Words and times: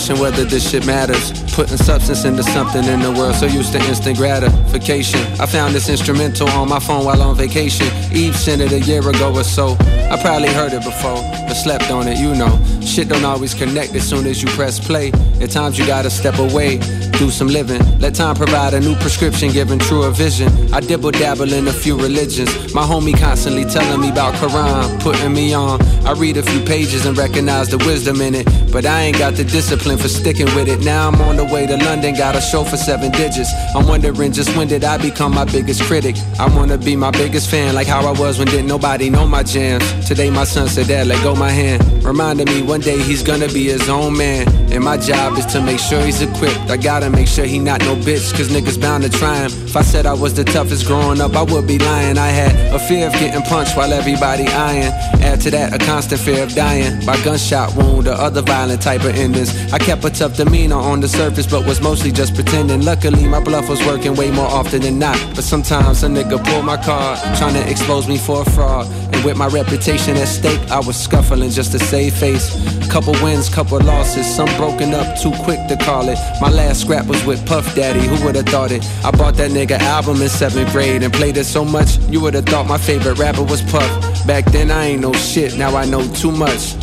question 0.00 0.18
whether 0.18 0.44
this 0.44 0.70
shit 0.70 0.86
matters. 0.86 1.30
Putting 1.52 1.76
substance 1.76 2.24
into 2.24 2.42
something 2.42 2.84
in 2.84 3.00
the 3.00 3.12
world, 3.12 3.34
so 3.34 3.46
used 3.46 3.72
to 3.72 3.78
instant 3.86 4.16
gratification. 4.16 5.20
I 5.38 5.46
found 5.46 5.74
this 5.74 5.90
instrumental 5.90 6.48
on 6.50 6.68
my 6.68 6.80
phone 6.80 7.04
while 7.04 7.20
on 7.20 7.36
vacation. 7.36 7.86
Eve 8.10 8.34
sent 8.34 8.62
it 8.62 8.72
a 8.72 8.80
year 8.80 9.06
ago 9.06 9.34
or 9.34 9.44
so. 9.44 9.76
I 10.10 10.18
probably 10.22 10.48
heard 10.48 10.72
it 10.72 10.82
before, 10.82 11.20
but 11.46 11.54
slept 11.54 11.90
on 11.90 12.08
it, 12.08 12.18
you 12.18 12.34
know. 12.34 12.58
Shit 12.80 13.08
don't 13.08 13.24
always 13.24 13.52
connect 13.52 13.94
as 13.94 14.08
soon 14.08 14.26
as 14.26 14.42
you 14.42 14.48
press 14.50 14.80
play. 14.80 15.12
At 15.40 15.50
times 15.50 15.78
you 15.78 15.86
gotta 15.86 16.10
step 16.10 16.38
away, 16.38 16.78
do 17.18 17.30
some 17.30 17.48
living. 17.48 17.82
Let 17.98 18.14
time 18.14 18.36
provide 18.36 18.72
a 18.72 18.80
new 18.80 18.94
prescription, 18.96 19.52
giving 19.52 19.78
truer 19.78 20.10
vision. 20.10 20.48
I 20.72 20.80
dibble 20.80 21.10
dabble 21.10 21.52
in 21.52 21.68
a 21.68 21.72
few 21.72 21.96
religions. 21.96 22.72
My 22.74 22.82
homie 22.82 23.18
constantly 23.18 23.64
telling 23.64 24.00
me 24.00 24.10
about 24.10 24.34
Quran, 24.34 25.00
putting 25.02 25.32
me 25.32 25.52
on. 25.52 25.82
I 26.06 26.12
read 26.12 26.38
a 26.38 26.42
few 26.42 26.60
pages 26.64 27.04
and 27.04 27.16
recognize 27.18 27.68
the 27.68 27.78
wisdom 27.78 28.20
in 28.22 28.34
it, 28.34 28.46
but 28.72 28.86
I 28.86 29.02
ain't 29.02 29.18
got 29.18 29.34
the 29.34 29.44
discipline 29.44 29.98
for 29.98 30.08
sticking 30.08 30.46
with 30.54 30.68
it. 30.68 30.80
Now 30.80 31.08
I'm 31.08 31.20
on 31.22 31.36
the 31.36 31.44
way 31.44 31.66
to 31.66 31.76
London, 31.76 32.14
got 32.14 32.36
a 32.36 32.40
show 32.40 32.64
for 32.64 32.76
seven 32.76 33.10
digits. 33.12 33.50
I'm 33.74 33.86
wondering 33.86 34.32
just 34.32 34.56
when 34.56 34.68
did 34.68 34.84
I 34.84 34.96
become 34.98 35.34
my 35.34 35.44
biggest 35.44 35.82
critic? 35.82 36.16
I 36.38 36.46
wanna 36.54 36.78
be 36.78 36.96
my 36.96 37.10
biggest 37.10 37.50
fan, 37.50 37.74
like 37.74 37.86
how 37.86 38.06
I 38.06 38.18
was 38.18 38.38
when 38.38 38.48
didn't 38.48 38.66
nobody 38.66 39.10
know 39.10 39.26
my 39.26 39.42
jams. 39.42 39.84
Today 40.06 40.30
my 40.30 40.44
son 40.44 40.68
said, 40.68 40.88
Dad, 40.88 41.06
let 41.06 41.22
go 41.22 41.34
my 41.34 41.50
hand. 41.50 41.82
Reminded 42.04 42.48
me 42.48 42.62
one 42.62 42.80
day 42.80 42.98
he's 43.02 43.22
gonna 43.22 43.48
be 43.48 43.64
his 43.64 43.88
own 43.88 44.16
man. 44.16 44.48
And 44.72 44.84
my 44.84 44.96
job 44.96 45.36
is 45.36 45.46
to 45.46 45.60
make 45.60 45.80
sure 45.80 46.00
he's 46.04 46.22
equipped. 46.22 46.70
I 46.70 46.76
gotta 46.76 47.10
make 47.10 47.28
sure 47.28 47.44
he 47.44 47.58
not 47.58 47.80
no 47.80 47.96
bitch, 47.96 48.32
cause 48.34 48.48
niggas 48.48 48.80
bound 48.80 49.02
to 49.04 49.10
try 49.10 49.36
him. 49.36 49.50
If 49.64 49.76
I 49.76 49.82
said 49.82 50.06
I 50.06 50.14
was 50.14 50.34
the 50.34 50.44
toughest 50.44 50.86
growing 50.86 51.20
up, 51.20 51.34
I 51.34 51.42
would 51.42 51.66
be 51.66 51.78
lying. 51.78 52.18
I 52.18 52.28
had 52.28 52.74
a 52.74 52.78
fear 52.78 53.06
of 53.08 53.12
getting 53.14 53.42
punched 53.42 53.76
while 53.76 53.92
everybody 53.92 54.46
eyeing. 54.46 54.92
Add 55.22 55.40
to 55.42 55.50
that 55.50 55.74
a 55.74 55.78
constant 55.84 56.20
fear 56.20 56.42
of 56.44 56.54
dying 56.54 57.04
by 57.04 57.22
gunshot 57.24 57.74
wound 57.76 58.06
or 58.06 58.12
other 58.12 58.42
violent 58.60 58.82
type 58.82 59.04
of 59.04 59.14
endings. 59.14 59.50
I 59.72 59.78
kept 59.78 60.04
a 60.04 60.10
tough 60.10 60.36
demeanor 60.36 60.76
on 60.76 61.00
the 61.00 61.08
surface, 61.08 61.46
but 61.46 61.64
was 61.64 61.80
mostly 61.80 62.12
just 62.12 62.34
pretending. 62.34 62.82
Luckily, 62.82 63.24
my 63.26 63.40
bluff 63.40 63.70
was 63.70 63.80
working 63.86 64.14
way 64.14 64.30
more 64.30 64.50
often 64.60 64.82
than 64.82 64.98
not. 64.98 65.16
But 65.34 65.44
sometimes 65.44 66.02
a 66.02 66.08
nigga 66.08 66.36
pull 66.44 66.62
my 66.62 66.76
card, 66.76 67.18
trying 67.38 67.54
to 67.54 67.64
expose 67.70 68.06
me 68.06 68.18
for 68.18 68.42
a 68.42 68.44
fraud. 68.50 68.86
And 69.14 69.24
with 69.24 69.38
my 69.38 69.46
reputation 69.46 70.14
at 70.18 70.28
stake, 70.28 70.60
I 70.70 70.80
was 70.80 70.96
scuffling 70.96 71.50
just 71.50 71.72
to 71.72 71.78
save 71.78 72.12
face. 72.12 72.46
Couple 72.90 73.14
wins, 73.24 73.48
couple 73.48 73.80
losses, 73.80 74.26
some 74.36 74.50
broken 74.58 74.92
up 74.92 75.08
too 75.22 75.32
quick 75.44 75.60
to 75.68 75.76
call 75.76 76.08
it. 76.10 76.18
My 76.42 76.50
last 76.50 76.82
scrap 76.82 77.06
was 77.06 77.24
with 77.24 77.40
Puff 77.46 77.74
Daddy, 77.74 78.04
who 78.06 78.22
would've 78.24 78.44
thought 78.46 78.72
it? 78.72 78.84
I 79.04 79.10
bought 79.10 79.36
that 79.36 79.52
nigga 79.52 79.78
album 79.96 80.20
in 80.20 80.28
seventh 80.28 80.70
grade 80.72 81.02
and 81.02 81.12
played 81.14 81.36
it 81.38 81.44
so 81.44 81.64
much, 81.64 81.98
you 82.12 82.20
would've 82.20 82.44
thought 82.44 82.66
my 82.66 82.78
favorite 82.78 83.18
rapper 83.18 83.44
was 83.44 83.62
Puff. 83.72 83.90
Back 84.26 84.44
then 84.52 84.70
I 84.70 84.82
ain't 84.90 85.00
know 85.00 85.14
shit, 85.14 85.56
now 85.56 85.76
I 85.76 85.86
know 85.86 86.02
too 86.14 86.32
much. 86.32 86.74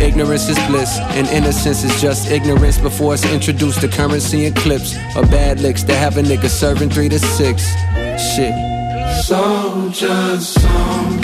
Ignorance 0.00 0.48
is 0.48 0.58
bliss, 0.66 0.98
and 1.00 1.26
innocence 1.28 1.82
is 1.82 2.00
just 2.00 2.30
ignorance 2.30 2.78
before 2.78 3.14
it's 3.14 3.24
introduced 3.32 3.80
to 3.80 3.88
currency 3.88 4.44
and 4.46 4.54
clips 4.54 4.94
or 5.16 5.22
bad 5.26 5.60
licks 5.60 5.82
that 5.84 5.96
have 5.96 6.16
a 6.18 6.22
nigga 6.22 6.48
serving 6.48 6.90
three 6.90 7.08
to 7.08 7.18
six. 7.18 7.64
Shit. 8.34 8.54
Soldiers 9.24 10.48
song, 10.48 11.20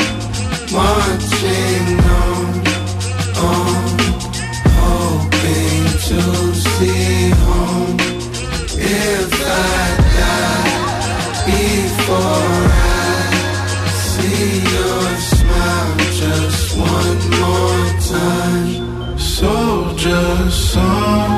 marching 0.73 2.01
on, 2.01 2.67
on, 3.37 3.99
hoping 4.81 5.85
to 6.09 6.21
see 6.55 7.31
home. 7.45 7.97
If 8.85 9.33
I 9.45 9.97
die 10.19 10.73
before 11.47 12.63
I 12.73 12.89
see 14.09 14.49
your 14.75 15.07
smile 15.31 15.97
just 16.21 16.79
one 16.79 17.21
more 17.41 17.85
time, 18.01 18.62
soldier 19.43 20.51
song, 20.51 21.35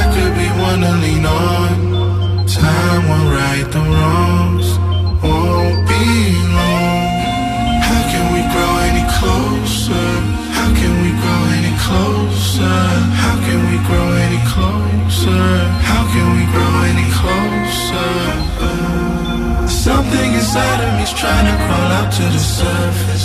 I 0.00 0.02
could 0.14 0.32
be 0.40 0.48
one 0.68 0.80
to 0.86 0.92
lean 1.04 1.26
on. 1.26 1.76
Time 2.48 3.02
will 3.10 3.28
right 3.40 3.68
the 3.74 3.82
wrongs, 3.92 4.68
won't 5.22 5.80
be 5.90 6.06
long. 6.56 7.04
How 7.88 8.02
can 8.12 8.26
we 8.36 8.42
grow 8.52 8.72
any 8.88 9.04
closer? 9.16 10.08
How 10.56 10.70
can 10.80 10.94
we 11.04 11.10
grow 11.20 11.42
any 11.58 11.74
closer? 11.84 12.80
How 13.24 13.36
can 13.46 13.60
we 13.70 13.76
grow 13.88 14.08
any 14.26 14.40
closer? 14.52 15.44
How 15.90 16.02
can 16.12 16.26
we 16.38 16.44
grow 16.54 16.72
any 16.92 17.08
closer? 17.18 18.12
Something 19.88 20.30
inside 20.38 20.80
of 20.86 20.90
me's 20.98 21.12
trying 21.20 21.46
to 21.50 21.56
crawl 21.64 21.90
out 21.98 22.10
to 22.18 22.24
the 22.36 22.42
surface. 22.58 23.17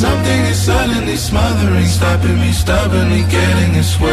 Something 0.00 0.40
is 0.46 0.58
suddenly 0.58 1.14
smothering, 1.14 1.84
stopping 1.84 2.40
me 2.40 2.52
stubbornly 2.52 3.20
getting 3.24 3.74
its 3.74 4.00
way, 4.00 4.08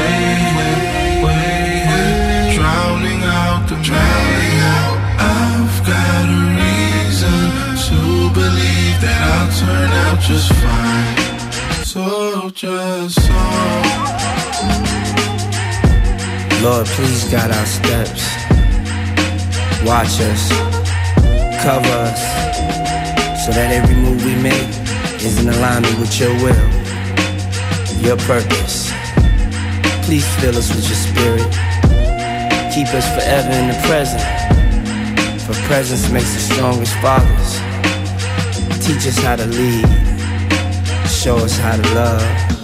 way, 1.24 1.24
way, 1.24 2.56
drowning 2.58 3.24
out 3.24 3.70
the 3.70 3.78
drowning 3.88 4.58
out. 4.76 4.98
I've 5.18 5.78
got 5.88 6.26
a 6.28 6.42
reason 6.60 7.40
to 7.88 8.00
believe 8.36 8.98
that 9.00 9.22
I'll 9.32 9.52
turn 9.64 9.90
out 10.04 10.20
just 10.20 10.52
fine. 10.60 11.86
So 11.86 12.50
just 12.50 13.16
song. 13.26 13.84
Lord, 16.64 16.86
please 16.86 17.24
guide 17.32 17.52
our 17.52 17.66
steps. 17.66 18.24
Watch 19.88 20.20
us, 20.20 20.52
cover 21.64 21.96
us, 22.12 22.22
so 23.46 23.54
that 23.54 23.72
every 23.72 23.96
move 23.96 24.26
we 24.26 24.36
make 24.36 24.87
is 25.22 25.40
in 25.40 25.50
alignment 25.50 26.00
with 26.00 26.20
your 26.20 26.34
will, 26.44 26.70
your 28.02 28.18
purpose. 28.18 28.92
Please 30.06 30.26
fill 30.38 30.58
us 30.58 30.70
with 30.74 30.86
your 30.86 30.96
spirit. 30.96 31.48
Keep 32.74 32.88
us 32.94 33.08
forever 33.16 33.50
in 33.50 33.68
the 33.68 33.80
present. 33.88 34.22
For 35.42 35.54
presence 35.68 36.10
makes 36.12 36.34
the 36.34 36.54
strongest 36.54 36.94
fathers. 36.96 37.54
Teach 38.86 39.08
us 39.08 39.18
how 39.18 39.36
to 39.36 39.46
lead. 39.46 39.86
Show 41.08 41.38
us 41.38 41.58
how 41.58 41.76
to 41.76 41.94
love. 41.94 42.57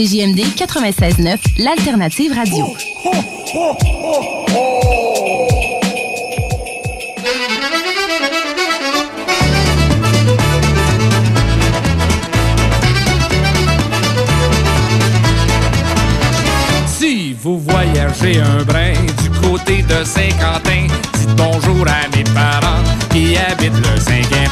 CJMD 0.00 0.40
96.9, 0.56 1.36
l'alternative 1.58 2.32
radio. 2.32 2.74
Si 16.86 17.34
vous 17.34 17.58
voyagez 17.58 18.40
un 18.40 18.64
brin 18.64 18.94
du 19.22 19.28
côté 19.46 19.82
de 19.82 20.02
Saint-Quentin, 20.02 20.86
dites 21.18 21.36
bonjour 21.36 21.86
à 21.86 22.16
mes 22.16 22.24
parents 22.24 22.82
qui 23.10 23.36
habitent 23.36 23.76
le 23.76 24.00
cinquième 24.00 24.50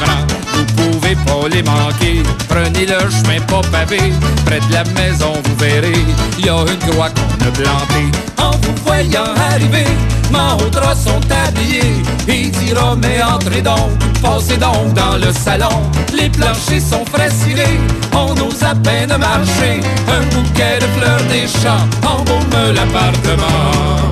pas 1.15 1.47
les 1.49 1.63
manquer, 1.63 2.23
prenez 2.47 2.85
le 2.85 2.99
chemin 3.09 3.41
pas 3.47 3.61
pavé, 3.71 3.99
près 4.45 4.59
de 4.59 4.73
la 4.73 4.83
maison 4.99 5.33
vous 5.43 5.55
verrez, 5.57 6.05
il 6.37 6.45
y 6.45 6.49
a 6.49 6.59
une 6.59 6.91
croix 6.91 7.09
qu'on 7.09 7.47
a 7.47 7.51
plantée. 7.51 8.11
En 8.37 8.51
vous 8.51 8.75
voyant 8.85 9.33
arriver, 9.51 9.87
Maudras 10.31 10.95
sont 10.95 11.21
habillés, 11.45 12.03
il 12.27 12.51
dira 12.51 12.95
mais 12.95 13.21
entrez 13.21 13.61
donc, 13.61 13.91
passez 14.21 14.57
donc 14.57 14.93
dans 14.93 15.17
le 15.17 15.31
salon. 15.33 15.83
Les 16.13 16.29
planchers 16.29 16.81
sont 16.81 17.05
frais 17.05 17.31
cirés, 17.31 17.79
on 18.13 18.33
ose 18.33 18.63
à 18.63 18.75
peine 18.75 19.15
marcher, 19.17 19.81
un 20.07 20.23
bouquet 20.35 20.79
de 20.79 20.87
fleurs 20.99 21.23
des 21.29 21.47
champs 21.47 21.87
embaume 22.07 22.73
l'appartement. 22.73 24.09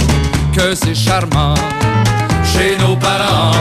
Que 0.56 0.74
c'est 0.74 0.96
charmant 0.96 1.54
chez 2.44 2.76
nos 2.80 2.96
parents, 2.96 3.52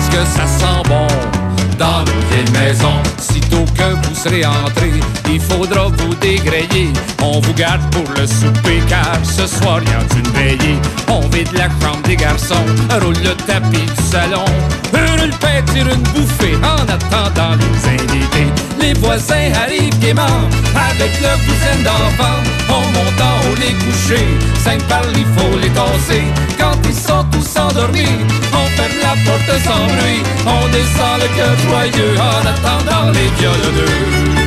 ce 0.00 0.16
que 0.16 0.24
ça 0.24 0.46
sent 0.46 0.82
bon 0.88 1.37
dans 1.78 2.00
nos 2.00 2.20
vieilles 2.30 2.52
maisons. 2.52 3.02
Sitôt 3.18 3.64
que 3.76 3.94
vous 4.06 4.14
serez 4.14 4.44
entré, 4.44 4.90
il 5.30 5.40
faudra 5.40 5.88
vous 5.88 6.14
dégrayer. 6.16 6.92
On 7.22 7.40
vous 7.40 7.54
garde 7.54 7.80
pour 7.90 8.04
le 8.18 8.26
souper 8.26 8.80
car 8.88 9.18
ce 9.22 9.46
soir 9.46 9.80
y 9.82 9.88
a 9.88 10.18
une 10.18 10.30
veillée. 10.32 10.78
On 11.08 11.20
vide 11.28 11.52
la 11.52 11.68
chambre 11.80 12.02
des 12.04 12.16
garçons, 12.16 12.66
roule 13.00 13.14
le 13.22 13.34
tapis 13.46 13.86
du 13.86 14.02
salon. 14.10 14.44
Hurle 14.92 15.30
tire 15.72 15.88
une 15.88 16.02
bouffée 16.12 16.56
en 16.62 16.82
attendant 16.82 17.56
les 17.56 17.88
invités. 17.88 18.52
Les 18.80 18.94
voisins 18.94 19.52
arrivent 19.64 19.98
gaiement 20.00 20.40
avec 20.74 21.20
le 21.20 21.32
cousin 21.46 21.82
d'enfant. 21.84 22.57
On 22.78 22.88
en 23.28 23.36
haut 23.50 23.56
les 23.56 23.74
coucher, 23.82 24.26
cinq 24.64 24.80
balles 24.88 25.12
il 25.16 25.26
faut 25.36 25.58
les 25.58 25.70
tasser. 25.70 26.24
Quand 26.58 26.78
ils 26.84 26.94
sont 26.94 27.24
tous 27.32 27.58
endormis, 27.58 28.16
on 28.52 28.66
ferme 28.76 28.98
la 29.02 29.14
porte 29.24 29.52
sans 29.64 29.86
bruit. 29.94 30.22
On 30.46 30.68
descend 30.68 31.20
le 31.22 31.28
cœur 31.36 31.56
joyeux 31.66 32.14
en 32.18 32.46
attendant 32.52 33.10
les 33.10 33.28
violonneux. 33.38 34.37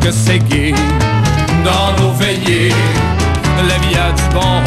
Que 0.00 0.10
c'est 0.10 0.38
gay 0.38 0.74
dans 1.64 2.02
nos 2.02 2.12
veillées. 2.12 2.72
La 3.68 3.78
vie 3.78 3.96
a 3.96 4.12
du 4.12 4.34
bon 4.34 4.62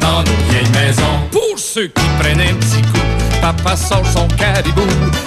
dans 0.00 0.20
nos 0.20 0.50
vieilles 0.50 0.70
maisons. 0.72 1.18
Pour 1.30 1.58
ceux 1.58 1.86
qui 1.86 2.04
prennent 2.20 2.40
un 2.40 2.54
petit 2.54 2.82
coup, 2.82 3.06
papa 3.40 3.76
sort 3.76 4.06
son 4.06 4.28
caribou. 4.36 4.86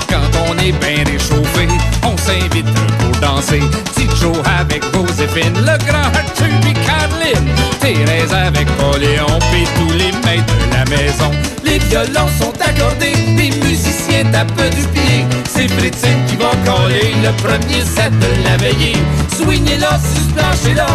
Quand 0.09 0.29
on 0.47 0.57
est 0.59 0.71
bien 0.71 1.03
réchauffé, 1.05 1.67
on 2.03 2.15
s'invite 2.17 2.71
pour 2.99 3.19
danser. 3.21 3.61
Petit 3.93 4.07
Joe 4.21 4.37
avec 4.59 4.83
Joséphine, 4.93 5.57
le 5.59 5.77
grand 5.85 6.09
Arthur 6.13 6.47
et 6.69 6.73
Caroline. 6.85 7.49
Thérèse 7.79 8.33
avec 8.33 8.67
Poléon, 8.77 9.39
puis 9.51 9.65
tous 9.77 9.93
les 9.93 10.11
maîtres 10.25 10.53
de 10.55 10.73
la 10.73 10.85
maison. 10.85 11.31
Les 11.63 11.79
violons 11.79 12.29
sont 12.39 12.53
accordés, 12.61 13.13
les 13.37 13.51
musiciens 13.65 14.04
tapent 14.23 14.69
du 14.75 14.83
pied. 14.87 15.25
C'est 15.47 15.67
Fritine 15.67 16.25
qui 16.27 16.35
va 16.35 16.51
coller 16.65 17.13
le 17.23 17.31
premier 17.43 17.81
set 17.81 18.11
de 18.19 18.43
la 18.43 18.57
veillée. 18.57 18.97
Soignez-la, 19.35 19.99
plancher-là, 20.35 20.87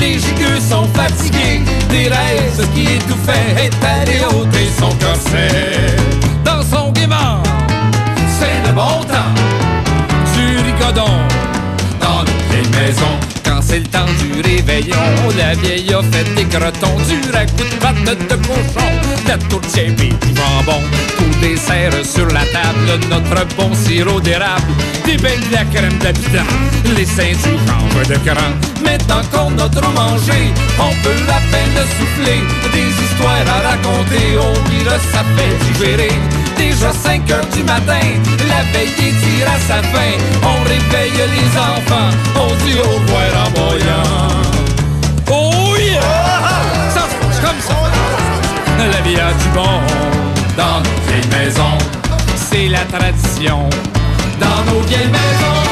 les 0.00 0.14
gigueux 0.14 0.60
sont 0.60 0.86
fatigués. 0.94 1.62
Des 1.90 2.08
rêves 2.08 2.66
qui 2.74 2.82
étouffaient 2.82 3.64
est 3.64 3.84
allé 3.84 4.24
ôter 4.34 4.68
son 4.78 4.90
corset. 4.96 5.96
Dans 6.44 6.62
son 6.62 6.92
gaiement, 6.92 7.42
c'est 8.38 8.68
de 8.68 8.74
bon 8.74 9.02
temps. 9.04 9.34
Du 10.34 10.58
ricodon 10.58 11.12
dans 12.00 12.20
nos 12.20 12.50
vieilles 12.50 12.86
maisons. 12.86 13.37
C'est 13.68 13.80
le 13.80 13.86
temps 13.88 14.06
du 14.18 14.40
réveillon, 14.40 14.96
la 15.36 15.52
vieille 15.52 15.92
a 15.92 16.00
fait 16.00 16.24
des 16.34 16.44
crotons, 16.44 16.96
du 17.06 17.30
ragoût 17.30 17.52
de 17.58 17.76
patte 17.78 18.02
de 18.02 18.36
cochon, 18.36 18.88
la 19.26 19.36
tourtière 19.36 19.90
et 19.90 19.92
du 19.92 20.28
jambon. 20.34 20.80
Tout 21.18 21.38
dessert 21.42 21.92
sur 22.02 22.26
la 22.28 22.46
table, 22.46 22.98
notre 23.10 23.44
bon 23.56 23.70
sirop 23.74 24.20
d'érable, 24.20 24.72
des 25.04 25.18
beignes 25.18 25.46
de 25.50 25.54
la 25.54 25.64
crème 25.66 25.98
d'habitant, 25.98 26.48
les 26.96 27.04
seins 27.04 27.36
du 27.44 27.58
chanvre 27.66 28.08
de 28.08 28.16
cran. 28.26 28.52
Maintenant 28.82 29.20
qu'on 29.30 29.52
a 29.62 29.68
trop 29.68 29.92
mangé, 29.92 30.50
on 30.78 30.94
peut 31.02 31.28
à 31.28 31.40
peine 31.52 31.78
souffler, 31.98 32.40
des 32.72 32.88
histoires 33.04 33.48
à 33.54 33.68
raconter, 33.68 34.38
on 34.40 34.70
dirait 34.70 35.04
ça 35.12 35.22
fait 35.36 35.54
digérer. 35.66 36.14
Déjà 36.56 36.90
5 36.90 37.30
heures 37.30 37.46
du 37.54 37.62
matin, 37.64 38.00
la 38.48 38.62
veillée 38.72 39.12
tire 39.20 39.46
à 39.46 39.60
sa 39.60 39.82
fin, 39.82 40.12
on 40.42 40.62
réveille 40.64 41.12
les 41.36 41.58
enfants, 41.58 42.10
on 42.34 42.54
dit 42.64 42.78
au 42.80 42.88
revoir 42.98 43.46
en 43.46 43.57
Oh 45.30 45.76
yeah! 45.76 46.00
Ça 46.94 47.08
comme 47.40 47.60
ça. 47.60 47.74
La 48.78 49.00
vie 49.02 49.18
a 49.18 49.32
du 49.32 49.48
bon 49.54 49.80
dans 50.56 50.80
nos 50.80 50.98
vieilles 51.06 51.30
maisons. 51.38 51.78
C'est 52.36 52.68
la 52.68 52.84
tradition 52.84 53.68
dans 54.40 54.72
nos 54.72 54.80
vieilles 54.82 55.08
maisons. 55.08 55.67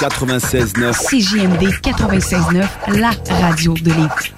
96.9. 0.00 0.92
CJMD 1.08 1.62
96.9, 1.82 2.98
la 3.00 3.10
radio 3.40 3.74
de 3.74 3.90
Lévis. 3.90 4.37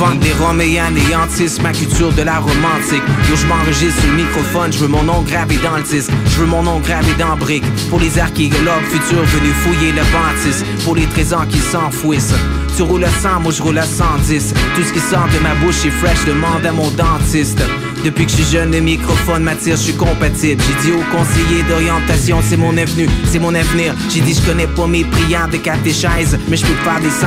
Que 0.00 0.16
des 0.16 0.32
Roméens 0.32 0.86
anéantissent 0.86 1.60
ma 1.60 1.72
culture 1.72 2.10
de 2.12 2.22
la 2.22 2.38
romantique. 2.38 3.02
Yo 3.28 3.36
je 3.36 3.46
m'enregistre 3.46 4.00
sur 4.00 4.10
le 4.10 4.16
microphone, 4.16 4.72
je 4.72 4.78
veux 4.78 4.88
mon 4.88 5.02
nom 5.02 5.20
gravé 5.20 5.58
dans 5.62 5.76
le 5.76 5.82
disque. 5.82 6.10
Je 6.24 6.40
veux 6.40 6.46
mon 6.46 6.62
nom 6.62 6.80
gravé 6.80 7.12
dans 7.18 7.36
brique 7.36 7.64
Pour 7.90 8.00
les 8.00 8.18
archéologues 8.18 8.86
futurs 8.88 9.24
venus 9.24 9.52
fouiller 9.56 9.92
le 9.92 10.00
bâtisse. 10.10 10.64
Pour 10.84 10.96
les 10.96 11.04
trésors 11.04 11.46
qui 11.48 11.58
s'enfouissent. 11.58 12.32
Tu 12.76 12.82
roules 12.82 13.04
à 13.04 13.10
100, 13.10 13.40
moi 13.40 13.52
je 13.52 13.62
roule 13.62 13.76
à 13.76 13.82
110 13.82 14.54
Tout 14.74 14.82
ce 14.82 14.92
qui 14.94 15.00
sort 15.00 15.28
de 15.34 15.38
ma 15.42 15.54
bouche 15.56 15.84
est 15.84 15.90
fresh, 15.90 16.24
demande 16.24 16.64
à 16.64 16.72
mon 16.72 16.90
dentiste 16.92 17.60
depuis 18.04 18.24
que 18.24 18.30
je 18.30 18.36
suis 18.36 18.52
jeune, 18.52 18.72
le 18.72 18.80
microphone 18.80 19.42
m'attire, 19.42 19.76
je 19.76 19.82
suis 19.82 19.94
compatible. 19.94 20.62
J'ai 20.62 20.90
dit 20.90 20.96
au 20.96 21.16
conseiller 21.16 21.62
d'orientation, 21.68 22.38
c'est 22.42 22.56
mon 22.56 22.76
avenue, 22.76 23.08
c'est 23.26 23.38
mon 23.38 23.54
avenir. 23.54 23.94
J'ai 24.08 24.20
dit, 24.20 24.34
je 24.34 24.42
connais 24.42 24.66
pas 24.66 24.86
mes 24.86 25.04
prières 25.04 25.48
de 25.48 25.56
catéchèse, 25.56 26.38
mais 26.48 26.56
je 26.56 26.66
peux 26.66 26.74
faire 26.84 27.00
des 27.00 27.10
16. 27.10 27.20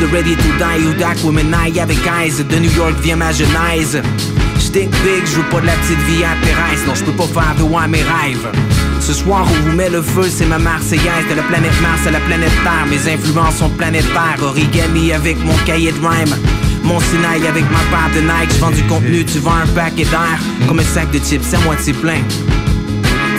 De 0.00 0.06
Ready 0.06 0.36
to 0.36 0.48
Die 0.58 0.86
ou 0.86 0.94
Dark 0.98 1.18
Women 1.24 1.46
Night 1.50 1.78
avec 1.78 1.98
Eyes. 1.98 2.44
De 2.44 2.56
New 2.56 2.72
York 2.76 2.94
vient 3.02 3.16
ma 3.16 3.32
genèse. 3.32 4.00
J'tink 4.58 4.90
big, 4.90 5.24
je 5.26 5.40
pas 5.50 5.60
de 5.60 5.66
la 5.66 5.74
petite 5.74 6.00
vie 6.08 6.24
à 6.24 6.34
Thérèse. 6.44 6.86
Non, 6.86 6.94
je 6.94 7.04
peux 7.04 7.12
pas 7.12 7.26
faire 7.26 7.54
de 7.58 7.62
ouais 7.62 7.88
mes 7.88 8.02
rêves. 8.02 8.48
Ce 9.00 9.12
soir, 9.12 9.46
on 9.48 9.68
vous 9.70 9.76
met 9.76 9.90
le 9.90 10.02
feu, 10.02 10.28
c'est 10.28 10.46
ma 10.46 10.58
Marseillaise 10.58 11.28
De 11.30 11.36
la 11.36 11.42
planète 11.42 11.80
Mars 11.80 12.06
à 12.06 12.10
la 12.10 12.18
planète 12.20 12.50
Terre 12.64 12.86
Mes 12.90 13.12
influences 13.12 13.56
sont 13.56 13.68
planétaires 13.68 14.38
Origami 14.42 15.12
avec 15.12 15.36
mon 15.44 15.54
cahier 15.64 15.92
de 15.92 15.98
rhyme 15.98 16.34
Mon 16.86 17.00
Sinaï 17.00 17.46
avec 17.46 17.64
ma 17.64 17.78
paire 17.90 18.10
de 18.14 18.20
Nike 18.20 18.54
Je 18.54 18.60
vends 18.60 18.70
du 18.70 18.82
contenu, 18.84 19.24
tu 19.24 19.40
vends 19.40 19.56
un 19.56 19.66
paquet 19.66 20.04
d'air. 20.04 20.38
Comme 20.68 20.78
un 20.78 20.84
sac 20.84 21.10
de 21.10 21.18
chips, 21.18 21.42
c'est 21.42 21.56
à 21.56 21.60
moitié 21.60 21.92
plein 21.92 22.22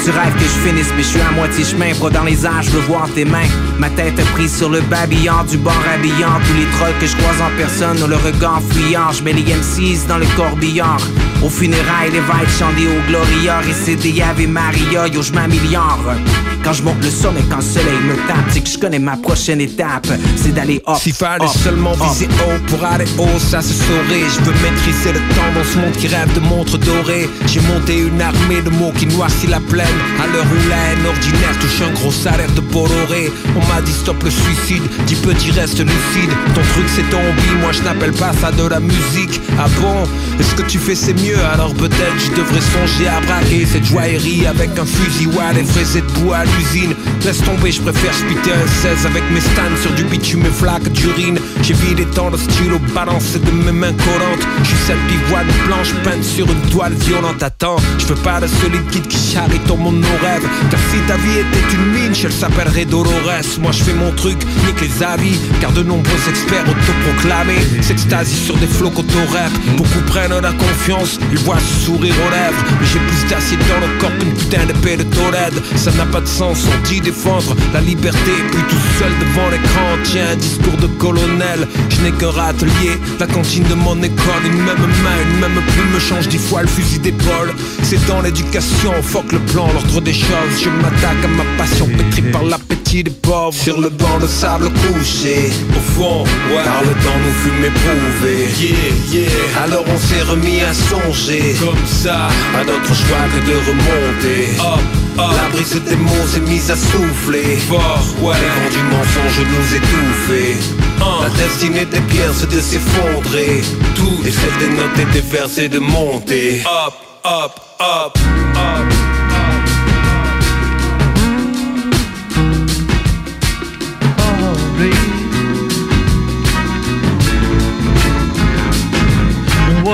tu 0.04 0.10
rêves 0.12 0.34
que 0.34 0.44
je 0.44 0.68
finisse, 0.68 0.92
mais 0.96 1.04
je 1.04 1.08
suis 1.08 1.22
à 1.22 1.32
moitié 1.32 1.64
chemin. 1.64 1.94
Bras 2.00 2.10
dans 2.10 2.24
les 2.24 2.46
airs, 2.46 2.62
je 2.62 2.72
veux 2.72 2.82
voir 2.82 3.08
tes 3.14 3.26
mains. 3.26 3.50
Ma 3.80 3.90
tête 3.90 4.16
prise 4.34 4.56
sur 4.56 4.70
le 4.70 4.82
babillard 4.82 5.46
du 5.46 5.58
bord 5.58 5.84
habillant. 5.94 6.40
Tous 6.48 6.54
les 6.54 6.66
trolls 6.78 6.98
que 7.00 7.08
je 7.08 7.16
croise 7.16 7.42
en 7.42 7.56
personne 7.58 8.02
ont 8.04 8.08
le 8.08 8.16
regard 8.16 8.62
fuyant. 8.72 9.12
Je 9.12 9.24
mets 9.24 9.34
les 9.34 9.44
M6 9.44 10.08
dans 10.08 10.18
le 10.18 10.26
corbillard. 10.36 11.02
Au 11.44 11.50
funérailles, 11.50 12.12
les 12.12 12.20
vibes 12.20 12.58
chantent 12.58 12.76
au 12.78 13.08
Gloria. 13.08 13.62
Et 13.70 13.74
c'est 13.74 13.96
des 13.96 14.22
Ave 14.22 14.48
Maria, 14.48 15.08
yo, 15.08 15.22
je 15.22 15.32
m'améliore. 15.34 16.16
Quand 16.64 16.74
je 16.74 16.84
monte 16.84 17.04
le 17.04 17.10
sommet, 17.10 17.42
quand 17.50 17.58
le 17.58 17.62
soleil 17.62 18.00
me 18.06 18.16
tape, 18.28 18.46
c'est 18.50 18.62
que 18.62 18.70
je 18.70 18.78
connais 18.78 19.00
ma 19.00 19.16
prochaine 19.16 19.62
étape. 19.62 20.08
C'est 20.36 20.54
d'aller 20.54 20.82
up. 20.88 20.98
S'il 21.00 21.14
fallait 21.14 21.48
seulement 21.48 21.94
viser 21.94 22.28
haut 22.28 22.60
pour 22.68 22.84
aller 22.84 23.06
haut, 23.18 23.40
ça 23.40 23.62
se 23.62 23.74
saurait. 23.74 24.28
Je 24.28 24.44
veux 24.44 24.54
maîtriser 24.64 25.14
le 25.14 25.20
temps 25.36 25.54
dans 25.56 25.64
ce 25.64 25.78
monde 25.78 25.94
qui 25.94 26.08
rêve 26.08 26.34
de 26.34 26.40
montres 26.42 26.78
dorées. 26.78 27.30
J'ai 27.46 27.62
monté 27.62 28.00
une 28.00 28.22
armée 28.22 28.62
de 28.62 28.70
mots 28.70 28.92
qui 28.98 29.06
noircit 29.06 29.48
la 29.48 29.60
plaine. 29.60 29.87
Haine. 29.88 30.02
À 30.20 30.28
où 30.28 30.72
haine 30.72 31.06
ordinaire 31.06 31.58
touche 31.60 31.82
un 31.82 31.94
gros 31.94 32.12
salaire 32.12 32.52
de 32.52 32.62
Bolloré. 32.62 33.32
On 33.56 33.66
m'a 33.68 33.82
dit 33.82 33.92
stop 33.92 34.22
le 34.24 34.30
suicide, 34.30 34.84
dis 35.06 35.16
petit 35.16 35.52
reste 35.52 35.80
lucide. 35.80 36.32
Ton 36.54 36.62
truc 36.74 36.86
c'est 36.96 37.10
ton 37.10 37.20
hobby, 37.20 37.50
moi 37.62 37.72
je 37.72 37.82
n'appelle 37.84 38.14
pas 38.14 38.32
ça 38.34 38.52
de 38.52 38.68
la 38.68 38.80
musique. 38.80 39.42
Ah 39.58 39.68
bon? 39.80 40.04
Est-ce 40.40 40.56
que 40.56 40.64
tu 40.64 40.78
fais 40.78 40.96
c'est 40.96 41.14
mieux? 41.14 41.40
Alors 41.54 41.74
peut-être 41.74 42.18
je 42.20 42.32
devrais 42.32 42.62
songer 42.62 43.08
à 43.08 43.20
braquer 43.22 43.66
cette 43.66 43.86
joaillerie 43.86 44.46
avec 44.46 44.78
un 44.78 44.86
fusil 44.86 45.28
ou 45.28 45.40
à 45.40 45.54
les 45.54 45.64
fraises 45.64 45.96
de 45.96 46.02
bois 46.20 46.38
à 46.38 46.46
l'usine. 46.46 46.94
Laisse 47.26 47.44
tomber, 47.44 47.72
je 47.72 47.82
préfère 47.82 48.14
un 48.14 48.68
16 48.82 49.06
avec 49.06 49.24
mes 49.32 49.42
stands 49.42 49.82
sur 49.82 49.92
du 49.92 50.04
bitume 50.04 50.46
et 50.46 50.52
flaques 50.52 50.90
d'urine. 50.92 51.40
J'ai 51.62 51.74
vidé 51.74 52.06
tant 52.06 52.30
de 52.30 52.38
stylo 52.38 52.80
balancé 52.94 53.40
de 53.40 53.52
mes 53.52 53.72
mains 53.72 53.94
collantes. 53.94 54.48
Je 54.64 54.68
suis 54.68 54.78
cette 54.88 55.08
pivoine 55.08 55.48
blanche 55.66 55.94
peinte 56.04 56.24
sur 56.24 56.46
une 56.46 56.62
toile 56.70 56.94
violente. 56.94 57.42
Attends, 57.42 57.78
je 57.98 58.06
veux 58.06 58.16
pas 58.16 58.40
de 58.40 58.48
ce 58.48 58.68
liquide 58.68 59.08
qui 59.08 59.18
charrie 59.34 59.60
ton 59.68 59.77
nos 59.78 60.18
rêves. 60.22 60.48
Car 60.70 60.80
si 60.92 61.00
ta 61.08 61.18
vie 61.18 61.40
était 61.40 61.76
une 61.76 61.92
mine, 61.94 62.14
elle 62.24 62.32
s'appellerait 62.32 62.86
Dolores. 62.86 63.60
Moi 63.62 63.72
je 63.72 63.84
fais 63.84 63.94
mon 63.94 64.12
truc, 64.12 64.38
nique 64.66 64.82
les 64.82 65.04
avis. 65.04 65.40
Car 65.62 65.72
de 65.72 65.84
nombreux 65.84 66.30
experts 66.30 66.66
autoproclamés 66.68 67.62
s'extasient 67.82 68.46
sur 68.46 68.58
des 68.58 68.68
flots 68.68 68.92
rap 69.32 69.52
Beaucoup 69.78 70.02
prennent 70.08 70.40
la 70.40 70.52
confiance, 70.52 71.20
ils 71.32 71.40
voient 71.40 71.60
sourire 71.86 72.16
aux 72.26 72.32
lèvres. 72.32 72.64
Mais 72.80 72.86
j'ai 72.86 73.00
plus 73.00 73.30
d'acier 73.30 73.58
dans 73.58 73.86
le 73.86 74.00
corps 74.00 74.18
qu'une 74.20 74.34
putain 74.34 74.66
d'épée 74.66 74.98
de 74.98 75.04
Tolède. 75.04 75.62
Ça 75.76 75.92
n'a 75.92 76.06
pas 76.06 76.22
de 76.22 76.28
sens, 76.28 76.66
on 76.66 76.88
dit 76.88 77.02
défendre 77.02 77.56
la 77.74 77.82
liberté. 77.82 78.32
Puis 78.52 78.62
tout 78.70 78.84
seul 79.00 79.12
devant 79.20 79.50
l'écran, 79.50 79.88
tiens 80.04 80.32
un 80.34 80.36
discours 80.36 80.78
de 80.78 80.88
colonel. 80.88 81.68
Je 81.90 82.02
n'ai 82.02 82.12
qu'un 82.12 82.32
râtelier, 82.32 82.98
la 83.20 83.28
cantine 83.28 83.64
de 83.64 83.74
mon 83.76 84.02
école. 84.02 84.44
Une 84.46 84.64
même 84.64 84.88
main, 85.04 85.18
une 85.30 85.40
même 85.40 85.62
plume 85.68 85.92
me 85.94 86.00
change 86.00 86.28
dix 86.28 86.38
fois 86.38 86.62
le 86.62 86.68
fusil 86.68 87.00
d'épaule. 87.00 87.54
C'est 87.84 88.04
dans 88.08 88.22
l'éducation, 88.22 88.94
fuck 89.02 89.32
le 89.32 89.40
plan, 89.40 89.67
l'ordre 89.74 90.02
des 90.02 90.14
choses. 90.14 90.56
Je 90.64 90.70
m'attaque 90.70 91.24
à 91.24 91.28
ma 91.28 91.44
passion, 91.58 91.88
pétrie 91.88 92.24
par 92.32 92.44
l'appétit 92.44 93.04
des 93.04 93.12
pauvres. 93.12 93.54
Sur 93.54 93.80
le 93.80 93.90
banc 93.90 94.18
de 94.22 94.28
sable 94.28 94.70
couché, 94.70 95.50
au 95.76 95.80
fond, 95.94 96.24
ouais. 96.50 96.64
Par 96.64 96.82
le 96.82 96.94
temps 97.04 97.20
nous 97.24 97.34
fûmes 97.44 97.66
éprouvés. 97.66 98.48
Yeah, 98.60 99.22
yeah. 99.22 99.64
Alors 99.64 99.84
on 99.88 99.98
s'est 99.98 100.24
remis 100.24 100.62
à 100.62 100.74
songer, 100.74 101.56
comme 101.60 101.86
ça, 101.86 102.28
à 102.56 102.64
notre 102.64 102.94
choix 102.94 103.26
que 103.34 103.40
de 103.50 103.56
remonter. 103.70 104.50
Up, 104.60 104.82
up. 105.20 105.32
La 105.42 105.50
brise 105.50 105.82
des 105.90 105.96
mots 105.96 106.28
s'est 106.28 106.40
mise 106.42 106.72
à 106.72 106.76
souffler. 106.76 107.58
Fort, 107.68 108.06
ouais. 108.22 108.36
Les 108.42 108.52
vents 108.56 108.72
du 108.72 108.84
mensonge 108.96 109.40
nous 109.54 109.76
étouffer. 109.76 110.56
La 111.00 111.30
destinée 111.30 111.86
des 111.86 112.02
pierres 112.02 112.34
c'est 112.34 112.50
de 112.50 112.60
s'effondrer. 112.60 113.62
Tout 113.96 114.20
et 114.26 114.32
celle 114.32 114.58
des 114.60 114.76
notes 114.76 115.00
et 115.00 115.06
des 115.14 115.22
vers 115.22 115.48
de 115.48 115.80
monter. 115.80 116.62
Up, 116.66 116.94
up, 117.26 117.52
up, 117.80 118.18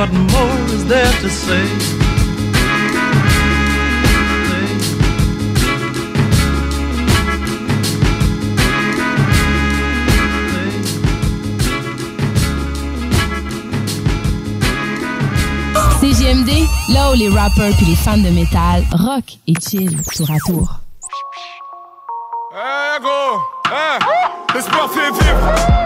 What 0.03 0.11
more 0.11 0.59
is 0.75 0.85
there 0.85 1.13
to 1.21 1.29
say? 1.29 1.63
CGMD, 16.01 16.67
là 16.89 17.11
où 17.11 17.13
les 17.13 17.29
rappers 17.29 17.71
puis 17.77 17.85
les 17.85 17.95
fans 17.95 18.17
de 18.17 18.29
métal 18.29 18.83
rock 18.91 19.23
et 19.47 19.53
chill 19.53 19.95
tour 20.17 20.29
à 20.29 20.37
tour. 20.45 20.81
Eh 22.51 22.97
eh, 23.71 24.53
l'espoir 24.53 24.91
fait 24.91 25.11
vivre. 25.11 25.82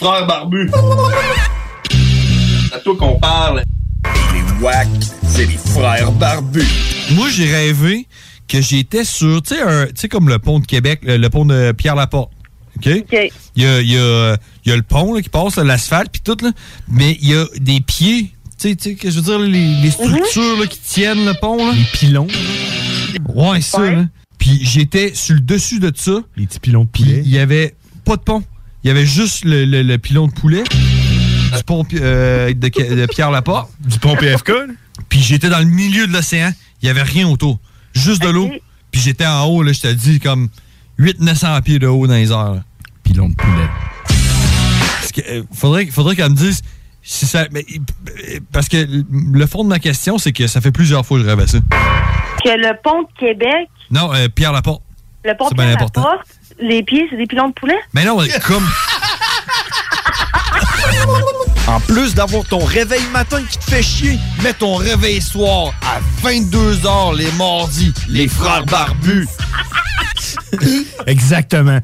Frères 0.00 0.26
barbus. 0.26 0.70
C'est 2.68 2.74
à 2.74 2.78
toi 2.78 2.96
qu'on 2.96 3.18
parle. 3.18 3.62
Les 4.32 4.64
WAC, 4.64 4.88
c'est 5.28 5.44
les 5.44 5.58
frères 5.58 6.10
barbus. 6.12 6.64
Moi, 7.12 7.28
j'ai 7.30 7.50
rêvé 7.54 8.06
que 8.48 8.62
j'étais 8.62 9.04
sur, 9.04 9.42
tu 9.42 9.54
sais, 9.54 9.60
un- 9.62 9.86
tu 9.86 9.92
sais, 9.96 10.08
comme 10.08 10.28
le 10.28 10.38
pont 10.38 10.58
de 10.58 10.66
Québec, 10.66 11.00
le, 11.02 11.18
le 11.18 11.28
pont 11.30 11.44
de 11.44 11.72
Pierre-Laporte. 11.72 12.30
OK? 12.76 12.86
Il, 13.56 13.62
y 13.62 13.66
a, 13.66 13.80
il 13.82 13.90
y 13.92 13.98
a- 13.98 14.36
il 14.64 14.70
y 14.70 14.72
a 14.72 14.76
le 14.76 14.82
pont 14.82 15.12
là, 15.14 15.20
qui 15.20 15.28
passe, 15.28 15.56
l'asphalte, 15.56 16.10
puis 16.10 16.22
tout, 16.24 16.36
là, 16.42 16.50
mais 16.88 17.18
il 17.20 17.28
y 17.28 17.34
a 17.34 17.44
des 17.60 17.80
pieds 17.80 18.32
Tu 18.58 18.68
sais, 18.70 18.76
tu 18.76 18.90
sais, 18.90 18.94
que 18.94 19.10
je 19.10 19.16
veux 19.16 19.22
dire, 19.22 19.38
les, 19.38 19.74
les 19.82 19.90
structures 19.90 20.58
là, 20.58 20.66
qui 20.66 20.78
tiennent 20.80 21.24
le 21.26 21.34
pont. 21.40 21.56
Là. 21.66 21.72
Les 21.74 21.84
pilons. 21.98 22.26
Ouais, 23.34 23.60
ça. 23.60 23.90
là. 23.90 24.04
Puis 24.38 24.60
j'étais 24.62 25.12
sur 25.14 25.34
le 25.34 25.40
dessus 25.40 25.78
de 25.78 25.92
ça. 25.94 26.12
Les 26.36 26.46
petits 26.46 26.60
pilons 26.60 26.84
de 26.84 26.88
poulet. 26.88 27.22
Il 27.24 27.30
y 27.30 27.38
avait 27.38 27.74
pas 28.04 28.16
de 28.16 28.22
pont. 28.22 28.42
Il 28.84 28.88
y 28.88 28.90
avait 28.90 29.06
juste 29.06 29.44
le, 29.44 29.64
le- 29.64 29.82
le 29.82 29.98
pilon 29.98 30.26
de 30.26 30.32
poulet. 30.32 30.62
Du 30.64 31.62
pont 31.64 31.84
euh, 31.94 32.52
de, 32.54 32.94
de 32.94 33.06
Pierre 33.06 33.30
Laporte. 33.30 33.70
Du 33.80 33.98
pont 33.98 34.16
PFK. 34.16 34.52
Puis 35.08 35.20
j'étais 35.20 35.48
dans 35.48 35.58
le 35.58 35.64
milieu 35.64 36.06
de 36.06 36.12
l'océan. 36.12 36.52
Il 36.82 36.86
y 36.86 36.90
avait 36.90 37.02
rien 37.02 37.28
autour. 37.28 37.58
Juste 37.92 38.22
de 38.22 38.28
l'eau. 38.28 38.50
Puis 38.90 39.00
j'étais 39.00 39.26
en 39.26 39.44
haut, 39.44 39.62
là, 39.62 39.72
je 39.72 39.80
te 39.80 39.92
dis, 39.92 40.18
comme 40.20 40.48
800-900 40.98 41.62
pieds 41.62 41.78
de 41.78 41.86
haut 41.86 42.06
dans 42.06 42.14
les 42.14 42.30
airs. 42.32 42.54
là. 42.54 42.64
Pilon 43.02 43.28
de 43.28 43.34
poulet. 43.34 43.68
Parce 44.06 45.12
que, 45.12 45.20
euh, 45.28 45.42
faudrait, 45.52 45.86
faudrait 45.86 46.16
qu'elle 46.16 46.30
me 46.30 46.36
dise 46.36 46.62
si 47.02 47.26
ça. 47.26 47.46
mais, 47.52 47.64
parce 48.52 48.68
que 48.68 48.86
le 49.10 49.46
fond 49.46 49.64
de 49.64 49.68
ma 49.68 49.78
question, 49.78 50.18
c'est 50.18 50.32
que 50.32 50.46
ça 50.46 50.60
fait 50.60 50.70
plusieurs 50.72 51.04
fois 51.04 51.18
que 51.18 51.24
je 51.24 51.28
rêve 51.28 51.40
à 51.40 51.46
ça. 51.46 51.58
Que 52.44 52.48
le 52.50 52.72
pont 52.82 53.02
de 53.02 53.08
Québec, 53.18 53.68
Non, 53.90 54.12
euh, 54.14 54.28
Pierre 54.28 54.52
Laporte. 54.52 54.82
Le 55.24 55.36
pont 55.36 55.46
C'est 55.48 55.54
de 55.54 55.62
important. 55.62 56.06
Les 56.58 56.82
pieds, 56.82 57.06
c'est 57.10 57.16
des 57.16 57.26
pilons 57.26 57.48
de 57.48 57.54
poulet? 57.54 57.78
Mais 57.94 58.04
non, 58.04 58.18
comme. 58.46 58.66
En 61.66 61.80
plus 61.80 62.14
d'avoir 62.14 62.44
ton 62.44 62.64
réveil 62.64 63.02
matin 63.12 63.42
qui 63.48 63.58
te 63.58 63.64
fait 63.64 63.82
chier, 63.82 64.18
mets 64.42 64.52
ton 64.52 64.74
réveil 64.74 65.20
soir 65.20 65.72
à 65.82 66.00
22h 66.26 67.16
les 67.16 67.30
mardis, 67.32 67.94
les 68.08 68.26
frères 68.26 68.64
barbus. 68.66 69.28
Exactement. 71.06 71.78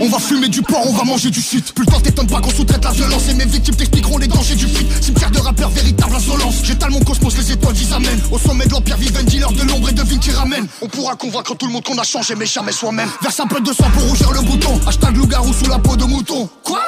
On 0.00 0.08
va 0.08 0.18
fumer 0.18 0.48
du 0.48 0.62
porc, 0.62 0.84
on 0.86 0.92
va 0.92 1.04
manger 1.04 1.30
du 1.30 1.40
shit. 1.40 1.72
Plus 1.72 1.84
le 1.84 2.12
temps 2.12 2.26
pas 2.26 2.40
qu'on 2.40 2.50
sous-traite 2.50 2.84
la 2.84 2.90
violence. 2.90 3.28
Et 3.28 3.34
mes 3.34 3.44
victimes 3.44 3.76
t'expliqueront 3.76 4.18
les 4.18 4.26
dangers 4.26 4.54
du 4.54 4.66
fric. 4.66 4.86
Cimetière 5.00 5.30
de 5.30 5.38
rappeurs, 5.38 5.70
véritable 5.70 6.14
insolence. 6.16 6.56
J'étale 6.62 6.90
mon 6.90 7.00
cosmos, 7.00 7.36
les 7.36 7.52
étoiles 7.52 7.76
j'y 7.76 7.92
amènent. 7.92 8.20
Au 8.30 8.38
sommet 8.38 8.66
de 8.66 8.72
l'empire 8.72 8.96
vivent 8.96 9.24
dealer 9.24 9.52
de 9.52 9.62
l'ombre 9.62 9.88
et 9.90 9.92
de 9.92 10.02
vignes 10.02 10.18
qui 10.18 10.30
ramène. 10.30 10.66
On 10.82 10.88
pourra 10.88 11.14
convaincre 11.14 11.56
tout 11.56 11.66
le 11.66 11.72
monde 11.72 11.84
qu'on 11.84 11.98
a 11.98 12.04
changé, 12.04 12.34
mais 12.34 12.46
jamais 12.46 12.72
soi-même. 12.72 13.08
Verse 13.22 13.40
un 13.40 13.46
peu 13.46 13.60
de 13.60 13.72
sang 13.72 13.90
pour 13.92 14.02
rougir 14.02 14.32
le 14.32 14.40
bouton. 14.40 14.80
Hashtag 14.86 15.16
loup-garou 15.16 15.52
sous 15.52 15.70
la 15.70 15.78
peau 15.78 15.96
de 15.96 16.04
mouton. 16.04 16.48
Quoi? 16.62 16.80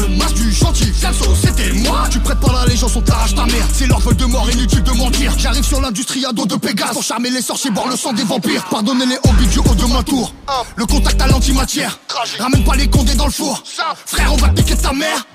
Le 0.00 0.08
masque 0.16 0.34
du 0.34 0.52
gentil, 0.52 0.92
Fianso, 0.92 1.34
c'était 1.34 1.72
moi. 1.72 2.04
Tu 2.10 2.18
prêtes 2.20 2.40
pas 2.40 2.52
l'allégeance, 2.52 2.96
on 2.96 3.00
t'arrache 3.00 3.34
ta 3.34 3.46
mère. 3.46 3.66
C'est 3.72 3.86
leur 3.86 4.00
vol 4.00 4.16
de 4.16 4.24
mort, 4.24 4.48
inutile 4.50 4.82
de 4.82 4.92
mentir. 4.92 5.32
J'arrive 5.38 5.64
sur 5.64 5.80
l'industrie 5.80 6.24
à 6.24 6.32
dos 6.32 6.46
de 6.46 6.56
Pégase 6.56 6.92
pour 6.92 7.02
charmer 7.02 7.30
les 7.30 7.42
sorciers, 7.42 7.70
boire 7.70 7.88
le 7.88 7.96
sang 7.96 8.12
des 8.12 8.24
vampires. 8.24 8.64
Pardonnez 8.70 9.06
les 9.06 9.18
hobbies 9.28 9.46
du 9.46 9.58
haut 9.58 9.74
de 9.74 9.92
ma 9.92 10.02
tour. 10.02 10.32
Le 10.76 10.86
contact 10.86 11.20
à 11.20 11.26
l'antimatière. 11.26 11.98
Ramène 12.38 12.64
pas 12.64 12.76
les 12.76 12.88
condés 12.88 13.14
dans 13.14 13.26
le 13.26 13.32
four. 13.32 13.62
Frère, 14.06 14.32
on 14.32 14.36
va 14.36 14.48
piquer 14.48 14.76
ta 14.76 14.92
mère. 14.92 15.26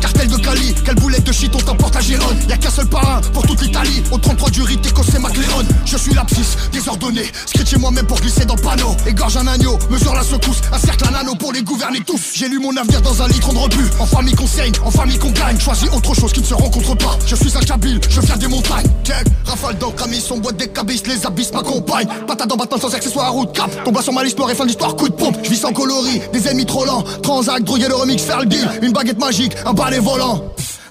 Cartel 0.00 0.28
de 0.28 0.36
Cali, 0.36 0.74
quelle 0.84 0.94
boulette 0.96 1.24
de 1.24 1.32
shit 1.32 1.54
on 1.54 1.58
t'emporte 1.58 1.96
à 1.96 2.00
Gérone. 2.00 2.36
Y'a 2.48 2.56
qu'un 2.56 2.70
seul 2.70 2.88
parrain 2.88 3.20
pour 3.32 3.46
toute 3.46 3.60
l'Italie. 3.62 4.02
Au 4.10 4.18
33 4.18 4.50
du 4.50 4.62
rite, 4.62 4.92
c'est 5.10 5.18
McLeod. 5.18 5.66
Je 5.84 5.96
suis 5.96 6.14
l'abscisse, 6.14 6.56
désordonné. 6.72 7.30
Scritché 7.46 7.78
moi-même 7.78 8.06
pour 8.06 8.20
glisser 8.20 8.44
dans 8.44 8.54
le 8.54 8.62
panneau. 8.62 8.96
Égorge 9.06 9.36
un 9.36 9.46
agneau, 9.46 9.78
mesure 9.90 10.14
la 10.14 10.22
secousse. 10.22 10.60
Un 10.72 10.78
cercle, 10.78 11.04
un 11.10 11.14
anneau 11.14 11.34
pour 11.34 11.52
les 11.52 11.62
gouverner 11.62 12.00
tous. 12.00 12.32
J'ai 12.34 12.48
lu 12.48 12.58
mon 12.58 12.76
avenir 12.76 13.02
dans 13.02 13.22
un 13.22 13.28
litre 13.28 13.52
de 13.52 13.58
rebut. 13.78 13.90
En 14.00 14.06
famille 14.06 14.34
qu'on 14.34 14.46
saigne, 14.46 14.72
en 14.84 14.90
famille 14.90 15.18
qu'on 15.18 15.30
gagne. 15.30 15.58
Choisis 15.58 15.88
autre 15.90 16.14
chose 16.14 16.32
qui 16.32 16.40
ne 16.40 16.46
se 16.46 16.54
rencontre 16.54 16.96
pas. 16.96 17.18
Je 17.26 17.34
suis 17.34 17.56
un 17.56 17.60
kabyle, 17.60 18.00
je 18.08 18.20
viens 18.20 18.36
des 18.36 18.46
montagnes. 18.46 18.86
Check, 19.04 19.26
rafale 19.44 19.78
d'encre, 19.78 20.04
amis, 20.04 20.20
son 20.20 20.38
boîte 20.38 20.56
des 20.56 20.68
cabisses, 20.68 21.06
les 21.06 21.24
abysses 21.26 21.52
m'accompagnent. 21.52 22.08
Patate 22.26 22.48
dans 22.48 22.56
Batman 22.56 22.80
sans 22.80 22.94
accessoire, 22.94 23.32
route 23.32 23.52
cap. 23.52 23.70
Tombe 23.84 24.00
sur 24.02 24.24
histoire 24.24 24.50
et 24.50 24.54
fin 24.54 24.66
d'histoire, 24.66 24.96
coup 24.96 25.08
de 25.08 25.14
pompe. 25.14 25.36
Je 25.42 25.50
vis 25.50 25.56
sans 25.56 25.72
coloris, 25.72 26.20
des 26.32 26.48
ennemis 26.48 26.66
trop 26.66 26.84
lents. 26.84 27.04
Transac, 27.22 27.62
droguer 27.62 27.88
le 27.88 27.94
remix, 27.94 28.22
faire 28.22 28.40
le 28.40 28.46
deal. 28.46 28.68
Une 28.82 28.92
baguette 28.92 29.18
magique, 29.18 29.52
un 29.64 29.72
balai 29.72 29.98
volant. 29.98 30.42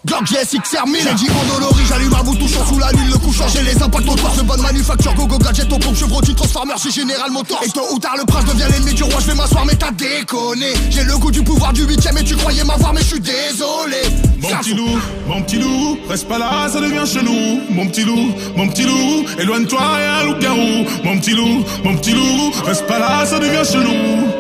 Glock 0.08 0.26
GSX 0.26 0.74
Hermine 0.74 1.02
J'ai 1.04 1.14
dit 1.16 1.28
endolori, 1.30 1.84
j'allume 1.88 2.14
un 2.14 2.24
bout 2.24 2.36
touchant 2.36 2.66
sous 2.66 2.80
la 2.80 2.92
lune, 2.92 3.10
le 3.12 3.18
coup 3.18 3.34
J'ai 3.54 3.62
les 3.62 3.84
impacts 3.84 4.08
au 4.08 4.16
de 4.16 4.42
bonne 4.44 4.62
manufacture, 4.62 5.14
go 5.14 5.28
go 5.28 5.38
gadget 5.38 5.72
au 5.72 5.78
pompe, 5.78 5.96
chevrolet, 5.96 6.34
transformer, 6.34 6.74
c'est 6.78 6.92
Général 6.92 7.30
Motors 7.30 7.62
Et 7.66 7.70
tôt 7.70 7.86
ou 7.92 8.00
tard 8.00 8.16
le 8.18 8.24
prince 8.24 8.46
devient 8.46 8.72
l'ennemi 8.72 8.94
du 8.94 9.04
roi, 9.04 9.16
je 9.20 9.28
vais 9.28 9.36
m'asseoir 9.36 9.66
mais 9.66 9.76
t'as 9.76 9.92
déconné. 9.92 10.74
J'ai 10.90 11.04
le 11.04 11.18
goût 11.18 11.30
du 11.30 11.44
pouvoir 11.44 11.74
du 11.74 11.84
huitième 11.84 12.18
et 12.18 12.24
tu 12.24 12.36
croyais 12.36 12.64
m'avoir 12.64 12.94
mais 12.94 13.02
je 13.02 13.08
suis 13.08 13.20
désolé. 13.20 14.02
Mon 14.40 14.50
petit 14.58 14.74
loup, 14.74 15.00
mon 15.28 15.42
petit 15.44 15.58
loup, 15.58 15.98
reste 16.08 16.28
pas 16.28 16.38
là, 16.38 16.70
ça 16.72 16.80
devient 16.80 17.06
chelou. 17.06 17.62
Mon 17.70 17.88
petit 17.88 18.04
loup, 18.06 18.32
mon 18.56 18.68
petit 18.70 18.84
loup, 18.84 19.26
éloigne-toi, 19.38 19.82
y'a 20.00 20.20
un 20.20 20.24
loup-garou. 20.24 20.86
Mon 21.04 21.20
petit 21.20 21.34
loup, 21.34 21.66
mon 21.84 21.98
petit 21.98 22.14
loup, 22.14 22.54
reste 22.66 22.88
pas 22.88 23.00
là, 23.00 23.26
ça 23.26 23.40
devient 23.40 23.70
chelou. 23.70 24.37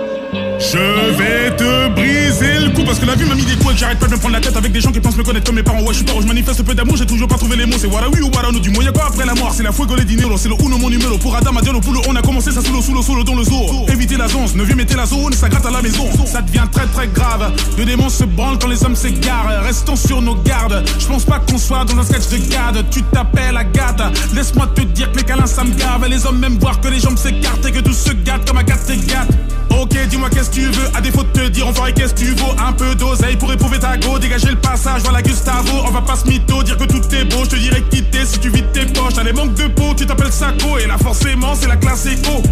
Je 0.60 0.78
vais 1.18 1.56
te 1.56 1.90
briser 1.90 2.60
le 2.60 2.72
cou 2.74 2.84
parce 2.84 2.98
que 2.98 3.06
la 3.06 3.14
vie 3.16 3.26
m'a 3.26 3.36
mis 3.36 3.46
des 3.46 3.56
coups 3.58 3.76
et 3.76 3.78
j'arrête 3.78 4.00
pas 4.00 4.08
de 4.08 4.14
me 4.14 4.18
prendre 4.18 4.34
la 4.34 4.42
tête 4.42 4.58
avec 4.58 4.72
des 4.72 4.82
gens 4.82 4.92
qui 4.92 5.00
pensent 5.00 5.16
me 5.16 5.24
connaître 5.24 5.46
comme 5.46 5.56
mes 5.56 5.64
parents. 5.64 5.82
Ouais, 5.82 5.90
je 5.90 5.98
suis 5.98 6.04
pas, 6.04 6.14
je 6.20 6.26
manifeste 6.26 6.64
peu 6.64 6.74
d'amour, 6.74 6.98
j'ai 6.98 7.06
toujours 7.06 7.28
pas 7.28 7.38
trouvé 7.38 7.56
les 7.56 7.66
mots. 7.66 7.78
C'est 7.80 7.88
voilà 7.88 8.08
oui 8.10 8.22
ou 8.22 8.30
voilà 8.34 8.52
no 8.52 8.60
du. 8.60 8.72
Y'a 8.72 8.92
quoi 8.92 9.06
après 9.08 9.26
la 9.26 9.36
mort? 9.36 9.54
C'est 9.56 9.64
la 9.64 9.72
fuego 9.72 9.96
les 9.96 10.04
dinero, 10.04 10.36
c'est 10.38 10.50
le 10.50 10.56
uno 10.60 10.78
mon 10.78 10.90
numéro. 10.90 11.18
Pour 11.20 11.36
Adam, 11.36 11.54
Diallo, 11.62 11.80
pour 11.80 11.94
le 11.94 12.00
on 12.08 12.16
a 12.16 12.22
commencé 12.22 12.52
ça 12.52 12.62
sous 12.62 12.74
le 12.74 12.82
sous 12.82 12.94
le 12.94 13.02
solo 13.02 13.24
dans 13.24 13.36
le 13.36 13.44
zoo. 13.44 13.86
Évitez 13.92 14.18
la 14.18 14.28
zone, 14.28 14.48
ne 14.56 14.64
viens 14.64 14.76
mettez 14.76 14.96
la 14.96 15.06
zone, 15.06 15.34
ça 15.34 15.48
gratte 15.48 15.66
à 15.66 15.72
la 15.72 15.82
maison. 15.82 16.10
Ça 16.26 16.42
devient 16.42 16.68
très 16.72 16.88
très 16.88 17.08
grave. 17.08 17.54
Le 17.78 17.86
démon 17.86 18.10
se 18.10 18.24
branle 18.24 18.58
quand 18.60 18.68
les 18.68 18.84
hommes 18.84 18.96
s'égarent. 18.96 19.64
Restons 19.64 19.96
sur 19.96 20.22
nos 20.22 20.36
gardes. 20.36 20.84
Je 20.98 21.06
pense 21.06 21.24
pas 21.24 21.40
qu'on 21.40 21.58
soit 21.58 21.86
dans 21.86 22.00
un 22.00 22.04
sketch 22.04 22.30
de 22.30 22.38
garde. 22.50 22.84
Tu 22.90 23.04
t'appelles 23.04 23.58
Agathe. 23.58 24.02
Laisse-moi 24.34 24.68
te 24.74 24.82
dire 24.82 25.12
que 25.12 25.18
les 25.18 25.24
câlins 25.24 25.46
ça 25.46 25.64
me 25.64 25.74
gave. 25.76 26.08
Les 26.10 26.26
hommes 26.26 26.40
même 26.40 26.58
voir 26.58 26.82
que 26.82 26.88
les 26.88 27.00
jambes 27.00 27.18
s'écartent 27.18 27.66
et 27.66 27.72
que 27.72 27.80
tout 27.80 27.94
se 27.94 28.12
gâte 28.12 28.48
comme 28.48 28.58
Agathe 28.58 28.90
et 28.90 28.98
gâte. 28.98 29.30
Ok, 29.80 29.96
dis-moi 30.10 30.30
qu'est-ce 30.32 30.47
que 30.50 30.56
tu 30.56 30.62
veux. 30.62 30.88
À 30.96 31.02
défaut 31.02 31.24
de 31.24 31.30
te 31.30 31.48
dire, 31.50 31.68
enfoiré, 31.68 31.94
qu'est-ce 31.94 32.14
que 32.14 32.20
tu 32.20 32.34
vaux. 32.34 32.54
Un 32.58 32.74
peu 32.74 32.96
d'oseille 32.96 33.36
pour 33.36 33.52
éprouver 33.52 33.80
ta 33.80 33.98
go. 33.98 34.20
Dégager 34.20 34.50
le 34.50 34.56
passage, 34.56 35.02
voilà 35.04 35.22
Gustavo. 35.22 35.84
On 35.88 35.92
va 35.92 36.02
pas 36.02 36.16
se 36.16 36.28
mytho, 36.28 36.64
dire 36.64 36.78
que 36.78 36.86
tout 36.86 37.02
est 37.14 37.26
beau. 37.26 37.44
Je 37.44 37.50
te 37.52 37.56
dirais 37.56 37.84
quitter 37.90 38.26
si 38.26 38.40
tu 38.40 38.50
vides 38.50 38.72
tes 38.72 38.86
poches. 38.86 39.14
T'as 39.16 39.24
les 39.24 39.34
manques 39.34 39.54
de 39.54 39.68
peau, 39.68 39.94
tu 39.96 40.06
t'appelles 40.06 40.32
Sako. 40.32 40.78
Et 40.80 40.88
là, 40.88 40.98
forcément, 40.98 41.56
c'est 41.56 41.68
la 41.68 41.78
classe 41.78 42.06
éco. 42.06 42.44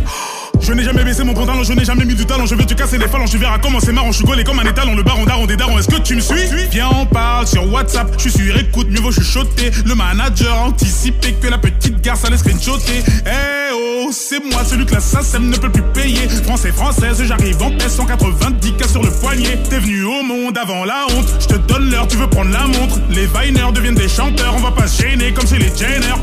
Je 0.61 0.73
n'ai 0.73 0.83
jamais 0.83 1.03
baissé 1.03 1.23
mon 1.23 1.33
pantalon, 1.33 1.63
je 1.63 1.73
n'ai 1.73 1.85
jamais 1.85 2.05
mis 2.05 2.15
du 2.15 2.25
talent. 2.25 2.45
Je 2.45 2.55
vais 2.55 2.65
te 2.65 2.73
casser 2.73 2.97
les 2.97 3.07
phalanges, 3.07 3.29
tu 3.29 3.37
verras 3.37 3.59
comment 3.59 3.79
c'est 3.79 3.91
marrant. 3.91 4.11
Je 4.11 4.17
suis 4.17 4.25
gaulé 4.25 4.43
comme 4.43 4.59
un 4.59 4.65
étalon, 4.65 4.95
le 4.95 5.03
baron 5.03 5.25
daron 5.25 5.45
des 5.45 5.55
darons. 5.55 5.77
Est-ce 5.77 5.87
que 5.87 5.99
tu 6.01 6.15
me 6.15 6.21
suis? 6.21 6.47
Viens, 6.71 6.89
on 6.89 7.05
parle 7.05 7.47
sur 7.47 7.71
WhatsApp. 7.71 8.13
Je 8.17 8.29
suis 8.29 8.31
sur 8.31 8.57
écoute, 8.57 8.87
mieux 8.89 8.99
vaut 8.99 9.11
chuchoter. 9.11 9.71
Le 9.85 9.95
manager 9.95 10.53
a 10.53 10.67
anticipé 10.67 11.33
que 11.33 11.47
la 11.47 11.57
petite 11.57 12.01
garce 12.01 12.25
allait 12.25 12.37
screenshotter. 12.37 13.03
Eh 13.25 13.73
oh, 13.73 14.09
c'est 14.11 14.43
moi 14.43 14.63
celui 14.65 14.85
que 14.85 14.93
la 14.93 14.99
SACEM 14.99 15.49
ne 15.49 15.57
peut 15.57 15.71
plus 15.71 15.83
payer. 15.93 16.27
Français, 16.43 16.71
française, 16.71 17.21
j'arrive 17.23 17.61
en 17.61 17.71
paix, 17.71 17.89
190 17.89 18.73
cas 18.73 18.87
sur 18.87 19.03
le 19.03 19.09
poignet. 19.09 19.57
T'es 19.69 19.79
venu 19.79 20.03
au 20.03 20.23
monde 20.23 20.57
avant 20.57 20.85
la 20.85 21.05
honte. 21.11 21.27
Je 21.39 21.47
te 21.47 21.55
donne 21.55 21.89
l'heure, 21.91 22.07
tu 22.07 22.17
veux 22.17 22.27
prendre 22.27 22.51
la 22.51 22.67
montre. 22.67 22.99
Les 23.09 23.27
Viners 23.27 23.71
deviennent 23.73 23.95
des 23.95 24.09
chanteurs, 24.09 24.53
on 24.55 24.61
va 24.61 24.71
pas 24.71 24.87
se 24.87 25.01
gêner 25.01 25.33
comme 25.33 25.47
chez 25.47 25.57
les 25.57 25.71
Jenner. 25.75 26.15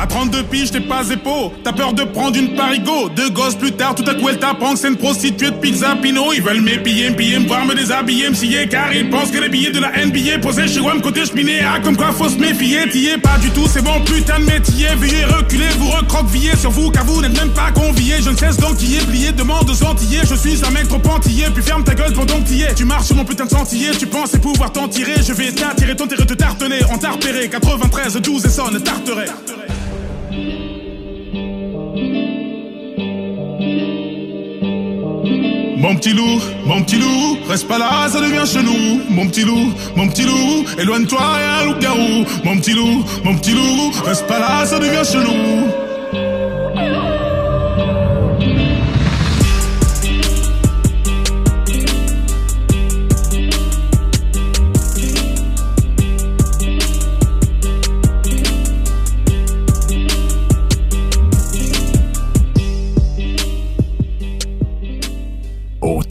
À 0.00 0.06
32 0.06 0.44
piges, 0.44 0.70
t'es 0.70 0.80
pas 0.80 1.06
épaule. 1.10 1.50
T'as 1.62 1.74
peur 1.74 1.92
de 1.92 2.04
prendre 2.04 2.34
une 2.34 2.54
parigo. 2.54 3.10
Deux 3.14 3.28
gosses 3.28 3.54
plus 3.54 3.72
tard, 3.72 3.94
tout 3.94 4.04
à 4.08 4.14
coup, 4.14 4.30
elle 4.30 4.38
t'apprend 4.38 4.72
que 4.72 4.78
c'est 4.78 4.88
une 4.88 4.96
prostituée 4.96 5.50
de 5.50 5.56
pizza 5.56 5.94
Pino. 6.00 6.32
Ils 6.32 6.42
veulent 6.42 6.62
m'épiller, 6.62 7.10
me 7.10 7.40
me 7.40 7.46
voir 7.46 7.66
me 7.66 7.74
déshabiller, 7.74 8.30
me 8.30 8.64
car 8.64 8.94
ils 8.94 9.10
pensent 9.10 9.30
que 9.30 9.38
les 9.38 9.50
billets 9.50 9.72
de 9.72 9.78
la 9.78 9.90
NBA 9.90 10.38
posés 10.40 10.68
chez 10.68 10.80
WAM 10.80 11.02
côté 11.02 11.26
cheminée. 11.26 11.60
Ah, 11.62 11.80
comme 11.80 11.98
quoi 11.98 12.12
faut 12.12 12.30
se 12.30 12.38
méfier. 12.38 12.88
T'y 12.88 13.08
es 13.08 13.18
pas 13.18 13.36
du 13.42 13.50
tout, 13.50 13.66
c'est 13.70 13.82
bon, 13.82 14.00
putain 14.06 14.38
de 14.38 14.44
métier. 14.44 14.86
Veuillez 14.96 15.24
reculer, 15.26 15.68
vous 15.78 15.90
recroquevillez 15.90 16.56
sur 16.56 16.70
vous, 16.70 16.90
car 16.90 17.04
vous 17.04 17.20
n'êtes 17.20 17.36
même 17.38 17.50
pas 17.50 17.70
conviés. 17.70 18.22
Je 18.22 18.30
ne 18.30 18.36
cesse 18.36 18.56
d'enquiller, 18.56 19.00
plier, 19.00 19.32
demande 19.32 19.68
aux 19.68 19.84
antillais. 19.84 20.22
Je 20.24 20.34
suis 20.34 20.64
un 20.64 20.70
mec 20.70 20.88
trop 20.88 21.02
antillais, 21.10 21.50
puis 21.52 21.62
ferme 21.62 21.84
ta 21.84 21.94
gueule 21.94 22.14
pendant 22.14 22.40
que. 22.40 22.74
Tu 22.74 22.86
marches 22.86 23.08
sur 23.08 23.16
mon 23.16 23.26
putain 23.26 23.44
de 23.44 23.50
sentier, 23.50 23.90
tu 23.98 24.06
penses 24.06 24.30
pouvoir 24.30 24.72
t'en 24.72 24.88
tirer. 24.88 25.16
Je 25.22 25.34
vais 25.34 25.52
t'attirer, 25.52 25.94
ton 25.94 26.06
terre 26.06 26.24
te 26.24 26.32
tartener. 26.32 26.78
On 26.90 26.96
t'a 26.96 27.10
repéré, 27.10 27.50
93, 27.50 28.16
12 28.16 28.46
et 28.46 28.48
sonne, 28.48 28.80
tarterait. 28.82 29.26
Mon 35.80 35.96
petit 35.96 36.12
loup, 36.12 36.40
mon 36.66 36.82
petit 36.82 36.98
loup, 36.98 37.38
reste 37.48 37.66
pas 37.66 37.78
là, 37.78 38.08
ça 38.08 38.20
devient 38.20 38.46
chelou. 38.46 39.00
Mon 39.08 39.26
petit 39.26 39.44
loup, 39.44 39.72
mon 39.96 40.06
petit 40.08 40.22
loup, 40.22 40.64
éloigne-toi, 40.78 41.18
y'a 41.18 41.60
un 41.60 41.64
loup-garou. 41.66 42.24
Mon 42.44 42.58
petit 42.58 42.74
loup, 42.74 43.04
mon 43.24 43.34
petit 43.36 43.52
loup, 43.52 43.90
reste 44.04 44.26
pas 44.26 44.38
là, 44.38 44.64
ça 44.66 44.78
devient 44.78 45.02
chelou. 45.04 45.79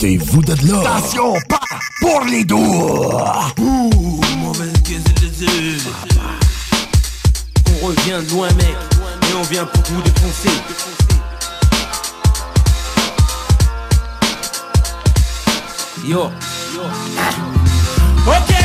Ôtez-vous 0.02 0.42
de 0.42 0.54
là. 0.66 0.80
Attention, 0.80 1.34
pas 1.50 1.60
pour 2.00 2.24
les 2.24 2.46
doigts. 2.46 3.48
Ouh, 3.60 4.22
mauvaise 4.38 4.72
On 7.68 7.88
revient 7.88 8.26
de 8.26 8.32
loin, 8.32 8.48
mec, 8.54 8.78
et 9.30 9.34
on 9.38 9.42
vient 9.42 9.66
pour 9.66 9.84
vous 9.84 10.02
défoncer. 10.02 10.52
Yo. 16.08 16.32
Ok, 18.26 18.50
ça 18.50 18.59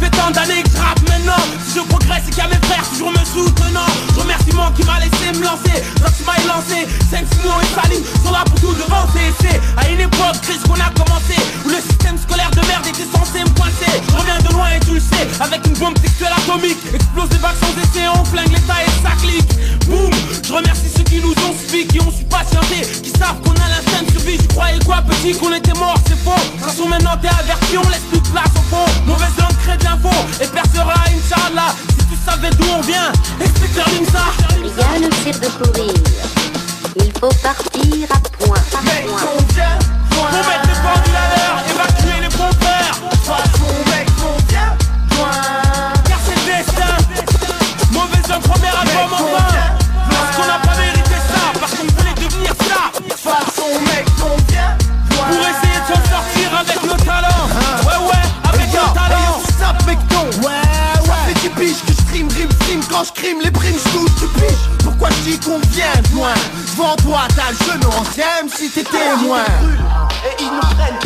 fait 0.00 0.10
tant 0.10 0.30
d'années 0.30 0.62
que 0.62 0.70
je 0.70 0.80
rappe 0.80 1.00
maintenant. 1.08 1.44
Si 1.66 1.78
je 1.78 1.84
progresse 1.84 2.22
c'est 2.24 2.32
qu'il 2.32 2.42
y 2.42 2.46
a 2.46 2.48
mes 2.48 2.66
frères 2.66 2.88
toujours 2.88 3.12
me 3.12 3.24
soutenant. 3.24 3.90
Je 4.14 4.20
remercie 4.20 4.52
mon 4.56 4.70
qui 4.72 4.82
m'a 4.84 4.98
laissé 4.98 5.28
me 5.36 5.44
lancer. 5.44 5.76
Rock 6.02 6.16
m'a 6.24 6.36
lancé 6.48 6.88
5 7.10 7.24
Sino 7.28 7.52
et 7.60 7.70
Saline 7.76 8.04
sont 8.24 8.32
là 8.32 8.42
pour 8.48 8.60
tout 8.60 8.74
devancer. 8.74 9.28
C'est 9.40 9.60
à 9.76 9.88
une 9.88 10.00
époque 10.00 10.40
crise 10.42 10.62
qu'on 10.64 10.80
a 10.80 10.90
commencé 10.96 11.36
Où 11.64 11.68
le 11.68 11.80
système 11.80 12.16
scolaire 12.18 12.50
de 12.50 12.64
merde 12.66 12.86
était 12.88 13.08
censé 13.12 13.44
me 13.44 13.52
coincer. 13.52 13.92
Je 14.08 14.16
reviens 14.16 14.40
de 14.40 14.52
loin 14.52 14.68
et 14.74 14.80
tu 14.80 14.94
le 14.94 15.00
sais 15.00 15.28
Avec 15.40 15.60
une 15.66 15.76
bombe 15.76 16.00
textuelle 16.00 16.34
atomique. 16.36 16.80
Explose 16.94 17.28
des 17.28 17.38
vagues 17.38 17.60
sans 17.60 17.74
essai 17.76 18.08
On 18.08 18.24
flingue 18.24 18.52
l'état 18.52 18.80
et 18.80 18.90
ça 19.04 19.12
clique 19.20 19.52
Boum. 19.90 20.10
Je 20.46 20.52
remercie 20.52 20.88
ceux 20.96 21.02
qui 21.02 21.20
nous 21.20 21.32
ont 21.32 21.54
suivis 21.58 21.86
Qui 21.86 22.00
ont 22.00 22.10
su 22.10 22.24
patienter 22.24 22.82
Qui 23.02 23.10
savent 23.10 23.40
qu'on 23.42 23.52
a 23.52 23.68
l'instinct 23.68 24.04
de 24.06 24.10
survie 24.12 24.38
Tu 24.38 24.46
croyais 24.48 24.78
quoi 24.86 25.02
petit 25.02 25.36
qu'on 25.36 25.52
était 25.52 25.74
mort 25.74 25.98
c'est 26.06 26.18
faux. 26.24 26.30
De 26.30 26.56
toute 26.56 26.70
façon 26.70 26.88
maintenant 26.88 27.16
t'es 27.20 27.28
averti 27.28 27.76
On 27.76 27.88
laisse 27.90 28.08
de 28.12 28.18
place 28.30 28.54
au 28.56 28.64
fond 28.70 28.86
Mauvaise 29.06 29.36
langue 29.38 29.58
crée 29.64 29.76
de 29.76 29.84
l'info 29.84 30.14
Et 30.40 30.46
percera 30.46 30.94
Inch'Allah. 31.10 31.74
Si 31.98 32.06
tu 32.06 32.16
savais 32.24 32.50
d'où 32.50 32.64
on 32.78 32.80
vient 32.80 33.12
Explique-leur 33.40 33.88
le 34.98 35.08
tir 35.08 35.40
de 35.40 35.48
courir. 35.48 35.94
Il 36.96 37.12
faut 37.18 37.32
partir 37.42 38.08
à 38.10 38.44
point. 38.44 38.56
À 38.76 38.82
Mec, 38.82 39.06
point. 39.06 39.20
on 39.36 39.52
vient 39.52 39.78
Pour 40.10 40.24
mettre 40.24 40.66
les 40.66 40.80
pendules 40.82 41.16
à 41.16 41.36
l'heure 41.36 41.59
Quand 63.00 63.06
je 63.06 63.22
crime 63.22 63.40
les 63.42 63.50
primes, 63.50 63.78
je 63.78 64.20
tu 64.20 64.28
piges. 64.34 64.68
Pourquoi 64.84 65.08
je 65.08 65.30
dis 65.30 65.38
qu'on 65.38 65.58
vient 65.72 65.96
de 66.02 66.16
loin? 66.16 66.34
Devant 66.66 66.96
toi 66.96 67.20
t'as 67.34 67.50
le 67.50 67.56
genou 67.56 67.88
ancien 67.98 68.44
si 68.54 68.68
t'es 68.68 68.82
témoin 68.82 69.42
Et 70.22 70.42
ils 70.42 70.50
nous 70.52 70.60
prennent 70.60 70.98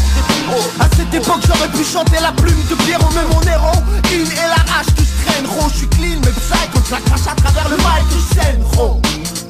À 0.80 0.88
cette 0.96 1.14
époque 1.14 1.42
j'aurais 1.46 1.68
pu 1.68 1.84
chanter 1.84 2.18
la 2.20 2.32
plume 2.32 2.60
de 2.68 2.74
Pierrot 2.74 3.10
Mais 3.14 3.22
mon 3.32 3.40
héroïne 3.42 4.26
et 4.26 4.48
la 4.48 4.72
rage 4.72 4.86
que 4.86 5.02
je 5.02 5.24
traîne 5.24 5.46
je 5.72 5.76
suis 5.78 5.88
clean 5.90 6.18
mais 6.24 6.32
psycho 6.32 6.80
la 6.90 6.98
crache 6.98 7.28
à 7.30 7.34
travers 7.36 7.68
le 7.68 7.76
mic 7.76 8.06
je 8.10 8.34
scène 8.34 8.64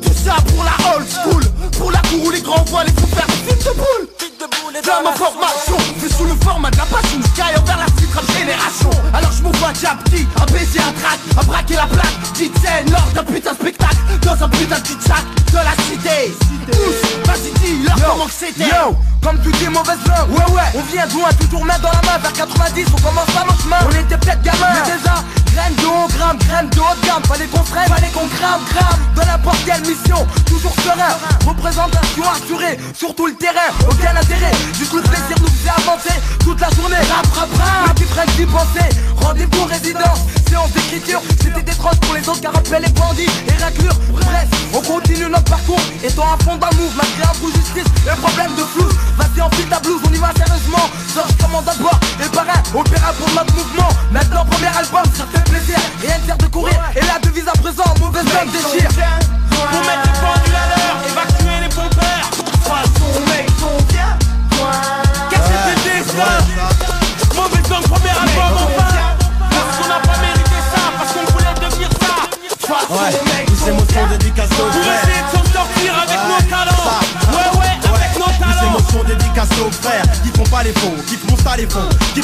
Tout 0.02 0.12
ça 0.12 0.36
pour 0.48 0.64
la 0.64 0.96
old 0.96 1.06
school 1.08 1.44
Pour 1.78 1.92
la 1.92 2.00
cour 2.00 2.26
où 2.26 2.30
les 2.30 2.42
grands 2.42 2.64
voient 2.64 2.84
les 2.84 2.92
fous 2.92 3.06
faire 3.06 3.26
des 3.48 3.54
de 3.54 3.72
boule 3.74 4.63
dans 4.82 5.02
ma 5.02 5.12
formation, 5.12 5.78
fait 6.00 6.12
sous 6.12 6.24
le 6.24 6.34
format 6.42 6.70
de 6.70 6.76
la 6.76 6.84
passion 6.84 7.20
Sky 7.22 7.42
envers 7.56 7.78
la 7.78 7.86
titre 7.86 8.20
génération. 8.36 8.90
Alors 9.12 9.30
je 9.30 9.42
m'ouvre 9.42 9.66
un 9.66 9.74
jab 9.74 9.98
petit, 10.04 10.26
un 10.40 10.46
baiser, 10.52 10.80
un 10.80 10.92
track, 11.00 11.20
à 11.38 11.42
braquer 11.44 11.74
la 11.76 11.86
plaque. 11.86 12.18
Petite 12.32 12.58
scène 12.58 12.90
lors 12.90 13.06
d'un 13.14 13.22
putain 13.24 13.54
spectacle 13.54 13.96
Dans 14.22 14.42
un 14.44 14.48
putain 14.48 14.78
de 14.78 14.86
cul-de-sac 14.86 15.24
de 15.52 15.56
la 15.56 15.74
cité. 15.84 16.34
Tous, 16.66 17.28
vas-y 17.28 17.52
dis 17.60 17.84
leur 17.84 17.94
comment 17.94 18.26
que 18.26 18.32
c'était. 18.32 18.64
Yo, 18.64 18.96
comme 19.22 19.40
tu 19.42 19.52
dis 19.52 19.68
mauvaise 19.68 19.98
langue. 20.06 20.30
Ouais 20.30 20.54
ouais, 20.54 20.68
on 20.74 20.92
vient 20.92 21.06
de 21.06 21.12
loin, 21.12 21.28
toujours 21.38 21.64
main 21.64 21.78
dans 21.78 21.90
la 21.90 22.02
main. 22.02 22.18
Vers 22.18 22.32
90, 22.32 22.86
on 22.94 23.00
commence 23.00 23.26
pas 23.26 23.44
chemins 23.62 23.76
On 23.86 23.90
était 23.90 24.18
peut-être 24.18 24.42
gamins, 24.42 24.74
mais 24.74 24.96
déjà 24.96 25.22
Graine 25.54 25.74
de 25.76 25.86
haut 25.86 26.08
gramme, 26.08 26.36
graine 26.48 26.68
de 26.68 26.80
haut 26.80 26.96
de 27.00 27.06
gamme. 27.06 27.22
Fallait 27.28 27.46
qu'on 27.46 27.62
freine, 27.62 27.86
fallait 27.86 28.10
qu'on 28.10 28.26
crame, 28.26 28.60
crame. 28.74 29.00
De 29.14 29.20
n'importe 29.20 29.64
quelle 29.64 29.82
mission, 29.82 30.26
toujours 30.46 30.74
serein. 30.82 31.14
Représentation 31.46 32.24
assurée, 32.28 32.76
sur 32.92 33.14
tout 33.14 33.26
le 33.26 33.34
terrain. 33.34 33.70
Aucun 33.88 34.16
intérêt, 34.16 34.50
juste 34.72 34.92
le 34.92 35.02
plaisir 35.02 35.36
nous 35.40 35.48
faisait 35.48 35.70
avancer. 35.70 36.14
Toute 36.40 36.60
la 36.60 36.70
journée, 36.70 36.96
rap, 36.96 37.26
rap, 37.34 37.48
rap. 37.58 37.94
Petit 37.94 38.04
frère 38.04 38.26
d'y 38.36 38.46
penser, 38.46 38.88
rendez-vous 39.16 39.64
résidence. 39.64 40.20
Séance 40.48 40.70
d'écriture, 40.72 41.20
c'était 41.40 41.62
des 41.62 41.72
trosses 41.72 41.98
pour 42.00 42.14
les 42.14 42.28
autres 42.28 42.40
Car 42.40 42.52
rappel 42.52 42.82
les 42.82 42.92
bandits 42.92 43.30
et 43.48 43.62
raclure 43.62 43.94
Bref, 44.12 44.48
on 44.74 44.80
continue 44.80 45.28
notre 45.28 45.44
parcours 45.44 45.80
Étant 46.02 46.22
à 46.22 46.36
fond 46.44 46.56
d'un 46.56 46.70
move, 46.76 46.94
malgré 46.96 47.24
un 47.24 47.34
coup 47.40 47.50
justice. 47.50 47.90
Et 48.06 48.16
problème 48.20 48.54
de 48.56 48.62
flou, 48.62 48.86
vas-y 49.16 49.40
enfile 49.40 49.66
ta 49.68 49.80
blouse 49.80 50.00
On 50.08 50.12
y 50.12 50.18
va 50.18 50.30
sérieusement, 50.36 50.86
Georges 51.14 51.36
commande 51.40 51.64
d'abord 51.64 51.98
Et 52.22 52.28
parrain, 52.28 52.62
opéra 52.74 53.12
pour 53.14 53.28
notre 53.34 53.54
mouvement. 53.54 53.88
Maintenant 54.12 54.44
premier 54.44 54.72
album, 54.76 55.04
ça 55.14 55.24
fait 55.32 55.50
plaisir. 55.50 55.78
Rien 56.00 56.18
ne 56.18 56.26
sert 56.26 56.38
de 56.38 56.46
courir, 56.46 56.78
et 56.94 57.00
la 57.00 57.18
devise 57.18 57.48
à 57.48 57.58
présent 57.58 57.94
Mauvaise 58.00 58.26
langue 58.34 58.52
déchire 58.52 58.93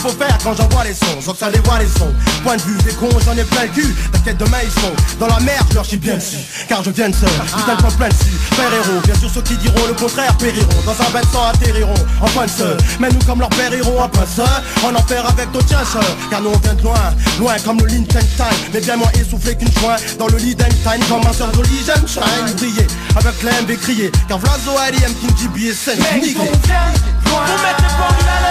Qu'il 0.00 0.10
faut 0.10 0.16
faire 0.16 0.38
quand 0.42 0.54
j'envoie 0.56 0.84
les 0.84 0.94
sons. 0.94 1.20
J'en 1.22 1.34
ça 1.34 1.50
dévoile 1.50 1.82
les 1.82 1.88
sons. 1.88 2.10
Point 2.42 2.56
de 2.56 2.62
vue 2.62 2.78
des 2.84 2.92
cons 2.92 3.10
j'en 3.22 3.36
ai 3.36 3.44
plein 3.44 3.64
le 3.64 3.68
cul. 3.68 3.94
T'inquiète 4.12 4.38
demain 4.38 4.56
ils 4.64 4.80
sont 4.80 4.92
Dans 5.18 5.26
la 5.26 5.38
merde 5.40 5.66
je 5.68 5.74
leur 5.74 5.84
chie 5.84 5.98
bien 5.98 6.14
dessus. 6.14 6.38
Car 6.68 6.82
je 6.82 6.90
viens 6.90 7.10
de 7.10 7.14
seul 7.14 7.28
Putain 7.28 7.74
de 7.76 7.94
plein 7.96 8.08
dessus 8.08 8.32
Père 8.56 8.72
héros 8.72 9.00
Bien 9.04 9.14
sûr 9.14 9.28
ceux 9.28 9.42
qui 9.42 9.58
diront 9.58 9.86
le 9.86 9.92
contraire 9.92 10.34
périront. 10.38 10.68
Dans 10.86 10.92
un 10.92 11.10
bain 11.10 11.20
de 11.20 11.26
sang 11.26 11.44
atterriront 11.44 12.00
En 12.22 12.26
fin 12.28 12.46
de 12.46 12.50
seul 12.50 12.76
Mais 12.98 13.10
nous 13.10 13.18
comme 13.26 13.40
leur 13.40 13.50
père 13.50 13.74
iront 13.74 14.02
un 14.02 14.08
peu 14.08 14.24
seul 14.24 14.46
En 14.86 14.94
enfer 14.94 15.22
avec 15.28 15.52
nos 15.52 15.60
tiens 15.62 15.84
seuls 15.84 16.14
Car 16.30 16.40
nous 16.40 16.50
on 16.54 16.58
vient 16.58 16.74
de 16.74 16.82
loin 16.82 17.14
Loin 17.38 17.56
comme 17.62 17.78
le 17.80 17.86
Liechtenstein. 17.86 18.54
Mais 18.72 18.80
bien 18.80 18.96
moins 18.96 19.12
essoufflé 19.20 19.54
qu'une 19.54 19.72
joint 19.80 19.96
Dans 20.18 20.28
le 20.28 20.38
Liechtenstein. 20.38 21.00
Comme 21.10 21.30
soeur 21.34 21.52
jolie 21.52 21.84
j'aime 21.84 22.08
shine 22.08 22.54
Briller 22.56 22.86
avec 23.16 23.42
l'aime 23.42 23.68
et 23.68 23.76
crier. 23.76 24.10
Car 24.28 24.38
Vlazo 24.38 24.78
Aliem 24.78 25.12
King 25.20 25.36
GB 25.36 25.68
et 25.68 25.74
Sen 25.74 25.98
Mec, 25.98 26.36
on 26.38 26.44
vient 26.66 26.88
Pour 27.24 27.40
mettre 27.42 27.82
les 27.82 27.96
pendules 27.98 28.28
à 28.46 28.49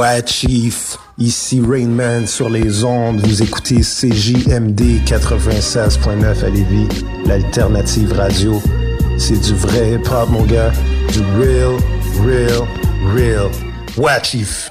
Ouais, 0.00 0.22
Chief. 0.24 0.96
Ici 1.18 1.60
Rainman 1.60 2.26
sur 2.26 2.48
les 2.48 2.84
ondes. 2.84 3.20
Vous 3.20 3.42
écoutez 3.42 3.82
CJMD 3.82 5.04
96.9 5.04 6.42
à 6.42 6.48
Lévis, 6.48 6.88
l'alternative 7.26 8.14
radio. 8.14 8.62
C'est 9.18 9.38
du 9.38 9.52
vrai 9.52 9.92
hip-hop, 9.92 10.30
mon 10.30 10.44
gars. 10.44 10.72
Du 11.12 11.20
real, 11.38 11.76
real, 12.24 12.66
real. 13.14 13.50
Ouais, 13.98 14.18
Chief. 14.22 14.70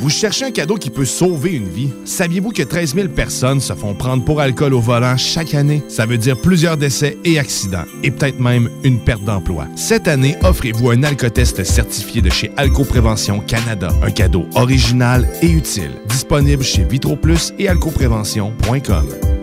Vous 0.00 0.10
cherchez 0.10 0.44
un 0.44 0.52
cadeau 0.52 0.76
qui 0.76 0.90
peut 0.90 1.04
sauver 1.04 1.54
une 1.54 1.68
vie? 1.68 1.90
Saviez-vous 2.04 2.50
que 2.50 2.62
13 2.62 2.94
000 2.94 3.08
personnes 3.08 3.60
se 3.60 3.72
font 3.72 3.94
prendre 3.94 4.24
pour 4.24 4.40
alcool 4.40 4.74
au 4.74 4.80
volant 4.80 5.16
chaque 5.16 5.54
année? 5.54 5.82
Ça 5.88 6.06
veut 6.06 6.18
dire 6.18 6.40
plusieurs 6.40 6.76
décès 6.76 7.18
et 7.24 7.38
accidents, 7.38 7.84
et 8.04 8.12
peut-être 8.12 8.38
même 8.38 8.70
une 8.84 9.00
perte 9.00 9.24
d'emploi. 9.24 9.66
Cette 9.74 10.06
année, 10.06 10.36
offrez-vous 10.42 10.90
un 10.90 11.02
alcotest 11.02 11.64
certifié 11.64 12.22
de 12.22 12.30
chez 12.30 12.52
Alcoprévention 12.56 13.40
Canada. 13.40 13.88
Un 14.02 14.10
cadeau 14.10 14.46
original 14.54 15.28
et 15.42 15.50
utile. 15.50 15.90
Disponible 16.06 16.62
chez 16.62 16.84
VitroPlus 16.84 17.52
et 17.58 17.68
alcoprévention.com. 17.68 19.37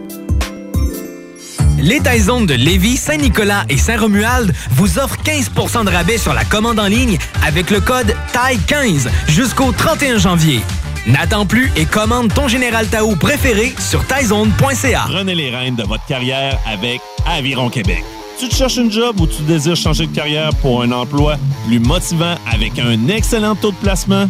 Les 1.78 2.00
Taizones 2.00 2.46
de 2.46 2.54
Lévis, 2.54 2.98
Saint-Nicolas 2.98 3.66
et 3.70 3.78
Saint-Romuald 3.78 4.54
vous 4.72 4.98
offrent 4.98 5.18
15% 5.24 5.86
de 5.86 5.90
rabais 5.90 6.18
sur 6.18 6.34
la 6.34 6.46
commande 6.46 6.80
en 6.80 6.88
ligne 6.88 7.18
avec 7.46 7.70
le 7.70 7.82
code 7.82 8.16
TAI15 8.34 9.10
jusqu'au 9.28 9.72
31 9.72 10.18
janvier. 10.18 10.62
N'attends 11.06 11.46
plus 11.46 11.72
et 11.76 11.86
commande 11.86 12.34
ton 12.34 12.48
Général 12.48 12.88
Tao 12.88 13.16
préféré 13.16 13.74
sur 13.78 14.06
taizone.ca. 14.08 15.06
Prenez 15.08 15.36
les 15.36 15.50
rênes 15.50 15.76
de 15.76 15.84
votre 15.84 16.06
carrière 16.06 16.58
avec 16.66 17.02
Aviron 17.26 17.70
Québec. 17.70 18.04
Tu 18.40 18.48
te 18.48 18.56
cherches 18.56 18.78
une 18.78 18.92
job 18.92 19.20
ou 19.20 19.28
tu 19.28 19.42
désires 19.44 19.76
changer 19.76 20.08
de 20.08 20.16
carrière 20.16 20.50
pour 20.62 20.82
un 20.82 20.92
emploi 20.92 21.38
plus 21.68 21.80
motivant 21.80 22.36
avec 22.52 22.80
un 22.80 23.08
excellent 23.10 23.56
taux 23.56 23.72
de 23.72 23.78
placement? 23.78 24.30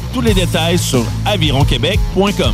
Tous 0.13 0.21
les 0.21 0.33
détails 0.33 0.77
sur 0.77 1.05
avironquebec.com. 1.25 2.53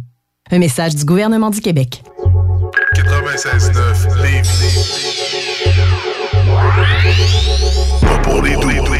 Un 0.51 0.59
message 0.59 0.97
du 0.97 1.05
gouvernement 1.05 1.51
du 1.51 1.61
Québec. 1.61 2.03
96.9 2.95 4.23
Lévis. 4.23 4.79
Pas 8.03 8.19
pour 8.19 8.43
les. 8.43 9.00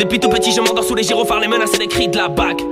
Depuis 0.00 0.18
tout 0.18 0.30
petit, 0.30 0.50
je 0.50 0.62
m'endors 0.62 0.82
sous 0.82 0.94
les 0.94 1.02
gyrophares, 1.02 1.40
les 1.40 1.46
menaces 1.46 1.74
et 1.74 1.78
les 1.78 1.86
cris 1.86 2.08
de 2.08 2.16
la 2.16 2.28
bague. 2.28 2.62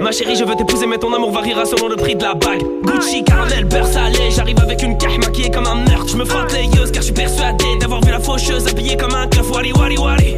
Ma 0.00 0.10
chérie, 0.10 0.34
je 0.34 0.42
veux 0.42 0.56
t'épouser, 0.56 0.86
mais 0.86 0.98
ton 0.98 1.12
amour 1.14 1.30
variera 1.30 1.64
selon 1.64 1.88
le 1.88 1.94
prix 1.94 2.16
de 2.16 2.22
la 2.24 2.34
bague. 2.34 2.64
Gucci, 2.82 3.22
caramel, 3.22 3.64
beurre 3.64 3.86
salé, 3.86 4.30
j'arrive 4.30 4.58
avec 4.60 4.82
une 4.82 4.98
cache 4.98 5.18
maquillée 5.18 5.50
comme 5.50 5.66
un 5.66 5.76
meurtre. 5.76 6.08
Je 6.08 6.16
me 6.16 6.24
frotte 6.24 6.52
les 6.52 6.64
yeux 6.64 6.90
car 6.92 7.02
je 7.02 7.06
suis 7.06 7.12
persuadé 7.12 7.64
d'avoir 7.80 8.00
vu 8.00 8.10
la 8.10 8.18
faucheuse 8.18 8.66
habillée 8.66 8.96
comme 8.96 9.14
un 9.14 9.28
keuf. 9.28 9.48
Wally, 9.50 9.72
wally, 9.72 9.98
wally. 9.98 10.36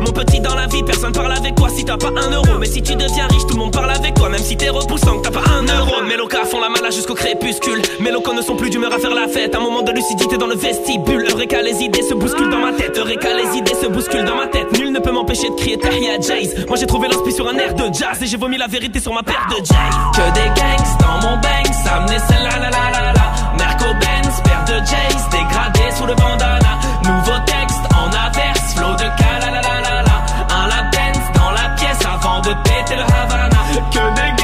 Mon 0.00 0.12
petit, 0.12 0.40
dans 0.40 0.54
la 0.54 0.66
vie, 0.66 0.82
personne 0.82 1.12
parle 1.12 1.32
avec 1.32 1.54
toi 1.54 1.68
si 1.68 1.84
t'as 1.84 1.96
pas 1.96 2.08
un 2.08 2.30
euro. 2.30 2.58
Mais 2.58 2.66
si 2.66 2.82
tu 2.82 2.94
deviens 2.94 3.26
riche, 3.28 3.46
tout 3.48 3.54
le 3.54 3.60
monde 3.60 3.72
parle 3.72 3.90
avec 3.90 4.14
toi, 4.14 4.28
même 4.28 4.42
si 4.42 4.56
t'es 4.56 4.68
repoussant, 4.68 5.18
que 5.18 5.28
t'as 5.28 5.40
pas 5.40 5.50
un 5.50 5.64
euro. 5.64 6.02
Mes 6.06 6.16
locas 6.16 6.44
font 6.44 6.60
la 6.60 6.68
malade 6.68 6.92
jusqu'au 6.92 7.14
crépuscule. 7.14 7.82
Mes 8.00 8.10
locaux 8.10 8.34
ne 8.34 8.42
sont 8.42 8.56
plus 8.56 8.70
d'humeur 8.70 8.92
à 8.92 8.98
faire 8.98 9.14
la 9.14 9.28
fête. 9.28 9.54
Un 9.54 9.60
moment 9.60 9.82
de 9.82 9.92
lucidité 9.92 10.36
dans 10.36 10.46
le 10.46 10.56
vestibule. 10.56 11.26
Eureka, 11.30 11.62
les 11.62 11.82
idées 11.82 12.02
se 12.02 12.14
bousculent 12.14 12.50
dans 12.50 12.60
ma 12.60 12.72
tête. 12.72 12.96
Eureka, 12.96 13.28
les 13.34 13.58
idées 13.58 13.74
se 13.74 13.86
bousculent 13.86 14.24
dans 14.24 14.36
ma 14.36 14.46
tête. 14.46 14.78
Nul 14.78 14.92
ne 14.92 15.00
peut 15.00 15.12
m'empêcher 15.28 15.50
de 15.50 15.56
crier 15.56 15.78
Tahia 15.78 16.18
Jays. 16.20 16.64
Moi 16.68 16.76
j'ai 16.78 16.86
trouvé 16.86 17.08
l'inspi 17.08 17.32
sur 17.32 17.46
un 17.48 17.54
air 17.56 17.74
de 17.74 17.92
jazz 17.92 18.22
et 18.22 18.26
j'ai 18.26 18.38
vomi 18.38 18.56
la 18.56 18.66
vérité 18.66 18.98
sur 18.98 19.12
ma 19.12 19.22
paire 19.22 19.46
de 19.50 19.56
Jays. 19.56 19.74
Que 20.14 20.32
des 20.32 20.48
gangs 20.58 20.98
dans 21.00 21.28
mon 21.28 21.36
bang, 21.36 21.66
ça 21.84 22.00
menait 22.00 22.18
celle-là, 22.18 22.58
la 22.58 22.70
la 22.70 22.90
la 22.90 23.12
la. 23.12 23.26
Merco 23.58 23.92
Benz, 24.00 24.40
paire 24.42 24.64
de 24.66 24.86
Jays, 24.86 25.20
dégradé 25.30 25.80
sous 25.96 26.06
le 26.06 26.14
bandana. 26.14 26.78
Nouveau 27.04 27.38
texte 27.44 27.84
en 27.92 28.08
averse, 28.08 28.74
flow 28.74 28.92
de 28.92 29.08
cala 29.20 29.50
la 29.52 29.60
la 29.60 29.80
la 29.82 30.02
la. 30.02 30.16
Un 30.50 30.90
dance 30.90 31.32
dans 31.34 31.50
la 31.50 31.68
pièce 31.76 32.00
avant 32.06 32.40
de 32.40 32.54
péter 32.64 32.96
le 32.96 33.02
Havana. 33.02 33.60
Que 33.92 34.14
des 34.14 34.37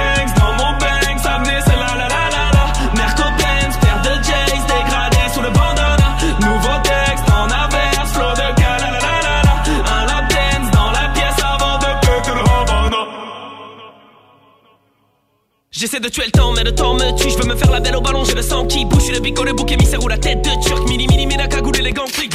J'essaie 15.84 16.00
de 16.00 16.08
tuer 16.08 16.24
le 16.24 16.30
temps, 16.30 16.50
mais 16.52 16.64
le 16.64 16.74
temps 16.74 16.94
me 16.94 17.14
tue. 17.14 17.28
Je 17.28 17.36
veux 17.36 17.44
me 17.44 17.54
faire 17.54 17.70
la 17.70 17.78
belle 17.78 17.94
au 17.94 18.00
ballon, 18.00 18.24
j'ai 18.24 18.34
le 18.34 18.40
sang 18.40 18.64
qui 18.64 18.86
bouge. 18.86 19.10
Le 19.12 19.20
bico, 19.20 19.44
le 19.44 19.52
bouc 19.52 19.70
émissaire 19.70 20.02
ou 20.02 20.08
la 20.08 20.16
tête 20.16 20.40
de 20.40 20.48
turc. 20.66 20.88
Mini, 20.88 21.06
mini, 21.06 21.36
la 21.36 21.46
cagoule 21.46 21.74
les 21.74 21.92
gants 21.92 22.06
flics. 22.06 22.32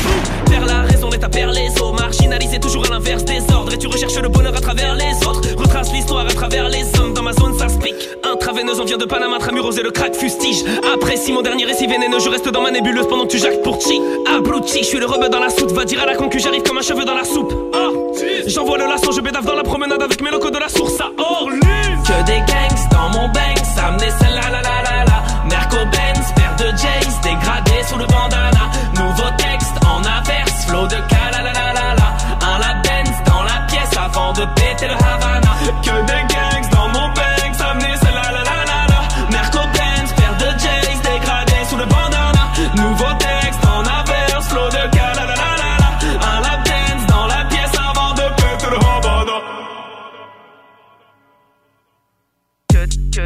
Faire 0.47 0.67
la 0.67 0.83
raison 0.83 1.09
est 1.09 1.23
à 1.23 1.29
perdre 1.29 1.55
les 1.55 1.71
os. 1.81 1.99
Marginalisé 1.99 2.59
toujours 2.59 2.85
à 2.85 2.89
l'inverse 2.89 3.25
des 3.25 3.41
ordres. 3.51 3.73
Et 3.73 3.79
tu 3.79 3.87
recherches 3.87 4.19
le 4.21 4.29
bonheur 4.29 4.55
à 4.55 4.61
travers 4.61 4.93
les 4.93 5.15
autres. 5.25 5.41
Retrace 5.57 5.91
l'histoire 5.91 6.27
à 6.27 6.31
travers 6.31 6.69
les 6.69 6.83
hommes. 6.99 7.15
Dans 7.15 7.23
ma 7.23 7.33
zone, 7.33 7.57
ça 7.57 7.69
se 7.69 7.79
pique. 7.79 7.95
Un 8.23 8.35
travers 8.35 8.65
veineuse, 8.65 8.79
on 8.79 8.85
vient 8.85 8.99
de 8.99 9.05
Panama, 9.05 9.39
Tramuros 9.39 9.71
et 9.71 9.81
le 9.81 9.89
crack 9.89 10.15
fustige. 10.15 10.63
Après 10.93 11.17
si 11.17 11.31
mon 11.31 11.41
dernier 11.41 11.65
récit 11.65 11.87
vénéneux, 11.87 12.19
je 12.19 12.29
reste 12.29 12.49
dans 12.49 12.61
ma 12.61 12.69
nébuleuse 12.69 13.07
pendant 13.07 13.25
que 13.25 13.31
tu 13.31 13.39
jactes 13.39 13.63
pour 13.63 13.81
chi. 13.81 13.99
Abruti, 14.27 14.83
je 14.83 14.83
suis 14.83 14.99
le 14.99 15.07
rebeu 15.07 15.27
dans 15.27 15.39
la 15.39 15.49
soute, 15.49 15.71
va 15.71 15.85
dire 15.85 16.03
à 16.03 16.05
la 16.05 16.15
concu, 16.15 16.39
j'arrive 16.39 16.61
comme 16.61 16.77
un 16.77 16.83
cheveu 16.83 17.03
dans 17.03 17.15
la 17.15 17.23
soupe. 17.23 17.51
Oh, 17.73 18.13
J'envoie 18.45 18.77
le 18.77 18.85
laçon, 18.85 19.11
je 19.11 19.21
bédave 19.21 19.45
dans 19.45 19.55
la 19.55 19.63
promenade 19.63 20.03
avec 20.03 20.21
mes 20.21 20.29
locaux 20.29 20.51
de 20.51 20.59
la 20.59 20.69
source 20.69 21.01
à 21.01 21.09
Orly. 21.17 21.88
Que 22.10 22.24
des 22.24 22.39
gangs 22.39 22.89
dans 22.89 23.10
mon 23.10 23.28
bank, 23.28 23.57
ça 23.76 23.91
me 23.91 23.99
celle-là, 23.99 24.49
la 24.49 24.62
la 24.64 24.82
la 24.82 25.05
la. 25.05 25.24
Merco 25.45 25.78
Benz, 25.93 26.34
paire 26.36 26.55
de 26.57 26.76
Jays, 26.76 27.14
dégradé 27.22 27.84
sous 27.88 27.99
le 27.99 28.07
bandana. 28.07 28.66
Nouveau 28.95 29.30
texte 29.38 29.78
en 29.86 30.01
averse, 30.01 30.66
flow 30.66 30.88
de 30.88 30.95
cala 31.07 31.43
la 31.43 31.53
la 31.53 31.74
la 31.78 31.93
la. 31.99 32.10
Un 32.49 32.57
lap 32.57 32.84
dance 32.84 33.24
dans 33.28 33.43
la 33.43 33.62
pièce 33.68 33.95
avant 33.95 34.34
de 34.34 34.43
péter 34.55 34.88
le 34.88 34.93
Havana. 34.93 35.53
Que 35.84 36.01
des 36.07 36.28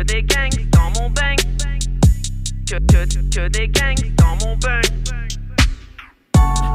Que, 0.03 0.07
des 0.07 0.23
gangs 0.23 0.69
dans 0.71 0.89
mon 0.99 1.09
bank. 1.11 1.39
Que, 2.67 2.75
que, 2.75 3.05
que 3.29 3.47
des 3.47 3.69
gangs 3.69 4.13
dans 4.17 4.35
mon 4.45 4.57
bank. 4.57 4.83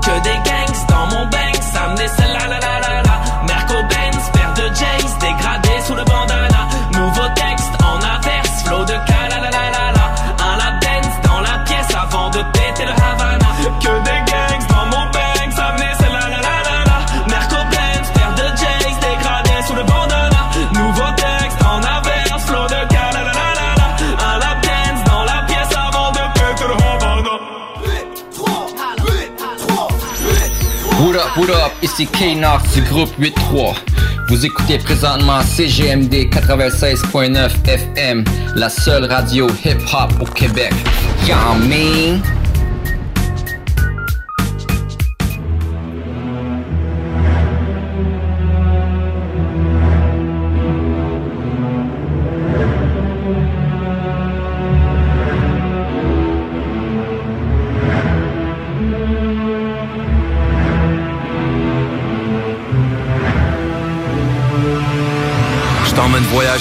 Que 0.03 0.22
des 0.22 0.39
gangs 0.49 0.87
dans 0.89 1.07
mon 1.09 1.26
bank. 1.26 1.57
Ça 1.61 1.89
me 1.89 1.99
la 1.99 2.47
la 2.49 2.59
la 2.59 2.81
la. 2.81 2.88
Ici 31.82 32.07
K-Nox 32.07 32.74
du 32.74 32.82
groupe 32.82 33.11
8-3. 33.18 33.74
Vous 34.28 34.44
écoutez 34.44 34.76
présentement 34.76 35.40
CGMD 35.40 36.28
96.9 36.30 37.66
FM, 37.66 38.24
la 38.55 38.68
seule 38.68 39.05
radio 39.07 39.46
hip-hop 39.64 40.12
au 40.20 40.26
Québec. 40.26 40.74
Y'all 41.26 41.59
mean? 41.66 42.20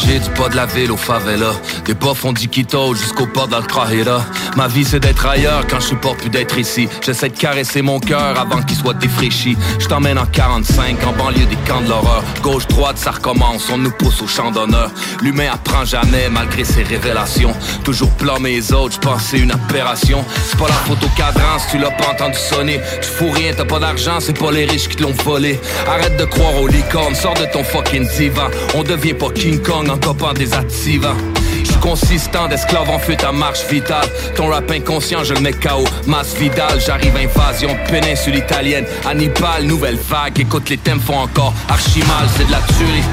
Du 0.06 0.30
pas 0.32 0.50
de 0.50 0.56
la 0.56 0.66
ville 0.66 0.92
au 0.92 0.98
favela. 0.98 1.52
Des 1.86 1.96
pas 1.96 2.14
font 2.14 2.32
du 2.32 2.48
Quito 2.48 2.94
jusqu'au 2.94 3.26
port 3.26 3.48
d'Altrajera 3.48 4.24
Ma 4.56 4.68
vie 4.68 4.86
c'est 4.86 5.00
d'être 5.00 5.26
ailleurs 5.26 5.66
quand 5.68 5.80
je 5.80 5.88
supporte 5.88 6.20
plus 6.20 6.30
d'être 6.30 6.58
ici. 6.58 6.88
J'essaie 7.04 7.30
de 7.30 7.38
caresser 7.38 7.82
mon 7.82 8.00
cœur 8.00 8.40
avant 8.40 8.62
qu'il 8.62 8.78
soit 8.78 8.94
défraîchi 8.94 9.58
Je 9.80 9.88
t'emmène 9.88 10.20
en 10.20 10.26
45 10.26 10.98
en 11.06 11.14
banlieue 11.14 11.46
des 11.46 11.56
camps 11.68 11.82
de 11.82 11.90
l'horreur. 11.90 12.24
Gauche 12.44 12.68
droite 12.68 12.98
ça 12.98 13.12
recommence, 13.12 13.70
on 13.72 13.78
nous 13.78 13.92
pousse 13.92 14.22
au 14.22 14.28
champ 14.28 14.52
d'honneur. 14.52 14.92
L'humain 15.22 15.50
apprend 15.54 15.84
jamais 15.84 16.30
malgré 16.30 16.64
ses 16.64 16.84
révélations. 16.84 17.54
Toujours 17.84 18.12
blâmer 18.20 18.52
les 18.52 18.74
autres, 18.74 19.00
je 19.02 19.38
une 19.38 19.52
aberration. 19.52 20.24
C'est 20.46 20.60
pas 20.60 20.68
la 20.68 20.74
photo 20.74 21.08
cadran 21.16 21.60
si 21.60 21.72
tu 21.72 21.78
l'as 21.80 21.92
pas 21.92 22.12
entendu 22.12 22.38
sonner. 22.38 22.80
Tu 23.02 23.10
fous 23.10 23.32
rien, 23.32 23.54
t'as 23.56 23.66
pas 23.66 23.80
d'argent, 23.80 24.20
c'est 24.20 24.38
pas 24.38 24.52
les 24.52 24.66
riches 24.66 24.90
qui 24.90 24.98
te 24.98 25.04
l'ont 25.04 25.16
volé. 25.24 25.60
Arrête 25.88 26.18
de 26.18 26.26
croire 26.26 26.56
aux 26.62 26.68
licornes, 26.68 27.16
sors 27.16 27.34
de 27.34 27.46
ton 27.52 27.64
fucking 27.64 28.08
divan. 28.18 28.48
On 28.76 28.84
devient 28.84 29.14
pas 29.14 29.30
King 29.32 29.62
Kong 29.62 29.87
en 29.90 29.98
copant 29.98 30.34
des 30.34 30.54
activants 30.54 31.16
je 31.64 31.72
suis 31.72 31.82
consistant 31.82 32.48
d'esclave 32.48 32.90
en 32.90 33.00
fuite 33.00 33.24
à 33.24 33.32
marche 33.32 33.66
vitale. 33.70 34.08
Ton 34.36 34.48
rap 34.48 34.70
inconscient 34.72 35.24
je 35.24 35.34
le 35.34 35.42
mets 35.42 35.52
KO 35.52 35.84
Masse 36.06 36.36
Vidal 36.36 36.80
J'arrive 36.86 37.16
invasion 37.16 37.76
péninsule 37.90 38.36
italienne. 38.36 38.86
Hannibal 39.06 39.64
nouvelle 39.64 39.98
vague 39.98 40.40
Écoute 40.40 40.70
les 40.70 40.78
thèmes 40.78 41.02
font 41.02 41.18
encore 41.18 41.54
archi 41.68 42.00
mal 42.00 42.28
C'est 42.38 42.46
de 42.46 42.52
la 42.52 42.60
tuerie. 42.78 43.04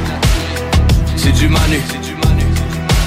C'est 1.17 1.33
du 1.33 1.49
manu. 1.49 1.81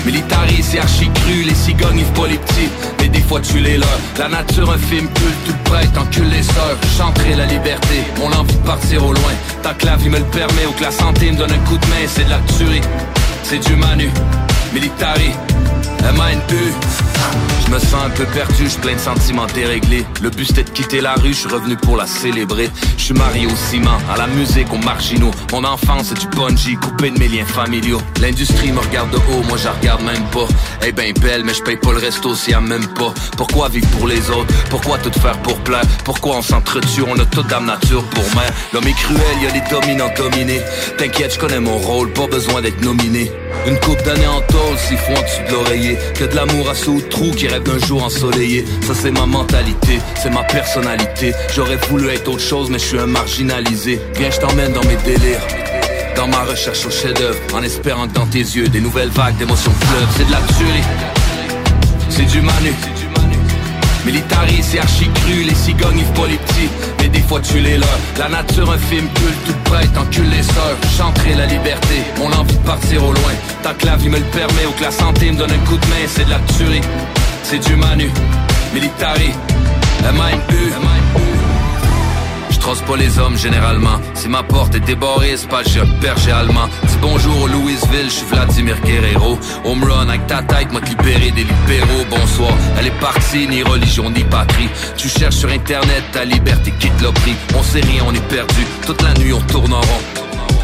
Militari, 0.06 0.64
c'est 0.64 0.80
archi 0.80 1.10
cru, 1.12 1.44
les 1.44 1.54
cigognes, 1.54 2.00
ils 2.00 2.06
pas 2.06 2.28
les 2.28 2.38
petits. 2.38 2.70
Mais 3.02 3.10
des 3.10 3.20
fois 3.20 3.42
tu 3.42 3.60
les 3.60 3.78
leurs. 3.78 4.00
La 4.18 4.30
nature, 4.30 4.72
un 4.72 4.78
film 4.78 5.06
culte, 5.10 5.46
toute 5.46 5.64
prête, 5.64 5.98
encule 5.98 6.30
les 6.30 6.44
sœurs. 6.44 6.78
Chanterai 6.98 7.36
la 7.36 7.46
liberté, 7.46 8.04
on 8.24 8.32
a 8.32 8.38
envie 8.38 8.56
de 8.56 8.66
partir 8.66 9.06
au 9.06 9.12
loin. 9.12 9.34
Tant 9.64 9.74
que 9.74 9.86
la 9.86 9.98
vie 9.98 10.10
me 10.10 10.20
le 10.20 10.26
permet 10.26 10.66
ou 10.66 10.72
que 10.72 10.84
la 10.84 10.92
santé 10.92 11.30
me 11.30 11.38
donne 11.38 11.52
un 11.52 11.70
coup 11.70 11.78
de 11.78 11.86
main 11.88 12.08
C'est 12.08 12.24
de 12.24 12.30
la 12.30 12.40
tuerie, 12.58 12.82
c'est 13.50 13.60
du 13.60 13.78
manu 13.78 14.10
Militari, 14.74 15.32
MANU 16.18 16.74
je 17.68 17.74
me 17.74 17.80
sens 17.80 18.06
un 18.06 18.10
peu 18.10 18.26
perdu, 18.26 18.70
je 18.70 18.78
plein 18.78 18.94
de 18.96 19.00
sentiments 19.00 19.46
déréglés. 19.48 20.06
Le 20.22 20.30
but 20.30 20.46
c'était 20.46 20.64
de 20.64 20.70
quitter 20.70 21.02
la 21.02 21.16
rue, 21.16 21.34
je 21.34 21.40
suis 21.40 21.50
revenu 21.50 21.76
pour 21.76 21.98
la 21.98 22.08
célébrer. 22.08 22.70
Je 22.98 23.04
suis 23.04 23.14
marié 23.14 23.46
au 23.46 23.56
ciment, 23.56 23.98
à 24.14 24.18
la 24.18 24.28
musique, 24.28 24.72
aux 24.72 24.78
marginaux. 24.78 25.32
Mon 25.52 25.64
enfance 25.64 26.08
c'est 26.10 26.20
du 26.20 26.28
bungee, 26.36 26.76
coupé 26.76 27.10
de 27.12 27.20
mes 27.20 27.28
liens 27.28 27.46
familiaux. 27.46 28.02
L'industrie 28.22 28.72
me 28.72 28.80
regarde 28.80 29.12
de 29.12 29.18
haut, 29.18 29.44
moi 29.48 29.58
je 29.58 29.66
la 29.66 29.72
regarde 29.74 30.02
même 30.04 30.24
pas. 30.32 30.48
Eh 30.86 30.92
ben 30.92 31.14
belle, 31.20 31.44
mais 31.44 31.54
je 31.54 31.62
paye 31.62 31.78
pas 31.78 31.92
le 31.92 32.00
resto 32.00 32.36
si 32.36 32.52
elle 32.52 32.62
même 32.62 32.88
pas. 32.88 33.14
Pourquoi 33.36 33.70
vivre 33.70 33.88
pour 33.98 34.08
les 34.08 34.30
autres? 34.30 34.54
Pourquoi 34.70 34.98
tout 35.00 35.12
faire 35.20 35.38
pour 35.40 35.58
plaire? 35.60 35.84
Pourquoi 36.06 36.38
on 36.38 36.42
s'entretue, 36.42 37.04
on 37.08 37.20
a 37.20 37.26
toute 37.26 37.48
dame 37.48 37.66
nature 37.66 38.04
pour 38.04 38.24
mère. 38.36 38.52
L'homme 38.74 38.88
est 38.88 38.94
cruel, 38.94 39.22
y 39.42 39.48
a 39.48 39.54
les 39.54 39.64
dominants 39.70 40.12
dominés. 40.16 40.62
T'inquiète, 40.98 41.34
je 41.34 41.40
connais 41.40 41.60
mon 41.60 41.78
rôle, 41.78 42.12
pas 42.12 42.28
besoin 42.28 42.62
d'être 42.62 42.82
nominé. 42.82 43.32
Une 43.66 43.78
coupe 43.80 44.02
d'années 44.04 44.28
en 44.28 44.42
tôle, 44.42 44.78
s'il 44.78 44.98
faut 44.98 45.12
en 45.12 45.22
dessous 45.22 45.44
de 45.50 45.52
l'oreiller. 45.52 45.98
Que 46.16 46.24
de 46.24 46.36
l'amour 46.36 46.70
à 46.70 46.76
sous 46.76 47.02
trou 47.02 47.32
qui 47.32 47.48
rêve 47.58 47.64
d'un 47.64 47.86
jour 47.86 48.04
ensoleillé 48.04 48.66
Ça 48.82 48.94
c'est 48.94 49.12
ma 49.12 49.26
mentalité, 49.26 50.00
c'est 50.22 50.30
ma 50.30 50.44
personnalité 50.44 51.34
J'aurais 51.56 51.78
voulu 51.90 52.10
être 52.10 52.28
autre 52.28 52.42
chose 52.42 52.70
mais 52.70 52.80
je 52.80 52.86
suis 52.86 53.00
un 53.00 53.08
marginalisé 53.08 54.00
Viens 54.18 54.32
je 54.32 54.40
t'emmène 54.40 54.74
dans 54.74 54.84
mes 54.84 54.98
délires 54.98 55.42
dans 56.16 56.28
ma 56.28 56.46
recherche 56.46 56.84
au 56.84 56.90
chef-d'œuvre, 56.90 57.38
en 57.54 57.62
espérant 57.62 58.08
que 58.08 58.14
dans 58.14 58.26
tes 58.26 58.40
yeux, 58.40 58.68
des 58.70 58.82
nouvelles 58.82 59.10
vagues 59.10 59.38
d'émotions 59.38 59.72
pleuvent. 59.72 60.08
C'est 60.18 60.26
de 60.26 60.32
la 60.32 60.40
tuerie, 60.58 60.84
c'est 62.10 62.26
du 62.26 62.42
manu. 62.42 62.74
Militari, 64.04 64.64
c'est 64.64 64.80
archi 64.80 65.10
cru, 65.14 65.44
les 65.44 65.54
cigognes, 65.54 65.98
les 66.30 66.38
petits, 66.38 66.70
mais 67.00 67.10
des 67.10 67.20
fois 67.20 67.42
tu 67.42 67.60
les 67.60 67.78
leurs. 67.78 68.00
La 68.18 68.30
nature, 68.30 68.72
un 68.72 68.78
film 68.78 69.06
culte, 69.14 69.46
toute 69.46 69.64
prête, 69.66 69.98
encule 69.98 70.30
les 70.30 70.44
sœurs. 70.44 70.78
Chanterai 70.98 71.36
la 71.36 71.46
liberté, 71.46 72.02
on 72.24 72.32
a 72.32 72.38
envie 72.38 72.56
de 72.56 72.66
partir 72.66 73.04
au 73.04 73.12
loin. 73.12 73.34
Tant 73.64 73.74
que 73.78 73.86
la 73.86 73.98
vie 73.98 74.08
me 74.08 74.18
le 74.18 74.26
permet 74.26 74.66
ou 74.66 74.72
que 74.80 74.84
la 74.86 74.92
santé 74.92 75.30
me 75.30 75.38
donne 75.38 75.52
un 75.52 75.66
coup 75.70 75.78
de 75.78 75.86
main, 75.88 76.08
c'est 76.08 76.24
de 76.24 76.30
la 76.30 76.40
tuerie, 76.58 76.82
c'est 77.50 77.60
du 77.60 77.78
manu. 77.78 78.10
Militari, 78.74 79.32
MANU. 80.04 80.42
Je 82.50 82.58
pas 82.60 82.98
les 82.98 83.18
hommes 83.18 83.38
généralement. 83.38 84.00
Si 84.14 84.28
ma 84.28 84.44
porte 84.44 84.76
est 84.76 84.82
débarrée, 84.82 85.36
c'est 85.38 85.48
pas 85.48 85.64
j'ai 85.64 85.80
un 85.80 85.86
berger 86.02 86.32
allemand. 86.32 86.68
Dis 86.84 86.98
bonjour 87.02 87.44
au 87.44 87.48
Louisville, 87.48 88.10
je 88.10 88.16
suis 88.20 88.26
Vladimir 88.26 88.76
Guerrero. 88.82 89.40
Home 89.64 89.84
run 89.86 90.10
avec 90.10 90.28
ta 90.28 90.42
tête, 90.42 90.74
m'a 90.74 90.82
libéré 90.82 91.32
des 91.32 91.46
libéraux. 91.46 92.06
Bonsoir, 92.10 92.52
elle 92.78 92.88
est 92.88 93.00
partie, 93.00 93.48
ni 93.48 93.64
religion, 93.64 94.10
ni 94.10 94.26
patrie. 94.26 94.70
Tu 94.98 95.08
cherches 95.08 95.38
sur 95.38 95.50
internet, 95.50 96.04
ta 96.12 96.26
liberté 96.26 96.74
quitte 96.78 97.02
le. 97.02 97.10
On 97.58 97.64
sait 97.64 97.82
rien, 97.82 98.04
on 98.06 98.14
est 98.14 98.28
perdu. 98.28 98.66
Toute 98.86 99.02
la 99.02 99.14
nuit, 99.14 99.32
on 99.32 99.42
tourne 99.42 99.72
en 99.72 99.82
rond. 99.82 100.04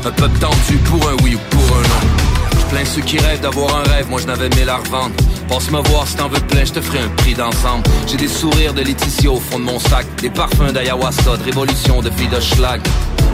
Un 0.06 0.12
peu 0.12 0.28
tendu 0.28 0.78
pour 0.84 1.10
un 1.10 1.16
oui 1.24 1.36
ou 1.36 1.40
pour 1.50 1.78
un 1.78 1.82
non. 1.82 2.33
Plein 2.70 2.86
ceux 2.86 3.02
qui 3.02 3.18
rêvent 3.20 3.42
d'avoir 3.42 3.76
un 3.78 3.84
rêve, 3.84 4.10
moi 4.10 4.20
je 4.22 4.28
n'avais 4.28 4.50
mis 4.50 4.64
la 4.66 4.78
revendre. 4.78 5.16
Passe 5.48 5.70
me 5.72 5.80
voir 5.90 6.08
si 6.08 6.16
t'en 6.16 6.28
veux 6.28 6.40
plein, 6.40 6.66
je 6.66 6.74
te 6.74 6.82
ferai 6.82 7.00
un 7.00 7.10
prix 7.10 7.34
d'ensemble. 7.34 7.84
J'ai 8.08 8.18
des 8.18 8.28
sourires 8.28 8.74
de 8.74 8.82
Laetitia 8.82 9.32
au 9.32 9.40
fond 9.40 9.60
de 9.60 9.66
mon 9.66 9.80
sac, 9.80 10.06
des 10.22 10.30
parfums 10.30 10.72
d'ayahuasca, 10.74 11.38
de 11.38 11.44
révolution, 11.44 12.02
de 12.02 12.10
filles 12.10 12.30
de 12.30 12.40
schlag. 12.40 12.82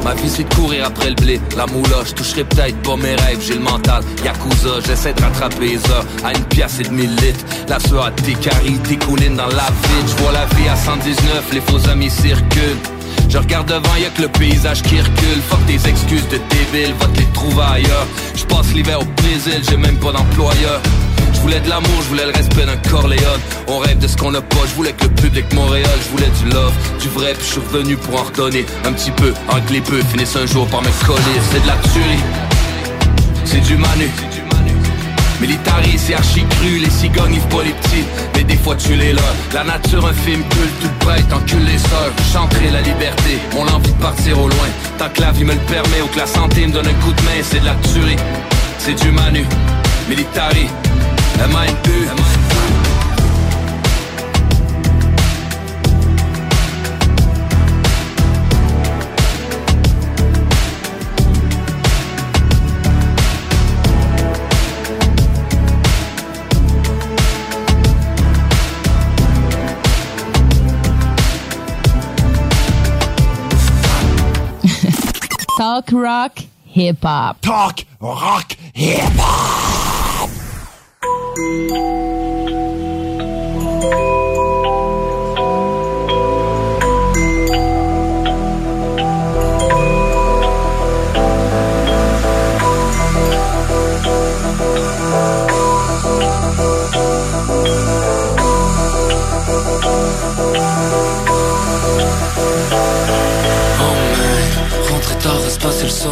Ma 0.04 0.14
vie 0.14 0.30
c'est 0.30 0.48
de 0.48 0.54
courir 0.54 0.86
après 0.86 1.10
le 1.10 1.16
blé, 1.16 1.42
la 1.58 1.66
moula, 1.66 1.98
je 2.06 2.14
toucherai 2.14 2.46
peut-être 2.46 2.78
pas 2.84 2.96
mes 2.96 3.16
rêves, 3.16 3.42
j'ai 3.42 3.56
le 3.56 3.60
mental, 3.60 4.02
Yakuza, 4.24 4.80
j'essaie 4.86 5.14
de 5.14 5.22
rattraper 5.22 5.68
les 5.68 5.92
heures 5.92 6.06
à 6.24 6.32
une 6.32 6.44
pièce 6.46 6.80
et 6.80 6.84
demi 6.84 7.06
litre. 7.06 7.44
La 7.68 7.80
sueur 7.80 8.06
à 8.06 8.12
tes 8.12 8.34
caries, 8.34 8.80
tes 8.80 8.98
collines 8.98 9.36
dans 9.36 9.48
la 9.48 9.68
vide, 9.68 10.08
je 10.08 10.24
vois 10.24 10.32
la 10.32 10.46
vie 10.56 10.70
à 10.70 10.76
119, 10.78 11.54
les 11.54 11.62
faux 11.62 11.90
amis 11.90 12.10
circulent. 12.10 12.78
Je 13.30 13.38
regarde 13.38 13.68
devant, 13.68 13.96
y'a 13.96 14.10
que 14.10 14.24
le 14.24 14.28
paysage 14.28 14.82
qui 14.82 15.00
recule. 15.00 15.42
Fuck 15.50 15.66
tes 15.68 15.88
excuses 15.88 16.28
de 16.30 16.40
débile, 16.50 16.96
va 17.00 17.06
te 17.08 17.20
les 17.20 17.28
trouver 17.28 17.64
ailleurs. 17.74 18.08
Je 18.36 18.44
passe 18.44 18.74
l'hiver 18.74 19.00
au 19.00 19.06
Brésil, 19.06 19.62
j'ai 19.70 19.78
même 19.78 19.98
pas 19.98 20.12
d'employeur. 20.12 20.82
Je 21.34 21.40
voulais 21.40 21.60
de 21.60 21.70
l'amour, 21.70 22.02
je 22.02 22.08
voulais 22.10 22.26
le 22.26 22.32
respect 22.32 22.66
d'un 22.66 22.76
Corléone 22.90 23.40
On 23.68 23.78
rêve 23.78 23.98
de 24.00 24.08
ce 24.08 24.18
qu'on 24.18 24.34
a 24.34 24.42
pas, 24.42 24.66
je 24.68 24.76
voulais 24.76 24.92
que 24.92 25.04
le 25.04 25.12
public 25.12 25.46
Montréal 25.54 25.90
Je 26.04 26.10
voulais 26.10 26.30
du 26.44 26.50
love, 26.50 26.74
du 27.00 27.08
vrai, 27.10 27.34
puis 27.34 27.46
je 27.46 27.52
suis 27.52 27.62
revenu 27.62 27.96
pour 27.96 28.20
en 28.20 28.24
redonner 28.24 28.66
Un 28.84 28.92
petit 28.92 29.12
peu, 29.12 29.34
les 29.72 29.80
peu 29.80 30.02
finissent 30.02 30.36
un 30.36 30.46
jour 30.46 30.68
par 30.68 30.82
me 30.82 30.90
coller 31.06 31.22
C'est 31.52 31.62
de 31.62 31.68
la 31.68 31.76
tuerie, 31.94 32.20
c'est 33.46 33.62
du 33.62 33.78
manu 33.78 34.10
Militari, 35.42 35.98
c'est 35.98 36.14
archi 36.14 36.44
cru, 36.50 36.80
les 36.80 36.90
cigognes, 36.90 37.36
ils 37.36 37.56
pas 37.56 37.64
les 37.64 37.72
petits 37.72 38.06
Mais 38.36 38.44
des 38.44 38.58
fois 38.58 38.76
tu 38.76 38.94
les 38.96 39.14
là 39.14 39.22
La 39.54 39.64
nature, 39.64 40.06
un 40.06 40.14
film 40.14 40.44
culte, 40.50 40.80
toute 40.82 41.08
bête, 41.08 41.34
encule 41.34 41.64
les 41.66 41.78
sœurs. 41.78 42.14
Chanterai 42.34 42.72
la 42.72 42.82
liberté, 42.82 43.40
on 43.58 43.66
a 43.68 43.72
envie 43.72 43.92
de 43.92 44.02
partir 44.02 44.40
au 44.40 44.48
loin. 44.48 44.68
Tant 44.98 45.10
que 45.10 45.22
la 45.22 45.32
vie 45.32 45.46
me 45.46 45.54
le 45.54 45.60
permet 45.60 46.02
ou 46.04 46.08
que 46.08 46.18
la 46.18 46.28
santé 46.28 46.68
me 46.68 46.74
donne 46.74 46.88
un 46.88 47.06
coup 47.06 47.14
de 47.14 47.22
main. 47.22 47.42
C'est 47.44 47.62
de 47.62 47.66
la 47.66 47.76
tuerie, 47.76 48.18
c'est 48.80 48.96
du 48.96 49.12
manu. 49.12 49.46
Militari, 50.10 50.68
M.A.N.U. 51.40 52.29
Talk 75.60 75.92
rock, 75.92 76.40
hip 76.64 77.00
hop. 77.02 77.42
Talk 77.42 77.82
rock, 78.00 78.54
hip 78.74 79.12
hop. 79.18 80.30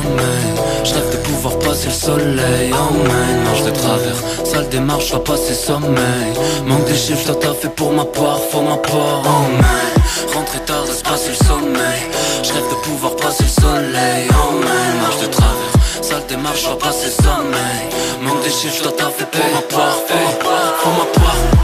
Sommeil. 0.01 0.49
Je 0.83 0.93
rêve 0.93 1.11
de 1.11 1.17
pouvoir 1.17 1.59
passer 1.59 1.87
le 1.87 1.93
soleil 1.93 2.71
Oh 2.73 2.93
man, 2.93 3.43
marche 3.43 3.63
de 3.63 3.71
travers 3.71 4.19
Sale 4.45 4.69
démarche, 4.69 5.11
va 5.11 5.19
passer 5.19 5.53
sommeil. 5.53 6.31
Manque 6.65 6.85
des 6.85 6.95
chiffres, 6.95 7.33
t'as 7.33 7.53
fait 7.53 7.69
pour 7.69 7.91
ma 7.91 8.05
part 8.05 8.39
Faut 8.51 8.61
ma 8.61 8.77
part, 8.77 9.21
oh 9.25 9.51
man 9.61 9.93
Rentrer 10.33 10.59
tard, 10.65 10.83
reste 10.85 11.03
passer 11.05 11.29
le 11.29 11.45
sommeil. 11.45 12.01
Je 12.43 12.53
rêve 12.53 12.69
de 12.69 12.75
pouvoir 12.83 13.15
passer 13.15 13.43
le 13.43 13.61
soleil 13.61 14.27
Oh 14.31 14.53
man, 14.53 15.01
marche 15.01 15.19
de 15.21 15.27
travers 15.27 15.73
Sale 16.01 16.25
démarche, 16.29 16.63
va 16.63 16.75
passer 16.75 17.09
sommeil. 17.09 17.83
Manque 18.21 18.43
des 18.43 18.51
chiffres, 18.51 18.89
t'as 18.97 19.09
fait 19.09 19.29
pour 19.29 19.45
ma 19.55 19.61
part 19.61 19.97
Faut 20.07 20.89
ma 20.91 21.05
part 21.19 21.51
Tout 21.51 21.56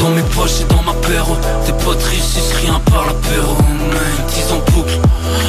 dans 0.00 0.10
mes 0.10 0.22
poches 0.22 0.60
et 0.62 0.64
dans 0.64 0.82
ma 0.82 0.94
perro 1.06 1.36
Tes 1.64 1.72
potes 1.84 2.02
réussissent 2.02 2.54
rien 2.54 2.80
par 2.90 3.06
l'apéro 3.06 3.54
Man, 3.92 4.26
10 4.28 4.52
en 4.52 4.72
boucle 4.72 4.98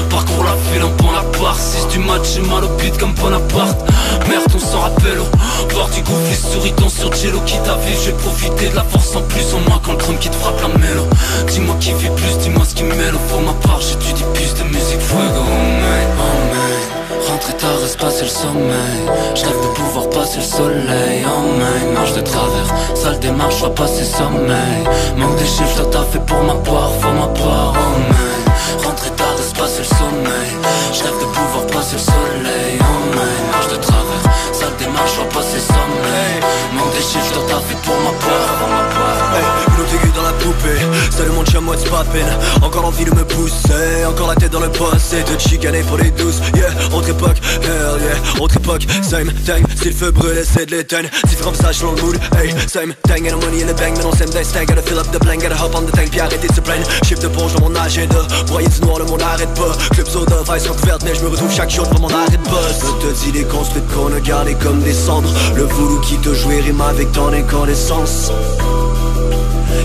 Parcours 0.10 0.44
la 0.44 0.52
file, 0.52 0.84
on 0.84 0.92
prend 0.98 1.12
la 1.14 1.24
part. 1.40 1.58
6 1.58 1.88
du 1.88 2.00
match, 2.00 2.34
j'ai 2.36 2.42
mal 2.42 2.64
au 2.64 2.70
pit 2.78 2.96
comme 2.98 3.14
Bonaparte. 3.14 3.80
Merde, 4.28 4.44
on 4.54 4.60
s'en 4.60 4.80
rappelle. 4.82 5.20
Au 5.20 5.74
bord 5.74 5.90
du 5.90 6.02
gouffre, 6.02 6.30
les 6.30 6.36
souris 6.36 6.74
tombent 6.74 6.90
sur 6.90 7.14
Jello. 7.14 7.40
Qui 7.46 7.58
t'a 7.60 7.76
vu, 7.76 7.94
j'ai 8.04 8.12
profité 8.12 8.70
de 8.70 8.76
la 8.76 8.84
force 8.84 9.16
en 9.16 9.22
plus. 9.22 9.54
En 9.54 9.70
moi 9.70 9.82
Quand 9.84 9.94
le 9.94 9.98
crème 9.98 10.18
qui 10.20 10.30
te 10.30 10.36
frappe 10.36 10.62
la 10.62 10.68
mélo 10.68 11.08
Dis-moi 11.48 11.76
qui 11.80 11.94
vit 11.94 12.10
plus, 12.10 12.38
dis-moi 12.40 12.64
ce 12.66 12.76
qui 12.76 12.84
mêle. 12.84 13.16
Pour 13.30 13.42
ma 13.42 13.54
part, 13.54 13.80
j'étudie 13.82 14.26
plus 14.34 14.54
de 14.54 14.64
musique. 14.68 15.02
Fuego 15.02 15.24
Oh 15.38 15.82
man, 15.82 16.08
oh 16.20 16.54
man 16.54 17.01
Rentrer 17.42 17.58
tard, 17.58 17.80
reste 17.82 18.00
passer 18.00 18.24
le 18.26 18.30
sommeil. 18.30 19.02
Je 19.34 19.46
rêve 19.46 19.62
de 19.62 19.74
pouvoir 19.74 20.10
passer 20.12 20.38
le 20.38 20.44
soleil 20.44 21.26
Oh 21.26 21.58
man, 21.58 21.94
marche 21.96 22.14
de 22.14 22.22
travers 22.22 22.68
Sale 22.94 23.18
démarche, 23.20 23.60
va 23.64 23.70
passer 23.72 24.04
sommeil 24.04 24.84
Manque 25.18 25.38
des 25.38 25.46
chiffres, 25.46 25.84
t'as 25.92 26.04
fait 26.04 26.24
pour 26.24 26.44
ma 26.44 26.54
part 26.54 26.92
Faut 27.00 27.12
ma 27.14 27.26
part, 27.30 27.74
oh 27.74 27.98
man 27.98 28.86
Rentrer 28.86 29.10
tard, 29.18 29.34
reste 29.38 29.58
passer 29.58 29.80
le 29.80 29.86
sommeil. 29.86 30.52
Je 30.94 31.02
rêve 31.02 31.20
de 31.20 31.26
pouvoir 31.34 31.66
passer 31.66 31.96
le 31.96 32.02
soleil 32.14 32.78
Oh 32.80 33.16
man, 33.16 33.52
marche 33.52 33.70
de 33.70 33.78
travers 33.78 34.24
Sale 34.62 34.78
démarche, 34.78 35.18
va 35.18 35.26
passer 35.26 35.58
sommeil 35.58 36.38
Manque 36.76 36.94
des 36.94 37.02
chiffres, 37.02 37.34
t'as 37.34 37.56
t'as 37.56 37.62
fait 37.62 37.82
pour 37.82 37.98
ma 37.98 38.12
part 38.22 38.50
Faut 38.62 38.70
ma 38.70 38.86
part 38.94 39.34
Hey, 39.34 39.44
une 39.68 39.82
autre 39.82 39.96
aiguille 39.96 40.16
dans 40.16 40.22
la 40.22 40.34
poupée 40.34 40.82
C'est 41.10 41.26
le 41.26 41.32
monde 41.32 41.50
chez 41.50 41.60
moi, 41.60 41.76
c'est 41.80 41.90
pas 41.90 42.04
peine 42.04 42.30
Encore 42.62 42.84
l'envie 42.84 43.06
de 43.06 43.10
me 43.10 43.26
pousser 43.26 44.06
Encore 44.08 44.28
la 44.28 44.36
tête 44.36 44.52
dans 44.52 44.60
le 44.60 44.70
passé 44.70 45.24
De 45.24 45.40
chicaner 45.40 45.82
pour 45.82 45.98
les 45.98 46.12
douces. 46.12 46.42
Yeah, 46.54 46.70
autre 46.96 47.10
époque, 47.10 47.38
hell 47.64 47.98
yeah 48.02 48.42
Autre 48.42 48.58
époque, 48.58 48.86
same 49.02 49.34
thing 49.46 49.66
Si 49.82 49.90
le 49.90 49.96
feu 49.96 50.12
brûle, 50.12 50.38
essaie 50.38 50.68
de 50.68 50.76
l'éteindre 50.76 51.10
Si 51.28 51.36
c'est 51.36 51.44
comme 51.44 51.56
ça, 51.56 51.72
je 51.72 51.84
le 51.84 52.00
mood 52.00 52.20
Hey, 52.38 52.54
same 52.68 52.94
thing 53.08 53.28
And 53.28 53.40
the 53.40 53.44
money 53.44 53.64
in 53.64 53.68
the 53.68 53.78
bank 53.80 53.98
Mais 53.98 54.04
non, 54.04 54.14
same 54.14 54.30
day 54.30 54.44
stack 54.44 54.68
Gotta 54.68 54.84
fill 54.84 55.00
up 55.00 55.10
the 55.12 55.20
blank 55.20 55.42
Gotta 55.42 55.56
hop 55.58 55.74
on 55.74 55.88
the 55.88 55.92
tank 55.92 56.12
Puis 56.12 56.20
arrêter 56.20 56.48
de 56.48 56.54
se 56.54 56.62
plaindre 56.62 56.86
Shift 57.04 57.24
de 57.24 57.30
ponge 57.30 57.56
dans 57.56 57.68
mon 57.68 57.76
agenda 57.76 58.22
Broyer 58.46 58.70
du 58.70 58.82
noir, 58.82 59.00
le 59.00 59.06
monde 59.06 59.24
arrête 59.24 59.54
pas. 59.56 59.74
Club 59.96 60.08
soda, 60.08 60.36
vice 60.54 60.68
couverte 60.68 61.02
Mais 61.04 61.16
je 61.16 61.22
me 61.24 61.30
retrouve 61.30 61.52
chaque 61.52 61.72
jour 61.72 61.88
devant 61.88 62.08
mon 62.08 62.14
arrêt 62.14 62.38
de 62.38 62.50
boss. 62.50 62.78
Je 63.02 63.08
te 63.08 63.14
dis 63.26 63.32
les 63.32 63.46
construites 63.46 63.88
qu'on 63.94 64.14
a 64.14 64.20
gardées 64.20 64.51
comme 64.56 64.80
des 64.82 64.94
cendres. 64.94 65.32
Le 65.56 65.64
voodoo 65.64 66.00
qui 66.02 66.18
te 66.18 66.34
jouait 66.34 66.60
rime 66.62 66.82
avec 66.82 67.12
ton 67.12 67.32
incandescence. 67.34 68.32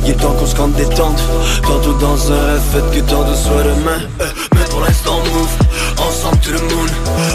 Il 0.04 0.10
est 0.10 0.14
temps 0.14 0.32
qu'on 0.32 0.46
se 0.46 0.54
campe 0.54 0.74
détente. 0.74 1.20
Tantôt 1.62 1.94
dans 1.94 2.32
un 2.32 2.58
faites 2.72 2.90
que 2.90 3.00
tant 3.10 3.24
de 3.28 3.34
soit 3.34 3.62
demain 3.62 4.00
Eh, 4.20 4.24
Mais 4.54 4.64
pour 4.70 4.80
l'instant 4.80 5.18
move, 5.32 6.06
ensemble 6.06 6.38
to 6.38 6.50
the 6.52 6.62
moon 6.72 6.86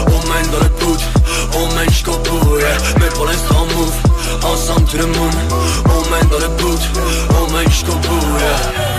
On 0.06 0.32
mène 0.32 0.50
dans 0.50 0.60
le 0.60 0.70
boot, 0.80 1.00
on 1.54 1.74
mène 1.76 1.90
jusqu'au 1.90 2.12
bout 2.12 2.58
yeah. 2.58 2.76
Mais 3.00 3.08
pour 3.14 3.26
l'instant 3.26 3.66
move, 3.76 3.92
ensemble 4.44 4.86
to 4.86 4.98
the 4.98 5.16
moon 5.16 5.30
On 5.86 6.10
mène 6.10 6.28
dans 6.30 6.38
le 6.38 6.48
boot, 6.62 6.80
on 7.30 7.52
mène 7.52 7.68
jusqu'au 7.68 7.92
bout 7.92 8.38
yeah. 8.38 8.92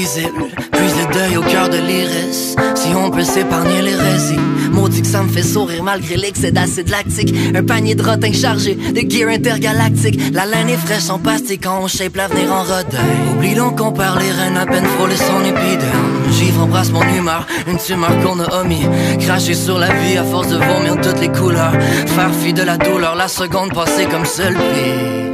Puise 0.00 0.96
le 0.96 1.12
deuil 1.12 1.36
au 1.36 1.42
cœur 1.42 1.68
de 1.68 1.76
l'iris. 1.76 2.56
Si 2.74 2.88
on 2.96 3.10
peut 3.10 3.22
s'épargner 3.22 3.82
l'hérésie 3.82 4.38
Maudit 4.72 5.02
que 5.02 5.06
ça 5.06 5.22
me 5.22 5.28
fait 5.28 5.42
sourire 5.42 5.82
malgré 5.82 6.16
l'excès 6.16 6.50
d'acide 6.50 6.88
lactique. 6.88 7.34
Un 7.54 7.62
panier 7.62 7.94
de 7.94 8.02
rotin 8.02 8.32
chargé 8.32 8.76
de 8.76 9.00
gear 9.06 9.28
intergalactique. 9.28 10.18
La 10.32 10.46
laine 10.46 10.70
est 10.70 10.78
fraîche 10.78 11.10
en 11.10 11.18
plastique 11.18 11.66
on 11.68 11.86
shape 11.86 12.16
l'avenir 12.16 12.50
en 12.50 12.62
rodin 12.62 13.04
Oublie 13.30 13.54
donc 13.54 13.76
qu'on 13.76 13.92
parle 13.92 14.20
les 14.20 14.58
à 14.58 14.64
peine 14.64 14.86
frôler 14.86 15.16
son 15.16 15.44
épiderme. 15.44 16.32
Givre 16.32 16.62
embrasse 16.62 16.92
mon 16.92 17.02
humeur, 17.02 17.46
une 17.66 17.76
tumeur 17.76 18.18
qu'on 18.22 18.40
a 18.40 18.62
omis. 18.62 18.86
Cracher 19.18 19.54
sur 19.54 19.76
la 19.76 19.92
vie 19.92 20.16
à 20.16 20.24
force 20.24 20.48
de 20.48 20.56
vomir 20.56 20.98
toutes 21.02 21.20
les 21.20 21.28
couleurs. 21.28 21.74
Faire 22.06 22.34
fi 22.42 22.54
de 22.54 22.62
la 22.62 22.78
douleur, 22.78 23.16
la 23.16 23.28
seconde 23.28 23.74
passée 23.74 24.06
comme 24.06 24.24
seul 24.24 24.54
pire 24.54 25.29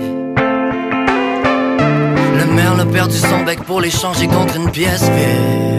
merle 2.57 2.81
a 2.81 2.87
perdu 2.87 3.19
son 3.19 3.45
bec 3.45 3.63
pour 3.65 3.81
l'échanger 3.81 4.27
contre 4.27 4.57
une 4.57 4.71
pièce 4.71 5.03
vide. 5.03 5.76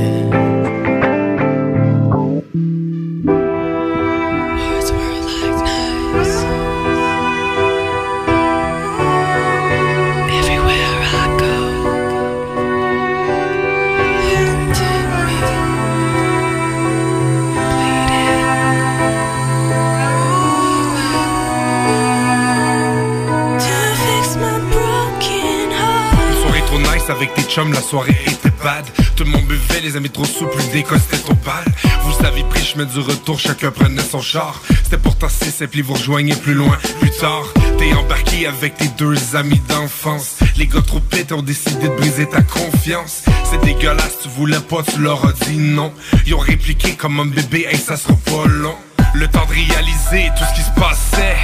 La 27.66 27.82
soirée 27.82 28.16
était 28.28 28.54
bad. 28.64 28.86
Tout 29.16 29.24
le 29.24 29.32
monde 29.32 29.46
buvait, 29.46 29.82
les 29.82 29.96
amis 29.96 30.12
trop 30.12 30.26
souples, 30.26 30.58
le 30.58 30.74
décolle 30.74 31.00
c'était 31.00 31.24
ton 31.24 31.34
bal. 31.44 31.66
Vous 32.04 32.14
savez, 32.14 32.44
pris 32.44 32.64
chemin 32.64 32.86
du 32.86 33.00
retour, 33.00 33.40
chacun 33.40 33.72
prenait 33.72 34.02
son 34.02 34.22
char. 34.22 34.62
C'était 34.84 34.98
pourtant 34.98 35.28
si 35.28 35.50
simple, 35.50 35.78
ils 35.78 35.84
vous 35.84 35.96
rejoignaient 35.96 36.36
plus 36.36 36.54
loin, 36.54 36.78
plus 37.00 37.10
tard. 37.10 37.46
T'es 37.80 37.94
embarqué 37.94 38.46
avec 38.46 38.78
tes 38.78 38.90
deux 38.90 39.36
amis 39.36 39.62
d'enfance. 39.68 40.36
Les 40.56 40.68
gars 40.68 40.82
trop 40.82 41.00
pètes 41.00 41.32
ont 41.32 41.42
décidé 41.42 41.88
de 41.88 41.96
briser 41.96 42.30
ta 42.30 42.42
confiance. 42.42 43.24
C'est 43.50 43.62
dégueulasse, 43.64 44.20
tu 44.22 44.30
voulais 44.30 44.60
pas, 44.60 44.84
tu 44.84 45.00
leur 45.00 45.26
as 45.26 45.34
dit 45.34 45.58
non. 45.58 45.92
Ils 46.28 46.36
ont 46.36 46.40
répliqué 46.40 46.94
comme 46.94 47.20
un 47.20 47.26
bébé, 47.26 47.66
hey, 47.70 47.78
ça 47.78 47.98
sera 47.98 48.14
pas 48.26 48.48
long. 48.48 48.76
Le 49.16 49.28
temps 49.28 49.46
de 49.46 49.54
réaliser 49.54 50.30
tout 50.38 50.44
ce 50.44 50.56
qui 50.56 50.62
se 50.62 50.80
passait 50.80 51.38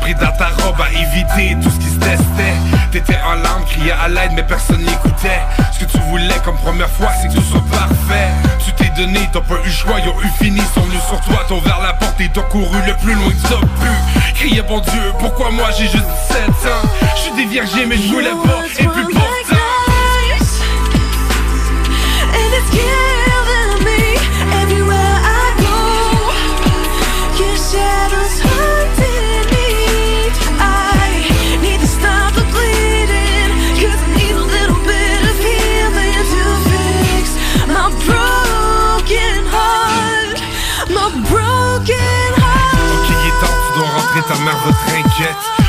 Pris 0.00 0.14
dans 0.14 0.32
ta 0.32 0.48
robe 0.62 0.80
à 0.80 0.90
éviter 0.92 1.56
tout 1.62 1.70
ce 1.70 1.78
qui 1.78 1.90
se 1.90 1.98
testait. 1.98 2.54
T'étais 2.90 3.18
en 3.24 3.34
larmes, 3.34 3.64
criais 3.64 3.92
à 3.92 4.08
l'aide 4.08 4.32
mais 4.34 4.42
personne 4.42 4.82
n'écoutait. 4.82 5.40
Ce 5.72 5.80
que 5.80 5.90
tu 5.90 5.98
voulais 6.08 6.40
comme 6.44 6.56
première 6.58 6.90
fois 6.90 7.10
c'est 7.20 7.28
que 7.28 7.34
tout 7.34 7.42
soit 7.42 7.64
parfait. 7.70 8.28
Tu 8.64 8.72
t'es 8.72 8.90
donné, 8.96 9.28
t'as 9.32 9.40
pas 9.40 9.56
eu 9.64 9.70
choix, 9.70 9.96
ils 10.00 10.08
ont 10.08 10.20
eu 10.22 10.30
fini 10.42 10.60
Sont 10.74 10.82
venus 10.82 11.02
sur 11.08 11.20
toi, 11.20 11.44
t'as 11.48 11.54
ouvert 11.54 11.80
la 11.82 11.92
porte 11.94 12.20
et 12.20 12.28
t'as 12.28 12.42
couru 12.42 12.78
le 12.86 12.94
plus 12.94 13.14
loin 13.14 13.30
que 13.30 13.48
t'as 13.48 13.60
pu. 13.60 14.34
Criais 14.34 14.62
bon 14.62 14.80
Dieu, 14.80 15.12
pourquoi 15.18 15.50
moi 15.50 15.70
j'ai 15.76 15.84
juste 15.88 16.06
17 16.28 16.48
ans? 16.48 16.88
Je 17.16 17.20
suis 17.20 17.32
déviergé 17.32 17.86
mais 17.86 17.96
je 17.96 18.08
voulais 18.08 18.30
pas 18.30 18.64
et 18.66 18.86
puis 18.86 19.04
pourtant 19.12 19.29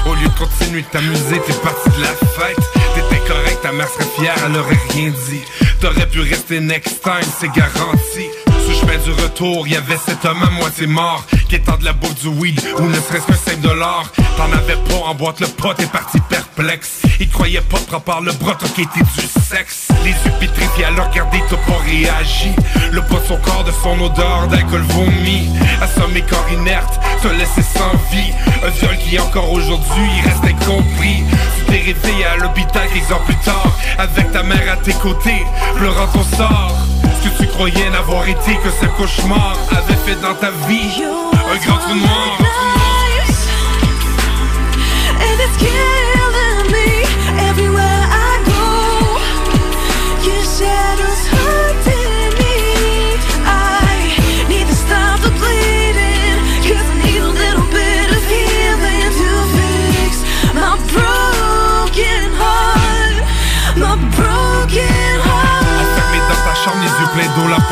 Au 0.06 0.16
lieu 0.16 0.28
de 0.28 0.40
continuer 0.40 0.82
de 0.82 0.88
t'amuser, 0.88 1.42
t'es 1.46 1.54
parti 1.54 1.90
de 1.98 2.02
la 2.02 2.08
fête. 2.08 2.58
T'étais 2.96 3.22
correct, 3.28 3.60
ta 3.62 3.72
mère 3.72 3.88
serait 3.90 4.10
fière, 4.18 4.36
elle 4.46 4.58
aurait 4.58 4.80
rien 4.90 5.10
dit. 5.30 5.42
T'aurais 5.80 6.08
pu 6.08 6.22
rester 6.22 6.60
next 6.60 7.02
time, 7.02 7.30
c'est 7.40 7.52
garanti. 7.52 8.28
Le 8.72 8.74
chemin 8.74 8.98
du 9.04 9.12
retour, 9.22 9.68
y 9.68 9.76
avait 9.76 9.98
cet 9.98 10.24
homme 10.24 10.42
à 10.44 10.50
moitié 10.50 10.88
mort 10.88 11.26
qui 11.50 11.56
étend 11.56 11.76
de 11.78 11.84
la 11.84 11.92
bouffe 11.92 12.16
du 12.22 12.30
weed 12.30 12.62
ou 12.80 12.84
ne 12.84 12.96
serait-ce 12.96 13.28
qu'un 13.28 13.34
5 13.34 13.60
dollars. 13.60 14.10
T'en 14.38 14.52
avais 14.54 14.76
pas 14.76 15.06
en 15.06 15.14
boîte, 15.14 15.42
le 15.42 15.48
pot 15.48 15.78
est 15.80 15.92
parti 15.92 16.20
perplexe. 16.30 17.02
Il 17.20 17.30
croyait 17.30 17.62
pas 17.62 17.80
te 17.80 17.96
par 17.98 18.22
le 18.22 18.32
bras, 18.32 18.56
t'as 18.58 18.70
qu'était 18.70 19.04
du 19.04 19.28
sexe. 19.50 19.81
Les 20.04 20.12
yeux 20.12 20.34
pétrifiés 20.40 20.86
à 20.86 20.92
le 20.92 21.02
regarder, 21.02 21.44
t'as 21.50 21.58
pas 21.58 21.80
réagi. 21.86 22.54
Le 22.92 23.02
poids 23.02 23.20
de 23.20 23.26
son 23.26 23.38
corps, 23.38 23.64
de 23.64 23.72
son 23.72 24.00
odeur 24.02 24.48
d'alcool 24.48 24.82
vomi. 24.90 25.50
Assommé 25.82 26.22
corps 26.22 26.48
inerte, 26.52 27.00
te 27.22 27.28
laissé 27.28 27.62
sans 27.62 27.96
vie. 28.12 28.34
Un 28.66 28.70
viol 28.70 28.98
qui 28.98 29.20
encore 29.20 29.52
aujourd'hui, 29.52 30.10
reste 30.24 30.44
incompris. 30.44 31.24
Tu 31.58 31.66
t'es 31.66 31.94
réveillé 31.94 32.26
à 32.26 32.38
l'hôpital 32.38 32.88
quelques 32.92 33.12
heures 33.12 33.24
plus 33.24 33.36
tard. 33.38 33.72
Avec 33.98 34.32
ta 34.32 34.44
mère 34.44 34.74
à 34.74 34.78
tes 34.78 34.94
côtés, 34.94 35.46
pleurant 35.78 36.08
ton 36.08 36.24
sort. 36.36 36.78
Ce 37.22 37.30
que 37.30 37.44
tu 37.44 37.48
croyais 37.48 37.90
n'avoir 37.92 38.28
été 38.28 38.56
que 38.56 38.70
ce 38.82 38.86
cauchemar 38.98 39.56
avait 39.72 40.00
fait 40.06 40.20
dans 40.22 40.34
ta 40.34 40.50
vie. 40.68 41.04
Un 41.04 41.66
grand 41.66 41.78
trou 41.78 41.96
noir. 41.96 42.38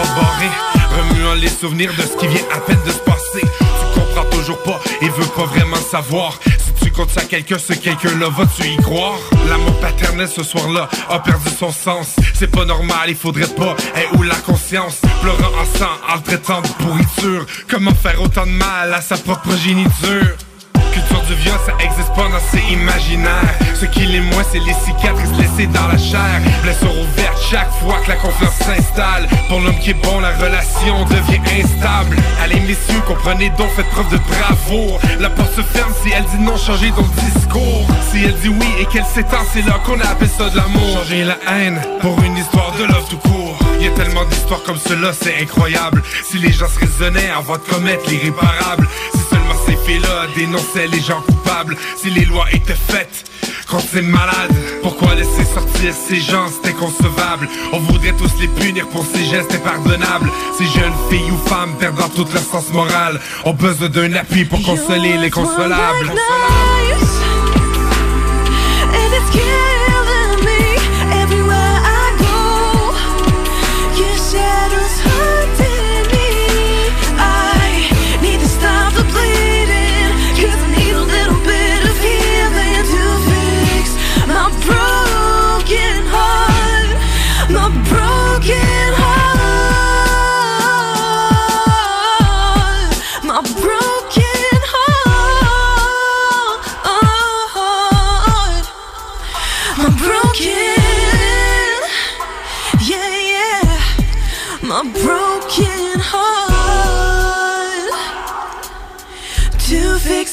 Barrée. 0.03 0.51
Remuant 0.97 1.35
les 1.35 1.49
souvenirs 1.49 1.91
de 1.97 2.01
ce 2.01 2.17
qui 2.17 2.27
vient 2.27 2.45
à 2.53 2.59
peine 2.59 2.79
de 2.85 2.91
se 2.91 2.99
passer. 2.99 3.41
Tu 3.41 3.99
comprends 3.99 4.25
toujours 4.31 4.61
pas 4.63 4.79
et 5.01 5.09
veux 5.09 5.25
pas 5.27 5.45
vraiment 5.45 5.77
savoir. 5.77 6.39
Si 6.57 6.85
tu 6.85 6.91
comptes 6.91 7.17
à 7.17 7.23
quelqu'un, 7.23 7.57
ce 7.57 7.73
quelqu'un-là, 7.73 8.29
vas-tu 8.29 8.67
y 8.67 8.77
croire? 8.77 9.19
L'amour 9.47 9.79
paternel 9.79 10.27
ce 10.27 10.43
soir-là 10.43 10.89
a 11.09 11.19
perdu 11.19 11.49
son 11.57 11.71
sens. 11.71 12.15
C'est 12.33 12.51
pas 12.51 12.65
normal, 12.65 13.09
il 13.09 13.15
faudrait 13.15 13.47
pas. 13.47 13.75
Et 13.95 14.17
où 14.17 14.23
la 14.23 14.35
conscience? 14.35 14.99
Pleurant 15.21 15.51
en 15.61 15.77
sang, 15.77 15.91
en 16.13 16.19
traitant 16.19 16.61
de 16.61 16.67
pourriture. 16.83 17.45
Comment 17.69 17.93
faire 17.93 18.21
autant 18.21 18.45
de 18.45 18.51
mal 18.51 18.93
à 18.93 19.01
sa 19.01 19.17
propre 19.17 19.41
progéniture? 19.41 20.35
Ça 21.29 21.73
existe 21.79 22.11
pas 22.15 22.27
dans 22.27 22.39
ses 22.39 22.73
imaginaires. 22.73 23.53
Ce 23.75 23.85
qu'il 23.85 24.15
est 24.15 24.19
moins, 24.19 24.43
c'est 24.51 24.57
les 24.57 24.73
cicatrices 24.73 25.29
laissées 25.37 25.67
dans 25.67 25.87
la 25.87 25.97
chair. 25.97 26.41
Blessure 26.63 26.91
ouverte 26.91 27.37
chaque 27.51 27.71
fois 27.73 27.99
que 28.03 28.09
la 28.09 28.15
confiance 28.15 28.55
s'installe. 28.55 29.27
Pour 29.47 29.59
l'homme 29.61 29.77
qui 29.77 29.91
est 29.91 30.01
bon, 30.01 30.19
la 30.21 30.31
relation 30.31 31.05
devient 31.05 31.39
instable. 31.63 32.17
Allez 32.41 32.59
messieurs, 32.61 33.01
comprenez 33.05 33.51
donc, 33.59 33.69
faites 33.75 33.87
preuve 33.91 34.09
de 34.09 34.17
bravoure. 34.17 34.99
La 35.19 35.29
porte 35.29 35.53
se 35.55 35.61
ferme 35.61 35.93
si 36.03 36.11
elle 36.11 36.23
dit 36.23 36.43
non, 36.43 36.57
changez 36.57 36.91
ton 36.91 37.05
discours. 37.23 37.85
Si 38.11 38.23
elle 38.23 38.35
dit 38.39 38.49
oui 38.49 38.67
et 38.79 38.85
qu'elle 38.85 39.05
s'étend, 39.05 39.45
c'est 39.53 39.61
là 39.61 39.79
qu'on 39.85 39.99
appelle 39.99 40.29
ça 40.29 40.49
de 40.49 40.57
l'amour. 40.57 40.97
Changer 40.97 41.25
la 41.25 41.37
haine 41.47 41.79
pour 42.01 42.19
une 42.23 42.37
histoire 42.37 42.71
de 42.79 42.85
love 42.85 43.07
tout 43.07 43.17
court. 43.17 43.55
Y 43.79 43.87
a 43.87 43.91
tellement 43.91 44.25
d'histoires 44.25 44.63
comme 44.63 44.79
cela, 44.79 45.13
c'est 45.13 45.39
incroyable. 45.39 46.01
Si 46.23 46.39
les 46.39 46.51
gens 46.51 46.67
se 46.67 46.79
raisonnaient 46.79 47.29
avant 47.29 47.53
de 47.53 47.71
commettre 47.71 48.09
l'irréparable 48.09 48.87
ces 49.69 49.75
faits-là 49.75 50.27
dénonçaient 50.35 50.87
les 50.87 51.01
gens 51.01 51.21
coupables. 51.21 51.77
Si 51.97 52.09
les 52.09 52.25
lois 52.25 52.45
étaient 52.51 52.73
faites 52.73 53.25
quand 53.67 53.79
c'est 53.79 54.01
malade 54.01 54.51
Pourquoi 54.81 55.13
laisser 55.13 55.45
sortir 55.45 55.93
ces 55.93 56.19
gens, 56.19 56.47
c'est 56.47 56.71
inconcevable. 56.71 57.47
On 57.71 57.79
voudrait 57.79 58.13
tous 58.13 58.31
les 58.41 58.47
punir 58.47 58.87
pour 58.87 59.05
ces 59.05 59.23
gestes 59.25 59.53
impardonnables. 59.53 60.31
Ces 60.57 60.65
jeunes 60.65 60.93
filles 61.09 61.31
ou 61.31 61.49
femmes 61.49 61.75
perdant 61.79 62.09
toute 62.09 62.33
leur 62.33 62.43
sens 62.43 62.71
moral 62.73 63.19
Ont 63.45 63.53
besoin 63.53 63.89
d'un 63.89 64.13
appui 64.13 64.45
pour 64.45 64.61
consoler 64.63 65.17
les 65.17 65.29
consolables 65.29 66.13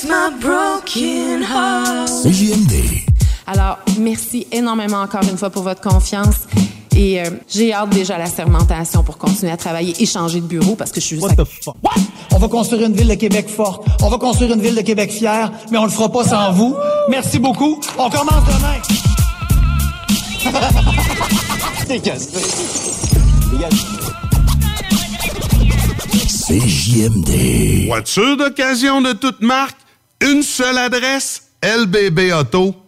my 0.07 0.31
broken 0.41 1.43
heart. 1.43 2.11
Alors, 3.47 3.79
merci 3.99 4.47
énormément 4.53 5.01
encore 5.01 5.23
une 5.23 5.37
fois 5.37 5.51
pour 5.51 5.63
votre 5.63 5.81
confiance. 5.81 6.47
Et 6.97 7.21
euh, 7.21 7.31
j'ai 7.49 7.75
hâte 7.75 7.91
déjà 7.91 8.15
à 8.15 8.19
la 8.19 8.27
sermentation 8.27 9.03
pour 9.03 9.19
continuer 9.19 9.51
à 9.53 9.57
travailler 9.57 9.95
et 10.01 10.07
changer 10.07 10.41
de 10.41 10.47
bureau 10.47 10.77
parce 10.77 10.93
que 10.93 11.01
je 11.01 11.07
suis 11.07 11.21
juste... 11.21 11.35
On 12.33 12.39
va 12.39 12.49
construire 12.49 12.87
une 12.87 12.95
ville 12.95 13.09
de 13.09 13.15
Québec 13.15 13.49
forte. 13.49 13.87
On 14.03 14.09
va 14.09 14.19
construire 14.19 14.55
une 14.55 14.63
ville 14.63 14.75
de 14.75 14.81
Québec 14.81 15.13
fière, 15.13 15.53
mais 15.71 15.79
on 15.79 15.85
le 15.85 15.91
fera 15.91 16.11
pas 16.11 16.25
sans 16.25 16.53
vous. 16.53 16.75
Merci 17.09 17.39
beaucoup. 17.39 17.81
On 17.99 18.09
commence 18.09 18.45
demain. 18.47 18.77
CJMD. 26.47 27.89
Voiture 27.89 28.37
d'occasion 28.37 29.03
de 29.03 29.13
toute 29.13 29.41
marque, 29.41 29.77
une 30.21 30.43
seule 30.43 30.79
adresse, 30.79 31.51
LBB 31.63 32.33
Auto. 32.33 32.86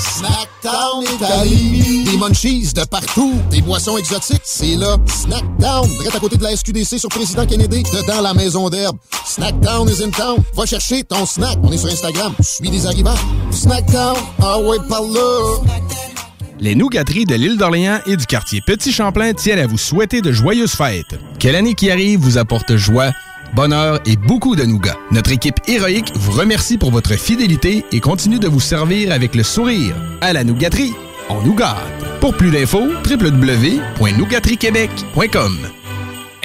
Snackdown 0.00 1.04
Italie. 1.14 2.04
Des 2.04 2.16
munchies 2.16 2.72
de 2.72 2.84
partout. 2.84 3.34
Des 3.50 3.60
boissons 3.60 3.98
exotiques, 3.98 4.40
c'est 4.44 4.76
là. 4.76 4.96
Snackdown, 5.06 5.88
direct 5.88 6.16
à 6.16 6.18
côté 6.18 6.36
de 6.38 6.42
la 6.42 6.56
SQDC 6.56 6.98
sur 6.98 7.10
Président 7.10 7.44
Kennedy, 7.44 7.82
dedans 7.82 8.22
la 8.22 8.32
maison 8.32 8.70
d'herbe. 8.70 8.96
Snackdown 9.26 9.88
is 9.88 10.02
in 10.02 10.10
town. 10.10 10.38
Va 10.56 10.64
chercher 10.64 11.04
ton 11.04 11.26
snack. 11.26 11.58
On 11.62 11.70
est 11.70 11.76
sur 11.76 11.90
Instagram. 11.90 12.32
Suis 12.40 12.70
des 12.70 12.86
arrivants. 12.86 13.14
Snackdown, 13.50 14.16
ah 14.42 14.58
ouais, 14.58 14.78
par 14.88 15.02
là. 15.02 15.60
Les 16.58 16.74
nougateries 16.74 17.26
de 17.26 17.34
l'île 17.34 17.58
d'Orléans 17.58 18.00
et 18.06 18.16
du 18.16 18.26
quartier 18.26 18.60
Petit 18.66 18.92
Champlain 18.92 19.32
tiennent 19.34 19.58
à 19.58 19.66
vous 19.66 19.78
souhaiter 19.78 20.22
de 20.22 20.32
joyeuses 20.32 20.72
fêtes. 20.72 21.18
Que 21.38 21.48
l'année 21.48 21.74
qui 21.74 21.90
arrive 21.90 22.20
vous 22.20 22.38
apporte 22.38 22.76
joie, 22.76 23.12
bonheur 23.54 24.00
et 24.06 24.16
beaucoup 24.16 24.56
de 24.56 24.64
nougats. 24.64 24.96
Notre 25.10 25.32
équipe 25.32 25.60
héroïque 25.66 26.12
vous 26.14 26.32
remercie 26.32 26.78
pour 26.78 26.90
votre 26.90 27.12
fidélité 27.14 27.84
et 27.92 28.00
continue 28.00 28.38
de 28.38 28.48
vous 28.48 28.60
servir 28.60 29.12
avec 29.12 29.34
le 29.34 29.42
sourire. 29.42 29.94
À 30.20 30.32
la 30.32 30.44
nougaterie, 30.44 30.94
on 31.28 31.42
nous 31.42 31.54
gâte. 31.54 31.76
Pour 32.20 32.34
plus 32.36 32.50
d'infos, 32.50 32.88
www.nougateriequebec.com. 33.08 35.79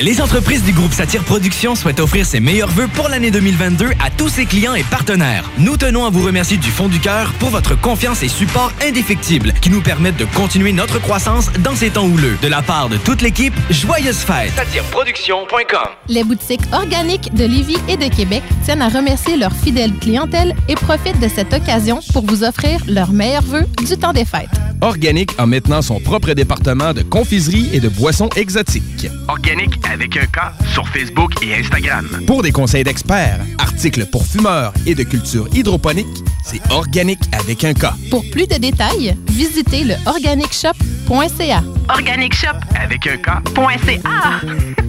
Les 0.01 0.19
entreprises 0.19 0.61
du 0.61 0.73
groupe 0.73 0.91
Satire 0.91 1.23
Productions 1.23 1.73
souhaitent 1.73 2.01
offrir 2.01 2.25
ses 2.25 2.41
meilleurs 2.41 2.69
vœux 2.69 2.89
pour 2.89 3.07
l'année 3.07 3.31
2022 3.31 3.91
à 4.03 4.09
tous 4.09 4.27
ses 4.27 4.45
clients 4.45 4.75
et 4.75 4.83
partenaires. 4.83 5.49
Nous 5.57 5.77
tenons 5.77 6.03
à 6.05 6.09
vous 6.09 6.21
remercier 6.21 6.57
du 6.57 6.69
fond 6.69 6.89
du 6.89 6.99
cœur 6.99 7.31
pour 7.39 7.47
votre 7.47 7.79
confiance 7.79 8.21
et 8.21 8.27
support 8.27 8.73
indéfectible 8.85 9.53
qui 9.61 9.69
nous 9.69 9.81
permettent 9.81 10.17
de 10.17 10.25
continuer 10.25 10.73
notre 10.73 10.99
croissance 10.99 11.49
dans 11.63 11.75
ces 11.75 11.91
temps 11.91 12.07
houleux. 12.07 12.37
De 12.41 12.49
la 12.49 12.61
part 12.61 12.89
de 12.89 12.97
toute 12.97 13.21
l'équipe, 13.21 13.53
joyeuses 13.69 14.17
fêtes. 14.17 14.51
SatireProduction.com 14.57 15.87
Les 16.09 16.25
boutiques 16.25 16.73
organiques 16.73 17.33
de 17.33 17.45
Lévis 17.45 17.77
et 17.87 17.95
de 17.95 18.13
Québec 18.13 18.43
tiennent 18.65 18.81
à 18.81 18.89
remercier 18.89 19.37
leur 19.37 19.53
fidèle 19.53 19.93
clientèle 20.01 20.55
et 20.67 20.75
profitent 20.75 21.21
de 21.21 21.29
cette 21.29 21.53
occasion 21.53 22.01
pour 22.11 22.25
vous 22.25 22.43
offrir 22.43 22.81
leurs 22.89 23.13
meilleurs 23.13 23.43
vœux 23.43 23.65
du 23.87 23.95
temps 23.97 24.11
des 24.11 24.25
fêtes. 24.25 24.49
Organic 24.81 25.31
a 25.37 25.45
maintenant 25.45 25.81
son 25.81 26.01
propre 26.01 26.33
département 26.33 26.93
de 26.93 27.01
confiserie 27.01 27.69
et 27.71 27.79
de 27.79 27.87
boissons 27.87 28.29
exotiques. 28.35 29.07
Organique 29.27 29.84
avec 29.91 30.17
un 30.17 30.25
K 30.25 30.39
sur 30.73 30.87
Facebook 30.89 31.33
et 31.43 31.55
Instagram. 31.55 32.07
Pour 32.27 32.41
des 32.41 32.51
conseils 32.51 32.83
d'experts, 32.83 33.39
articles 33.57 34.05
pour 34.05 34.25
fumeurs 34.25 34.73
et 34.85 34.95
de 34.95 35.03
culture 35.03 35.47
hydroponique, 35.53 36.07
c'est 36.43 36.61
Organic 36.71 37.19
avec 37.31 37.63
un 37.63 37.73
K. 37.73 37.87
Pour 38.09 38.23
plus 38.31 38.47
de 38.47 38.55
détails, 38.55 39.15
visitez 39.29 39.83
le 39.83 39.95
organicshop.ca. 40.05 41.63
Organic 41.89 42.33
Shop 42.33 42.57
avec 42.79 43.07
un 43.07 43.17
K.ca. 43.17 44.01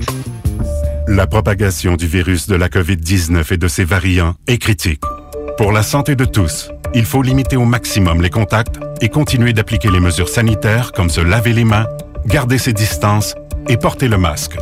La 1.09 1.27
propagation 1.29 1.95
du 1.95 2.07
virus 2.07 2.49
de 2.49 2.57
la 2.57 2.69
COVID-19 2.69 3.55
et 3.55 3.57
de 3.57 3.69
ses 3.69 3.85
variants 3.85 4.35
est 4.49 4.59
critique. 4.59 5.03
Pour 5.57 5.71
la 5.71 5.85
santé 5.85 6.17
de 6.17 6.25
tous, 6.25 6.71
il 6.95 7.05
faut 7.05 7.23
limiter 7.23 7.57
au 7.57 7.65
maximum 7.65 8.21
les 8.21 8.31
contacts 8.31 8.81
et 9.01 9.09
continuer 9.09 9.53
d'appliquer 9.53 9.91
les 9.91 10.01
mesures 10.01 10.29
sanitaires 10.29 10.93
comme 10.93 11.09
se 11.09 11.21
laver 11.21 11.53
les 11.53 11.65
mains, 11.65 11.87
garder 12.27 12.59
ses 12.59 12.73
distances 12.73 13.35
et 13.69 13.77
porter 13.77 14.09
le 14.09 14.19
masque. 14.19 14.57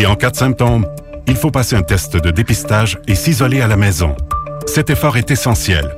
Et 0.00 0.06
en 0.06 0.14
cas 0.14 0.30
de 0.30 0.36
symptômes, 0.36 0.86
il 1.26 1.36
faut 1.36 1.50
passer 1.50 1.76
un 1.76 1.82
test 1.82 2.16
de 2.16 2.30
dépistage 2.30 2.98
et 3.06 3.14
s'isoler 3.14 3.60
à 3.60 3.66
la 3.66 3.76
maison. 3.76 4.16
Cet 4.66 4.88
effort 4.88 5.18
est 5.18 5.30
essentiel. 5.30 5.94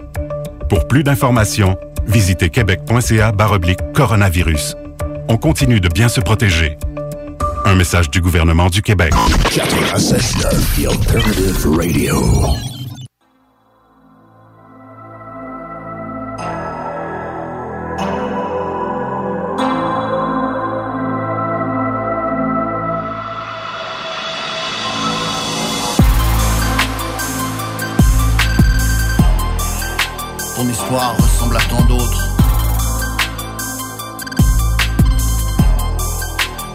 Pour 0.69 0.89
plus 0.89 1.05
d'informations, 1.05 1.79
visitez 2.05 2.51
québec.ca 2.51 3.33
coronavirus. 3.95 4.75
On 5.29 5.37
continue 5.37 5.79
de 5.79 5.89
bien 5.89 6.09
se 6.09 6.21
protéger. 6.21 6.77
Un 7.65 7.77
message 7.77 8.11
du 8.11 8.21
gouvernement 8.21 8.71
du 8.71 8.83
Québec. 8.83 9.13
96.9 9.53 10.83
The 10.83 10.91
Alternative 10.91 11.69
Radio. 11.71 12.72
Ressemble 30.99 31.57
à 31.57 31.61
tant 31.61 31.83
d'autres. 31.85 32.29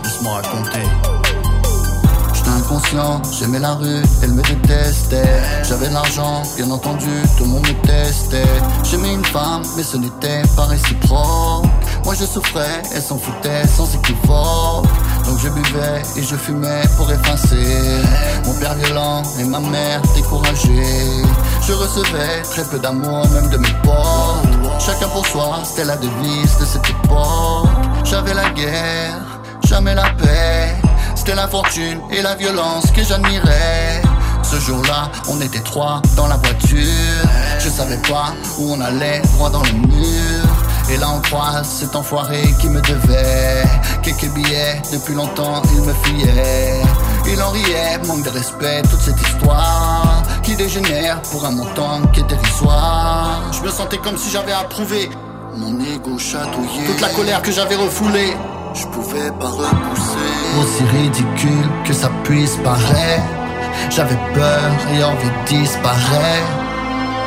Laisse-moi 0.03 0.33
raconter. 0.33 0.87
J'étais 2.33 2.49
inconscient, 2.49 3.21
j'aimais 3.37 3.59
la 3.59 3.73
rue, 3.75 4.01
elle 4.23 4.33
me 4.33 4.41
détestait. 4.41 5.41
J'avais 5.67 5.89
l'argent, 5.89 6.41
bien 6.55 6.71
entendu, 6.71 7.05
tout 7.37 7.43
le 7.43 7.49
monde 7.51 7.67
me 7.67 7.85
testait. 7.85 8.43
J'aimais 8.83 9.13
une 9.13 9.25
femme, 9.25 9.63
mais 9.75 9.83
ce 9.83 9.97
n'était 9.97 10.41
pas 10.55 10.65
réciproque. 10.65 11.65
Moi 12.03 12.15
je 12.19 12.25
souffrais, 12.25 12.81
elle 12.95 13.01
s'en 13.01 13.17
foutait 13.17 13.67
sans 13.67 13.93
équivoque. 13.93 14.85
Donc 15.27 15.39
je 15.39 15.49
buvais 15.49 16.01
et 16.15 16.23
je 16.23 16.35
fumais 16.37 16.81
pour 16.95 17.11
effacer 17.11 18.01
mon 18.45 18.53
père 18.53 18.73
violent 18.75 19.23
et 19.37 19.43
ma 19.43 19.59
mère 19.59 20.01
découragée. 20.15 21.21
Je 21.67 21.73
recevais 21.73 22.41
très 22.49 22.63
peu 22.63 22.79
d'amour, 22.79 23.27
même 23.31 23.49
de 23.49 23.57
mes 23.57 23.73
potes. 23.83 24.79
Chacun 24.79 25.09
pour 25.09 25.27
soi, 25.27 25.59
c'était 25.65 25.83
la 25.83 25.97
devise 25.97 26.57
de 26.59 26.65
cette 26.65 26.89
époque. 26.89 27.67
J'avais 28.05 28.33
la 28.33 28.49
guerre, 28.51 29.15
jamais 29.67 29.93
la 29.93 30.09
paix. 30.11 30.73
C'était 31.13 31.35
la 31.35 31.47
fortune 31.49 31.99
et 32.09 32.21
la 32.21 32.35
violence 32.35 32.89
que 32.91 33.03
j'admirais. 33.03 34.01
Ce 34.43 34.55
jour-là, 34.61 35.11
on 35.27 35.41
était 35.41 35.59
trois 35.59 36.01
dans 36.15 36.27
la 36.27 36.37
voiture. 36.37 37.27
Je 37.59 37.67
savais 37.67 37.97
pas 38.07 38.33
où 38.57 38.71
on 38.71 38.79
allait, 38.79 39.21
droit 39.33 39.49
dans 39.49 39.63
le 39.63 39.73
mur. 39.73 40.56
Et 40.89 40.97
là 40.97 41.07
on 41.13 41.19
croise 41.19 41.67
cet 41.67 41.95
enfoiré 41.95 42.41
qui 42.59 42.69
me 42.69 42.81
devait. 42.81 43.63
Quelques 44.01 44.29
billets, 44.33 44.81
depuis 44.91 45.13
longtemps 45.13 45.61
il 45.73 45.81
me 45.81 45.93
fuyait. 46.03 46.81
Il 47.29 47.41
en 47.41 47.49
riait, 47.49 47.99
manque 48.07 48.23
de 48.23 48.29
respect, 48.29 48.81
toute 48.89 49.01
cette 49.01 49.21
histoire 49.21 50.23
Qui 50.43 50.55
dégénère 50.55 51.21
pour 51.23 51.45
un 51.45 51.51
montant 51.51 52.01
qui 52.13 52.21
est 52.21 52.23
dérisoire. 52.23 53.41
Je 53.51 53.61
me 53.61 53.69
sentais 53.69 53.97
comme 53.97 54.17
si 54.17 54.31
j'avais 54.31 54.53
approuvé 54.53 55.09
Mon 55.57 55.77
ego 55.81 56.17
chatouillé. 56.17 56.85
Toute 56.85 57.01
la 57.01 57.09
colère 57.09 57.41
que 57.41 57.51
j'avais 57.51 57.75
refoulée 57.75 58.33
Je 58.73 58.85
pouvais 58.87 59.29
pas 59.31 59.49
repousser. 59.49 60.61
Aussi 60.61 60.83
ridicule 60.85 61.69
que 61.85 61.91
ça 61.93 62.09
puisse 62.23 62.55
paraître 62.63 63.23
J'avais 63.89 64.17
peur 64.33 64.71
et 64.93 65.03
envie 65.03 65.27
de 65.27 65.47
disparaître. 65.47 66.47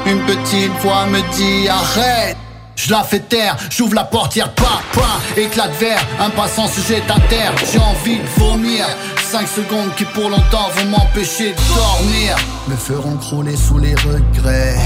Une 0.07 0.21
petite 0.21 0.73
voix 0.81 1.05
me 1.07 1.21
dit 1.37 1.69
arrête 1.69 2.39
je 2.77 2.91
la 2.91 3.03
fais 3.03 3.21
taire, 3.21 3.57
j'ouvre 3.71 3.95
la 3.95 4.05
portière, 4.05 4.53
pas, 4.55 4.81
pas, 4.93 5.21
éclat 5.37 5.69
de 5.69 5.75
verre, 5.75 6.05
un 6.21 6.31
passant 6.31 6.67
se 6.67 6.81
jette 6.81 7.11
à 7.11 7.21
terre, 7.29 7.53
j'ai 7.73 7.79
envie 7.79 8.19
de 8.19 8.27
vomir. 8.39 8.87
5 9.31 9.47
secondes 9.47 9.95
qui 9.97 10.05
pour 10.07 10.29
longtemps 10.29 10.69
vont 10.77 10.91
m'empêcher 10.91 11.53
de 11.53 11.75
dormir, 11.75 12.37
me 12.69 12.77
feront 12.77 13.17
crouler 13.17 13.57
sous 13.57 13.79
les 13.79 13.95
regrets 13.95 14.77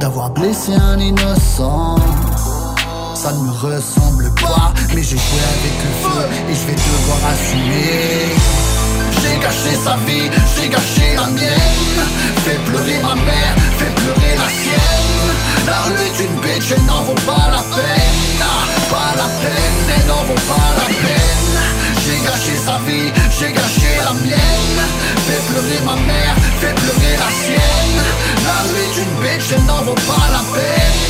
d'avoir 0.00 0.30
blessé 0.30 0.72
un 0.74 0.98
innocent. 0.98 1.96
Ça 3.14 3.32
ne 3.32 3.38
me 3.40 3.50
ressemble 3.50 4.34
pas, 4.40 4.72
mais 4.94 5.02
j'ai 5.02 5.18
joué 5.18 5.42
avec 5.58 5.74
le 5.84 6.08
feu 6.08 6.28
et 6.48 6.54
je 6.54 6.66
vais 6.66 6.74
devoir 6.74 7.18
assumer. 7.32 8.34
J'ai 9.20 9.38
gâché 9.38 9.76
sa 9.84 9.96
vie, 10.06 10.30
j'ai 10.56 10.68
gâché 10.70 11.14
la 11.16 11.26
mienne. 11.26 12.06
Fais 12.44 12.58
pleurer 12.64 12.98
ma 13.02 13.14
mère, 13.14 13.54
fais 13.78 13.90
pleurer 13.94 14.36
la 14.38 14.48
sienne. 14.48 14.99
La 15.64 15.86
Luigi 15.88 16.24
invece 16.24 16.76
nuovo 16.86 17.12
parapenna 17.24 18.46
Parapenna, 18.88 20.04
nuovo 20.06 20.34
parapenna 20.46 21.89
J'ai 22.20 22.26
gâché 22.26 22.56
sa 22.56 22.78
vie, 22.86 23.12
j'ai 23.38 23.52
gâché 23.52 23.96
la 24.04 24.12
mienne. 24.12 24.80
Fais 25.26 25.40
pleurer 25.48 25.80
ma 25.86 25.94
mère, 25.94 26.34
fais 26.60 26.74
pleurer 26.74 27.16
la 27.18 27.30
sienne. 27.30 28.02
La 28.44 28.68
nuit 28.68 28.90
d'une 28.94 29.14
bitch, 29.22 29.52
elle 29.56 29.64
n'en 29.64 29.82
vaut 29.82 29.94
pas 29.94 30.28
la 30.30 30.40
peine. 30.52 31.00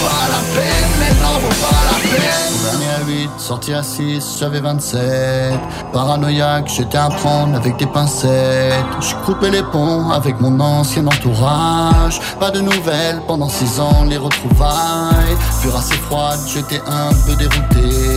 Pas 0.00 0.28
la 0.30 0.42
peine, 0.54 1.08
elle 1.08 1.22
n'en 1.22 1.38
vaut 1.40 1.48
pas 1.48 1.80
la 1.90 1.98
peine. 1.98 2.44
Dernier 2.62 2.86
à 2.86 3.06
8, 3.06 3.30
sorti 3.38 3.74
à 3.74 3.82
6, 3.82 4.36
j'avais 4.38 4.60
27 4.60 5.54
Paranoïaque, 5.92 6.68
j'étais 6.68 6.98
à 6.98 7.08
prendre 7.08 7.56
avec 7.56 7.76
des 7.76 7.86
pincettes. 7.86 8.74
Je 9.00 9.14
coupais 9.26 9.50
les 9.50 9.62
ponts 9.62 10.10
avec 10.10 10.40
mon 10.40 10.60
ancien 10.60 11.06
entourage. 11.06 12.20
Pas 12.38 12.50
de 12.50 12.60
nouvelles 12.60 13.20
pendant 13.26 13.48
6 13.48 13.80
ans, 13.80 14.04
les 14.08 14.18
retrouvailles. 14.18 15.36
Pure 15.62 15.76
assez 15.76 15.94
froide, 15.94 16.38
j'étais 16.46 16.80
un 16.86 17.12
peu 17.26 17.34
dérouté. 17.34 18.13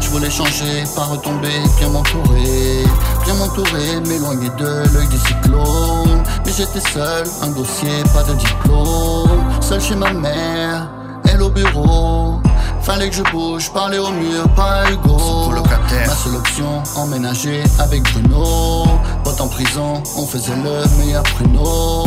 Je 0.00 0.08
voulais 0.08 0.30
changer, 0.30 0.84
pas 0.94 1.04
retomber, 1.04 1.60
bien 1.78 1.88
m'entourer 1.90 2.84
Bien 3.24 3.34
m'entourer, 3.34 4.00
m'éloigner 4.06 4.48
de 4.58 4.94
l'œil 4.94 5.06
des 5.08 5.18
cyclones. 5.18 6.22
Mais 6.46 6.52
j'étais 6.56 6.80
seul, 6.80 7.26
un 7.42 7.48
dossier, 7.48 8.02
pas 8.14 8.22
de 8.22 8.34
diplôme. 8.34 9.44
Seul 9.60 9.80
chez 9.80 9.94
ma 9.94 10.12
mère, 10.12 10.88
elle 11.30 11.42
au 11.42 11.50
bureau. 11.50 12.40
Fallait 12.80 13.10
que 13.10 13.16
je 13.16 13.22
bouge, 13.24 13.70
parler 13.70 13.98
au 13.98 14.10
mur, 14.10 14.48
pas 14.56 14.84
à 14.84 14.90
Hugo. 14.90 15.50
Ma 15.50 16.14
seule 16.14 16.36
option, 16.36 16.82
emménager 16.96 17.62
avec 17.78 18.02
Bruno. 18.14 18.86
Pote 19.24 19.40
en 19.42 19.48
prison, 19.48 20.02
on 20.16 20.26
faisait 20.26 20.56
le 20.56 20.84
meilleur 20.98 21.22
pruneau 21.22 22.06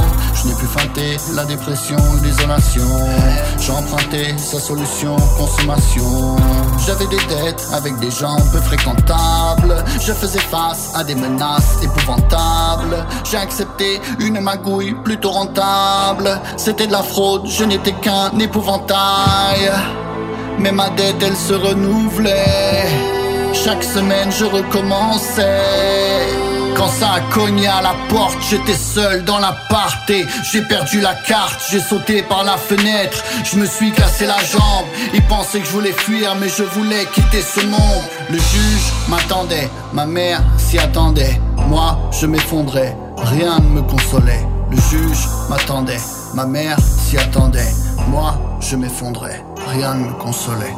La 1.34 1.46
dépression 1.46 1.98
l'isolation. 2.22 2.88
J'ai 3.60 3.72
emprunté 3.72 4.38
sa 4.38 4.60
solution, 4.60 5.16
consommation. 5.36 6.36
J'avais 6.86 7.08
des 7.08 7.24
dettes 7.26 7.68
avec 7.74 7.98
des 7.98 8.12
gens 8.12 8.36
peu 8.52 8.60
fréquentables. 8.60 9.84
Je 10.00 10.14
faisais 10.14 10.40
face 10.40 10.92
à 10.94 11.04
des 11.04 11.16
menaces 11.16 11.82
épouvantables. 11.82 13.04
J'ai 13.24 13.38
accepté 13.38 14.00
une 14.20 14.42
magouille 14.42 14.94
plutôt 15.04 15.32
rentable. 15.32 16.40
C'était 16.56 16.86
de 16.86 16.92
la 16.92 17.02
fraude, 17.02 17.48
je 17.48 17.64
n'étais 17.64 17.94
qu'un 17.94 18.38
épouvantail. 18.38 19.72
Mais 20.60 20.72
ma 20.72 20.92
dette 20.92 21.24
elle 21.24 21.36
se 21.36 21.54
renouvelait. 21.54 22.86
Chaque 23.54 23.84
semaine 23.84 24.32
je 24.32 24.46
recommençais. 24.46 26.51
Quand 26.76 26.88
ça 26.88 27.12
a 27.14 27.20
cogné 27.34 27.68
à 27.68 27.82
la 27.82 27.96
porte, 28.10 28.38
j'étais 28.50 28.74
seul 28.74 29.24
dans 29.24 29.40
l'appart 29.40 30.10
et 30.10 30.26
j'ai 30.52 30.62
perdu 30.62 31.02
la 31.02 31.14
carte, 31.14 31.62
j'ai 31.70 31.80
sauté 31.80 32.24
par 32.24 32.44
la 32.44 32.58
fenêtre, 32.58 33.24
je 33.44 33.58
me 33.58 33.66
suis 33.66 33.92
cassé 33.92 34.26
la 34.26 34.38
jambe. 34.38 34.86
Ils 35.14 35.22
pensaient 35.24 35.60
que 35.60 35.66
je 35.66 35.72
voulais 35.72 35.92
fuir, 35.92 36.36
mais 36.36 36.50
je 36.50 36.64
voulais 36.64 37.06
quitter 37.14 37.42
ce 37.42 37.66
monde. 37.66 38.04
Le 38.30 38.38
juge 38.38 38.94
m'attendait, 39.10 39.70
ma 39.94 40.06
mère 40.06 40.42
s'y 40.58 40.80
attendait. 40.80 41.40
Moi, 41.68 41.98
je 42.12 42.26
m'effondrais, 42.26 42.96
rien 43.18 43.60
ne 43.60 43.68
me 43.68 43.82
consolait. 43.82 44.46
Le 44.70 44.78
juge 44.78 45.28
m'attendait, 45.50 46.00
ma 46.34 46.46
mère 46.46 46.78
s'y 46.80 47.18
attendait. 47.18 47.72
Moi, 48.08 48.34
je 48.60 48.76
m'effondrais, 48.76 49.44
rien 49.68 49.96
ne 49.96 50.06
me 50.06 50.14
consolait. 50.14 50.74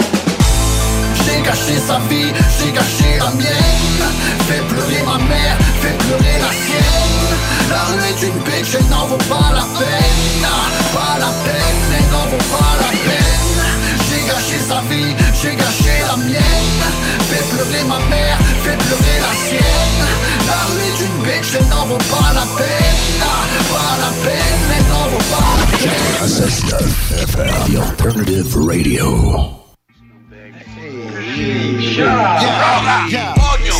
J'ai 1.26 1.41
gâché 1.41 1.78
sa 1.88 1.99
vie, 2.09 2.32
j'ai 2.57 2.71
gâché 2.71 3.19
la 3.19 3.32
mienne. 3.32 4.03
Fais 4.47 4.61
pleurer 4.69 5.01
ma 5.05 5.17
mère, 5.24 5.57
fais 5.82 5.95
pleurer 6.03 6.38
la 6.45 6.51
sienne. 6.63 7.34
La 7.69 7.82
rue 7.89 8.03
est 8.11 8.21
une 8.28 8.39
bitch, 8.45 8.76
elle 8.78 8.88
n'en 8.89 9.05
vaut 9.07 9.26
pas 9.32 9.51
la 9.53 9.65
peine. 9.80 10.45
Pas 10.93 11.15
la 11.19 11.32
peine, 11.45 11.82
elle 11.97 12.09
n'en 12.11 12.26
vaut 12.32 12.45
pas 12.55 12.74
la 12.82 12.91
peine. 13.05 13.61
J'ai 14.07 14.21
gâché 14.28 14.57
sa 14.67 14.82
vie, 14.89 15.15
j'ai 15.41 15.55
gâché 15.55 15.95
la 16.07 16.17
mienne. 16.17 16.84
Fais 17.30 17.43
pleurer 17.51 17.84
ma 17.88 17.99
mère, 18.13 18.38
fais 18.63 18.78
pleurer 18.84 19.17
la 19.26 19.34
sienne. 19.45 20.03
La 20.47 20.59
rue 20.69 20.86
est 20.89 20.99
une 21.07 21.17
bitch, 21.24 21.55
elle 21.59 21.67
n'en 21.67 21.86
vaut 21.86 22.05
pas 22.11 22.34
la 22.34 22.45
peine. 22.57 23.24
Pas 23.71 23.93
la 24.03 24.11
peine, 24.24 24.65
elle 24.78 24.88
n'en 24.91 25.07
vaut 25.11 25.28
pas 25.32 25.51
la 25.59 25.78
peine 25.78 26.13
SS9 26.24 26.74
FM, 27.24 27.74
the 27.74 27.78
alternative 27.78 28.55
radio. 28.55 29.62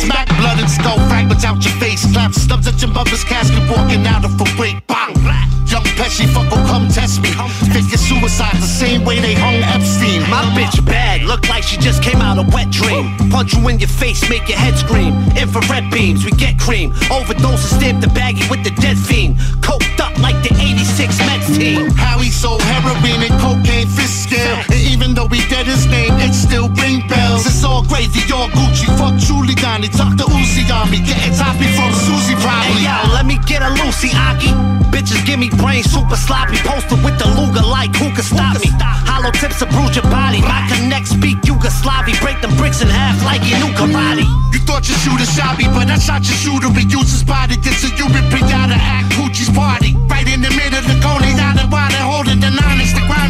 Smack 0.00 0.28
blood 0.38 0.58
and 0.58 0.68
skull 0.68 0.98
fragments 1.08 1.44
out 1.44 1.64
your 1.64 1.74
face. 1.74 2.04
Clap 2.12 2.32
stubs 2.32 2.66
at 2.66 2.82
your 2.82 2.90
mother's 2.90 3.22
casket, 3.22 3.70
walking 3.70 4.04
out 4.06 4.24
of 4.24 4.40
a 4.40 4.60
wake. 4.60 4.84
Bang! 4.88 5.53
Young 5.74 5.82
Pesci, 5.98 6.30
fuck 6.30 6.46
will 6.54 6.62
come 6.70 6.86
test 6.86 7.20
me. 7.20 7.30
Your 7.74 7.98
suicide 7.98 8.54
the 8.62 8.62
same 8.62 9.04
way 9.04 9.18
they 9.18 9.34
hung 9.34 9.58
Epstein. 9.74 10.22
My 10.30 10.46
bitch 10.54 10.78
bad, 10.86 11.22
look 11.22 11.48
like 11.48 11.64
she 11.64 11.76
just 11.78 12.00
came 12.00 12.22
out 12.22 12.38
a 12.38 12.46
wet 12.54 12.70
dream. 12.70 13.10
Punch 13.28 13.54
you 13.54 13.66
in 13.66 13.80
your 13.80 13.88
face, 13.88 14.22
make 14.30 14.48
your 14.48 14.56
head 14.56 14.78
scream. 14.78 15.18
Infrared 15.34 15.90
beams, 15.90 16.24
we 16.24 16.30
get 16.30 16.60
cream. 16.60 16.94
Overdose 17.10 17.66
and 17.66 17.82
stamp 17.82 18.00
the 18.00 18.06
baggie 18.06 18.48
with 18.48 18.62
the 18.62 18.70
dead 18.80 18.96
fiend. 18.96 19.34
Coked 19.66 19.98
up 19.98 20.16
like 20.22 20.38
the 20.46 20.54
86 20.62 21.18
Mets 21.26 21.58
team. 21.58 21.90
How 21.98 22.20
he 22.20 22.30
sold 22.30 22.62
heroin 22.62 23.26
and 23.26 23.34
cocaine 23.42 23.88
fist 23.88 24.30
scale. 24.30 24.62
And 24.70 24.78
even 24.94 25.12
though 25.12 25.26
he 25.26 25.42
dead 25.50 25.66
his 25.66 25.86
name, 25.86 26.14
it 26.22 26.34
still 26.34 26.68
ring 26.78 27.02
bells. 27.08 27.46
It's 27.46 27.64
all 27.64 27.82
crazy, 27.82 28.22
all 28.32 28.46
Gucci. 28.54 28.86
Fuck 28.94 29.18
Giuliani, 29.18 29.90
Dr. 29.90 30.30
Uzi 30.30 30.70
on 30.70 30.86
me. 30.94 31.02
Getting 31.02 31.34
toppy 31.34 31.66
from 31.74 31.90
Susie 31.94 32.38
probably. 32.38 32.78
Hey 32.78 32.86
yo, 32.86 33.10
let 33.12 33.26
me 33.26 33.42
get 33.42 33.60
a 33.60 33.70
Lucy 33.82 34.14
Aki. 34.14 34.54
Bitches 34.94 35.26
give 35.26 35.40
me 35.40 35.50
brain 35.64 35.82
super 35.82 36.16
sloppy. 36.16 36.60
Posted 36.60 37.00
with 37.00 37.16
the 37.16 37.24
Luga 37.32 37.64
like 37.64 37.96
who 37.96 38.12
could 38.12 38.28
stop 38.28 38.60
me? 38.60 38.68
Hollow 39.08 39.32
tips 39.32 39.58
to 39.64 39.66
bruise 39.72 39.96
your 39.96 40.04
body. 40.12 40.44
My 40.44 40.60
connect 40.68 41.08
speak 41.08 41.40
Yugoslavi. 41.48 42.12
Break 42.20 42.38
them 42.44 42.52
bricks 42.60 42.84
in 42.84 42.88
half 42.88 43.16
like 43.24 43.40
you 43.48 43.56
knew 43.56 43.72
karate. 43.72 44.28
You 44.52 44.60
thought 44.68 44.84
your 44.84 45.00
shooter 45.00 45.24
shot 45.24 45.56
me, 45.56 45.64
but 45.72 45.88
I 45.88 45.96
shot 45.96 46.22
your 46.28 46.36
shooter. 46.36 46.68
We 46.68 46.84
used 46.84 47.10
his 47.16 47.24
body. 47.24 47.56
This 47.56 47.82
a 47.88 47.90
Cuban 47.96 48.28
pinata 48.28 48.76
at 48.76 49.08
Gucci's 49.16 49.48
party. 49.48 49.96
Right 50.12 50.28
in 50.28 50.44
the 50.44 50.52
middle 50.52 50.78
of 50.78 50.84
the 50.84 50.96
Coney 51.00 51.32
Island 51.32 51.72
water, 51.72 52.02
holding 52.12 52.40
the 52.40 52.50
nines. 52.50 52.73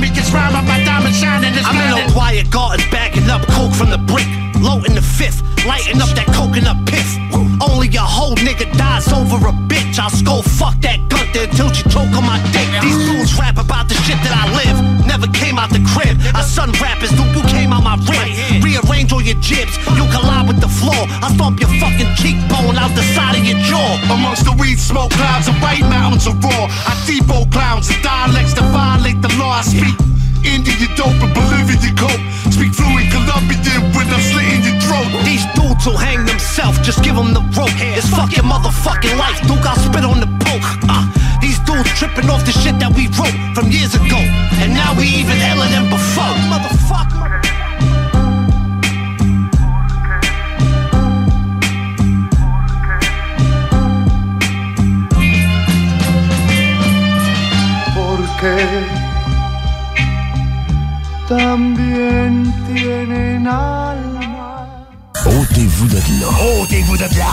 Grimy 0.04 0.16
gets 0.16 0.32
round 0.32 0.52
by 0.66 0.84
diamond 0.84 1.14
shining. 1.14 1.54
I'm 1.64 1.80
in 1.80 2.10
a 2.10 2.12
quiet 2.12 2.50
garden 2.50 2.84
bagging 2.90 3.30
up 3.30 3.40
coke 3.48 3.72
from 3.72 3.88
the 3.88 3.96
brick. 3.96 4.28
Low 4.60 4.84
in 4.84 4.94
the 4.94 5.00
fifth, 5.00 5.40
lighting 5.64 5.96
up 5.96 6.12
that 6.12 6.28
coconut 6.28 6.76
piff. 6.84 7.08
Only 7.64 7.88
a 7.96 8.04
whole 8.04 8.36
nigga 8.36 8.68
dies 8.76 9.08
over 9.08 9.40
a 9.48 9.52
bitch. 9.64 9.98
I'll 9.98 10.10
skull 10.10 10.42
fuck 10.42 10.76
that 10.82 11.00
Gunther 11.08 11.48
until 11.48 11.72
she 11.72 11.88
choke 11.88 12.12
on 12.12 12.24
my 12.24 12.36
dick. 12.52 12.68
These 12.84 13.00
fools 13.08 13.32
rap 13.40 13.56
about 13.56 13.88
the 13.88 13.94
shit 14.04 14.20
that 14.28 14.36
I 14.36 14.44
live. 14.52 14.76
Never 15.06 15.26
came 15.32 15.56
out 15.58 15.70
the 15.70 15.80
crib. 15.88 16.20
I 16.36 16.42
son 16.42 16.72
rappers, 16.84 17.08
dude, 17.16 17.32
you 17.32 17.42
came 17.48 17.72
out 17.72 17.84
my 17.84 17.96
rib. 18.04 18.28
Your 19.24 19.40
jibs, 19.40 19.80
you 19.96 20.04
collide 20.12 20.44
with 20.46 20.60
the 20.60 20.68
floor. 20.68 21.08
I 21.24 21.32
stomp 21.32 21.56
your 21.56 21.72
fucking 21.80 22.12
cheekbone 22.20 22.76
out 22.76 22.92
the 22.92 23.00
side 23.16 23.40
of 23.40 23.44
your 23.48 23.56
jaw. 23.64 23.96
Amongst 24.12 24.44
the 24.44 24.52
weed 24.60 24.76
smoke 24.76 25.16
clouds 25.16 25.48
and 25.48 25.56
white 25.64 25.80
mountains 25.88 26.28
of 26.28 26.36
raw. 26.44 26.68
I 26.68 26.92
depot 27.08 27.48
clowns 27.48 27.88
and 27.88 28.02
dialects 28.04 28.52
that 28.52 28.68
violate 28.68 29.24
the 29.24 29.32
law. 29.40 29.56
I 29.56 29.64
speak 29.64 29.96
Indian 30.44 30.92
dope 30.92 31.16
and 31.24 31.32
Bolivian 31.32 31.96
coke. 31.96 32.20
Speak 32.52 32.76
fluent 32.76 33.08
Colombian 33.08 33.64
when 33.96 34.12
I'm 34.12 34.20
slitting 34.20 34.60
your 34.60 34.76
throat. 34.84 35.08
These 35.24 35.48
dudes 35.56 35.88
will 35.88 35.96
hang 35.96 36.28
themselves, 36.28 36.76
just 36.84 37.00
give 37.00 37.16
them 37.16 37.32
the 37.32 37.40
rope. 37.56 37.72
It's 37.96 38.04
fuck 38.12 38.28
your 38.36 38.44
motherfucking 38.44 39.16
life, 39.16 39.40
dude, 39.48 39.64
I'll 39.64 39.80
spit 39.80 40.04
on 40.04 40.20
the 40.20 40.28
poke. 40.44 40.68
Uh, 40.84 41.08
these 41.40 41.56
dudes 41.64 41.88
tripping 41.96 42.28
off 42.28 42.44
the 42.44 42.52
shit 42.52 42.76
that 42.76 42.92
we 42.92 43.08
wrote 43.16 43.32
from 43.56 43.72
years 43.72 43.96
ago. 43.96 44.20
And 44.60 44.76
now 44.76 44.92
we 45.00 45.08
even 45.16 45.40
iller 45.48 45.68
than 45.72 45.88
before. 45.88 46.36
Motherfucker. 46.52 47.43
Porque 58.44 58.84
también 61.28 62.52
tienen 62.66 63.46
alma. 63.46 64.66
Ôtez-vous 65.24 65.88
de 65.88 65.96
là. 66.20 66.28
Ôtez-vous 66.60 66.96
de 66.98 67.08
là. 67.16 67.32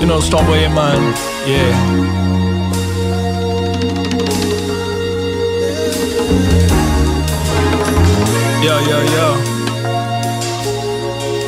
You 0.00 0.06
know, 0.06 0.20
man, 0.72 1.14
yeah. 1.48 1.74
Yo, 8.62 8.74
yo, 8.88 8.98
yo. 9.02 9.26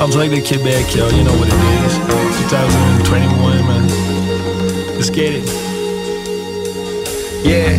I'm 0.00 0.10
like 0.10 0.30
the 0.32 0.40
Quebec, 0.42 0.92
yo. 0.96 1.08
You 1.10 1.22
know 1.22 1.34
what 1.38 1.48
it 1.48 1.54
is. 1.54 2.35
2021, 2.48 3.66
man. 3.66 3.88
Let's 4.94 5.10
get 5.10 5.32
it. 5.34 5.46
Yeah, 7.44 7.74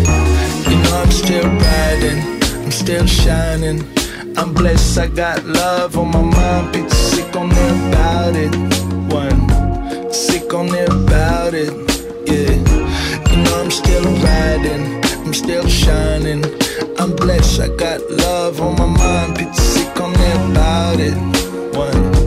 you 0.70 0.78
know 0.84 1.04
I'm 1.04 1.12
still 1.12 1.48
riding, 1.48 2.20
I'm 2.66 2.72
still 2.72 3.06
shining. 3.06 3.88
I'm 4.36 4.54
blessed, 4.54 4.98
I 4.98 5.08
got 5.08 5.46
love 5.46 5.98
on 5.98 6.12
my 6.12 6.22
mind, 6.22 6.76
bitch. 6.76 6.92
Sick 6.92 7.34
on 7.38 7.48
there 7.48 7.76
about 7.88 8.36
it. 8.36 8.54
One, 9.10 10.12
sick 10.12 10.54
on 10.54 10.68
there 10.68 10.92
about 10.92 11.54
it. 11.54 11.72
Yeah, 12.28 12.52
you 13.32 13.44
know 13.44 13.62
I'm 13.62 13.72
still 13.72 14.04
riding, 14.04 15.02
I'm 15.26 15.34
still 15.34 15.66
shining. 15.70 16.44
I'm 17.00 17.16
blessed, 17.16 17.62
I 17.62 17.70
got 17.78 18.02
love 18.12 18.60
on 18.60 18.76
my 18.76 18.86
mind, 18.86 19.38
bitch. 19.38 19.56
Sick 19.56 19.98
on 20.02 20.12
there 20.12 20.52
about 20.52 21.00
it. 21.00 21.16
One, 21.74 22.18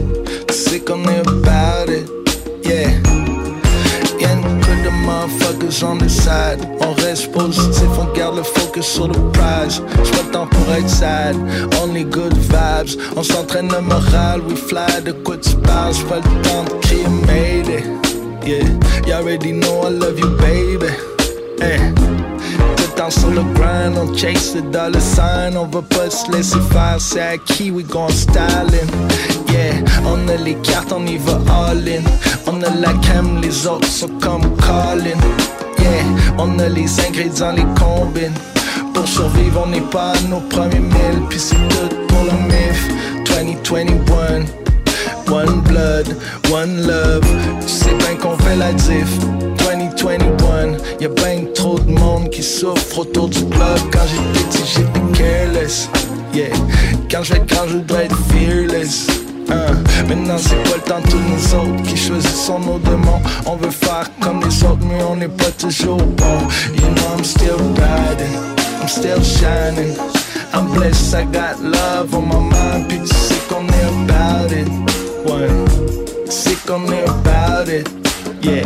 always 0.71 0.89
on 0.89 2.30
yeah. 2.71 2.89
Y'a 4.19 4.35
de 4.83 4.91
motherfuckers 5.05 5.83
on 5.83 5.97
the 5.97 6.09
side. 6.09 6.59
On 6.81 6.93
reste 6.93 7.31
positif, 7.31 7.89
on 7.99 8.05
garde 8.17 8.37
le 8.37 8.43
focus 8.43 8.85
sur 8.85 9.07
le 9.07 9.13
prize. 9.31 9.81
J'suis 10.03 10.15
pas 10.15 10.23
le 10.23 10.31
temps 10.31 10.47
pour 10.47 10.73
être 10.73 10.89
sad, 10.89 11.35
only 11.81 12.03
good 12.03 12.35
vibes. 12.37 12.99
On 13.15 13.23
s'entraîne 13.23 13.71
le 13.71 13.81
moral, 13.81 14.41
we 14.47 14.57
fly, 14.57 15.01
de 15.03 15.11
quoi 15.11 15.37
tu 15.37 15.55
parles? 15.57 15.93
J'suis 15.93 16.05
pas 16.05 16.17
le 16.17 16.21
de 16.21 17.25
made 17.25 17.67
it. 17.67 17.85
Yeah, 18.43 18.65
you 19.05 19.13
already 19.13 19.51
know 19.51 19.83
I 19.85 19.89
love 19.89 20.19
you, 20.19 20.29
baby. 20.37 20.87
Hey. 21.59 21.79
Tout 22.95 23.11
sur 23.11 23.29
le 23.29 23.43
grind, 23.53 23.97
on 23.97 24.15
chase 24.15 24.53
the 24.53 24.61
dollar 24.71 25.01
sign, 25.01 25.57
on 25.57 25.65
va 25.65 25.81
pas 25.81 26.09
se 26.09 26.31
laisser 26.31 26.59
faire, 26.71 26.97
c'est 26.99 27.21
acquis, 27.21 27.71
we 27.71 27.83
gon' 27.83 28.09
styling. 28.09 28.89
On 30.05 30.27
a 30.27 30.35
les 30.35 30.55
cartes, 30.55 30.93
on 30.95 31.05
y 31.05 31.17
va 31.17 31.39
all 31.49 31.87
in. 31.87 32.03
On 32.47 32.61
a 32.61 32.69
la 32.75 32.93
cam, 32.99 33.41
les 33.41 33.67
autres 33.67 33.87
sont 33.87 34.09
comme 34.19 34.55
Colin. 34.57 35.17
Yeah, 35.79 36.03
on 36.37 36.59
a 36.59 36.69
les 36.69 36.99
ingrédients, 36.99 37.53
les 37.53 37.65
combines. 37.79 38.33
Pour 38.93 39.07
survivre, 39.07 39.63
on 39.65 39.69
n'est 39.69 39.81
pas 39.81 40.13
nos 40.29 40.41
premiers 40.41 40.79
mille. 40.79 41.21
Puis 41.29 41.39
c'est 41.39 41.55
tout 41.55 41.95
pour 42.07 42.23
le 42.23 42.31
mythe. 42.47 43.25
2021. 43.25 44.45
One 45.31 45.61
blood, 45.61 46.15
one 46.51 46.85
love. 46.85 47.25
Tu 47.61 47.67
sais 47.67 47.93
bien 47.93 48.15
qu'on 48.21 48.37
fait 48.37 48.57
la 48.57 48.73
diff. 48.73 49.17
2021, 49.59 50.77
y'a 50.99 51.07
ben 51.07 51.47
trop 51.53 51.79
de 51.79 51.89
monde 51.89 52.29
qui 52.29 52.43
souffre 52.43 52.99
autour 52.99 53.29
du 53.29 53.45
club. 53.45 53.79
Quand 53.93 54.05
j'étais 54.07 54.45
petit, 54.49 54.63
j'étais 54.75 55.23
careless. 55.23 55.89
Yeah, 56.33 56.49
quand 57.09 57.23
je 57.23 57.33
vais 57.33 57.41
grand, 57.47 57.67
je 57.67 57.77
voudrais 57.77 58.05
être 58.05 58.17
fearless. 58.29 59.07
Hein. 59.49 59.73
Maintenant 60.07 60.37
c'est 60.37 60.61
pas 60.63 60.75
le 60.75 60.81
temps 60.81 61.01
tous 61.09 61.17
nous 61.17 61.55
autres 61.55 61.83
qui 61.83 61.97
choisissons 61.97 62.59
nos 62.59 62.79
démons 62.79 63.21
On 63.45 63.55
veut 63.55 63.71
faire 63.71 64.09
comme 64.19 64.41
les 64.43 64.63
autres 64.63 64.85
mais 64.85 65.03
on 65.03 65.15
n'est 65.15 65.27
pas 65.27 65.51
toujours 65.57 65.97
bon. 65.97 66.37
You 66.75 66.87
know 66.95 67.15
I'm 67.17 67.23
still 67.23 67.57
riding, 67.77 68.33
I'm 68.81 68.87
still 68.87 69.21
shining. 69.23 69.95
I'm 70.53 70.71
blessed, 70.73 71.15
I 71.15 71.23
got 71.25 71.61
love 71.61 72.13
on 72.13 72.27
my 72.27 72.35
mind. 72.35 72.87
Puis 72.89 72.99
tu 72.99 73.07
sais 73.07 73.35
qu'on 73.47 73.65
est 73.67 73.87
about 73.87 74.51
it. 74.51 74.67
Ouais, 75.25 75.47
tu 76.25 76.31
sais 76.31 76.57
qu'on 76.67 76.83
est 76.91 77.07
about 77.07 77.69
it. 77.69 77.87
Yeah, 78.41 78.63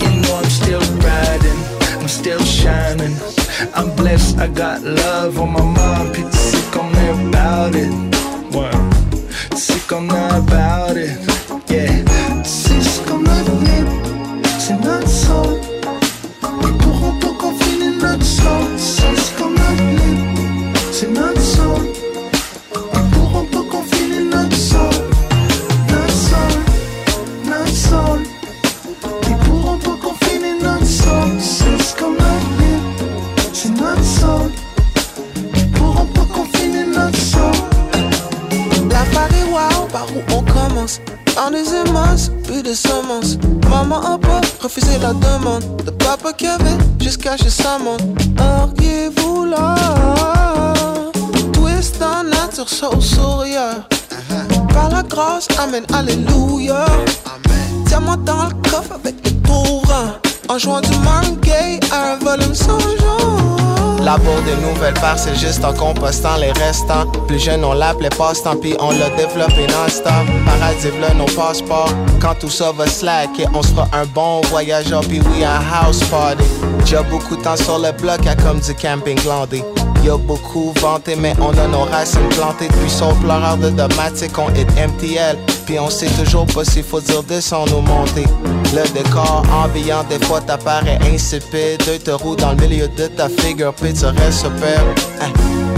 you 0.00 0.22
know 0.22 0.36
I'm 0.36 0.50
still 0.50 0.80
riding. 1.02 1.58
I'm 2.00 2.08
still 2.08 2.40
shining. 2.44 3.14
I'm 3.74 3.94
blessed, 3.96 4.38
I 4.38 4.48
got 4.48 4.82
love 4.82 5.38
on 5.38 5.52
my 5.52 5.62
mind. 5.62 6.12
Puis 6.12 6.24
tu 6.30 6.38
sais 6.38 6.62
qu'on 6.72 6.90
est 6.90 7.10
about 7.10 7.76
it. 7.76 7.92
Ouais 8.54 8.91
c'est 9.56 9.86
qu'on 9.86 10.08
a 10.10 10.36
about 10.36 10.96
it, 10.96 11.18
yeah. 11.68 12.04
C'est 12.44 12.80
ce 12.80 13.00
qu'on 13.00 13.24
a 13.24 13.42
donné, 13.44 13.84
c'est 14.58 14.78
notre 14.80 15.08
soul. 15.08 15.60
Ils 16.62 16.76
pourront 16.78 17.12
pas 17.18 17.34
confiner 17.38 17.90
notre 18.00 18.24
soul. 18.24 18.66
C'est 18.76 19.16
ce 19.16 19.30
qu'on 19.36 19.52
a 19.54 19.74
donné, 19.76 20.10
c'est 20.92 21.10
notre 21.10 21.40
soul. 21.40 21.86
Ils 22.94 23.10
pourront 23.10 23.44
pas 23.44 23.64
confiner 23.70 24.24
notre 24.24 24.56
soul. 24.56 24.94
Notre 25.88 26.16
soul, 26.26 26.54
notre 27.46 27.76
soul. 27.86 28.20
Ils 29.28 29.36
pourront 29.46 29.78
pas 29.78 29.96
confiner 30.02 30.54
notre 30.62 30.86
soul. 30.86 31.40
C'est 31.40 31.82
ce 31.82 31.94
qu'on 31.96 32.14
a 32.14 32.34
donné, 32.42 32.72
c'est 33.52 33.70
notre 33.70 34.04
soul. 34.04 34.50
Ils 35.54 35.70
pourront 35.72 36.06
pas 36.06 36.26
confiner 36.32 36.84
notre 36.86 37.18
soul. 37.18 37.52
La 38.90 39.04
Paris, 39.14 39.41
où 40.14 40.34
on 40.34 40.42
commence. 40.42 41.00
En 41.38 41.50
des 41.50 41.64
émotions, 41.74 42.32
plus 42.44 42.62
de 42.62 42.74
semences. 42.74 43.38
Maman 43.70 44.00
a 44.02 44.18
pas 44.18 44.40
refusé 44.60 44.98
la 44.98 45.14
demande 45.14 45.64
De 45.86 45.90
papa 45.90 46.32
qui 46.34 46.46
avait 46.46 46.76
jusqu'à 47.00 47.38
chez 47.38 47.48
sa 47.48 47.78
montre 47.78 48.04
Auriez-vous 48.38 49.46
là 49.46 49.74
Twist 51.54 52.02
en 52.02 52.24
nature, 52.24 52.68
so 52.68 53.00
sourire? 53.00 53.86
Par 54.74 54.90
la 54.90 55.02
grâce, 55.02 55.48
amen, 55.58 55.84
alléluia. 55.94 56.84
Diamant 57.86 58.18
dans 58.18 58.48
le 58.48 58.70
coffre 58.70 58.92
avec 59.02 59.14
les 59.24 59.32
pauvres 59.32 60.20
En 60.50 60.58
jouant 60.58 60.82
du 60.82 60.94
Marvin 60.98 61.32
Gaye 61.40 61.80
à 61.90 62.12
un 62.12 62.16
volume 62.18 62.54
sans 62.54 62.78
genre 62.78 63.61
L'amour 64.04 64.42
des 64.44 64.56
nouvelles 64.56 64.94
parts, 64.94 65.18
c'est 65.18 65.36
juste 65.36 65.64
en 65.64 65.72
compostant 65.72 66.36
les 66.36 66.50
restants. 66.52 67.06
Plus 67.28 67.38
jeune, 67.38 67.64
on 67.64 67.72
l'appelait 67.72 68.08
passe-temps, 68.10 68.56
puis 68.56 68.74
on 68.80 68.90
l'a 68.90 69.08
développé 69.10 69.68
non-stop. 69.68 70.12
Paradis 70.44 70.88
v'là 70.88 71.14
nos 71.14 71.26
passeports. 71.26 71.92
Quand 72.20 72.34
tout 72.34 72.50
ça 72.50 72.72
va 72.72 72.86
slacker, 72.86 73.46
on 73.54 73.62
sera 73.62 73.88
un 73.92 74.06
bon 74.06 74.40
voyageur, 74.50 75.02
puis 75.02 75.20
oui, 75.20 75.44
un 75.44 75.60
house 75.72 76.02
party. 76.04 76.42
J'ai 76.84 77.02
beaucoup 77.10 77.36
de 77.36 77.42
temps 77.42 77.56
sur 77.56 77.78
le 77.78 77.92
bloc, 77.92 78.26
à 78.26 78.34
comme 78.34 78.58
du 78.58 78.74
camping 78.74 79.20
glandé. 79.20 79.62
Y'a 80.04 80.16
beaucoup 80.16 80.72
vanté, 80.80 81.14
mais 81.16 81.34
on 81.40 81.56
a 81.56 81.68
nos 81.68 81.84
racines 81.84 82.28
plantées. 82.30 82.68
Depuis 82.68 82.90
son 82.90 83.14
pleureur 83.14 83.56
de 83.56 83.70
domatique, 83.70 84.36
on 84.36 84.48
hit 84.54 84.68
MTL. 84.76 85.38
Puis 85.66 85.78
on 85.78 85.90
sait 85.90 86.10
toujours 86.18 86.46
pas 86.46 86.64
s'il 86.64 86.82
faut 86.82 87.00
dire 87.00 87.22
descendre 87.22 87.78
ou 87.78 87.82
monter. 87.82 88.24
Le 88.74 88.88
décor 88.92 89.44
ambiant, 89.52 90.04
des 90.08 90.24
fois 90.24 90.40
t'apparaît 90.40 90.98
insipide. 91.12 91.82
Deux 91.86 91.98
te 91.98 92.10
roues 92.10 92.36
dans 92.36 92.52
le 92.52 92.66
milieu 92.66 92.88
de 92.88 93.06
ta 93.06 93.28
figure, 93.28 93.72
puis 93.74 93.92
tu 93.92 94.06
restes 94.06 94.40
super. 94.40 94.82
Hein. 95.20 95.30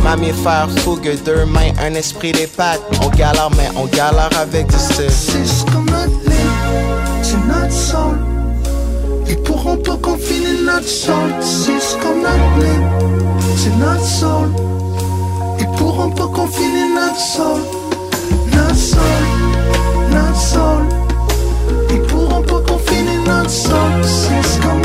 Mammifère, 0.03 0.69
fougue, 0.79 1.19
deux 1.25 1.45
mains, 1.45 1.73
un 1.83 1.95
esprit 1.95 2.33
des 2.33 2.47
pattes. 2.47 2.81
On 3.03 3.09
galère, 3.09 3.51
mais 3.57 3.69
on 3.77 3.87
galère 3.87 4.31
avec 4.41 4.67
du 4.69 4.77
style. 4.77 5.11
C'est 5.11 5.47
ce 5.47 5.65
qu'on 5.65 5.87
a 5.93 6.07
c'est 7.23 7.39
notre 7.47 7.73
soul. 7.73 8.19
Ils 9.29 9.39
pourront 9.39 9.79
pas 9.79 9.97
confiner 9.97 10.61
notre 10.65 10.87
soul. 10.87 11.33
C'est 13.65 13.77
notre 13.77 14.05
soul. 14.05 14.49
Ils 15.59 15.67
pourront 15.79 16.11
pas 16.11 16.27
confiner 16.27 16.87
notre 16.95 17.19
soul. 17.19 17.63
Notre 18.53 18.77
soul, 18.77 19.01
notre 20.11 20.41
soul. 20.41 20.83
Ils 21.91 22.03
pourront 22.03 22.43
pas 22.43 22.61
confiner 22.69 23.19
notre 23.27 23.51
soul. 23.51 23.93
C'est 24.03 24.43
ce 24.51 24.61
qu'on 24.61 24.83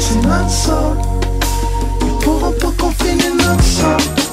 c'est 0.00 0.22
notre 0.26 0.50
soul. 0.50 0.96
Ils 2.02 2.24
pourront 2.24 2.52
pas 2.52 2.72
confiner 2.82 3.30
notre 3.38 3.62
soul. 3.62 4.25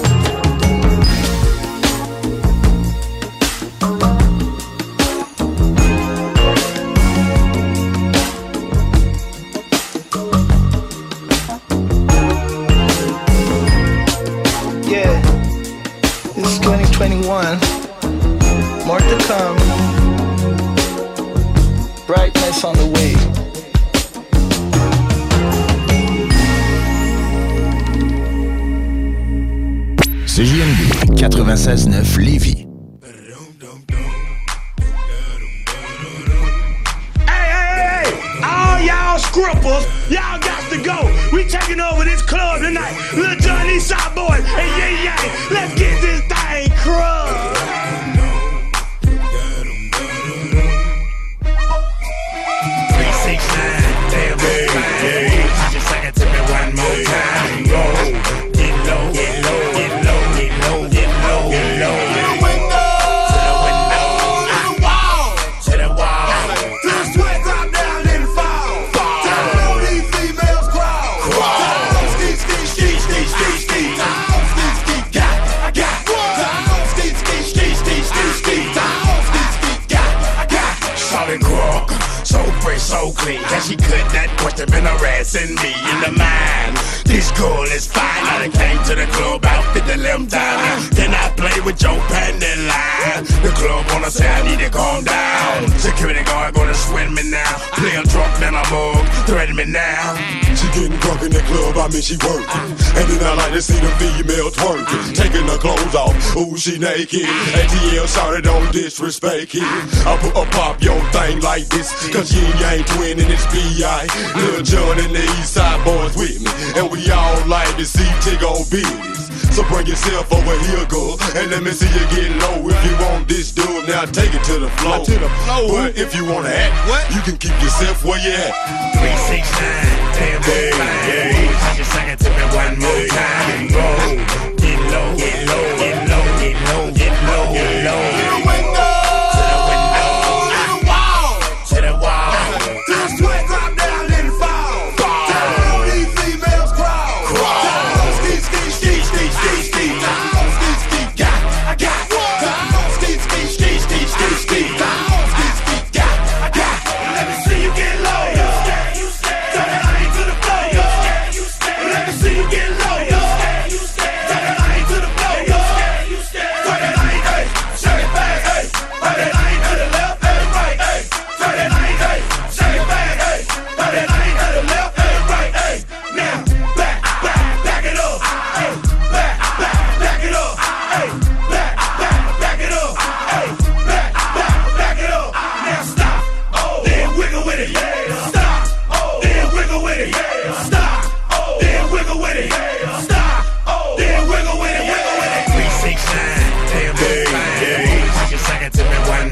She 106.64 106.80
naked. 106.80 107.28
ATL 107.60 108.08
sorry 108.08 108.42
don't 108.42 108.72
disrespect 108.72 109.52
it. 109.54 109.68
I 110.08 110.16
put 110.16 110.32
a 110.32 110.48
pop 110.56 110.82
your 110.82 110.96
thing 111.12 111.42
like 111.42 111.68
this. 111.68 111.92
Cause 112.08 112.32
yin 112.32 112.48
yang 112.56 112.86
twin 112.96 113.20
and 113.20 113.28
it's 113.28 113.44
B.I. 113.52 114.08
Lil 114.32 114.64
John 114.64 114.96
and 115.04 115.12
the 115.12 115.24
East 115.44 115.60
Side 115.60 115.84
boys 115.84 116.16
with 116.16 116.40
me. 116.40 116.48
And 116.80 116.88
we 116.88 117.04
all 117.12 117.36
like 117.52 117.76
to 117.76 117.84
see 117.84 118.08
Tiggo 118.24 118.64
business. 118.72 119.28
So 119.52 119.68
bring 119.68 119.88
yourself 119.88 120.32
over 120.32 120.56
here, 120.72 120.86
girl, 120.88 121.20
and 121.36 121.52
let 121.52 121.64
me 121.64 121.72
see 121.72 121.92
you 121.92 122.06
get 122.16 122.32
low. 122.40 122.64
If 122.64 122.80
you 122.88 122.96
want 123.12 123.28
this 123.28 123.52
dude, 123.52 123.84
now 123.90 124.06
take 124.06 124.34
it 124.34 124.44
to 124.48 124.60
the 124.64 124.70
floor. 124.80 125.04
To 125.04 125.20
the 125.20 125.30
floor. 125.44 125.68
But 125.68 125.98
if 126.00 126.16
you 126.16 126.24
wanna 126.24 126.48
act, 126.48 126.74
what? 126.88 127.04
You 127.12 127.20
can 127.28 127.36
keep 127.36 127.60
yourself 127.60 128.06
where 128.06 128.24
you 128.24 128.32
at. 128.40 128.56
Three, 128.96 129.18
six, 129.28 129.52
nine, 129.60 130.00
damn, 130.16 130.42
Hey, 130.48 130.72
hey, 130.72 131.28
hey. 131.28 131.52
I 131.52 131.76
just 131.76 131.92
sing 131.92 132.08
it 132.08 132.20
to 132.24 132.30
me 132.32 132.44
one 132.56 132.80
more 132.80 133.08
time. 133.12 133.73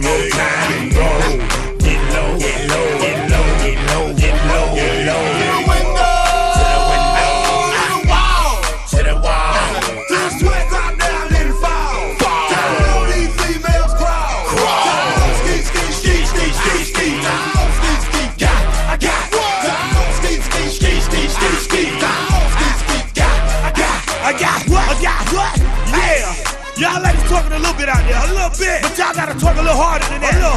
More 0.01 0.29
time. 0.29 0.50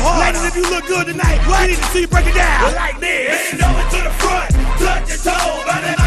Harder. 0.04 0.38
Ladies, 0.38 0.44
if 0.44 0.56
you 0.56 0.66
look 0.70 0.86
good 0.86 1.06
tonight, 1.06 1.40
we 1.48 1.72
need 1.72 1.80
to 1.80 1.88
see 1.90 2.00
you 2.02 2.08
break 2.08 2.26
it 2.26 2.34
down. 2.34 2.74
Like 2.74 3.00
this. 3.00 3.50
Bend 3.50 3.62
over 3.64 3.84
to 3.90 3.98
the 4.04 4.14
front, 4.20 4.50
touch 4.78 5.08
your 5.08 5.18
toe, 5.18 6.03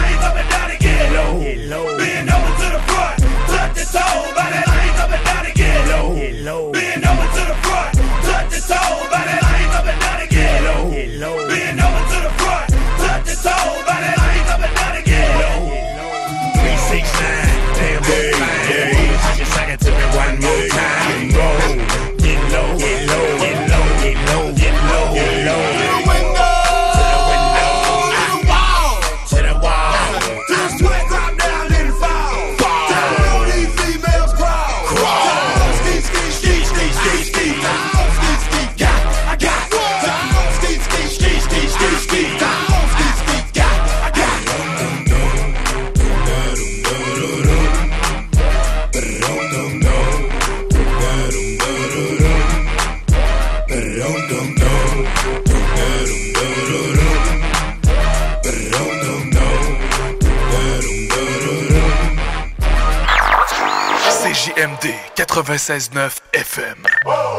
96.9 65.38 66.18
FM. 66.34 66.78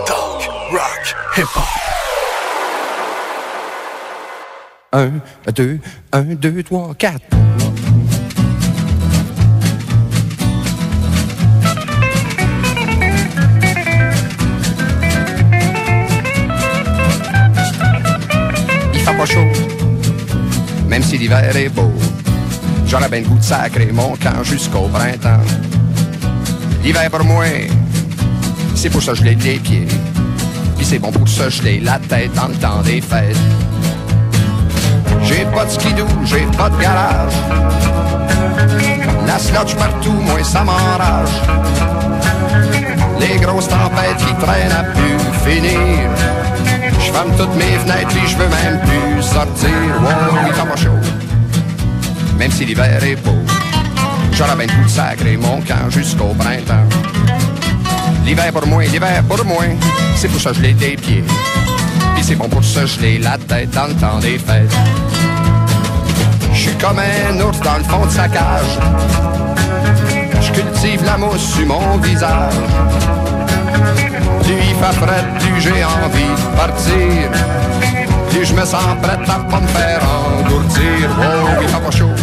Talk, 0.06 0.46
rock, 0.70 1.16
hip-hop. 1.36 1.64
Un, 4.92 5.10
deux, 5.52 5.80
un, 6.12 6.22
deux, 6.22 6.62
trois, 6.62 6.94
quatre. 6.94 7.24
Il 18.94 19.00
fait 19.00 19.16
pas 19.16 19.26
chaud, 19.26 19.40
même 20.86 21.02
si 21.02 21.18
l'hiver 21.18 21.56
est 21.56 21.68
beau. 21.68 21.90
J'aurais 22.86 23.08
bien 23.08 23.22
le 23.22 23.26
goût 23.26 23.38
de 23.38 23.42
sacrer 23.42 23.90
mon 23.90 24.14
camp 24.14 24.44
jusqu'au 24.44 24.86
printemps. 24.86 25.42
L'hiver 26.84 27.10
pour 27.10 27.24
moi, 27.24 27.44
c'est 28.78 28.90
pour 28.90 29.02
se 29.02 29.12
geler 29.12 29.34
les 29.34 29.58
pieds. 29.58 29.88
Puis 30.76 30.86
c'est 30.86 31.00
bon 31.00 31.10
pour 31.10 31.28
se 31.28 31.50
geler 31.50 31.80
la 31.80 31.98
tête 31.98 32.32
dans 32.34 32.46
le 32.46 32.54
temps 32.54 32.80
des 32.82 33.00
fêtes. 33.00 33.36
J'ai 35.24 35.44
pas 35.46 35.64
de 35.64 35.70
skidoo, 35.70 36.06
j'ai 36.24 36.46
pas 36.56 36.70
de 36.70 36.80
garage. 36.80 37.32
La 39.26 39.38
slotch 39.40 39.74
partout, 39.74 40.12
moi 40.12 40.44
ça 40.44 40.62
m'enrage. 40.62 41.42
Les 43.18 43.40
grosses 43.40 43.66
tempêtes 43.66 44.16
qui 44.18 44.34
traînent 44.34 44.70
à 44.70 44.84
plus 44.84 45.18
finir. 45.44 46.10
Je 47.00 47.12
ferme 47.12 47.32
toutes 47.36 47.56
mes 47.56 47.78
fenêtres 47.82 48.08
puis 48.08 48.28
je 48.28 48.36
veux 48.36 48.48
même 48.48 48.80
plus 48.80 49.22
sortir. 49.24 49.70
Wow, 50.00 50.38
il 50.46 50.54
fait 50.54 50.68
pas 50.68 50.76
chaud, 50.76 51.00
même 52.38 52.52
si 52.52 52.64
l'hiver 52.64 53.02
est 53.02 53.16
beau. 53.16 53.34
J'aurais 54.32 54.54
bien 54.54 54.66
de 54.66 54.88
sacrer 54.88 55.36
mon 55.36 55.60
camp 55.62 55.90
jusqu'au 55.90 56.32
printemps. 56.38 56.97
L'hiver 58.28 58.52
pour 58.52 58.66
moi, 58.66 58.84
l'hiver 58.84 59.22
pour 59.26 59.42
moi, 59.46 59.64
c'est 60.14 60.28
pour 60.28 60.38
se 60.38 60.52
geler 60.52 60.74
des 60.74 60.96
pieds. 60.96 61.24
Puis 62.14 62.22
c'est 62.22 62.34
bon 62.34 62.46
pour 62.46 62.62
se 62.62 62.84
geler 62.84 63.18
la 63.18 63.38
tête 63.38 63.70
dans 63.70 63.86
le 63.86 63.94
temps 63.94 64.18
des 64.18 64.38
fêtes. 64.38 64.70
Je 66.52 66.58
suis 66.58 66.76
comme 66.76 66.98
un 66.98 67.40
ours 67.40 67.58
dans 67.60 67.78
le 67.78 67.84
fond 67.84 68.04
de 68.04 68.10
sa 68.10 68.28
cage. 68.28 68.78
Je 70.42 70.52
cultive 70.52 71.02
la 71.06 71.16
mousse 71.16 71.54
sur 71.54 71.66
mon 71.66 71.96
visage. 71.96 72.52
Plus 74.42 74.52
il 74.52 74.76
fait 74.76 74.96
frais, 75.00 75.24
plus 75.38 75.60
j'ai 75.62 75.82
envie 75.82 76.34
de 76.36 76.54
partir. 76.54 77.30
Plus 78.28 78.44
je 78.44 78.52
me 78.52 78.66
sens 78.66 78.94
prêt 79.00 79.18
à 79.26 79.38
pas 79.38 79.60
me 79.60 79.66
faire 79.68 80.02
engourdir. 80.04 81.08
Oh, 81.18 81.48
il 81.62 81.68
fait 81.68 81.80
pas 81.80 81.90
chaud, 81.90 82.14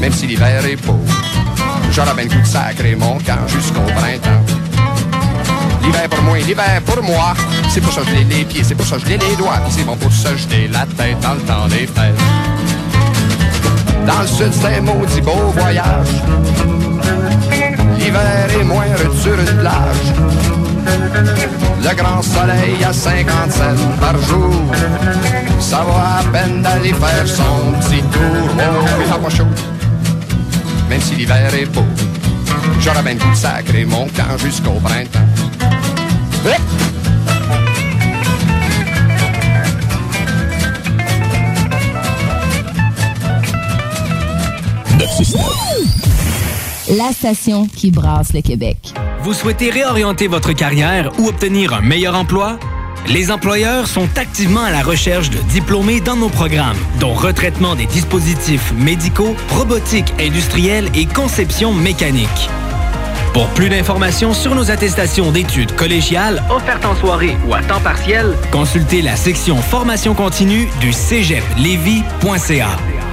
même 0.00 0.12
si 0.12 0.26
l'hiver 0.26 0.66
est 0.66 0.76
beau. 0.84 1.00
Bien 1.96 2.04
le 2.04 2.28
goût 2.28 2.42
de 2.42 2.46
sacrer 2.46 2.94
mon 2.94 3.16
camp 3.20 3.48
jusqu'au 3.48 3.80
printemps. 3.80 4.65
L'hiver 5.86 6.08
pour 6.10 6.22
moi, 6.24 6.38
l'hiver 6.38 6.82
pour 6.84 7.02
moi. 7.02 7.34
C'est 7.68 7.80
pour 7.80 7.92
ça 7.92 8.00
que 8.00 8.08
je 8.08 8.16
les 8.16 8.44
pieds, 8.44 8.64
c'est 8.64 8.74
pour 8.74 8.86
ça 8.86 8.96
que 8.96 9.02
je 9.02 9.10
les 9.10 9.36
doigts. 9.36 9.60
C'est 9.70 9.84
bon 9.84 9.96
pour 9.96 10.12
se 10.12 10.36
jeter 10.36 10.68
la 10.72 10.84
tête 10.84 11.20
dans 11.20 11.34
le 11.34 11.40
temps 11.40 11.68
des 11.68 11.86
fêtes. 11.86 12.20
Dans 14.04 14.20
le 14.20 14.26
sud, 14.26 14.52
c'est 14.52 14.78
un 14.78 14.80
maudit 14.80 15.20
beau 15.20 15.52
voyage. 15.54 16.08
L'hiver 17.98 18.48
est 18.60 18.64
moindre 18.64 19.14
sur 19.22 19.38
une 19.38 19.58
plage. 19.60 20.06
Le 21.82 21.94
grand 21.94 22.20
soleil 22.20 22.82
à 22.84 22.92
50 22.92 23.52
cents 23.52 23.62
par 24.00 24.20
jour. 24.22 24.54
Ça 25.60 25.84
va 25.84 26.18
à 26.18 26.22
peine 26.32 26.62
d'aller 26.62 26.92
faire 26.92 27.26
son 27.26 27.72
petit 27.80 28.02
tour. 28.02 28.48
Oh, 28.58 28.84
il 29.00 29.12
fait 29.12 29.20
pas 29.20 29.30
chaud, 29.30 29.46
même 30.90 31.00
si 31.00 31.14
l'hiver 31.14 31.54
est 31.54 31.66
beau. 31.66 31.84
J'aurais 32.80 33.02
bien 33.02 33.14
le 33.14 33.36
sacrer 33.36 33.84
mon 33.84 34.06
camp 34.08 34.36
jusqu'au 34.38 34.80
printemps. 34.82 35.20
La 46.88 47.12
station 47.12 47.66
qui 47.66 47.90
brasse 47.90 48.32
le 48.32 48.42
Québec. 48.42 48.94
Vous 49.22 49.34
souhaitez 49.34 49.70
réorienter 49.70 50.28
votre 50.28 50.52
carrière 50.52 51.10
ou 51.18 51.26
obtenir 51.26 51.74
un 51.74 51.80
meilleur 51.80 52.14
emploi? 52.14 52.58
Les 53.08 53.30
employeurs 53.30 53.88
sont 53.88 54.08
activement 54.16 54.62
à 54.62 54.70
la 54.70 54.82
recherche 54.82 55.30
de 55.30 55.38
diplômés 55.50 56.00
dans 56.00 56.16
nos 56.16 56.28
programmes, 56.28 56.76
dont 57.00 57.12
retraitement 57.12 57.74
des 57.74 57.86
dispositifs 57.86 58.72
médicaux, 58.72 59.34
robotique 59.50 60.12
industrielle 60.20 60.88
et 60.94 61.06
conception 61.06 61.74
mécanique. 61.74 62.48
Pour 63.36 63.48
plus 63.48 63.68
d'informations 63.68 64.32
sur 64.32 64.54
nos 64.54 64.70
attestations 64.70 65.30
d'études 65.30 65.76
collégiales 65.76 66.42
offertes 66.48 66.86
en 66.86 66.96
soirée 66.96 67.36
ou 67.46 67.52
à 67.52 67.60
temps 67.60 67.82
partiel, 67.82 68.34
consultez 68.50 69.02
la 69.02 69.14
section 69.14 69.56
formation 69.56 70.14
continue 70.14 70.70
du 70.80 70.90
cégeplevy.ca. 70.90 72.68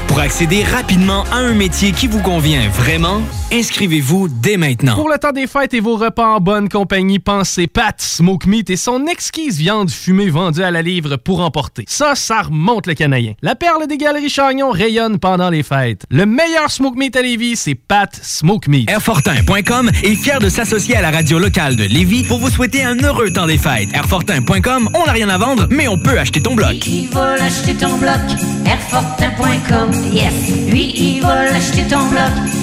Pour 0.07 0.21
accéder 0.21 0.63
rapidement 0.63 1.25
à 1.29 1.39
un 1.39 1.53
métier 1.53 1.91
qui 1.91 2.07
vous 2.07 2.21
convient 2.21 2.69
vraiment, 2.69 3.21
inscrivez-vous 3.53 4.29
dès 4.29 4.57
maintenant. 4.57 4.95
Pour 4.95 5.09
le 5.09 5.17
temps 5.19 5.31
des 5.31 5.45
fêtes 5.45 5.75
et 5.75 5.79
vos 5.79 5.95
repas 5.95 6.35
en 6.35 6.39
bonne 6.39 6.69
compagnie, 6.69 7.19
pensez 7.19 7.67
Pat 7.67 8.01
Smoke 8.01 8.47
Meat 8.47 8.69
et 8.71 8.77
son 8.77 9.05
exquise 9.05 9.59
viande 9.59 9.91
fumée 9.91 10.29
vendue 10.29 10.63
à 10.63 10.71
la 10.71 10.81
livre 10.81 11.17
pour 11.17 11.41
emporter. 11.41 11.85
Ça, 11.87 12.15
ça 12.15 12.41
remonte 12.41 12.87
le 12.87 12.95
canadien. 12.95 13.33
La 13.43 13.53
perle 13.53 13.85
des 13.87 13.97
galeries 13.97 14.29
Chagnon 14.29 14.71
rayonne 14.71 15.19
pendant 15.19 15.51
les 15.51 15.61
fêtes. 15.61 16.05
Le 16.09 16.25
meilleur 16.25 16.71
Smoke 16.71 16.97
Meat 16.97 17.15
à 17.15 17.21
Lévis, 17.21 17.57
c'est 17.57 17.75
Pat 17.75 18.09
Smoke 18.23 18.67
Meat. 18.69 18.89
Airfortin.com 18.89 19.91
est 20.03 20.15
fier 20.15 20.39
de 20.39 20.49
s'associer 20.49 20.95
à 20.95 21.01
la 21.01 21.11
radio 21.11 21.37
locale 21.37 21.75
de 21.75 21.83
Lévis 21.83 22.23
pour 22.23 22.39
vous 22.39 22.49
souhaiter 22.49 22.83
un 22.83 22.97
heureux 23.03 23.31
temps 23.31 23.47
des 23.47 23.59
fêtes. 23.59 23.89
Airfortin.com, 23.93 24.89
on 24.95 25.05
n'a 25.05 25.11
rien 25.11 25.29
à 25.29 25.37
vendre, 25.37 25.67
mais 25.69 25.87
on 25.87 25.99
peut 25.99 26.17
acheter 26.17 26.41
ton 26.41 26.55
bloc. 26.55 26.79
Qui 26.79 27.05
va 27.07 27.37
l'acheter 27.37 27.75
ton 27.75 27.97
bloc? 27.97 28.19
Airfortin.com, 28.65 29.91
yes. 30.11 30.33
Lui, 30.71 30.93
il 30.95 31.21
va 31.21 31.51
l'acheter 31.51 31.83
ton 31.87 32.07
bloc. 32.07 32.62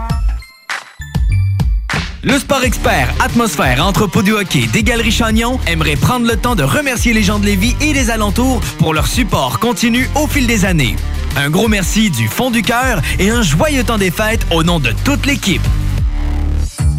Le 2.23 2.37
sport 2.37 2.63
expert 2.63 3.11
Atmosphère 3.19 3.83
Entrepôt 3.83 4.21
du 4.21 4.31
hockey 4.31 4.67
des 4.71 4.83
Galeries 4.83 5.11
Chagnon 5.11 5.59
aimerait 5.65 5.95
prendre 5.95 6.27
le 6.27 6.37
temps 6.37 6.55
de 6.55 6.61
remercier 6.61 7.13
les 7.13 7.23
gens 7.23 7.39
de 7.39 7.45
Lévis 7.45 7.75
et 7.81 7.93
des 7.93 8.11
alentours 8.11 8.61
pour 8.77 8.93
leur 8.93 9.07
support 9.07 9.57
continu 9.57 10.07
au 10.13 10.27
fil 10.27 10.45
des 10.45 10.63
années. 10.65 10.95
Un 11.35 11.49
gros 11.49 11.67
merci 11.67 12.11
du 12.11 12.27
fond 12.27 12.51
du 12.51 12.61
cœur 12.61 13.01
et 13.17 13.31
un 13.31 13.41
joyeux 13.41 13.83
temps 13.83 13.97
des 13.97 14.11
fêtes 14.11 14.45
au 14.51 14.61
nom 14.61 14.79
de 14.79 14.91
toute 15.03 15.25
l'équipe. 15.25 15.63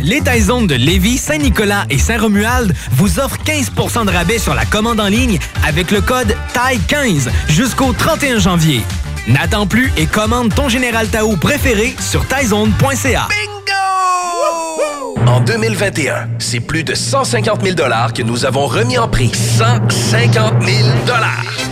Les 0.00 0.20
Taizones 0.20 0.66
de 0.66 0.74
Lévis, 0.74 1.18
Saint-Nicolas 1.18 1.84
et 1.88 1.98
Saint-Romuald 1.98 2.74
vous 2.90 3.20
offrent 3.20 3.38
15% 3.44 4.06
de 4.06 4.10
rabais 4.10 4.38
sur 4.38 4.54
la 4.54 4.64
commande 4.64 4.98
en 4.98 5.06
ligne 5.06 5.38
avec 5.64 5.92
le 5.92 6.00
code 6.00 6.34
TAI15 6.52 7.28
jusqu'au 7.48 7.92
31 7.92 8.40
janvier. 8.40 8.80
N'attends 9.28 9.68
plus 9.68 9.92
et 9.96 10.06
commande 10.06 10.52
ton 10.52 10.68
Général 10.68 11.06
Tao 11.06 11.36
préféré 11.36 11.94
sur 12.00 12.26
taizone.ca. 12.26 13.28
En 15.26 15.40
2021, 15.40 16.28
c'est 16.38 16.60
plus 16.60 16.84
de 16.84 16.94
150 16.94 17.62
000 17.62 17.76
que 18.14 18.22
nous 18.22 18.46
avons 18.46 18.66
remis 18.66 18.98
en 18.98 19.08
prix. 19.08 19.32
150 19.34 20.62
000 20.62 21.71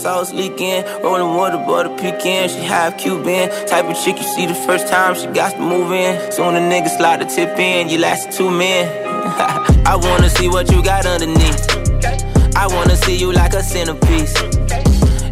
Sauce 0.00 0.32
leaking, 0.32 0.82
rolling 1.02 1.36
water, 1.36 1.58
butter 1.58 1.94
pecan. 1.96 2.48
She 2.48 2.60
half 2.60 2.96
Cuban, 2.96 3.50
type 3.66 3.84
of 3.84 3.96
chick 4.02 4.16
you 4.16 4.22
see 4.22 4.46
the 4.46 4.54
first 4.54 4.88
time 4.88 5.14
she 5.14 5.26
got 5.26 5.52
to 5.52 5.60
move 5.60 5.92
in. 5.92 6.32
Soon 6.32 6.54
the 6.54 6.60
nigga 6.60 6.88
slide 6.96 7.20
the 7.20 7.26
tip 7.26 7.58
in, 7.58 7.88
you 7.88 7.98
last 7.98 8.32
two 8.32 8.50
men. 8.50 8.88
I 9.86 9.96
wanna 9.96 10.30
see 10.30 10.48
what 10.48 10.70
you 10.72 10.82
got 10.82 11.04
underneath. 11.04 12.56
I 12.56 12.66
wanna 12.66 12.96
see 12.96 13.16
you 13.16 13.32
like 13.32 13.52
a 13.52 13.62
centerpiece. 13.62 14.34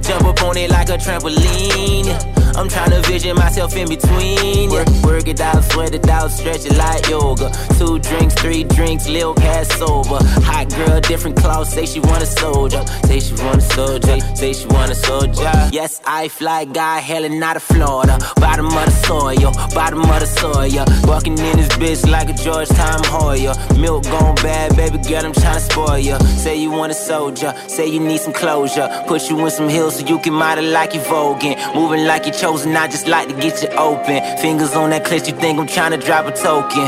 Jump 0.06 0.24
up 0.24 0.42
on 0.42 0.56
it 0.56 0.70
like 0.70 0.88
a 0.90 0.98
trampoline. 0.98 2.37
I'm 2.56 2.68
trying 2.68 2.90
to 2.90 3.00
vision 3.02 3.36
myself 3.36 3.76
in 3.76 3.88
between. 3.88 4.70
Work, 4.70 4.88
work 5.04 5.28
it 5.28 5.40
out, 5.40 5.62
sweat 5.64 5.94
it 5.94 6.08
out, 6.08 6.30
stretch 6.30 6.64
it 6.64 6.76
like 6.76 7.08
yoga. 7.08 7.50
Two 7.78 7.98
drinks, 7.98 8.34
three 8.34 8.64
drinks, 8.64 9.08
lil 9.08 9.34
past 9.34 9.72
sober. 9.78 10.18
Hot 10.48 10.68
girl, 10.70 11.00
different 11.00 11.36
clothes, 11.36 11.70
say 11.72 11.86
she 11.86 12.00
want 12.00 12.22
a 12.22 12.26
soldier. 12.26 12.84
Say 13.06 13.20
she 13.20 13.34
want 13.34 13.58
a 13.58 13.60
soldier, 13.60 14.20
say 14.34 14.52
she 14.52 14.66
want 14.66 14.90
a 14.90 14.94
soldier. 14.94 15.52
Yes, 15.72 16.00
I 16.06 16.28
fly 16.28 16.64
guy, 16.64 17.00
hailing 17.00 17.42
out 17.42 17.56
of 17.56 17.62
Florida. 17.62 18.18
Bottom 18.36 18.66
of 18.66 18.84
the 18.84 18.90
soil, 18.90 19.52
bottom 19.74 20.00
of 20.02 20.20
the 20.20 20.26
soil. 20.26 20.84
Walking 21.08 21.38
in 21.38 21.56
this 21.56 21.68
bitch 21.80 22.08
like 22.10 22.28
a 22.28 22.34
Georgetown 22.34 23.02
Hoyer. 23.04 23.54
Milk 23.78 24.04
gone 24.04 24.34
bad, 24.36 24.76
baby 24.76 24.98
girl, 24.98 25.24
I'm 25.24 25.32
trying 25.32 25.54
to 25.54 25.60
spoil 25.60 25.98
ya. 25.98 26.18
Say 26.18 26.56
you 26.56 26.70
want 26.70 26.92
a 26.92 26.94
soldier, 26.94 27.54
say 27.68 27.86
you 27.86 28.00
need 28.00 28.20
some 28.20 28.32
closure. 28.32 28.88
Put 29.06 29.28
you 29.28 29.38
in 29.44 29.50
some 29.50 29.68
heels 29.68 29.98
so 29.98 30.06
you 30.06 30.18
can 30.18 30.34
model 30.34 30.64
like 30.64 30.94
you 30.94 31.00
voguing. 31.00 31.56
Moving 31.74 32.04
like 32.06 32.24
you're 32.26 32.34
chosen, 32.48 32.74
I 32.76 32.88
just 32.88 33.06
like 33.06 33.28
to 33.28 33.34
get 33.34 33.62
you 33.62 33.68
open. 33.76 34.22
Fingers 34.38 34.72
on 34.74 34.88
that 34.90 35.04
clutch, 35.04 35.28
you 35.28 35.34
think 35.34 35.58
I'm 35.58 35.66
trying 35.66 35.90
to 35.90 35.98
drop 35.98 36.24
a 36.26 36.32
token. 36.32 36.86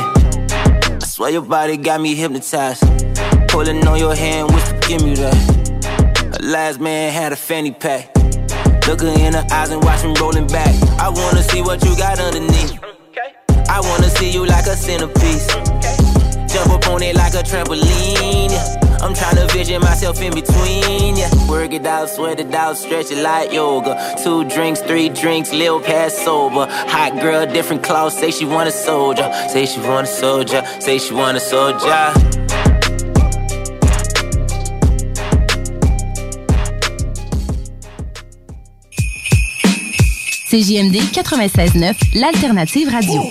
I 0.96 0.98
swear 1.00 1.30
your 1.30 1.42
body 1.42 1.76
got 1.76 2.00
me 2.00 2.14
hypnotized. 2.14 2.82
Pulling 3.48 3.86
on 3.86 3.98
your 3.98 4.14
hand, 4.14 4.50
whisper, 4.52 4.78
give 4.88 5.02
me 5.04 5.14
that. 5.16 6.38
A 6.38 6.42
last 6.42 6.80
man 6.80 7.12
had 7.12 7.32
a 7.32 7.36
fanny 7.36 7.72
pack. 7.72 8.08
Look 8.86 9.02
her 9.02 9.12
in 9.26 9.32
the 9.32 9.46
eyes 9.52 9.70
and 9.70 9.84
watch 9.84 10.00
him 10.00 10.14
rolling 10.14 10.46
back. 10.46 10.74
I 10.98 11.10
wanna 11.10 11.42
see 11.42 11.60
what 11.60 11.84
you 11.84 11.94
got 11.96 12.18
underneath. 12.18 12.72
I 13.68 13.80
wanna 13.80 14.08
see 14.08 14.30
you 14.30 14.46
like 14.46 14.66
a 14.66 14.76
centerpiece. 14.76 15.46
Jump 16.52 16.72
up 16.72 16.88
on 16.88 17.02
it 17.02 17.14
like 17.14 17.34
a 17.34 17.42
trampoline. 17.44 18.50
I'm 19.00 19.14
trying 19.14 19.36
to 19.36 19.46
vision 19.54 19.80
myself 19.80 20.20
in 20.20 20.34
between. 20.34 21.16
Yeah. 21.16 21.30
Work 21.48 21.72
it 21.72 21.86
out, 21.86 22.08
sweat 22.10 22.40
it 22.40 22.52
out, 22.52 22.76
stretch 22.76 23.12
it 23.12 23.22
like 23.22 23.52
yoga. 23.52 23.96
Two 24.22 24.44
drinks, 24.48 24.80
three 24.80 25.08
drinks, 25.08 25.52
lil 25.52 25.80
past 25.80 26.24
sober. 26.24 26.66
Hot 26.68 27.20
girl, 27.20 27.46
different 27.46 27.84
clothes, 27.84 28.18
say 28.18 28.32
she 28.32 28.44
want 28.44 28.68
a 28.68 28.72
soldier. 28.72 29.30
Say 29.48 29.64
she 29.66 29.80
want 29.80 30.08
a 30.08 30.10
soldier, 30.10 30.64
say 30.80 30.98
she 30.98 31.14
want 31.14 31.36
a 31.36 31.40
soldier. 31.40 32.12
CJMD 40.50 40.98
96.9, 41.14 42.14
l'alternative 42.16 42.90
radio. 42.92 43.30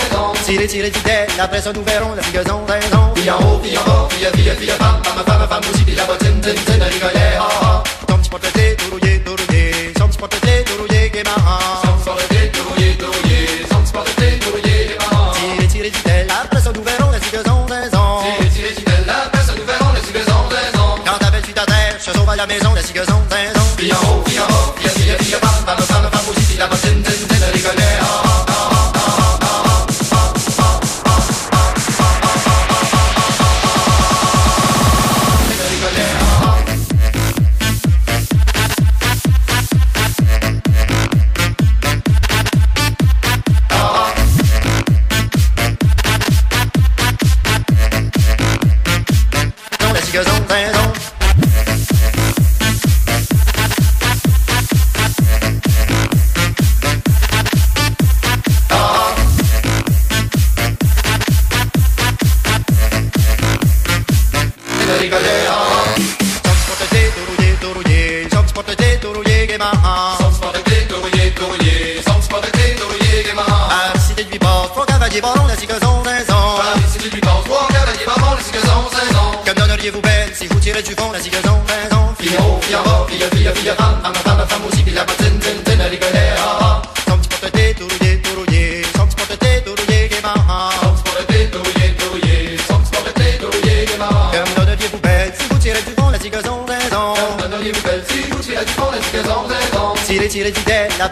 Tirez, 0.51 0.67
tirez, 0.67 0.89
dit-elle, 0.89 1.29
après 1.39 1.61
ça 1.61 1.71
nous 1.71 1.81
verrons 1.81 2.13
la 2.13 2.21
cigaison 2.23 2.65
raison. 2.67 3.15
Fille 3.15 3.31
en 3.31 3.37
haut, 3.37 3.61
fille 3.63 3.77
en 3.77 3.85
bas, 3.85 4.09
fille 4.09 4.27
fille 4.33 4.51
fille 4.59 4.67
femme 4.71 5.01
Femme 5.01 5.23
femme 5.25 5.47
femme 5.47 5.61
aussi, 5.71 5.85
puis 5.85 5.95
la 5.95 6.03
patine, 6.03 6.41
tin 6.41 6.51
tin, 6.65 6.73
elle 6.73 7.50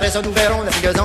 ça 0.09 0.21
nous 0.23 0.31
verrons 0.31 0.63
la 0.63 0.71
zigazon, 0.71 0.98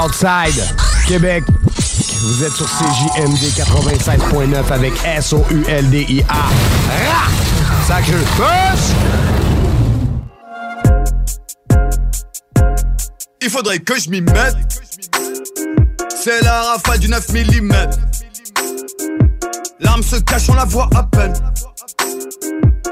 Southside, 0.00 0.64
Québec. 1.06 1.44
Vous 2.22 2.42
êtes 2.44 2.52
sur 2.54 2.66
CJMD 2.66 3.36
87.9 3.54 4.72
avec 4.72 4.94
S-O-U-L-D-I-A. 5.04 6.34
Ra! 6.34 7.28
Push! 8.36 8.80
Il 13.42 13.50
faudrait 13.50 13.80
que 13.80 14.00
je 14.00 14.08
m'y 14.08 14.22
mette. 14.22 14.56
C'est 16.16 16.40
la 16.44 16.62
rafale 16.62 16.98
du 17.00 17.08
9 17.08 17.28
mm. 17.34 17.72
L'arme 19.80 20.02
se 20.02 20.16
cache, 20.16 20.48
on 20.48 20.54
la 20.54 20.64
voit 20.64 20.88
à 20.94 21.02
peine. 21.02 21.34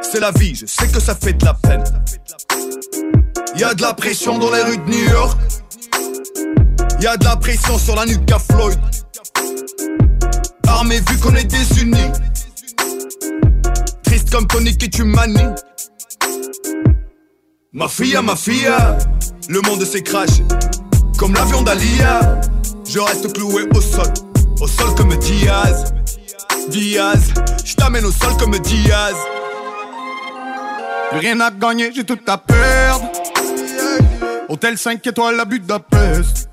C'est 0.03 0.21
la 0.21 0.33
vie, 0.33 0.55
je 0.55 0.67
sais 0.67 0.89
que 0.89 1.01
ça 1.01 1.15
fait 1.15 1.33
de 1.33 1.47
la 1.47 1.55
peine. 1.55 1.85
Y 3.57 3.65
a 3.65 3.73
de 3.73 3.81
la 3.81 3.95
pression 3.95 4.39
dans 4.39 4.53
les 4.53 4.63
rues 4.63 4.77
de 4.77 4.91
New 4.91 5.11
York. 5.11 5.39
Y 7.01 7.07
a 7.07 7.17
de 7.17 7.25
la 7.25 7.37
pression 7.37 7.79
sur 7.79 7.95
la 7.95 8.07
nuque 8.07 8.31
à 8.33 8.39
Floyd. 8.39 8.79
Armé 10.67 11.01
vu 11.09 11.19
qu'on 11.19 11.35
est 11.37 11.45
désunis. 11.45 12.11
Triste 14.03 14.31
comme 14.31 14.47
Tony 14.49 14.77
qui 14.77 14.91
tu 14.91 15.05
manies. 15.05 15.55
Ma 17.73 17.87
fille, 17.87 18.19
ma 18.23 18.35
fille, 18.35 18.69
le 19.49 19.61
monde 19.61 19.85
s'est 19.85 20.03
craché. 20.03 20.43
Comme 21.17 21.35
l'avion 21.35 21.63
d'Alia, 21.63 22.41
je 22.89 22.99
reste 22.99 23.33
cloué 23.33 23.63
au 23.75 23.81
sol. 23.81 24.13
Au 24.61 24.67
sol 24.67 24.95
comme 24.97 25.17
Diaz. 25.19 25.93
Diaz, 26.69 27.33
je 27.65 27.75
t'amène 27.75 28.05
au 28.05 28.13
sol 28.13 28.37
comme 28.39 28.59
Diaz. 28.59 29.15
Plus 31.11 31.21
rien 31.21 31.41
à 31.41 31.51
gagner, 31.53 31.93
j'ai 31.95 32.05
tout 32.05 32.19
à 32.27 32.39
perdre. 32.39 33.11
Hôtel 34.49 34.77
5 34.77 35.07
étoiles, 35.07 35.37
la 35.37 35.45
Budapest. 35.45 36.48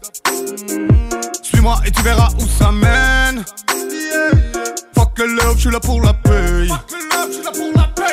Suis-moi 1.42 1.80
et 1.86 1.92
tu 1.92 2.02
verras 2.02 2.30
où 2.40 2.48
ça 2.48 2.72
mène. 2.72 3.44
Fuck 4.96 5.20
le 5.20 5.26
love, 5.36 5.56
je 5.56 5.62
suis 5.62 5.72
là 5.72 5.80
pour 5.80 6.02
la 6.02 6.14
paye. 6.14 6.72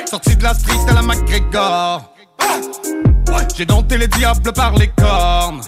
Sorti 0.06 0.36
de 0.36 0.42
la 0.42 0.54
street 0.54 0.78
à 0.88 0.94
la 0.94 1.02
McGregor. 1.02 2.12
J'ai 3.56 3.66
dompté 3.66 3.98
les 3.98 4.08
diables 4.08 4.52
par 4.52 4.74
les 4.74 4.88
cornes. 4.88 5.60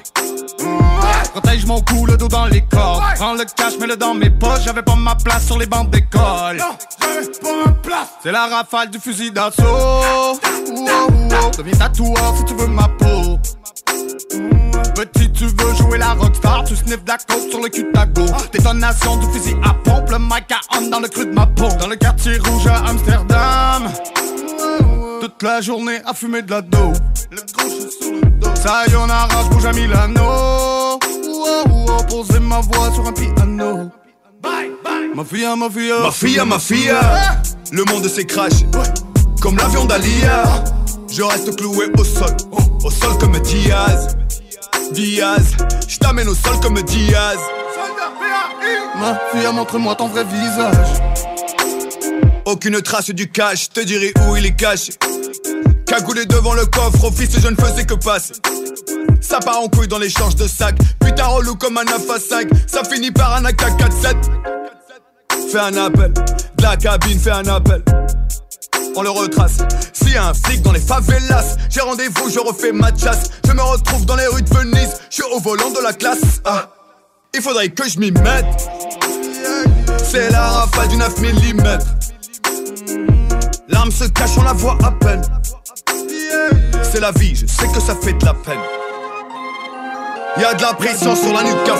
Protège 1.32 1.66
mon 1.66 1.80
cou, 1.80 2.06
le 2.06 2.16
dos 2.16 2.28
dans 2.28 2.46
les 2.46 2.62
cordes. 2.62 3.02
Prends 3.16 3.34
le 3.34 3.44
cash, 3.44 3.78
mets-le 3.78 3.96
dans 3.96 4.14
mes 4.14 4.30
poches. 4.30 4.62
J'avais 4.64 4.82
pas 4.82 4.96
ma 4.96 5.14
place 5.14 5.46
sur 5.46 5.58
les 5.58 5.66
bancs 5.66 5.90
d'école. 5.90 6.62
C'est 8.22 8.32
la 8.32 8.46
rafale 8.46 8.90
du 8.90 8.98
fusil 8.98 9.30
d'assaut. 9.30 10.38
Deviens 11.58 11.76
tatoueur 11.78 12.34
si 12.38 12.44
tu 12.44 12.54
veux 12.54 12.66
ma 12.66 12.88
peau. 12.88 13.38
Petit, 14.94 15.30
tu 15.32 15.46
veux 15.46 15.74
jouer 15.76 15.98
la 15.98 16.14
rockstar, 16.14 16.64
tu 16.64 16.76
sniffes 16.76 17.02
la 17.06 17.16
sur 17.50 17.60
le 17.60 17.68
cul 17.68 17.84
de 17.84 17.92
ta 17.92 18.06
go. 18.06 18.24
Détonation 18.52 19.16
du 19.16 19.26
fusil 19.32 19.56
à 19.64 19.74
pompe, 19.74 20.08
le 20.10 20.18
mic 20.18 20.50
à 20.52 20.78
on 20.78 20.88
dans 20.88 21.00
le 21.00 21.08
creux 21.08 21.26
de 21.26 21.34
ma 21.34 21.46
peau. 21.46 21.68
Dans 21.80 21.88
le 21.88 21.96
quartier 21.96 22.38
rouge 22.38 22.66
à 22.66 22.76
Amsterdam. 22.88 23.90
Toute 25.24 25.42
la 25.42 25.62
journée 25.62 26.02
à 26.04 26.12
fumer 26.12 26.42
de 26.42 26.50
la 26.50 26.60
dope. 26.60 26.98
Le 27.30 27.40
gros 27.54 27.70
sur 27.70 28.12
le 28.12 28.30
dos. 28.32 28.48
Sayonara, 28.62 29.44
j'bouge 29.44 29.64
à 29.64 29.72
Milano. 29.72 30.20
Ouah, 30.20 31.66
ouah, 31.66 32.02
poser 32.02 32.40
ma 32.40 32.60
voix 32.60 32.92
sur 32.92 33.06
un 33.06 33.12
piano. 33.12 33.90
Ma 35.14 35.24
fille, 35.24 35.46
ma 35.56 35.70
fille, 35.70 35.92
ma 36.02 36.10
fille, 36.10 36.42
ma 36.44 36.58
fille. 36.58 36.92
Le 37.72 37.84
monde 37.84 38.06
s'est 38.06 38.26
craché. 38.26 38.66
Comme 39.40 39.56
l'avion 39.56 39.86
d'Alia. 39.86 40.62
Je 41.10 41.22
reste 41.22 41.56
cloué 41.56 41.86
au 41.96 42.04
sol. 42.04 42.36
Au 42.84 42.90
sol 42.90 43.16
comme 43.18 43.40
Diaz. 43.40 44.18
Diaz. 44.92 45.56
Je 45.88 45.96
t'amène 45.96 46.28
au 46.28 46.34
sol 46.34 46.60
comme 46.60 46.82
Diaz. 46.82 47.38
Ma 49.00 49.18
fille, 49.32 49.50
montre-moi 49.54 49.94
ton 49.94 50.08
vrai 50.08 50.24
visage. 50.24 51.00
Aucune 52.44 52.82
trace 52.82 53.08
du 53.08 53.30
cash, 53.30 53.70
te 53.70 53.80
dirai 53.80 54.12
où 54.28 54.36
il 54.36 54.44
est 54.44 54.54
caché. 54.54 54.92
Cagoulé 55.86 56.26
devant 56.26 56.54
le 56.54 56.66
coffre, 56.66 57.04
office, 57.04 57.38
je 57.40 57.48
ne 57.48 57.56
faisais 57.56 57.84
que 57.84 57.94
passer. 57.94 58.34
Ça 59.20 59.38
part 59.40 59.60
en 59.60 59.68
couille 59.68 59.88
dans 59.88 59.98
l'échange 59.98 60.36
de 60.36 60.46
sacs. 60.46 60.78
Putain, 61.00 61.26
relou 61.26 61.54
comme 61.54 61.78
un 61.78 61.84
9 61.84 62.10
à 62.10 62.18
5. 62.18 62.48
Ça 62.66 62.82
finit 62.84 63.10
par 63.10 63.34
un 63.36 63.44
AK-47. 63.44 64.16
Fais 65.50 65.58
un 65.58 65.76
appel, 65.76 66.12
de 66.12 66.62
la 66.62 66.76
cabine, 66.76 67.18
fais 67.18 67.30
un 67.30 67.46
appel. 67.46 67.82
On 68.96 69.02
le 69.02 69.10
retrace. 69.10 69.58
S'il 69.92 70.12
y 70.12 70.16
a 70.16 70.28
un 70.28 70.34
flic 70.34 70.62
dans 70.62 70.72
les 70.72 70.80
favelas, 70.80 71.56
j'ai 71.70 71.80
rendez-vous, 71.80 72.30
je 72.30 72.38
refais 72.38 72.72
ma 72.72 72.88
chasse. 72.94 73.30
Je 73.46 73.52
me 73.52 73.62
retrouve 73.62 74.06
dans 74.06 74.16
les 74.16 74.26
rues 74.26 74.42
de 74.42 74.54
Venise, 74.54 74.96
je 75.10 75.14
suis 75.14 75.24
au 75.32 75.40
volant 75.40 75.70
de 75.70 75.80
la 75.82 75.92
classe. 75.92 76.40
Ah. 76.44 76.68
Il 77.34 77.42
faudrait 77.42 77.68
que 77.68 77.88
je 77.88 77.98
m'y 77.98 78.12
mette. 78.12 78.70
C'est 80.04 80.30
la 80.30 80.42
rafale 80.42 80.88
du 80.88 80.96
9 80.96 81.20
mm. 81.20 82.13
L'âme 83.68 83.90
se 83.90 84.04
cache, 84.04 84.36
on 84.38 84.42
la 84.42 84.52
voit 84.52 84.76
à 84.84 84.90
peine. 84.90 85.22
C'est 86.82 87.00
la 87.00 87.12
vie, 87.12 87.34
je 87.34 87.46
sais 87.46 87.68
que 87.68 87.80
ça 87.80 87.94
fait 87.94 88.12
de 88.12 88.24
la 88.24 88.34
peine. 88.34 88.60
Y 90.38 90.44
a 90.44 90.54
de 90.54 90.62
la 90.62 90.74
pression 90.74 91.14
sur 91.14 91.32
la 91.32 91.42
nuque 91.42 91.68
à 91.68 91.76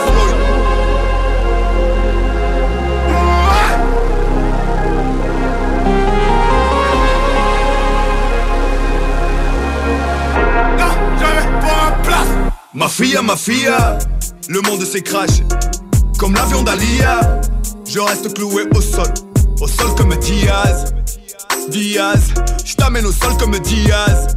fille 12.95 13.19
ma 13.25 13.37
fille 13.37 13.69
le 14.49 14.61
monde 14.61 14.85
s'écrache 14.85 15.43
comme 16.17 16.35
l'avion 16.35 16.63
d'Alia. 16.63 17.41
Je 17.85 17.99
reste 17.99 18.33
cloué 18.35 18.63
au 18.73 18.81
sol, 18.81 19.13
au 19.61 19.67
sol 19.67 19.95
comme 19.97 20.15
Diaz. 20.17 20.95
Diaz, 21.69 22.35
je 22.65 22.75
t'amène 22.75 23.07
au 23.07 23.13
sol 23.13 23.37
comme 23.39 23.59
Diaz. 23.59 24.37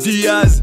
Diaz. 0.00 0.62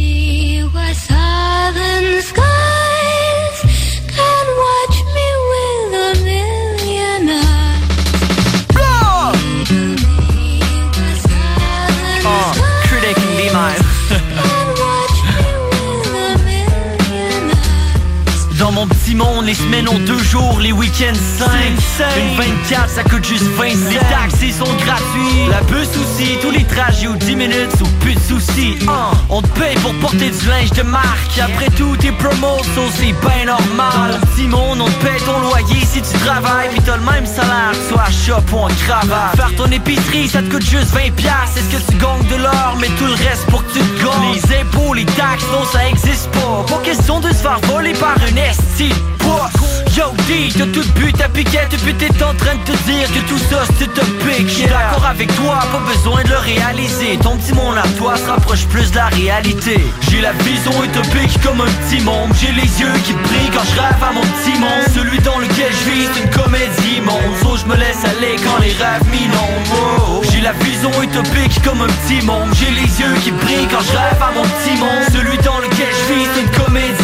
Les 19.45 19.53
semaines 19.53 19.89
ont 19.89 19.99
deux 19.99 20.19
jours, 20.19 20.59
les 20.59 20.71
week-ends 20.71 21.17
cinq. 21.37 22.07
Une 22.17 22.35
24, 22.35 22.89
ça 22.89 23.03
coûte 23.03 23.25
juste 23.25 23.43
27. 23.43 23.89
Les 23.89 23.97
taxis 23.97 24.51
sont 24.53 24.73
gratuits. 24.85 25.49
La 25.49 25.61
bus 25.61 25.89
aussi, 25.89 26.37
tous 26.41 26.51
les 26.51 26.63
trajets 26.63 27.07
ou 27.07 27.15
10 27.15 27.35
minutes 27.35 27.81
ou 27.81 27.87
plus 27.99 28.15
de 28.15 28.19
soucis. 28.19 28.77
On 29.29 29.41
te 29.41 29.47
paye 29.59 29.75
pour 29.75 29.93
porter 29.95 30.29
du 30.29 30.47
linge 30.47 30.71
de 30.71 30.83
marque. 30.83 31.39
Après 31.39 31.69
tout, 31.77 31.95
tes 31.97 32.11
promos, 32.11 32.61
c'est 32.95 33.13
bien 33.21 33.45
normal. 33.45 34.19
Petit 34.35 34.47
monde, 34.47 34.81
on 34.81 34.85
te 34.85 35.05
paye 35.05 35.21
ton 35.25 35.39
loyer 35.39 35.85
si 35.85 36.01
tu 36.01 36.17
travailles. 36.19 36.69
Puis 36.71 36.81
t'as 36.85 36.97
le 36.97 37.03
même 37.03 37.25
salaire, 37.25 37.73
soit 37.89 38.03
à 38.03 38.11
shop 38.11 38.43
ou 38.53 38.57
en 38.57 38.67
cravate. 38.85 39.35
Faire 39.35 39.55
ton 39.57 39.71
épicerie, 39.71 40.27
ça 40.27 40.41
te 40.41 40.51
coûte 40.51 40.65
juste 40.65 40.93
20 40.93 41.15
piastres. 41.15 41.57
Est-ce 41.57 41.77
que 41.77 41.91
tu 41.91 41.97
gagnes 41.97 42.27
de 42.29 42.41
l'or, 42.41 42.77
mais 42.79 42.87
tout 42.97 43.07
le 43.07 43.13
reste 43.13 43.45
pour 43.47 43.65
que 43.65 43.73
tu 43.73 43.79
te 43.79 44.03
gagnes? 44.03 44.33
Les 44.33 44.57
impôts, 44.59 44.93
les 44.93 45.05
taxes, 45.05 45.45
non, 45.51 45.65
ça 45.71 45.87
existe 45.89 46.29
pas. 46.31 46.65
Pas 46.67 46.81
question 46.83 47.19
de 47.19 47.29
se 47.29 47.41
faire 47.41 47.59
voler 47.67 47.93
par 47.93 48.15
un 48.15 48.35
esti 48.35 48.93
de. 49.31 49.71
Yo 49.97 50.05
D, 50.25 50.49
t'as 50.57 50.67
tout 50.67 50.87
but 50.95 51.17
ta 51.17 51.27
piquette 51.27 51.75
Puis 51.83 51.93
t'es 51.95 52.23
en 52.23 52.33
train 52.35 52.55
de 52.55 52.63
te 52.63 52.77
dire 52.89 53.07
que 53.11 53.19
tout 53.27 53.37
ça 53.37 53.63
c'est 53.77 53.85
utopique 53.85 54.47
J'suis 54.47 54.63
d'accord 54.63 55.05
avec 55.05 55.35
toi, 55.35 55.59
pas 55.69 55.81
besoin 55.85 56.23
de 56.23 56.29
le 56.29 56.37
réaliser. 56.37 57.17
Ton 57.21 57.35
petit 57.35 57.53
monde 57.53 57.77
à 57.77 57.87
toi 57.97 58.15
se 58.15 58.25
rapproche 58.25 58.65
plus 58.67 58.89
de 58.91 58.95
la 58.95 59.07
réalité. 59.07 59.83
J'ai 60.09 60.21
la 60.21 60.31
vision 60.31 60.71
utopique 60.83 61.41
comme 61.43 61.59
un 61.59 61.71
petit 61.83 62.01
monde 62.03 62.31
J'ai 62.39 62.53
les 62.53 62.71
yeux 62.79 62.93
qui 63.03 63.11
brillent 63.11 63.51
quand 63.53 63.65
je 63.75 63.81
rêve 63.81 64.01
à 64.01 64.13
mon 64.13 64.21
petit 64.21 64.57
monde. 64.57 64.87
Celui 64.95 65.19
dans 65.19 65.39
lequel 65.39 65.71
je 65.71 65.91
vis 65.91 66.07
c'est 66.13 66.23
une 66.23 66.29
comédie 66.29 67.01
monde 67.01 67.35
So 67.41 67.57
je 67.57 67.65
me 67.65 67.75
laisse 67.75 68.03
aller 68.05 68.37
quand 68.45 68.59
les 68.61 68.71
rêves 68.71 69.03
m'inondent. 69.11 69.67
Oh, 69.75 70.21
J'ai 70.31 70.39
la 70.39 70.53
vision 70.53 70.91
utopique 71.03 71.61
comme 71.63 71.81
un 71.81 71.91
petit 71.99 72.25
monde 72.25 72.47
J'ai 72.53 72.71
les 72.71 72.87
yeux 72.87 73.15
qui 73.23 73.31
brillent 73.31 73.67
quand 73.67 73.83
je 73.83 73.91
rêve 73.91 74.21
à 74.21 74.31
mon 74.31 74.43
petit 74.43 74.79
monde. 74.79 75.03
Celui 75.11 75.37
dans 75.39 75.59
lequel 75.59 75.91
je 75.91 76.13
vis 76.13 76.27
c'est 76.33 76.41
une 76.41 76.63
comédie 76.63 77.00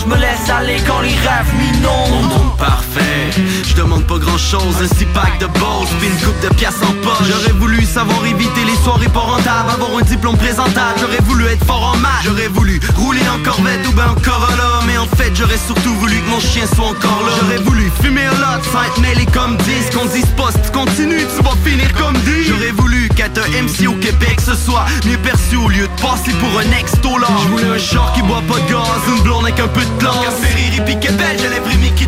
je 0.00 0.06
me 0.06 0.16
laisse 0.16 0.48
aller 0.48 0.76
quand 0.86 1.00
les 1.00 1.08
rêves 1.14 1.52
m'inondent. 1.58 2.10
Mon 2.10 2.28
monde 2.28 2.56
parfait, 2.56 3.30
je 3.64 3.74
demande 3.74 4.04
pas 4.06 4.18
grand 4.18 4.38
chose 4.38 4.76
Un 4.82 4.88
six 4.94 5.06
pack 5.06 5.38
de 5.38 5.46
boss, 5.46 5.88
puis 5.98 6.08
une 6.08 6.18
coupe 6.18 6.40
de 6.42 6.54
pièces 6.54 6.80
en 6.82 6.92
poche. 7.04 7.28
J'aurais 7.28 7.58
voulu 7.58 7.84
savoir 7.84 8.24
éviter 8.26 8.64
les 8.64 8.76
soirées 8.82 9.08
pas 9.08 9.20
rentables 9.20 9.70
Avoir 9.70 9.96
un 9.98 10.02
diplôme 10.02 10.36
présentable, 10.36 10.98
j'aurais 11.00 11.22
voulu 11.24 11.46
être 11.46 11.64
fort 11.64 11.92
en 11.94 11.96
maths. 11.98 12.24
J'aurais 12.24 12.48
voulu 12.48 12.80
rouler 12.96 13.22
en 13.28 13.42
Corvette 13.42 13.86
ou 13.88 13.92
ben 13.92 14.08
en 14.08 14.20
Corolla. 14.20 14.80
Mais 14.86 14.96
en 14.98 15.06
fait 15.06 15.32
j'aurais 15.34 15.60
surtout 15.66 15.94
voulu 15.94 16.16
que 16.16 16.30
mon 16.30 16.40
chien 16.40 16.66
soit 16.66 16.88
encore 16.88 17.22
là. 17.26 17.32
J'aurais 17.40 17.62
voulu 17.62 17.90
fumer 18.02 18.26
un 18.26 18.32
lot 18.32 18.62
sans 18.72 18.82
être 18.82 19.00
mêlé 19.00 19.26
comme 19.26 19.56
10 19.56 19.90
Qu'on 19.94 20.06
dise 20.06 20.26
pas 20.36 20.50
si 20.52 20.70
tu 20.70 21.42
vas 21.42 21.56
finir 21.64 21.92
comme 21.94 22.14
10 22.14 22.48
J'aurais 22.48 22.72
voulu 22.72 23.08
qu'être 23.10 23.38
un 23.38 23.62
MC 23.62 23.86
au 23.88 23.94
Québec 23.94 24.40
ce 24.44 24.54
soit 24.54 24.84
mieux 25.06 25.18
perçu 25.18 25.56
au 25.56 25.68
lieu 25.68 25.86
de 25.86 26.00
passer 26.00 26.32
pour 26.32 26.48
un 26.58 26.64
J'voulais 27.42 27.74
un 27.74 27.78
char 27.78 28.12
qui 28.14 28.22
boit 28.22 28.42
pas 28.48 28.58
de 28.60 28.72
gaz, 28.72 28.86
une 29.08 29.22
blonde 29.22 29.39
avec 29.40 29.60
un 29.60 29.68
peu 29.68 29.80
de 29.80 29.98
classe 29.98 30.40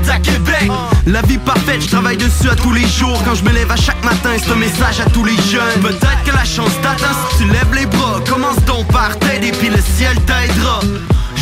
à 0.08 0.18
Québec. 0.18 0.70
La 1.06 1.22
vie 1.22 1.38
parfaite, 1.38 1.82
je 1.82 1.88
travaille 1.88 2.16
dessus 2.16 2.48
à 2.50 2.54
tous 2.54 2.72
les 2.72 2.86
jours. 2.86 3.20
Quand 3.24 3.34
je 3.34 3.44
me 3.44 3.50
lève 3.50 3.70
à 3.70 3.76
chaque 3.76 4.02
matin, 4.04 4.30
c'est 4.38 4.50
un 4.50 4.56
message 4.56 5.00
à 5.00 5.10
tous 5.10 5.24
les 5.24 5.36
jeunes. 5.36 5.80
Peut-être 5.80 6.22
que 6.24 6.34
la 6.34 6.44
chance 6.44 6.72
t'atteint 6.82 7.14
si 7.30 7.38
tu 7.38 7.44
lèves 7.48 7.74
les 7.74 7.86
bras 7.86 8.20
Commence 8.28 8.62
donc 8.66 8.86
par 8.88 9.18
t'aider 9.18 9.52
puis 9.52 9.68
le 9.68 9.78
ciel 9.96 10.16
t'aidera 10.26 10.80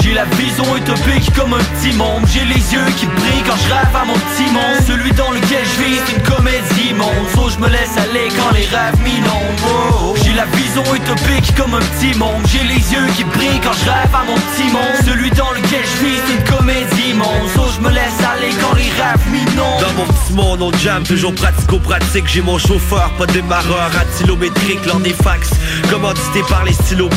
J'ai 0.02 0.14
la 0.14 0.24
vision 0.24 0.64
utopique 0.76 1.32
comme 1.34 1.52
un 1.54 1.58
petit 1.58 1.94
monde. 1.96 2.24
J'ai 2.32 2.44
les 2.44 2.72
yeux 2.72 2.90
qui 2.96 3.06
brillent 3.06 3.44
quand 3.46 3.56
je 3.56 3.72
rêve 3.72 3.94
à 3.94 4.04
mon 4.04 4.14
petit 4.14 4.50
monde. 4.50 4.80
Celui 4.86 5.12
dans 5.12 5.30
lequel 5.30 5.64
je 5.64 5.82
vis 5.82 6.00
c'est 6.06 6.16
une 6.16 6.22
comédie 6.22 6.94
monde 6.94 7.28
So 7.34 7.50
je 7.50 7.58
me 7.58 7.68
laisse 7.68 7.96
aller 7.98 8.28
quand 8.36 8.54
les 8.54 8.66
rêves 8.66 8.98
m'inondent 9.02 10.16
J'ai 10.24 10.32
la 10.32 10.46
vision 10.56 10.82
utopique 10.94 11.54
comme 11.56 11.74
un 11.74 11.80
petit 11.80 12.16
monde. 12.18 12.42
J'ai 12.46 12.64
les 12.64 12.80
yeux 12.92 13.06
qui 13.16 13.24
brillent 13.24 13.60
quand 13.62 13.74
je 13.74 13.90
rêve 13.90 14.14
à 14.14 14.24
mon 14.24 14.34
petit 14.34 14.70
monde. 14.72 14.96
Celui 15.04 15.30
dans 15.30 15.50
lequel 15.52 15.84
je 15.84 16.04
vis 16.04 16.20
c'est 16.26 16.34
une 16.34 16.56
comédie 16.56 17.14
monde 17.14 17.48
So 17.54 17.62
je 17.76 17.80
me 17.80 17.92
laisse 17.92 18.20
aller 18.20 18.52
quand 18.60 18.74
les 18.74 18.90
rêves 19.00 19.26
m'inondent 19.30 19.80
Dans 19.80 19.92
mon 19.94 20.06
petit 20.06 20.32
monde, 20.32 20.62
on 20.62 20.78
jam, 20.78 21.02
toujours 21.02 21.34
pratico-pratique 21.34 22.24
J'ai 22.26 22.42
mon 22.42 22.58
chauffeur, 22.58 23.10
pas 23.18 23.26
démarreur, 23.26 23.90
antilométrique 24.00 24.84
Lors 24.86 25.00
des 25.00 25.12
fax, 25.12 25.50
commandité 25.90 26.40
par 26.48 26.64
les 26.64 26.72
stylos 26.72 27.10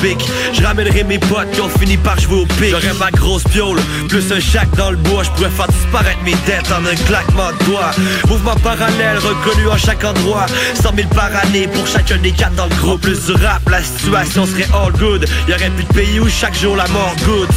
Je 0.53 0.63
ramènerai 0.63 1.03
mes 1.03 1.19
potes 1.19 1.51
qui 1.51 1.61
ont 1.61 1.69
fini 1.69 1.97
par 1.97 2.19
jouer 2.19 2.41
au 2.41 2.45
pic 2.45 2.72
J'aurais 2.73 2.93
ma 2.95 3.11
grosse 3.11 3.43
piole, 3.43 3.79
plus 4.09 4.31
un 4.31 4.39
chac 4.39 4.67
dans 4.75 4.89
le 4.89 4.97
bois. 4.97 5.21
Je 5.21 5.29
pourrais 5.29 5.51
faire 5.51 5.67
disparaître 5.67 6.17
mes 6.25 6.33
dettes 6.47 6.71
en 6.71 6.83
un 6.83 6.95
claquement 7.05 7.51
de 7.51 7.65
doigts. 7.65 7.91
Mouvement 8.27 8.55
parallèle, 8.63 9.19
reconnu 9.19 9.67
en 9.67 9.77
chaque 9.77 10.03
endroit. 10.03 10.47
100 10.81 10.95
000 10.95 11.07
par 11.09 11.29
année 11.35 11.67
pour 11.67 11.85
chacun 11.85 12.17
des 12.17 12.31
quatre 12.31 12.55
dans 12.55 12.65
le 12.65 12.75
groupe. 12.77 13.01
Plus 13.01 13.27
du 13.27 13.33
rap, 13.33 13.61
la 13.69 13.83
situation 13.83 14.47
serait 14.47 14.67
all 14.73 14.91
good. 14.93 15.23
Y'aurait 15.47 15.69
plus 15.69 15.83
de 15.83 15.93
pays 15.93 16.19
où 16.19 16.27
chaque 16.27 16.57
jour 16.57 16.75
la 16.75 16.87
mort 16.87 17.13
goûte. 17.23 17.53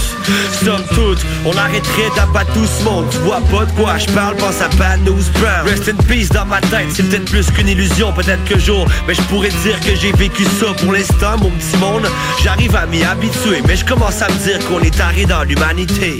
Somme 0.62 0.84
toute, 0.94 1.24
on 1.46 1.56
arrêterait 1.56 2.10
d'abattre 2.14 2.52
tout 2.52 2.66
ce 2.66 2.84
monde. 2.84 3.06
Tu 3.10 3.16
vois 3.18 3.40
pas 3.50 3.64
de 3.64 3.72
quoi 3.72 3.96
je 3.96 4.12
parle, 4.12 4.36
pense 4.36 4.60
à 4.60 4.68
Bad 4.76 5.00
News 5.06 5.22
Rest 5.64 5.88
in 5.88 5.96
peace 6.08 6.28
dans 6.28 6.44
ma 6.44 6.60
tête, 6.60 6.88
c'est 6.92 7.02
peut-être 7.04 7.24
plus 7.24 7.50
qu'une 7.50 7.68
illusion 7.68 8.12
Peut-être 8.12 8.44
que 8.44 8.58
jour, 8.58 8.86
mais 9.06 9.14
je 9.14 9.22
pourrais 9.22 9.48
dire 9.48 9.80
que 9.80 9.94
j'ai 9.94 10.12
vécu 10.12 10.44
ça 10.44 10.66
Pour 10.82 10.92
l'instant, 10.92 11.38
mon 11.40 11.50
petit 11.50 11.76
monde, 11.78 12.06
j'arrive 12.42 12.74
à 12.76 12.86
m'y 12.86 13.02
habituer 13.02 13.62
Mais 13.66 13.76
je 13.76 13.84
commence 13.84 14.20
à 14.22 14.28
me 14.28 14.38
dire 14.44 14.58
qu'on 14.66 14.80
est 14.80 15.00
dans 15.14 15.44
l'humanité. 15.44 16.18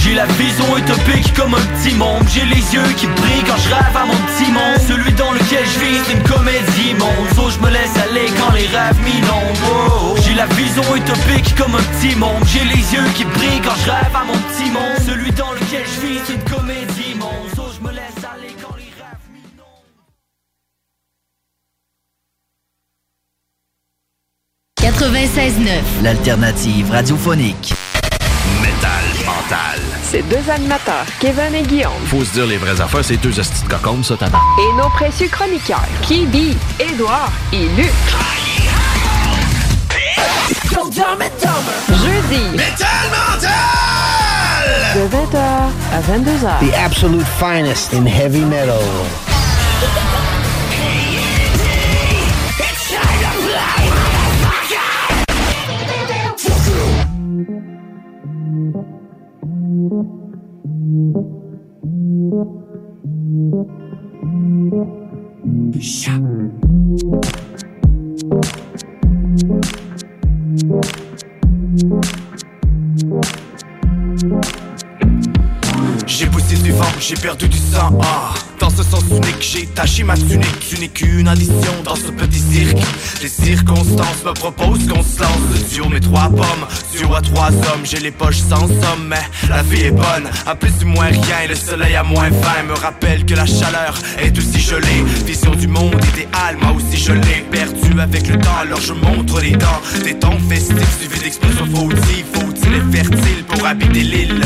J'ai 0.00 0.14
la 0.14 0.26
vision 0.26 0.76
utopique 0.76 1.34
comme 1.34 1.54
un 1.54 1.60
petit 1.76 1.94
monde. 1.94 2.24
J'ai 2.34 2.44
les 2.46 2.56
yeux 2.74 2.92
qui 2.96 3.06
brillent 3.06 3.44
quand 3.46 3.56
je 3.58 3.68
rêve 3.68 3.96
à 3.96 4.06
mon 4.06 4.14
petit 4.14 4.50
monde. 4.50 4.80
Celui 4.88 5.12
dans 5.12 5.32
lequel 5.32 5.64
je 5.64 5.78
vis 5.78 6.00
c'est 6.06 6.14
une 6.14 6.22
comédie 6.22 6.94
monde 6.98 7.28
So 7.36 7.50
je 7.50 7.58
me 7.64 7.70
laisse 7.70 7.96
aller 7.98 8.26
quand 8.38 8.52
les 8.54 8.66
rêves 8.66 8.98
m'inondent 9.04 9.58
Oh, 9.70 10.16
J'ai 10.24 10.34
la 10.34 10.46
vision 10.46 10.82
utopique 10.96 11.54
comme 11.54 11.74
un 11.74 11.82
petit 11.82 12.16
monde. 12.16 12.42
J'ai 12.46 12.64
les 12.64 12.94
yeux 12.94 13.08
qui 13.14 13.24
brillent 13.24 13.60
quand 13.62 13.76
je 13.84 13.90
rêve 13.90 14.14
à 14.14 14.24
mon 14.24 14.38
petit 14.48 14.70
monde. 14.70 14.98
Celui 15.06 15.30
dans 15.32 15.52
lequel 15.52 15.84
je 15.84 16.06
vis 16.06 16.20
c'est 16.26 16.34
une 16.34 16.44
comédie 16.44 16.91
96.9. 25.02 26.04
L'alternative 26.04 26.92
radiophonique. 26.92 27.74
Métal 28.60 29.26
mental. 29.26 29.80
Ces 30.04 30.22
deux 30.22 30.48
animateurs, 30.48 31.06
Kevin 31.18 31.52
et 31.56 31.62
Guillaume, 31.62 31.90
Faut 32.06 32.24
se 32.24 32.34
dire 32.34 32.46
les 32.46 32.56
vraies 32.56 32.80
affaires, 32.80 33.04
c'est 33.04 33.16
deux 33.16 33.36
hosties 33.36 33.64
de 33.64 34.02
ça, 34.04 34.14
t'as 34.16 34.26
et 34.26 34.76
nos 34.80 34.88
précieux 34.90 35.26
chroniqueurs, 35.26 35.82
Kibi, 36.02 36.56
Édouard 36.78 37.32
et 37.52 37.66
Luc. 37.76 37.90
Jeudi. 41.88 42.56
De 44.94 45.00
20h 45.00 45.38
à 45.92 46.00
22h. 46.00 46.70
The 46.70 46.74
absolute 46.76 47.26
finest 47.40 47.92
in 47.92 48.06
heavy 48.06 48.44
metal. 48.44 48.78
J'ai 59.72 59.80
j'ai 77.00 77.14
perdu 77.14 77.48
du 77.48 77.58
sang. 77.58 77.98
ah. 78.02 78.34
Dans 78.60 78.70
ce 78.70 78.84
sens 78.84 79.02
unique, 79.10 79.40
j'ai 79.40 79.66
taché 79.66 80.04
ma 80.04 80.16
tunique. 80.16 80.60
Tu 80.60 80.78
n'es 80.78 80.88
qu'une 80.88 81.26
addition 81.26 81.82
dans 81.84 81.96
ce 81.96 82.12
petit 82.12 82.38
cirque. 82.38 82.78
Les 83.20 83.28
circonstances 83.28 84.22
me 84.24 84.32
proposent 84.32 84.86
qu'on 84.86 85.02
se 85.02 85.20
lance 85.20 85.68
sur 85.68 85.90
mes 85.90 85.98
trois 85.98 86.28
pommes. 86.28 86.66
Sur 86.94 87.16
à 87.16 87.20
trois 87.22 87.48
hommes, 87.48 87.84
j'ai 87.84 87.98
les 87.98 88.12
poches 88.12 88.38
sans 88.38 88.68
somme. 88.68 89.08
Mais 89.08 89.22
la 89.48 89.62
vie 89.62 89.86
est 89.86 89.90
bonne, 89.90 90.30
à 90.46 90.54
plus 90.54 90.72
ou 90.84 90.86
moins 90.86 91.06
rien. 91.06 91.40
Et 91.44 91.48
le 91.48 91.56
soleil 91.56 91.96
à 91.96 92.04
moins 92.04 92.30
20 92.30 92.62
me 92.68 92.74
rappelle 92.74 93.24
que 93.24 93.34
la 93.34 93.46
chaleur 93.46 93.94
est 94.18 94.36
aussi 94.38 94.60
gelée. 94.60 95.02
Vision 95.26 95.54
du 95.56 95.66
monde 95.66 95.96
idéal, 96.12 96.56
moi 96.60 96.72
aussi 96.72 96.98
je 97.02 97.12
l'ai 97.12 97.44
perdu 97.50 97.98
avec 98.00 98.28
le 98.28 98.38
temps. 98.38 98.58
Alors 98.60 98.80
je 98.80 98.92
montre 98.92 99.40
les 99.40 99.52
dents 99.56 99.80
des 100.04 100.14
temps 100.14 100.38
festifs 100.48 100.98
suivis 101.00 101.20
d'explosions 101.20 101.66
fautives. 101.66 102.26
Faut-il 102.34 102.74
être 102.74 102.92
fertile 102.92 103.44
pour 103.48 103.66
habiter 103.66 104.02
l'île? 104.02 104.40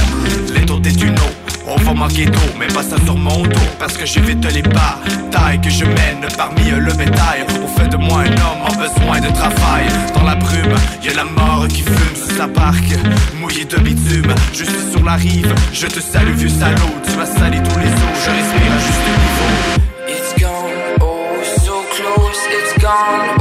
Les 0.55 0.65
taux 0.65 0.81
des 0.81 0.93
tunnels. 0.95 1.46
On 1.69 1.77
va 1.77 1.95
manquer 1.95 2.27
d'eau, 2.27 2.49
mais 2.59 2.69
pas 2.69 2.83
ça 2.83 2.97
sur 3.05 3.17
mon 3.17 3.43
dos. 3.43 3.67
Parce 3.79 3.97
que 3.97 4.07
j'évite 4.07 4.45
les 4.55 4.63
pas, 4.63 5.01
taille 5.33 5.61
que 5.61 5.69
je 5.69 5.85
mène 5.85 6.25
parmi 6.37 6.71
le 6.71 6.93
bétail 6.93 7.45
On 7.63 7.67
fait 7.67 7.89
de 7.89 7.97
moi 7.97 8.21
un 8.21 8.33
homme 8.33 8.63
en 8.63 8.75
besoin 8.77 9.21
de 9.21 9.35
travail. 9.35 9.87
Dans 10.15 10.23
la 10.23 10.37
brume, 10.37 10.75
y 11.03 11.09
a 11.09 11.15
la 11.15 11.25
mort 11.25 11.67
qui 11.69 11.83
fume 11.83 12.15
sous 12.15 12.37
sa 12.37 12.47
barque. 12.47 12.95
Mouillé 13.41 13.65
de 13.65 13.79
bitume, 13.79 14.33
je 14.53 14.65
suis 14.65 14.91
sur 14.93 15.05
la 15.05 15.15
rive. 15.15 15.53
Je 15.73 15.87
te 15.87 15.99
salue 15.99 16.35
vieux 16.35 16.49
salaud, 16.49 16.95
tu 17.05 17.13
vas 17.13 17.27
salir 17.27 17.63
tous 17.65 17.79
les 17.81 17.87
eaux 17.87 18.15
Je 18.25 18.31
respire 18.31 18.73
à 18.73 18.81
juste 18.87 19.07
niveau. 19.19 19.77
It's 20.09 20.41
gone, 20.41 20.71
oh 21.01 21.43
so 21.65 21.83
close. 21.97 22.39
It's 22.49 22.81
gone, 22.81 23.36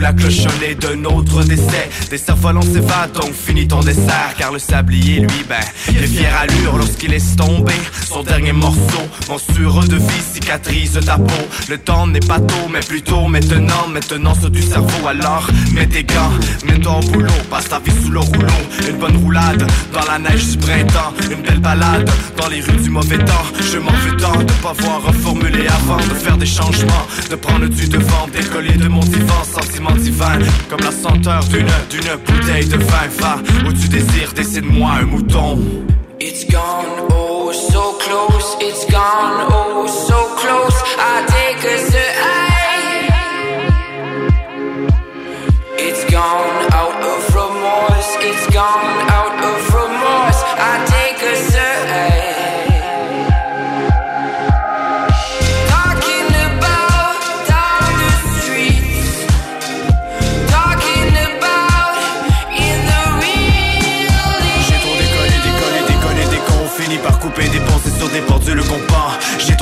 la 0.00 0.12
clochonnée 0.12 0.74
d'un 0.74 1.04
autre 1.04 1.42
décès. 1.44 1.88
Des 2.10 2.18
cerfs-volants 2.18 2.62
s'évadent 2.62 3.12
donc 3.12 3.32
finis 3.32 3.66
ton 3.66 3.80
dessert. 3.80 4.34
Car 4.38 4.52
le 4.52 4.58
sablier 4.58 5.20
lui 5.20 5.44
ben 5.48 5.56
Il 5.90 6.02
est 6.02 6.06
fier 6.06 6.32
allure 6.40 6.76
lorsqu'il 6.76 7.10
laisse 7.10 7.36
tomber 7.36 7.74
Son 8.06 8.22
dernier 8.22 8.52
morceau 8.52 9.02
Monstrueux 9.28 9.86
de 9.88 9.96
vie 9.96 10.22
cicatrise 10.32 10.98
ta 11.04 11.16
peau. 11.16 11.44
Le 11.68 11.78
temps 11.78 12.06
n'est 12.06 12.20
pas 12.20 12.40
tôt 12.40 12.68
mais 12.70 12.80
plutôt 12.80 13.26
maintenant. 13.26 13.88
Maintenant 13.92 14.34
sur 14.34 14.50
du 14.50 14.62
cerveau 14.62 15.06
alors 15.06 15.48
Mets 15.72 15.86
tes 15.86 16.04
gants, 16.04 16.32
mets 16.66 16.80
ton 16.80 17.00
boulot. 17.00 17.32
Passe 17.50 17.68
ta 17.68 17.78
vie 17.78 17.92
sous 18.02 18.10
le 18.10 18.20
rouleau. 18.20 18.60
Une 18.88 18.96
bonne 18.96 19.16
roulade 19.16 19.66
dans 19.92 20.06
la 20.10 20.18
neige 20.18 20.48
du 20.48 20.58
printemps. 20.58 21.12
Une 21.30 21.42
belle 21.42 21.60
balade 21.60 22.08
dans 22.36 22.48
les 22.48 22.60
rues 22.60 22.76
du 22.76 22.90
mauvais 22.90 23.18
temps. 23.18 23.46
Je 23.60 23.78
m'en 23.78 23.92
fais 23.92 24.16
tant 24.16 24.38
de 24.42 24.52
pas 24.62 24.72
voir 24.78 25.02
reformuler 25.02 25.66
avant 25.66 25.96
De 25.96 26.14
faire 26.14 26.36
des 26.36 26.46
changements, 26.46 27.06
de 27.30 27.36
prendre 27.36 27.66
du 27.66 27.88
devant 27.88 28.26
Décoller 28.32 28.76
de 28.76 28.88
mon 28.88 29.00
divan, 29.00 29.42
sentiment 29.44 29.87
divin 29.96 30.38
Comme 30.68 30.80
la 30.80 30.92
senteur 30.92 31.44
d'une, 31.44 31.66
d'une 31.90 32.16
bouteille 32.26 32.66
de 32.66 32.76
vin 32.76 33.08
Va 33.18 33.36
où 33.66 33.72
tu 33.72 33.88
désires, 33.88 34.32
décide-moi 34.34 34.90
un 35.00 35.04
mouton 35.04 35.58
It's 36.20 36.44
gone 36.44 37.06
oh 37.10 37.52
so 37.52 37.92
close. 38.00 38.56
It's 38.60 38.84
gone 38.90 39.46
oh 39.52 39.86
so 39.86 40.34
close. 40.34 40.74
I 40.98 41.24
take 41.28 41.47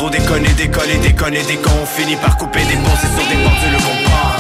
Trop 0.07 0.13
déconné, 0.13 0.49
déconné, 0.57 0.99
déconné, 0.99 1.43
décon 1.43 1.85
Fini 1.85 2.15
par 2.15 2.37
couper 2.37 2.61
des 2.61 2.77
ponts, 2.77 2.97
c'est 3.01 3.09
sur 3.09 3.27
des 3.29 3.43
pendules 3.43 3.77
qu'on 3.83 3.97
pend 4.05 4.37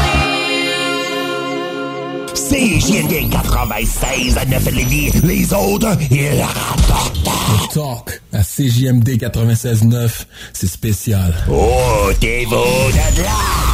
CJMD 2.35 3.31
96 3.33 4.39
à 4.39 4.45
9 4.45 4.71
Lévis. 4.71 5.11
Les 5.25 5.53
autres, 5.53 5.99
ils 6.09 6.41
rapportent. 6.41 7.19
Le 7.51 7.75
talk 7.75 8.23
à 8.33 8.43
CJMD 8.43 9.09
96.9, 9.19 10.09
c'est 10.53 10.69
spécial. 10.69 11.35
Oh, 11.51 12.13
t'es 12.21 12.47
beau 12.49 12.65
de 12.93 13.23
là! 13.23 13.66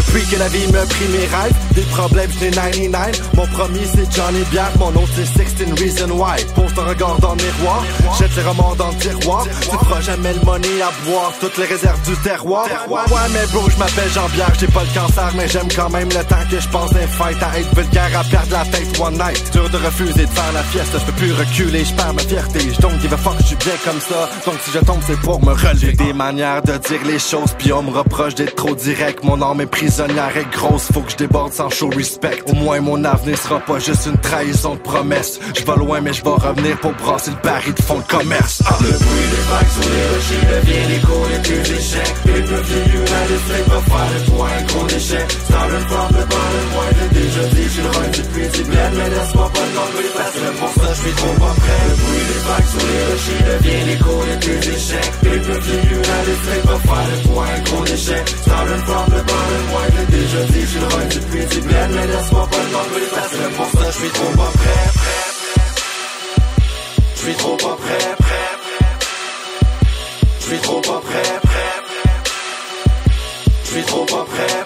Depuis 0.00 0.24
que 0.24 0.36
la 0.36 0.48
vie 0.48 0.66
m'a 0.72 0.86
pris 0.86 1.08
mes 1.12 1.26
rêves, 1.26 1.54
des 1.74 1.82
problèmes 1.82 2.30
j'ai 2.40 2.50
99 2.50 3.20
Mon 3.34 3.46
premier 3.48 3.84
c'est 3.84 4.10
Johnny 4.10 4.42
Bière, 4.50 4.70
mon 4.78 4.88
autre 4.88 5.12
c'est 5.14 5.26
16 5.26 5.74
Reason 5.78 6.10
Why. 6.10 6.42
Pose 6.54 6.72
ton 6.74 6.84
regard 6.86 7.18
dans 7.20 7.34
le 7.34 7.42
miroir, 7.42 7.84
jette 8.18 8.34
tes 8.34 8.40
romans 8.40 8.74
dans 8.76 8.88
le 8.88 8.96
tiroir. 8.96 9.44
Tu 9.44 9.76
feras 9.76 10.00
jamais 10.00 10.32
le 10.32 10.40
money 10.40 10.80
à 10.80 10.90
boire, 11.04 11.32
toutes 11.38 11.56
les 11.58 11.66
réserves 11.66 12.00
du 12.08 12.16
terroir. 12.22 12.66
Ouais 12.88 13.28
mais 13.32 13.46
bro, 13.52 13.68
je 13.68 13.76
m'appelle 13.76 14.10
Jean 14.14 14.28
Bière, 14.30 14.52
j'ai 14.58 14.66
pas 14.68 14.82
le 14.84 14.98
cancer 14.98 15.30
Mais 15.36 15.48
j'aime 15.48 15.68
quand 15.74 15.90
même 15.90 16.08
le 16.08 16.24
temps 16.24 16.44
que 16.50 16.58
je 16.58 16.68
passe 16.68 16.92
d'un 16.92 17.06
fight 17.06 17.42
À 17.42 17.58
être 17.58 17.74
vulgaire, 17.74 18.18
à 18.18 18.24
perdre 18.24 18.52
la 18.52 18.64
tête 18.64 18.98
one 18.98 19.14
night. 19.14 19.52
Dur 19.52 19.68
de 19.68 19.76
refuser 19.76 20.24
de 20.24 20.30
faire 20.30 20.52
la 20.54 20.62
fiesta, 20.62 20.98
je 20.98 21.04
peux 21.04 21.12
plus 21.12 21.32
reculer, 21.32 21.84
je 21.84 21.94
perds 21.94 22.14
ma 22.14 22.22
fierté. 22.22 22.60
Je 22.60 22.80
don't 22.80 22.98
give 23.00 23.12
a 23.12 23.18
fuck, 23.18 23.36
je 23.40 23.46
suis 23.48 23.56
bien 23.56 23.76
comme 23.84 24.00
ça. 24.00 24.30
Donc 24.46 24.54
si 24.64 24.70
je 24.72 24.78
tombe 24.78 25.00
c'est 25.06 25.20
pour 25.20 25.44
me 25.44 25.52
relever. 25.52 25.92
Des 25.92 26.14
manières 26.14 26.62
de 26.62 26.72
dire 26.78 27.00
les 27.04 27.18
choses, 27.18 27.54
puis 27.58 27.72
on 27.72 27.82
me 27.82 27.90
reproche 27.90 28.34
d'être 28.34 28.56
trop 28.56 28.74
direct. 28.74 29.22
Mon 29.24 29.40
âme 29.42 29.60
est 29.60 29.66
prisonnière 29.90 30.36
et 30.36 30.46
grosse, 30.56 30.86
faut 30.92 31.00
que 31.00 31.10
je 31.10 31.16
déborde 31.16 31.52
sans 31.52 31.68
show 31.68 31.90
respect. 31.90 32.40
Au 32.46 32.54
moins 32.54 32.80
mon 32.80 33.02
avenir 33.04 33.36
sera 33.36 33.58
pas 33.58 33.80
juste 33.80 34.06
une 34.06 34.18
trahison 34.18 34.74
de 34.76 34.80
promesse. 34.80 35.40
Je 35.56 35.64
vais 35.64 35.76
loin 35.76 36.00
mais 36.00 36.12
je 36.12 36.22
vais 36.22 36.30
revenir 36.30 36.78
pour 36.78 36.92
brasser 36.92 37.32
le 37.32 37.36
pari 37.38 37.72
de 37.72 37.82
fond 37.82 37.98
de 37.98 38.04
commerce. 38.04 38.62
Ah. 38.66 38.78
Le 38.80 38.86
bruit 38.86 39.28
des 39.34 39.44
vagues 39.50 39.72
sur 39.74 39.90
les 39.90 40.06
rochers 40.10 40.46
devient 40.54 40.86
l'écho 40.90 41.16
des 41.26 41.40
plus 41.42 41.74
échecs. 41.74 42.14
Les 42.24 42.42
peuples 42.42 42.78
United 42.94 43.40
States 43.46 43.68
va 43.68 43.80
faire 43.90 44.10
le 44.14 44.20
point, 44.30 44.56
gros 44.68 44.88
échec. 44.88 45.26
Started 45.50 45.82
from 45.90 46.08
the 46.14 46.24
bottom, 46.30 46.66
moi 46.72 46.84
je 46.90 47.00
l'ai 47.00 47.10
déjà 47.20 47.44
dit, 47.50 47.68
je 47.74 47.82
le 47.82 47.90
run 47.90 48.10
depuis 48.14 48.48
du 48.54 48.62
bled, 48.70 48.92
mais 48.94 49.10
laisse-moi 49.10 49.50
pas 49.52 49.66
de 49.66 50.10
parce 50.14 50.34
que 50.38 50.48
pour 50.60 50.72
ça 50.78 50.88
je 50.94 51.00
suis 51.02 51.14
trop 51.18 51.34
pas 51.42 51.54
prêt. 51.60 51.82
Le 51.90 51.94
bruit 51.98 52.24
des 52.30 52.40
vagues 52.46 52.70
sur 52.70 52.84
les 52.90 53.02
rochers 53.10 53.42
devient 53.50 53.82
l'écho 53.90 54.14
des 54.22 54.38
plus 54.38 54.62
échecs. 54.70 55.12
Les 55.24 55.38
peuples 55.46 55.74
United 55.98 56.38
States 56.46 56.66
va 56.70 56.78
faire 56.78 57.06
le 57.10 57.18
point, 57.26 57.54
gros 57.66 57.84
échec. 57.86 58.24
Started 58.46 58.80
from 58.86 59.06
the 59.10 59.20
bottom, 59.26 59.62
moi 59.70 59.79
je 59.88 59.96
l'ai 59.96 60.06
déjà 60.06 60.44
dit, 60.44 60.66
je 60.66 60.78
le 60.78 60.86
run 60.86 61.04
depuis 61.06 61.46
du 61.46 61.60
bled, 61.60 61.90
mais 61.90 62.06
laisse-moi 62.06 62.48
pas 62.50 62.56
le 62.58 62.70
temps 62.70 62.84
de 62.84 63.14
parce 63.14 63.28
que 63.28 63.56
pour 63.56 63.66
ça 63.66 63.90
je 63.90 63.98
suis 63.98 64.10
trop 64.10 64.32
pas 64.36 64.50
prêt. 64.58 64.90
Je 67.16 67.20
suis 67.20 67.34
trop 67.34 67.56
pas 67.56 67.76
prêt. 67.76 68.16
Je 70.40 70.44
suis 70.46 70.58
trop 70.58 70.80
pas 70.80 71.00
prêt. 71.00 71.40
Je 73.64 73.70
suis 73.70 73.82
trop 73.82 74.04
pas 74.04 74.24
prêt. 74.24 74.64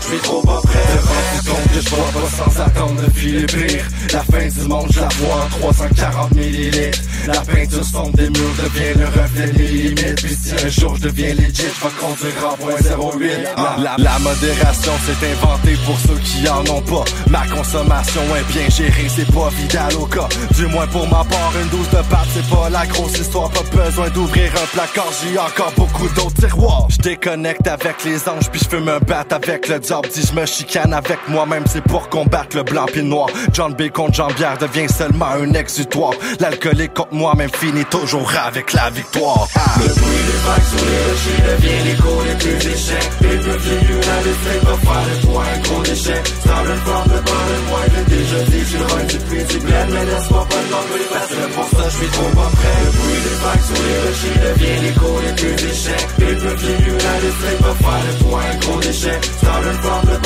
Je 0.00 0.06
suis 0.06 0.18
trop 0.18 0.42
pas 0.42 0.60
prêt. 0.62 1.31
Te 1.44 1.50
rends 1.50 1.56
compte 1.56 1.72
que 1.72 1.80
je 1.80 1.90
bois 1.90 2.10
pas 2.12 2.28
sans 2.28 2.62
attendre 2.62 3.02
de 3.02 3.10
filer 3.12 3.82
La 4.12 4.22
fin 4.22 4.48
du 4.48 4.68
monde 4.68 4.86
je 4.90 5.00
la 5.00 5.08
vois 5.08 5.44
en 5.44 5.48
340 5.60 6.34
millilitres. 6.34 7.00
La 7.26 7.40
peinture 7.40 7.84
fonde 7.84 8.12
des 8.12 8.30
murs 8.30 8.54
devient 8.58 8.98
le 8.98 9.06
reflet 9.06 9.52
des 9.52 9.68
limites. 9.68 10.22
Puis 10.22 10.36
si 10.36 10.52
un 10.52 10.68
jour 10.68 10.96
je 10.96 11.02
deviens 11.02 11.34
legit, 11.34 11.54
je 11.56 11.62
vais 11.62 11.94
conduire 12.00 12.50
en 12.50 12.56
point 12.56 12.74
08 12.74 13.32
la, 13.78 13.96
la 13.98 14.18
modération 14.18 14.92
s'est 15.06 15.26
inventée 15.32 15.76
pour 15.84 15.98
ceux 15.98 16.18
qui 16.20 16.48
en 16.48 16.60
ont 16.66 16.82
pas. 16.82 17.04
Ma 17.30 17.46
consommation 17.46 18.22
est 18.36 18.52
bien 18.52 18.68
gérée, 18.68 19.08
c'est 19.08 19.30
pas 19.32 19.48
vidal 19.50 19.94
au 19.96 20.06
cas. 20.06 20.28
Du 20.56 20.66
moins 20.66 20.86
pour 20.86 21.06
ma 21.08 21.24
part, 21.24 21.52
une 21.60 21.68
douce 21.68 21.88
de 21.90 22.02
pâte 22.08 22.26
c'est 22.34 22.48
pas 22.48 22.70
la 22.70 22.86
grosse 22.86 23.18
histoire. 23.18 23.50
Pas 23.50 23.84
besoin 23.84 24.08
d'ouvrir 24.10 24.50
un 24.52 24.66
placard, 24.76 25.10
j'ai 25.22 25.38
encore 25.38 25.72
beaucoup 25.76 26.08
d'autres 26.08 26.46
tiroirs. 26.46 26.86
Je 26.90 26.98
déconnecte 26.98 27.66
avec 27.66 28.04
les 28.04 28.28
anges, 28.28 28.50
puis 28.50 28.60
je 28.62 28.68
fais 28.68 28.80
me 28.80 28.98
battre 29.00 29.36
avec 29.36 29.68
le 29.68 29.78
diable. 29.78 30.08
Dis 30.12 30.26
je 30.26 30.38
me 30.38 30.46
chicane 30.46 30.92
avec 30.92 31.18
moi-même, 31.32 31.64
c'est 31.66 31.82
pour 31.82 32.08
combattre 32.08 32.56
le 32.56 32.62
blanc 32.62 32.86
le 32.94 33.02
noir. 33.02 33.28
John 33.52 33.72
B 33.74 33.88
contre 33.88 34.14
Jean 34.14 34.28
Bière 34.28 34.58
devient 34.58 34.88
seulement 34.88 35.26
un 35.26 35.52
exutoire. 35.54 36.12
L'alcoolique 36.40 36.94
contre 36.94 37.14
moi-même 37.14 37.50
finit 37.52 37.84
toujours 37.86 38.30
avec 38.46 38.72
la 38.72 38.90
victoire. 38.90 39.48
Ah. 39.54 39.60
Le 39.78 39.88
bruit 39.88 40.24
des 40.28 40.40
vagues 40.44 40.68
sur 40.70 40.84
les 40.88 41.00
rochers 41.08 41.42
devient 41.50 41.80
l'écho 41.88 42.12
des 42.22 42.36
plus 42.44 42.70
échecs 42.72 43.10
Les 43.20 43.36
peuples 43.38 43.74
United 43.96 44.36
States 44.42 44.64
va 44.64 44.76
faire 44.76 45.04
le 45.08 45.26
poids 45.26 45.44
un 45.54 45.58
gros 45.60 45.82
déchet. 45.82 46.22
Started 46.42 46.78
from 46.84 47.04
the 47.04 47.20
bottom, 47.26 47.62
moi 47.68 47.80
je 47.88 47.96
l'ai 47.96 48.04
déjà 48.16 48.40
dit. 48.50 48.64
Je 48.72 48.78
run 48.78 49.04
du 49.04 49.18
prix 49.26 49.44
du 49.44 49.58
bled, 49.64 49.88
mais 49.92 50.04
laisse-moi 50.04 50.46
pas 50.48 50.62
l'enlever 50.70 51.04
Parce 51.12 51.32
que 51.32 51.44
pour 51.54 51.68
ça 51.72 51.84
je 51.88 51.96
suis 51.96 52.10
trop 52.12 52.30
pas 52.36 52.50
prêt. 52.56 52.76
Le 52.84 52.90
bruit 52.98 53.20
des 53.26 53.36
vagues 53.42 53.64
sur 53.68 53.80
les 53.86 53.96
rochers 54.04 54.38
devient 54.46 54.78
l'écho 54.84 55.10
des 55.24 55.34
plus 55.40 55.58
échecs 55.72 56.08
Les 56.18 56.34
peuples 56.42 56.72
United 56.92 57.32
States 57.38 57.60
va 57.64 57.74
faire 57.80 58.02
le 58.06 58.14
poids 58.24 58.42
un 58.42 58.56
gros 58.58 58.80
déchet. 58.80 59.18
Started 59.40 59.76
from 59.82 60.00
the 60.02 60.16
bottom, 60.20 60.21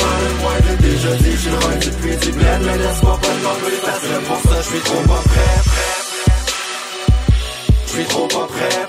trop 8.17 8.27
pas 8.27 8.86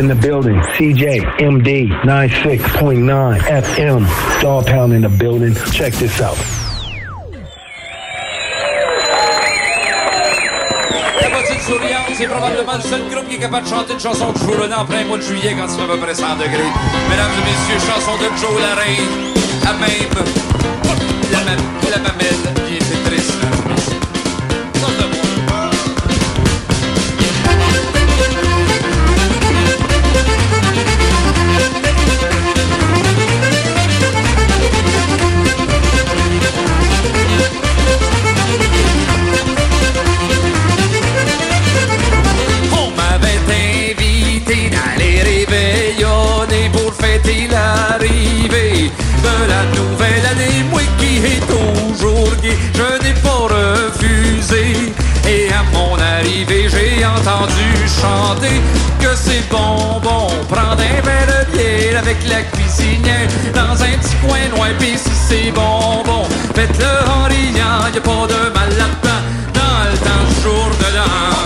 in 0.00 0.08
the 0.08 0.14
building. 0.14 0.56
CJ 0.76 1.20
MD 1.40 1.86
96.9 2.04 3.38
FM. 3.38 4.40
Dog 4.40 4.66
Pound 4.66 4.94
in 4.94 5.02
the 5.02 5.08
building. 5.10 5.54
Check 5.72 5.92
this 5.94 6.20
out. 6.22 6.38
C'est 12.14 12.26
probablement 12.26 12.74
le 12.76 12.82
seul 12.82 13.00
groupe 13.10 13.28
qui 13.28 13.36
est 13.36 13.38
capable 13.38 13.64
de 13.64 13.70
chanter 13.70 13.92
une 13.94 14.00
chanson 14.00 14.32
de 14.32 14.38
Joe 14.38 14.68
en 14.76 14.84
plein 14.84 15.04
mois 15.04 15.16
de 15.16 15.22
juillet 15.22 15.54
quand 15.56 15.66
il 15.68 15.76
fait 15.76 15.84
à 15.84 15.94
peu 15.94 15.96
près 15.98 16.14
100 16.14 16.36
degrés. 16.36 16.70
Mesdames 17.08 17.32
et 17.38 17.44
messieurs, 17.48 17.80
chanson 17.88 18.16
de 18.18 18.28
Joe 18.36 18.60
la 18.60 18.74
reine, 18.74 19.08
à 19.64 19.72
même 19.80 20.26
la, 21.32 21.38
ma- 21.38 21.90
la 21.90 21.98
mamelle 21.98 22.19
chanter 58.00 58.60
que 59.00 59.14
c'est 59.14 59.48
bon, 59.50 60.00
bon. 60.02 60.28
Prendre 60.48 60.82
un 60.82 61.00
verre 61.06 61.26
de 61.32 61.56
bière 61.56 61.98
avec 61.98 62.18
la 62.28 62.42
cuisinière 62.42 63.28
dans 63.54 63.82
un 63.82 63.94
petit 63.98 64.16
coin 64.24 64.44
loin. 64.54 64.70
Pis 64.78 64.98
si 64.98 65.10
c'est 65.28 65.50
bon, 65.52 66.02
bon, 66.04 66.24
faites-le 66.54 66.92
en 67.16 67.24
riant, 67.24 67.86
y 67.94 68.00
pas 68.00 68.26
de 68.32 68.40
mal. 68.56 68.70
Dans 69.58 69.80
le 69.90 69.96
temps 69.98 70.42
jour 70.42 70.70
de 70.80 70.96
l'an. 70.96 71.39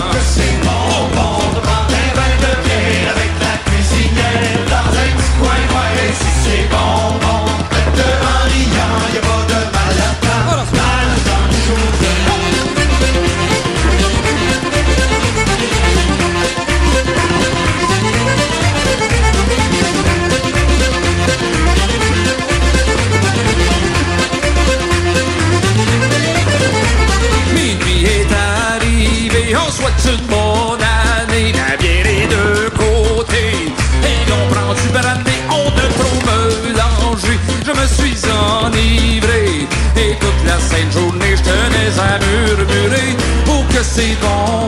Pour 43.95 44.03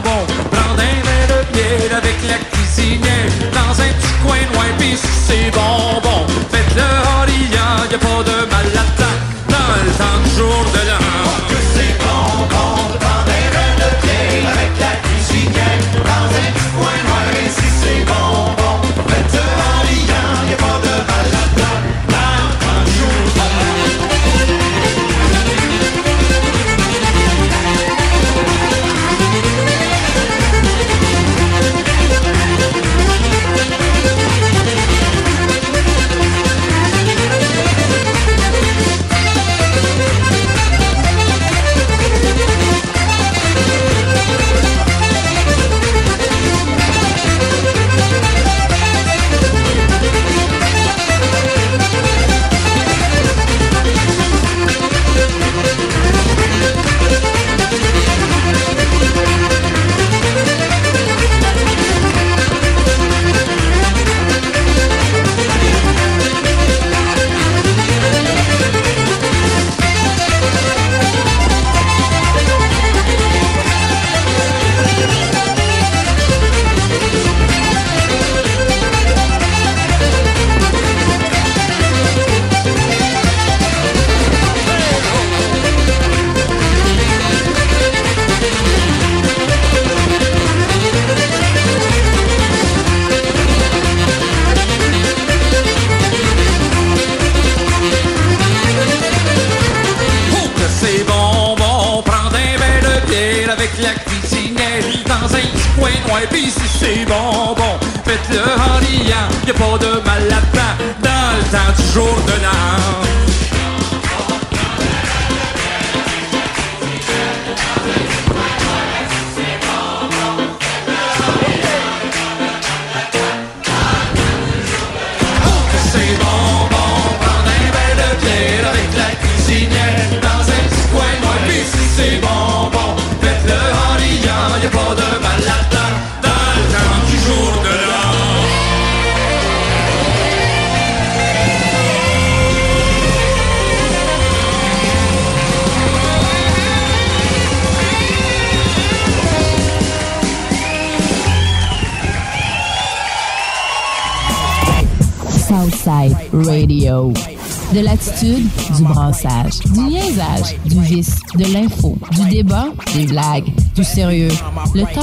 que 0.03 0.16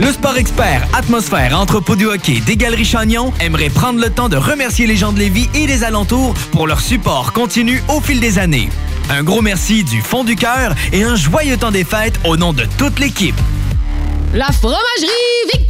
Le 0.00 0.10
Sport 0.12 0.38
Expert, 0.38 0.88
Atmosphère, 0.94 1.60
Entrepôt 1.60 1.94
du 1.94 2.06
hockey 2.06 2.40
des 2.40 2.56
Galeries 2.56 2.86
Chagnon 2.86 3.34
aimerait 3.38 3.68
prendre 3.68 4.00
le 4.00 4.08
temps 4.08 4.30
de 4.30 4.36
remercier 4.38 4.86
les 4.86 4.96
gens 4.96 5.12
de 5.12 5.18
Lévis 5.18 5.50
et 5.52 5.66
des 5.66 5.84
alentours 5.84 6.32
pour 6.52 6.66
leur 6.66 6.80
support 6.80 7.34
continu 7.34 7.82
au 7.88 8.00
fil 8.00 8.18
des 8.18 8.38
années. 8.38 8.70
Un 9.10 9.22
gros 9.22 9.42
merci 9.42 9.84
du 9.84 10.00
fond 10.00 10.24
du 10.24 10.36
cœur 10.36 10.74
et 10.94 11.02
un 11.02 11.16
joyeux 11.16 11.58
temps 11.58 11.70
des 11.70 11.84
fêtes 11.84 12.18
au 12.24 12.38
nom 12.38 12.54
de 12.54 12.64
toute 12.78 12.98
l'équipe. 12.98 13.38
La 14.32 14.50
fromagerie 14.52 15.59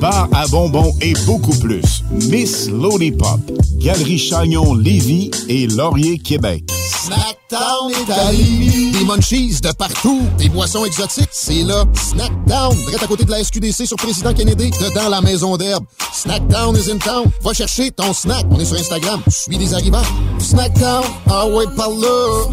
bar 0.00 0.28
à 0.32 0.46
bonbons 0.48 0.92
et 1.00 1.12
beaucoup 1.26 1.56
plus. 1.58 2.02
Miss 2.10 2.68
Lollipop, 2.68 3.40
Galerie 3.76 4.18
Chagnon 4.18 4.74
Lévis 4.74 5.30
et 5.48 5.66
Laurier 5.66 6.18
Québec. 6.18 6.64
Snackdown 6.70 7.90
est 7.90 8.12
à 8.12 8.32
Lévis. 8.32 8.92
Des 8.92 9.04
munchies 9.04 9.60
de 9.60 9.72
partout. 9.72 10.22
Des 10.38 10.48
boissons 10.48 10.84
exotiques. 10.84 11.28
C'est 11.32 11.62
là. 11.62 11.84
Snackdown. 11.94 12.76
Direct 12.76 13.02
à 13.02 13.06
côté 13.06 13.24
de 13.24 13.30
la 13.30 13.42
SQDC 13.42 13.86
sur 13.86 13.96
Président 13.96 14.32
Kennedy. 14.32 14.70
Dedans 14.70 15.08
la 15.08 15.20
maison 15.20 15.56
d'herbe. 15.56 15.84
Snackdown 16.12 16.76
is 16.76 16.90
in 16.90 16.98
town. 16.98 17.30
Va 17.42 17.52
chercher 17.52 17.90
ton 17.90 18.12
snack. 18.12 18.44
On 18.50 18.58
est 18.58 18.64
sur 18.64 18.78
Instagram. 18.78 19.22
Suis 19.28 19.56
des 19.56 19.72
arrivants. 19.74 20.02
Snackdown. 20.38 21.04
Ah 21.28 21.46
ouais, 21.46 21.64
par 21.76 21.90
là. 21.90 22.46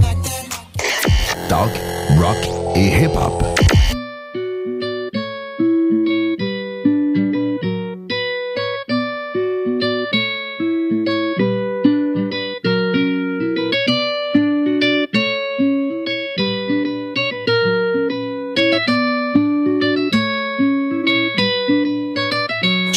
Talk, 1.50 1.72
rock 2.20 2.50
et 2.76 3.04
hip-hop. 3.04 3.44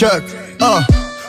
Ah. 0.02 0.80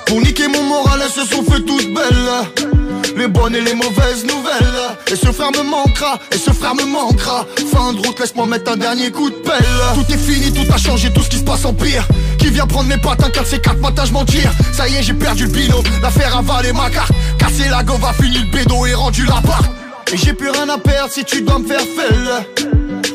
Pour 0.06 0.22
niquer 0.22 0.48
mon 0.48 0.64
moral, 0.64 1.02
elles 1.04 1.12
se 1.12 1.28
sont 1.28 1.44
fait 1.44 1.60
toutes 1.62 1.94
belles. 1.94 3.14
Les 3.18 3.28
bonnes 3.28 3.56
et 3.56 3.62
les 3.62 3.74
mauvaises 3.74 4.24
nouvelles. 4.24 4.98
Et 5.12 5.16
ce 5.16 5.32
frère 5.32 5.52
me 5.52 5.70
manquera, 5.70 6.18
et 6.32 6.38
ce 6.38 6.52
frère 6.52 6.76
me 6.76 6.86
manquera. 6.86 7.46
Fin 7.72 7.94
de 7.94 7.98
route, 7.98 8.18
laisse-moi 8.20 8.46
mettre 8.46 8.72
un 8.72 8.78
dernier 8.78 9.12
coup 9.12 9.30
de 9.30 9.36
pelle. 9.36 9.66
Tout 9.96 10.14
est 10.14 10.18
fini, 10.18 10.54
tout 10.54 10.72
a 10.74 10.78
changé, 10.78 11.12
tout 11.12 11.22
ce 11.22 11.30
qui 11.30 11.38
se 11.38 11.44
passe 11.44 11.66
en 11.66 11.74
pire. 11.74 12.08
Qui 12.38 12.48
vient 12.48 12.66
prendre 12.66 12.88
mes 12.88 12.98
pattes, 12.98 13.24
un 13.24 13.30
4 13.30 13.46
c 13.46 13.60
4 13.60 13.78
matin, 13.80 14.06
je 14.06 14.14
m'en 14.14 14.24
tire. 14.24 14.52
Ça 14.72 14.88
y 14.88 14.96
est, 14.96 15.04
j'ai 15.04 15.14
perdu 15.14 15.46
le 15.46 15.52
bino. 15.52 15.84
L'affaire 16.02 16.38
a 16.38 16.42
valé 16.42 16.72
ma 16.72 16.90
carte. 16.90 17.12
Casser 17.38 17.70
la 17.70 17.84
go 17.84 17.96
va 17.96 18.14
finir 18.14 18.42
le 18.42 18.58
bédo 18.58 18.86
et 18.86 18.94
rendu 18.94 19.26
la 19.26 19.42
part. 19.42 19.66
Et 20.14 20.18
j'ai 20.18 20.34
plus 20.34 20.50
rien 20.50 20.70
à 20.70 20.78
perdre 20.78 21.12
si 21.12 21.26
tu 21.26 21.42
dois 21.42 21.60
me 21.60 21.68
faire 21.68 21.82
felle. 21.82 22.71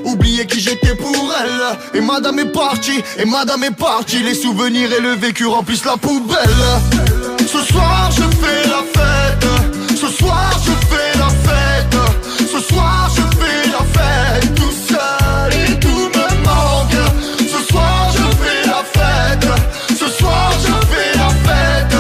Oublier 0.06 0.46
qui 0.46 0.60
j'étais 0.60 0.94
pour 0.94 1.34
elle. 1.42 1.98
Et 1.98 2.00
madame 2.00 2.38
est 2.38 2.52
partie, 2.52 3.02
et 3.18 3.24
madame 3.24 3.64
est 3.64 3.76
partie. 3.76 4.22
Les 4.22 4.34
souvenirs 4.34 4.92
et 4.92 5.00
le 5.00 5.14
vécu 5.16 5.46
remplissent 5.46 5.84
la 5.84 5.96
poubelle. 5.96 6.38
Ce 7.40 7.58
soir 7.72 8.10
je 8.12 8.22
fais 8.22 8.68
la 8.68 8.82
fête. 8.94 9.96
Ce 10.00 10.06
soir 10.06 10.50
je 10.64 10.70
fais 10.86 11.18
la 11.18 11.28
fête. 11.28 11.98
Ce 12.38 12.72
soir 12.72 13.10
je 13.16 13.22
fais 13.36 13.68
la 13.68 13.82
fête 13.96 14.54
Tout 14.54 14.70
seul 14.88 15.52
et 15.52 15.80
tout 15.80 15.88
me 15.88 16.44
manque. 16.44 17.00
Ce 17.40 17.72
soir 17.72 18.12
je 18.12 18.22
fais 18.44 18.66
la 18.68 18.82
fête. 18.94 19.48
Ce 19.90 20.08
soir 20.08 20.52
je 20.62 20.86
fais 20.86 21.18
la 21.18 21.30
fête. 21.46 21.96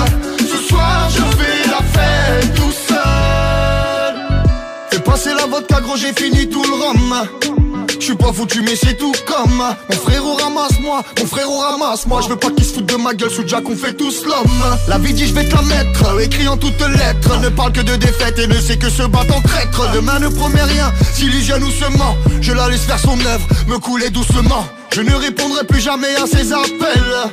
Ce 0.48 0.68
soir 0.68 1.08
je 1.10 1.22
fais 1.38 1.68
la 1.68 1.82
fête 1.92 2.54
Tout 2.54 2.72
seul. 2.88 4.14
Fais 4.90 5.00
passer 5.00 5.34
la 5.34 5.46
vodka 5.46 5.80
gros 5.80 5.96
j'ai 5.96 6.12
fini 6.12 6.48
tout 6.48 6.62
le 6.62 6.74
rhum 6.74 7.55
je 8.06 8.12
suis 8.12 8.18
pas 8.18 8.32
foutu 8.32 8.62
mais 8.62 8.76
c'est 8.76 8.94
tout 8.94 9.12
comme 9.26 9.64
Mon 9.90 9.96
frérot 9.96 10.36
ramasse-moi, 10.36 11.02
mon 11.18 11.26
frérot 11.26 11.58
ramasse-moi 11.58 12.20
Je 12.22 12.28
veux 12.28 12.36
pas 12.36 12.50
qu'il 12.50 12.64
se 12.64 12.74
foute 12.74 12.86
de 12.86 12.94
ma 12.94 13.14
gueule 13.14 13.30
sous 13.30 13.42
Jack 13.44 13.68
on 13.68 13.74
fait 13.74 13.94
tous 13.94 14.24
l'homme 14.24 14.78
La 14.86 14.96
vie 14.98 15.12
dit 15.12 15.26
je 15.26 15.34
vais 15.34 15.48
te 15.48 15.56
la 15.56 15.62
mettre, 15.62 16.20
écrit 16.20 16.46
en 16.46 16.56
toutes 16.56 16.78
lettres 16.78 17.40
Ne 17.40 17.48
parle 17.48 17.72
que 17.72 17.80
de 17.80 17.96
défaite 17.96 18.38
et 18.38 18.46
ne 18.46 18.60
sait 18.60 18.76
que 18.76 18.88
se 18.88 19.02
battre 19.02 19.36
en 19.36 19.40
traître 19.40 19.90
Demain 19.92 20.20
ne 20.20 20.28
promet 20.28 20.62
rien, 20.62 20.92
s'illusionne 21.14 21.64
ou 21.64 21.70
se 21.70 21.98
ment. 21.98 22.16
Je 22.40 22.52
la 22.52 22.68
laisse 22.68 22.82
faire 22.82 23.00
son 23.00 23.18
œuvre, 23.26 23.46
me 23.66 23.78
couler 23.78 24.10
doucement. 24.10 24.64
Je 24.94 25.00
ne 25.00 25.12
répondrai 25.12 25.64
plus 25.64 25.80
jamais 25.80 26.14
à 26.14 26.26
ses 26.26 26.52
appels 26.52 27.32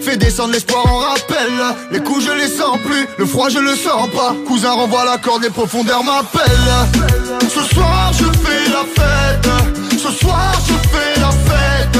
fait 0.00 0.16
descendre 0.16 0.52
l'espoir 0.52 0.86
en 0.86 0.98
rappel 0.98 1.52
Les 1.90 2.00
coups 2.00 2.24
je 2.24 2.30
les 2.30 2.48
sens 2.48 2.78
plus, 2.78 3.06
le 3.18 3.26
froid 3.26 3.50
je 3.50 3.58
le 3.58 3.74
sens 3.74 4.08
pas. 4.16 4.34
Cousin 4.46 4.72
renvoie 4.72 5.04
la 5.04 5.18
corde, 5.18 5.42
les 5.42 5.50
profondeurs 5.50 6.02
m'appellent 6.02 7.10
Ce 7.42 7.74
soir 7.74 8.10
je 8.14 8.24
fais 8.24 8.70
la 8.70 8.84
fête 8.96 9.87
Ce 10.08 10.14
soir 10.20 10.52
je 10.66 10.72
fais 10.88 11.20
la 11.20 11.30
fête. 11.30 11.98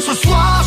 Ce 0.00 0.14
soir 0.14 0.59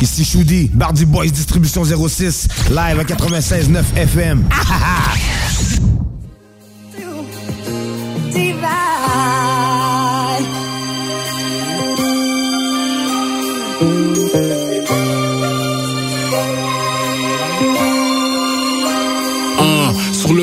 Ici 0.00 0.24
Choudi, 0.24 0.70
Bardy 0.72 1.04
Boys 1.04 1.30
Distribution 1.30 1.84
06, 1.84 2.46
live 2.70 3.00
à 3.00 3.02
96.9 3.02 3.82
FM. 3.96 4.44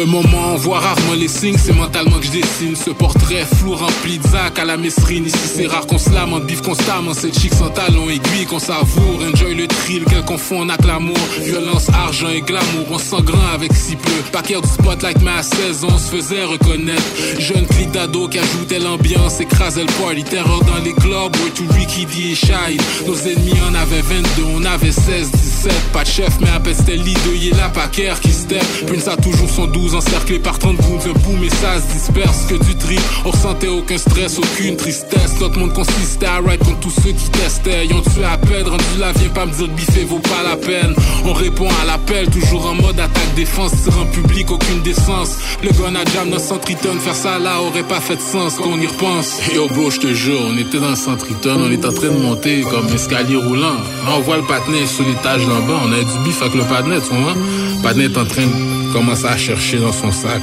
le 0.01 0.07
moment, 0.07 0.53
on 0.53 0.55
voit 0.55 0.79
rarement 0.79 1.13
les 1.13 1.27
signes, 1.27 1.57
c'est 1.63 1.75
mentalement 1.75 2.17
que 2.17 2.25
je 2.25 2.31
dessine 2.31 2.75
ce 2.75 2.89
portrait 2.89 3.45
flou 3.57 3.75
rempli 3.75 4.17
de 4.17 4.27
zac 4.27 4.57
à 4.57 4.65
la 4.65 4.75
mesrine. 4.75 5.27
Ici, 5.27 5.37
c'est 5.55 5.67
rare 5.67 5.85
qu'on 5.85 5.99
se 5.99 6.09
lamente, 6.09 6.45
bif 6.45 6.61
constamment, 6.61 7.13
cette 7.13 7.37
chic 7.39 7.53
sans 7.53 7.69
talon 7.69 8.09
aiguille 8.09 8.47
qu'on 8.49 8.57
savoure. 8.57 9.19
Enjoy 9.31 9.53
le 9.53 9.67
thrill 9.67 10.05
qu'elle 10.05 10.25
confond 10.25 10.67
avec 10.67 10.85
l'amour. 10.85 11.17
Violence, 11.41 11.89
argent 11.89 12.29
et 12.29 12.41
glamour, 12.41 12.87
on 12.89 12.97
sent 12.97 13.21
grand 13.23 13.53
avec 13.53 13.73
si 13.73 13.95
peu. 13.95 14.11
Paquet 14.31 14.59
du 14.59 14.67
spotlight, 14.67 15.21
mais 15.21 15.37
à 15.37 15.43
16 15.43 15.83
ans, 15.83 15.89
on 15.91 15.97
se 15.99 16.15
faisait 16.15 16.45
reconnaître. 16.45 17.03
Jeune 17.37 17.67
clic 17.67 17.91
d'ado 17.91 18.27
qui 18.27 18.39
ajoutait 18.39 18.79
l'ambiance, 18.79 19.39
écrasait 19.39 19.83
le 19.83 20.03
party. 20.03 20.23
Terreur 20.23 20.63
dans 20.63 20.83
les 20.83 20.93
clubs, 20.93 21.35
way 21.43 21.51
to 21.55 21.63
Ricky 21.73 22.05
D 22.05 22.31
et 22.31 22.35
Shai. 22.35 22.77
Nos 23.05 23.17
ennemis 23.17 23.61
en 23.69 23.75
avaient 23.75 24.01
22, 24.01 24.43
on 24.55 24.65
avait 24.65 24.91
16, 24.91 25.31
17. 25.31 25.73
Pas 25.93 26.03
de 26.03 26.07
chef, 26.07 26.39
mais 26.39 26.49
à 26.49 26.59
peine 26.59 26.75
c'était 26.75 26.97
l'idée, 26.97 27.39
il 27.39 27.55
la 27.55 27.69
paquère 27.69 28.19
qui 28.19 28.31
step. 28.31 28.63
Prince 28.87 29.07
a 29.07 29.17
toujours 29.17 29.49
son 29.49 29.67
12 29.67 29.90
encerclé 29.93 30.39
par 30.39 30.57
30 30.59 30.77
goons 30.77 30.97
de 30.97 31.11
boom 31.19 31.43
et 31.43 31.49
ça 31.49 31.79
se 31.79 31.93
disperse 31.93 32.45
que 32.47 32.55
du 32.55 32.75
trip. 32.75 33.01
On 33.25 33.31
ressentait 33.31 33.67
aucun 33.67 33.97
stress, 33.97 34.39
aucune 34.39 34.75
tristesse. 34.75 35.39
Notre 35.39 35.59
monde 35.59 35.73
consistait 35.73 36.25
à 36.25 36.37
ride 36.37 36.59
contre 36.59 36.79
tous 36.79 36.93
ceux 37.03 37.11
qui 37.11 37.29
testaient. 37.29 37.87
Ont 37.93 38.01
tué 38.01 38.23
à 38.23 38.37
peine, 38.37 38.67
rendu 38.67 38.83
là, 38.99 39.11
viens 39.15 39.29
pas 39.29 39.45
me 39.45 39.51
dire 39.51 39.67
biffer 39.69 40.05
vaut 40.05 40.19
pas 40.19 40.43
la 40.47 40.55
peine. 40.55 40.95
On 41.25 41.33
répond 41.33 41.67
à 41.81 41.85
l'appel, 41.85 42.29
toujours 42.29 42.65
en 42.65 42.75
mode 42.75 42.99
attaque 42.99 43.33
défense. 43.35 43.71
Tir 43.83 43.93
en 43.99 44.05
public, 44.05 44.49
aucune 44.51 44.81
décence. 44.81 45.37
Le 45.63 45.69
gun 45.69 45.95
à 45.95 46.05
jam 46.05 46.29
dans 46.29 46.39
Centriton, 46.39 46.99
faire 46.99 47.15
ça 47.15 47.39
là 47.39 47.61
aurait 47.61 47.83
pas 47.83 47.99
fait 47.99 48.15
de 48.15 48.21
sens 48.21 48.55
qu'on 48.55 48.79
y 48.79 48.87
repense. 48.87 49.39
Yo 49.53 49.67
bro, 49.67 49.89
je 49.89 49.99
te 49.99 50.13
jure, 50.13 50.39
on 50.47 50.57
était 50.57 50.79
dans 50.79 50.95
Centriton, 50.95 51.57
on 51.59 51.71
est 51.71 51.85
en 51.85 51.93
train 51.93 52.07
de 52.07 52.17
monter 52.17 52.61
comme 52.61 52.87
escalier 52.93 53.35
roulant. 53.35 53.77
On 54.07 54.19
voit 54.21 54.37
le 54.37 54.43
patinet 54.43 54.85
sur 54.85 55.05
l'étage 55.05 55.45
d'en 55.45 55.59
bas, 55.67 55.81
on 55.85 55.91
a 55.91 55.97
du 55.97 56.23
bif 56.23 56.41
avec 56.41 56.55
le 56.55 56.63
patinet, 56.63 56.99
tu 57.01 57.15
vois. 57.15 57.33
Le 57.33 57.81
patinet 57.81 58.05
est 58.05 58.17
en 58.17 58.25
train 58.25 58.43
de 58.43 58.80
commencer 58.91 59.25
à 59.25 59.37
chercher 59.37 59.77
dans 59.77 59.91
son 59.91 60.11
sac. 60.11 60.41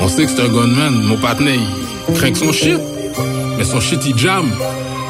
On 0.00 0.08
sait 0.08 0.24
que 0.24 0.30
c'est 0.30 0.42
un 0.42 0.48
gunman, 0.48 1.02
mon 1.02 1.16
patinet, 1.16 1.58
il 2.08 2.14
craint 2.14 2.34
son 2.34 2.52
shit. 2.52 2.78
Mais 3.58 3.64
son 3.64 3.80
shit, 3.80 4.00
il 4.06 4.16
jam. 4.16 4.50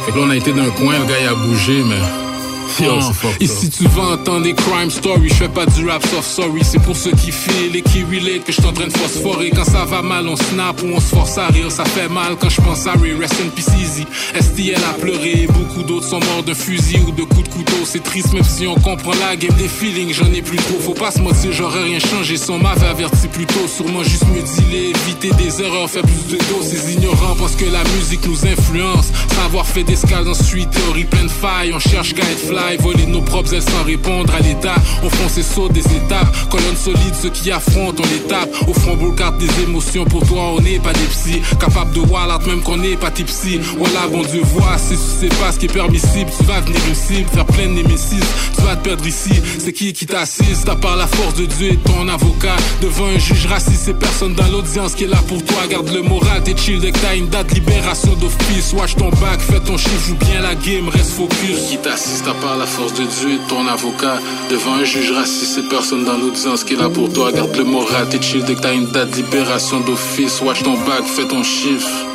Fait 0.05 0.13
que 0.13 0.19
là, 0.19 0.25
on 0.27 0.31
a 0.31 0.37
été 0.37 0.53
d'un 0.53 0.71
coin, 0.71 0.99
le 0.99 1.07
gars, 1.07 1.21
il 1.21 1.29
a 1.29 1.35
bougé, 1.35 1.83
mais... 1.85 2.30
Yo, 2.79 2.99
Ici 3.41 3.69
tu 3.71 3.85
vas 3.89 4.15
entendre 4.15 4.43
des 4.43 4.55
crime 4.55 4.91
stories, 4.91 5.29
je 5.29 5.35
fais 5.35 5.49
pas 5.49 5.67
du 5.67 5.89
rap 5.89 6.03
soft 6.07 6.31
sorry, 6.31 6.63
c'est 6.63 6.79
pour 6.79 6.97
ceux 6.97 7.11
qui 7.13 7.33
feel 7.33 7.75
et 7.75 7.83
qui 7.83 8.05
relate 8.05 8.45
que 8.45 8.53
je 8.53 8.61
en 8.63 8.73
train 8.73 8.87
de 8.87 8.97
phosphorer. 8.97 9.51
Quand 9.51 9.65
ça 9.65 9.85
va 9.85 10.03
mal, 10.03 10.29
on 10.29 10.37
snap 10.37 10.83
ou 10.83 10.87
on 10.95 11.01
se 11.01 11.15
force 11.15 11.37
à 11.39 11.49
rire, 11.49 11.71
ça 11.71 11.85
fait 11.85 12.09
mal 12.09 12.37
quand 12.41 12.49
je 12.49 12.61
pense 12.61 12.87
à 12.87 12.93
rire. 12.93 13.19
Rest 13.19 13.35
in 13.45 13.49
peace 13.49 13.71
easy. 13.79 14.07
STL 14.39 14.83
a 14.89 14.95
pleuré, 14.95 15.47
beaucoup 15.49 15.83
d'autres 15.83 16.07
sont 16.07 16.21
morts 16.21 16.43
d'un 16.43 16.55
fusil 16.55 17.01
ou 17.07 17.11
de 17.11 17.23
coups 17.23 17.45
de 17.45 17.49
couteau. 17.49 17.85
C'est 17.85 18.03
triste 18.03 18.33
même 18.33 18.45
si 18.45 18.67
on 18.67 18.77
comprend 18.77 19.13
la 19.21 19.37
game 19.37 19.55
des 19.59 19.69
feelings, 19.69 20.15
j'en 20.15 20.33
ai 20.33 20.43
plus 20.43 20.59
trop. 20.59 20.79
Faut 20.81 20.95
pas 20.95 21.11
se 21.11 21.21
mentir, 21.21 21.53
j'aurais 21.53 21.85
rien 21.85 21.99
changé, 21.99 22.37
son 22.37 22.59
m'avait 22.59 22.87
averti 22.87 23.29
plus 23.29 23.47
tôt. 23.47 23.67
Sûrement 23.67 24.03
juste 24.03 24.27
me 24.29 24.41
dealer, 24.41 24.91
éviter 24.91 25.31
des 25.43 25.63
erreurs, 25.63 25.91
faire 25.91 26.03
plus 26.03 26.37
de 26.37 26.37
dos. 26.37 26.63
Ces 26.63 26.95
ignorants 26.95 27.37
parce 27.39 27.57
que 27.57 27.65
la 27.65 27.83
musique 27.97 28.27
nous 28.27 28.47
influence. 28.47 29.09
Savoir 29.35 29.67
fait 29.67 29.85
d'escale 29.85 30.25
street, 30.35 30.69
théorie 30.71 31.05
pleine 31.05 31.27
de 31.27 31.31
failles. 31.31 31.73
On 31.75 31.79
cherche 31.79 32.15
guide 32.15 32.39
fly, 32.47 32.60
voler 32.81 33.07
nos 33.07 33.23
propres 33.23 33.55
ailes 33.55 33.63
sans 33.63 33.85
répondre 33.85 34.33
à 34.35 34.41
l'état. 34.41 34.77
On 35.03 35.11
fonce 35.11 35.39
et 35.39 35.43
saute 35.43 35.73
des 35.73 35.81
étapes. 35.81 36.29
Colonne 36.51 36.77
solide, 36.77 37.15
ceux 37.21 37.31
qui 37.31 37.51
affrontent, 37.51 38.03
on 38.03 38.07
les 38.07 38.29
tape. 38.29 38.51
Au 38.69 38.75
front, 38.75 38.97
carte 39.13 39.39
des 39.39 39.63
émotions. 39.63 40.05
Pour 40.05 40.27
toi, 40.27 40.55
on 40.57 40.61
n'est 40.61 40.79
pas 40.79 40.93
des 40.93 41.07
psys. 41.07 41.43
Capable 41.59 41.93
de 41.93 42.01
l'art 42.01 42.41
même 42.47 42.63
qu'on 42.63 42.77
n'est 42.77 42.97
pas 42.97 43.11
tipsy. 43.11 43.61
Voilà, 43.79 44.07
bon 44.11 44.23
Dieu, 44.23 44.43
vois, 44.45 44.77
si 44.79 44.95
tu 44.95 45.29
sais 45.29 45.35
pas 45.41 45.53
ce 45.53 45.59
qui 45.59 45.67
est 45.67 45.73
permissible, 45.73 46.31
tu 46.37 46.45
vas 46.45 46.61
venir 46.61 46.81
cible, 46.95 47.29
faire 47.31 47.47
plein 47.47 47.69
de. 47.69 47.81
Tu 47.81 48.63
vas 48.63 48.77
te 48.77 48.85
perdre 48.85 49.07
ici. 49.07 49.33
C'est 49.59 49.73
qui 49.73 49.93
qui 49.93 50.07
t'assiste 50.07 50.69
À 50.69 50.77
part 50.77 50.97
la 50.97 51.07
force 51.07 51.35
de 51.35 51.47
Dieu 51.47 51.73
et 51.73 51.77
ton 51.77 52.09
avocat. 52.09 52.57
Devant 52.83 53.07
un 53.07 53.19
juge 53.19 53.47
raciste, 53.47 53.83
c'est 53.85 53.99
personne 53.99 54.35
dans 54.35 54.47
l'audience 54.49 54.95
qui 54.95 55.05
est 55.05 55.09
là 55.09 55.21
pour 55.29 55.43
toi. 55.45 55.67
Garde 55.69 55.91
le 55.91 56.03
moral, 56.03 56.43
t'es 56.45 56.57
chill 56.57 56.81
dès 56.81 56.93
que 56.93 56.99
une 57.17 57.29
date, 57.29 57.53
libération 57.53 58.15
d'office. 58.15 58.73
Watch 58.75 58.97
ton 58.97 59.11
bac, 59.11 59.41
fais 59.41 59.61
ton 59.61 59.77
chiffre, 59.77 60.09
joue 60.09 60.17
bien 60.17 60.41
la 60.41 60.55
game, 60.55 60.89
reste 60.89 61.13
focus. 61.13 61.69
Qui 61.69 61.79
t'assiste 61.79 62.29
part 62.41 62.57
la 62.57 62.67
force 62.67 62.95
de 62.95 63.05
Dieu 63.05 63.39
ton 63.49 63.67
avocat. 63.67 64.19
Devant 64.51 64.75
un 64.75 64.85
juge 64.85 65.13
raciste, 65.13 65.69
personne 65.69 66.05
dans 66.05 66.17
l'audience 66.17 66.65
qui 66.65 66.75
est 66.75 66.77
là 66.77 66.89
pour 66.89 67.13
toi. 67.13 67.33
Garde 67.33 67.57
le 67.57 67.65
moral, 67.65 68.09
t'es 68.09 68.21
chill 68.21 68.45
dès 68.45 68.55
que 68.55 68.61
t'as 68.61 68.75
une 68.75 68.87
date, 68.87 69.17
libération 69.17 69.81
d'office. 69.81 70.41
Watch 70.41 70.63
ton 70.63 70.75
bac, 70.75 71.05
fais 71.05 71.27
ton 71.27 71.43
chiffre. 71.43 72.10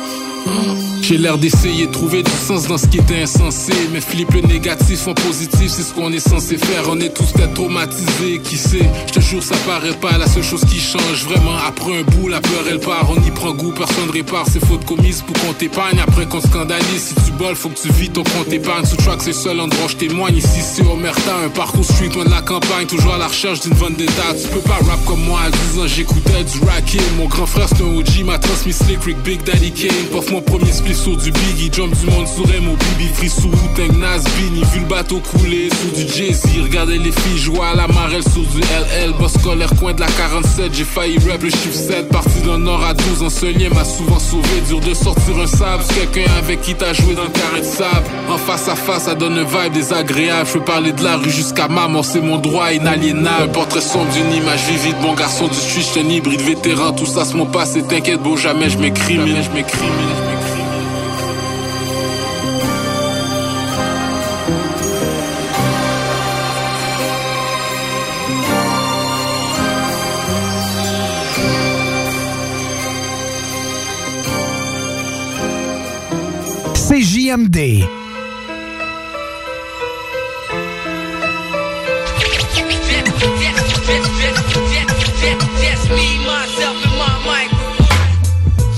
J'ai 1.02 1.18
l'air 1.18 1.38
d'essayer 1.38 1.86
de 1.86 1.92
trouver 1.92 2.24
du 2.24 2.30
sens 2.32 2.66
dans 2.66 2.78
ce 2.78 2.86
qui 2.88 2.98
était 2.98 3.22
insensé. 3.22 3.72
Mais 3.92 4.00
flippe 4.00 4.32
le 4.34 4.40
négatif 4.40 5.06
en 5.06 5.14
positif, 5.14 5.70
c'est 5.70 5.82
ce 5.82 5.94
qu'on 5.94 6.12
est 6.12 6.18
censé 6.18 6.58
faire. 6.58 6.84
On 6.88 6.98
est 7.00 7.14
tous 7.14 7.30
peut-être 7.32 7.54
traumatisés, 7.54 8.40
qui 8.42 8.56
sait? 8.56 8.90
Je 9.06 9.12
te 9.12 9.20
jure, 9.20 9.42
ça 9.42 9.54
paraît 9.66 9.92
pas 9.92 10.18
la 10.18 10.26
seule 10.26 10.42
chose 10.42 10.64
qui 10.64 10.80
change. 10.80 11.24
Vraiment, 11.24 11.56
après 11.66 12.00
un 12.00 12.02
bout, 12.02 12.28
la 12.28 12.40
peur 12.40 12.64
elle 12.68 12.80
part. 12.80 13.08
On 13.10 13.22
y 13.24 13.30
prend 13.30 13.52
goût, 13.52 13.72
personne 13.72 14.10
répare 14.10 14.48
ses 14.48 14.58
fautes 14.58 14.84
commises 14.84 15.22
pour 15.22 15.40
qu'on 15.40 15.52
t'épargne. 15.52 16.00
Après 16.00 16.26
qu'on 16.26 16.40
scandalise, 16.40 17.02
si 17.02 17.14
tu 17.14 17.30
boles, 17.38 17.54
faut 17.54 17.68
que 17.68 17.78
tu 17.80 17.92
vis 17.92 18.10
ton 18.10 18.24
compte 18.24 18.52
épargne. 18.52 18.84
Sous 18.84 18.96
track, 18.96 19.20
c'est 19.22 19.32
seul 19.32 19.60
endroit 19.60 19.86
je 19.88 19.96
témoigne. 19.96 20.36
Ici, 20.36 20.60
c'est 20.60 20.82
Omerta, 20.82 21.36
un 21.44 21.50
parcours 21.50 21.84
street, 21.84 22.10
loin 22.14 22.24
de 22.24 22.30
la 22.30 22.42
campagne. 22.42 22.86
Toujours 22.86 23.14
à 23.14 23.18
la 23.18 23.28
recherche 23.28 23.60
d'une 23.60 23.74
vente 23.74 23.96
d'état. 23.96 24.34
Tu 24.42 24.48
peux 24.48 24.60
pas 24.60 24.78
rap 24.84 25.04
comme 25.04 25.22
moi, 25.22 25.40
à 25.46 25.50
10 25.50 25.78
ans, 25.78 25.86
j'écoutais 25.86 26.42
du 26.42 26.58
racking. 26.66 27.00
Mon 27.16 27.26
grand 27.26 27.46
frère, 27.46 27.68
c'est 27.68 27.82
un 27.82 27.96
OG, 27.96 28.24
m'a 28.24 28.38
transmis 28.38 28.72
Slick 28.72 29.04
Rick, 29.04 29.18
Big 29.22 29.44
Daddy 29.44 29.70
Kane. 29.70 30.35
Mon 30.36 30.42
premier 30.42 30.70
split 30.70 30.94
sur 30.94 31.16
du 31.16 31.32
Biggie, 31.32 31.70
jump 31.72 31.94
du 31.98 32.10
monde 32.10 32.28
sur 32.28 32.44
mon 32.60 32.74
Bibi, 32.74 33.08
free 33.14 33.30
sous 33.30 33.48
Wu-Tang, 33.48 33.96
Nas, 33.98 34.22
Bini, 34.36 34.62
vu 34.70 34.80
le 34.80 34.86
bateau 34.86 35.18
couler 35.20 35.70
sous 35.70 35.96
du 35.96 36.06
Jay-Z, 36.12 36.44
regardez 36.62 36.98
les 36.98 37.10
filles 37.10 37.38
jouer 37.38 37.60
à 37.72 37.74
la 37.74 37.86
marelle 37.88 38.22
sur 38.22 38.42
du 38.42 38.60
LL, 38.60 39.12
boss 39.18 39.32
scolaire 39.32 39.70
coin 39.80 39.94
de 39.94 40.00
la 40.00 40.08
47, 40.08 40.74
j'ai 40.74 40.84
failli 40.84 41.16
rap 41.26 41.42
le 41.42 41.48
chiffre 41.48 41.72
7, 41.72 42.10
parti 42.10 42.42
d'un 42.44 42.58
nord 42.58 42.84
à 42.84 42.92
12, 42.92 43.22
en 43.22 43.30
ce 43.30 43.46
lien 43.46 43.70
m'a 43.70 43.84
souvent 43.84 44.18
sauvé, 44.18 44.60
dur 44.68 44.80
de 44.80 44.92
sortir 44.92 45.38
un 45.38 45.46
sable, 45.46 45.82
quelqu'un 45.94 46.30
avec 46.36 46.60
qui 46.60 46.74
t'as 46.74 46.92
joué 46.92 47.14
dans 47.14 47.24
le 47.24 47.30
carré 47.30 47.60
de 47.60 47.64
sable, 47.64 48.06
en 48.28 48.36
face 48.36 48.68
à 48.68 48.76
face, 48.76 49.04
ça 49.04 49.14
donne 49.14 49.38
un 49.38 49.44
vibe 49.44 49.72
désagréable, 49.72 50.46
je 50.46 50.58
peux 50.58 50.64
parler 50.64 50.92
de 50.92 51.02
la 51.02 51.16
rue 51.16 51.30
jusqu'à 51.30 51.68
ma 51.68 51.88
mort, 51.88 52.04
c'est 52.04 52.20
mon 52.20 52.36
droit 52.36 52.72
inaliénable, 52.72 53.52
portrait 53.52 53.80
sombre 53.80 54.12
d'une 54.12 54.34
image 54.34 54.64
vivide, 54.64 54.96
bon 55.00 55.14
garçon 55.14 55.48
du 55.48 55.56
j'suis 55.56 55.98
un 55.98 56.10
hybride 56.10 56.42
vétéran, 56.42 56.92
tout 56.92 57.06
ça 57.06 57.24
c'est 57.24 57.36
mon 57.36 57.46
passé, 57.46 57.82
t'inquiète 57.82 58.22
beau, 58.22 58.36
jamais 58.36 58.68
je 58.68 58.76
m'écrimine, 58.76 59.42
je 59.42 59.50
m'écrimine. 59.50 60.25
CJMD. 76.86 77.82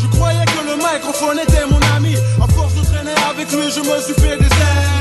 Je 0.01 0.07
croyais 0.07 0.45
que 0.47 0.65
le 0.65 0.77
microphone 0.77 1.39
était 1.39 1.67
mon 1.67 1.79
ami. 1.95 2.17
À 2.43 2.47
force 2.47 2.75
de 2.77 2.81
traîner 2.81 3.13
avec 3.29 3.53
lui, 3.53 3.71
je 3.71 3.81
me 3.81 4.01
suis 4.01 4.15
fait 4.15 4.39
des 4.39 4.49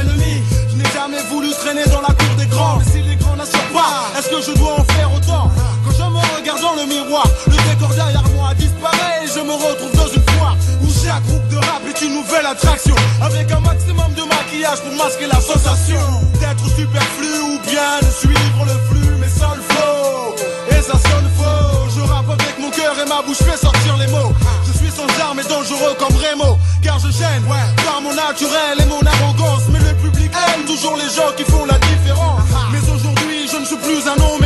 ennemis. 0.02 0.42
Je 0.70 0.76
n'ai 0.76 0.90
jamais 0.94 1.24
voulu 1.32 1.52
traîner 1.52 1.86
dans 1.86 2.02
la 2.02 2.14
cour 2.14 2.36
des 2.38 2.48
grands. 2.48 2.80
Mais 2.80 2.92
si 2.92 3.02
les 3.08 3.16
grands 3.16 3.38
n'assurent 3.38 3.72
pas, 3.72 4.20
est-ce 4.20 4.28
que 4.28 4.42
je 4.42 4.58
dois 4.58 4.82
en 4.82 4.84
faire 4.84 5.14
autant? 5.16 5.50
Quand 5.86 5.92
je 5.92 6.04
me 6.04 6.36
regarde 6.36 6.60
dans 6.62 6.76
le 6.76 6.86
miroir, 6.86 7.26
le 7.48 7.54
décor 7.54 7.96
derrière 7.96 8.28
moi 8.36 8.54
disparaît 8.56 9.24
et 9.24 9.28
je 9.28 9.40
me 9.40 9.54
retrouve 9.54 9.96
dans 9.96 10.10
une 10.10 10.24
foire 10.36 10.58
où 10.82 10.88
chaque 10.92 11.24
groupe 11.24 11.47
nouvelle 12.18 12.46
attraction. 12.46 12.96
Avec 13.22 13.52
un 13.52 13.60
maximum 13.60 14.12
de 14.14 14.24
maquillage 14.24 14.82
pour 14.82 14.94
masquer 14.94 15.28
la 15.28 15.40
sensation 15.40 16.02
d'être 16.40 16.66
superflu 16.76 17.30
ou 17.50 17.60
bien 17.70 18.00
de 18.02 18.12
suivre 18.12 18.62
le 18.66 18.78
flux, 18.88 19.16
mais 19.20 19.30
sans 19.30 19.56
le 19.56 19.62
flow. 19.62 20.36
Et 20.70 20.82
ça 20.82 20.98
sonne 21.10 21.30
faux. 21.38 21.90
Je 21.96 22.02
rappe 22.02 22.30
avec 22.30 22.58
mon 22.60 22.70
cœur 22.70 22.94
et 23.00 23.08
ma 23.08 23.22
bouche 23.22 23.44
fait 23.48 23.58
sortir 23.58 23.98
les 23.98 24.08
mots. 24.08 24.34
Je 24.68 24.78
suis 24.78 24.92
sans 24.92 25.10
armes 25.22 25.40
et 25.40 25.48
dangereux 25.48 25.96
comme 26.00 26.16
Remo. 26.16 26.58
Car 26.82 27.00
je 27.00 27.12
gêne 27.12 27.44
par 27.86 28.02
mon 28.02 28.14
naturel 28.14 28.76
et 28.80 28.86
mon 28.86 29.02
arrogance. 29.02 29.64
Mais 29.70 29.80
le 29.80 29.94
public 29.96 30.32
aime 30.54 30.66
toujours 30.66 30.96
les 30.98 31.10
gens 31.16 31.32
qui 31.38 31.44
font 31.44 31.66
la 31.66 31.78
différence. 31.80 32.42
Mais 32.72 32.82
aujourd'hui, 32.94 33.48
je 33.52 33.58
ne 33.58 33.66
suis 33.66 33.78
plus 33.78 34.02
un 34.08 34.16
nom, 34.16 34.38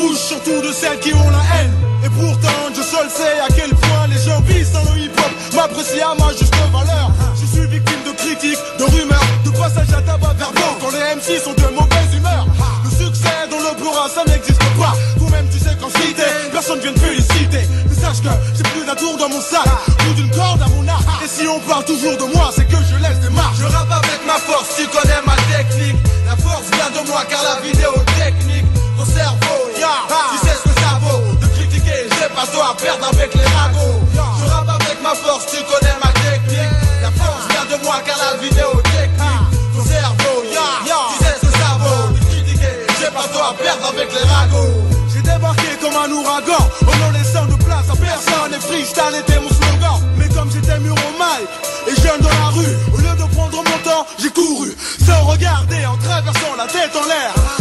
de 0.00 0.08
bouches, 0.08 0.18
surtout 0.18 0.60
de 0.62 0.72
celles 0.72 0.98
qui 1.00 1.12
ont 1.14 1.30
la 1.30 1.60
haine. 1.60 1.72
Et 2.04 2.08
pourtant, 2.08 2.72
je 2.74 2.82
seul 2.82 3.08
sais 3.10 3.40
à 3.40 3.48
quel 3.54 3.70
point 3.70 4.06
les 4.08 4.18
gens 4.18 4.40
vivent 4.42 4.72
dans 4.72 4.92
le 4.92 5.00
hip-hop, 5.00 5.30
m'apprécient 5.54 6.12
à 6.12 6.14
ma 6.14 6.32
juste 6.32 6.54
valeur. 6.72 7.10
Je 7.34 7.46
suis 7.46 7.66
victime 7.66 8.02
de 8.06 8.12
critiques, 8.12 8.58
de 8.78 8.84
rumeurs, 8.84 9.26
de 9.44 9.50
passages 9.50 9.92
à 9.92 10.00
tabac 10.02 10.34
verbaux 10.34 10.74
quand 10.80 10.90
les 10.92 11.14
MC 11.16 11.42
sont 11.42 11.52
de 11.52 11.74
mauvaise 11.74 12.14
humeur. 12.16 12.46
Le 12.84 12.90
succès 12.90 13.48
dans 13.50 13.58
le 13.58 13.76
plural, 13.76 14.10
ça 14.14 14.24
n'existe 14.24 14.64
pas. 14.78 14.94
Toi-même, 15.18 15.46
tu 15.52 15.58
sais 15.58 15.76
qu'en 15.80 15.90
cité, 15.90 16.24
personne 16.52 16.80
vient 16.80 16.92
te 16.92 17.00
féliciter. 17.00 17.68
Mais 17.88 17.94
sache 17.94 18.22
que 18.22 18.32
j'ai 18.56 18.62
plus 18.62 18.84
d'un 18.86 18.94
tour 18.94 19.16
dans 19.18 19.28
mon 19.28 19.40
sac, 19.40 19.68
ou 20.08 20.14
d'une 20.14 20.30
corde 20.30 20.62
à 20.62 20.68
mon 20.68 20.86
arc. 20.88 21.04
Et 21.22 21.28
si 21.28 21.46
on 21.46 21.60
parle 21.60 21.84
toujours 21.84 22.16
de 22.16 22.32
moi, 22.34 22.50
c'est 22.54 22.64
que 22.64 22.76
je 22.76 22.96
laisse 23.02 23.20
des 23.20 23.30
marques. 23.30 23.56
Je 23.60 23.64
rappe 23.64 23.92
avec 23.92 24.20
ma 24.26 24.38
force, 24.40 24.76
tu 24.76 24.86
connais 24.88 25.20
ma 25.26 25.36
technique. 25.52 25.96
La 26.24 26.36
force 26.36 26.64
vient 26.72 26.90
de 26.96 27.06
moi 27.08 27.24
car 27.28 27.42
la 27.42 27.60
vidéo 27.60 27.92
technique, 28.16 28.64
ton 29.00 29.06
cerveau, 29.06 29.60
ya, 29.80 29.94
tu 30.30 30.46
sais 30.46 30.56
ce 30.56 30.68
que 30.68 30.80
ça 30.80 31.00
vaut. 31.00 31.32
De 31.40 31.46
critiquer, 31.56 32.04
j'ai 32.04 32.28
pas 32.34 32.46
toi 32.52 32.72
à 32.72 32.74
perdre 32.74 33.08
avec 33.08 33.34
les 33.34 33.48
ragots. 33.56 34.00
Je 34.12 34.50
rappe 34.50 34.68
avec 34.68 35.00
ma 35.02 35.14
force, 35.14 35.46
tu 35.46 35.56
connais 35.64 35.96
ma 36.04 36.12
technique. 36.20 36.76
La 37.02 37.10
force 37.10 37.44
vient 37.48 37.66
de 37.72 37.82
moi 37.82 37.96
car 38.04 38.18
la 38.18 38.36
vidéo 38.36 38.70
technique, 38.92 39.48
ton 39.74 39.84
cerveau, 39.84 40.36
ya, 40.52 40.68
tu 40.84 41.24
sais 41.24 41.34
ce 41.40 41.46
que 41.46 41.52
ça 41.52 41.70
vaut. 41.80 42.12
De 42.12 42.20
critiquer, 42.28 42.76
j'ai 43.00 43.10
pas 43.10 43.26
toi 43.32 43.50
à 43.50 43.54
perdre 43.54 43.86
avec 43.88 44.08
les 44.12 44.26
ragots. 44.28 44.76
J'ai 45.12 45.22
débarqué 45.22 45.70
comme 45.80 45.96
un 45.96 46.10
ouragan, 46.10 46.64
en 46.86 46.96
ne 47.08 47.18
laissant 47.18 47.46
de 47.46 47.56
place 47.64 47.88
à 47.88 47.96
personne. 47.96 48.52
Et 48.52 48.60
freestyle 48.60 49.16
était 49.18 49.40
mon 49.40 49.48
slogan. 49.48 49.96
Mais 50.16 50.28
comme 50.28 50.50
j'étais 50.52 50.78
mûr 50.78 50.92
au 50.94 51.12
mic 51.16 51.48
et 51.88 51.96
jeune 52.02 52.20
dans 52.20 52.28
la 52.28 52.50
rue, 52.52 52.76
au 52.92 52.98
lieu 52.98 53.16
de 53.16 53.34
prendre 53.34 53.56
mon 53.56 53.78
temps, 53.88 54.06
j'ai 54.18 54.30
couru 54.30 54.76
sans 55.06 55.24
regarder 55.24 55.86
en 55.86 55.96
traversant 55.96 56.54
la 56.58 56.66
tête 56.66 56.94
en 56.94 57.06
l'air. 57.08 57.59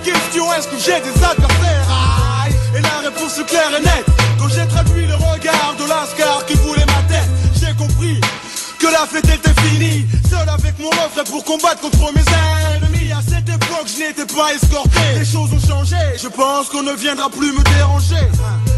Question, 0.00 0.52
est-ce 0.54 0.68
que 0.68 0.78
j'ai 0.78 1.00
des 1.00 1.24
adversaires? 1.24 1.86
Aïe. 2.44 2.54
Et 2.76 2.80
la 2.80 3.08
réponse 3.08 3.38
est 3.38 3.46
claire 3.46 3.70
et 3.78 3.82
nette. 3.82 4.06
Quand 4.38 4.48
j'ai 4.48 4.66
traduit 4.66 5.06
le 5.06 5.14
regard 5.14 5.74
de 5.78 5.88
l'ascar 5.88 6.44
qui 6.46 6.54
voulait 6.54 6.86
ma 6.86 7.02
tête, 7.12 7.28
j'ai 7.60 7.74
compris 7.74 8.20
que 8.78 8.86
la 8.86 9.06
fête 9.06 9.28
était 9.28 9.60
finie. 9.62 10.06
Seul 10.28 10.48
avec 10.48 10.78
mon 10.78 10.90
refrain 10.90 11.24
pour 11.24 11.44
combattre 11.44 11.80
contre 11.80 12.12
mes 12.12 12.24
ennemis. 12.76 13.12
À 13.12 13.20
cette 13.22 13.48
époque, 13.48 13.86
je 13.86 13.98
n'étais 13.98 14.26
pas 14.26 14.54
escorté. 14.54 15.00
Les 15.18 15.24
choses 15.24 15.50
ont 15.52 15.68
changé. 15.68 15.96
Je 16.16 16.28
pense 16.28 16.68
qu'on 16.68 16.82
ne 16.82 16.92
viendra 16.92 17.28
plus 17.28 17.52
me 17.52 17.62
déranger. 17.76 18.26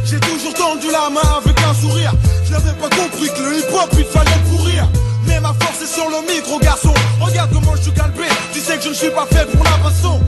J'ai 0.05 0.19
toujours 0.20 0.55
tendu 0.55 0.90
la 0.90 1.11
main 1.11 1.28
avec 1.36 1.57
un 1.62 1.74
sourire. 1.74 2.12
Je 2.44 2.53
n'avais 2.53 2.73
pas 2.73 2.89
compris 2.89 3.28
que 3.28 3.43
le 3.43 3.59
hip-hop 3.59 3.90
il 3.97 4.05
fallait 4.05 4.43
pourrir. 4.51 4.89
Mais 5.27 5.39
ma 5.40 5.55
force 5.61 5.82
est 5.82 5.94
sur 5.94 6.09
le 6.09 6.27
micro, 6.27 6.59
garçon. 6.59 6.94
Regarde 7.20 7.51
comment 7.53 7.77
je 7.77 7.82
suis 7.82 7.93
calpé. 7.93 8.24
Tu 8.53 8.61
sais 8.61 8.77
que 8.77 8.85
je 8.85 8.89
ne 8.89 8.94
suis 8.94 9.11
pas 9.11 9.27
fait 9.31 9.47
pour 9.47 9.65
la 9.65 9.90
façon. 9.90 10.20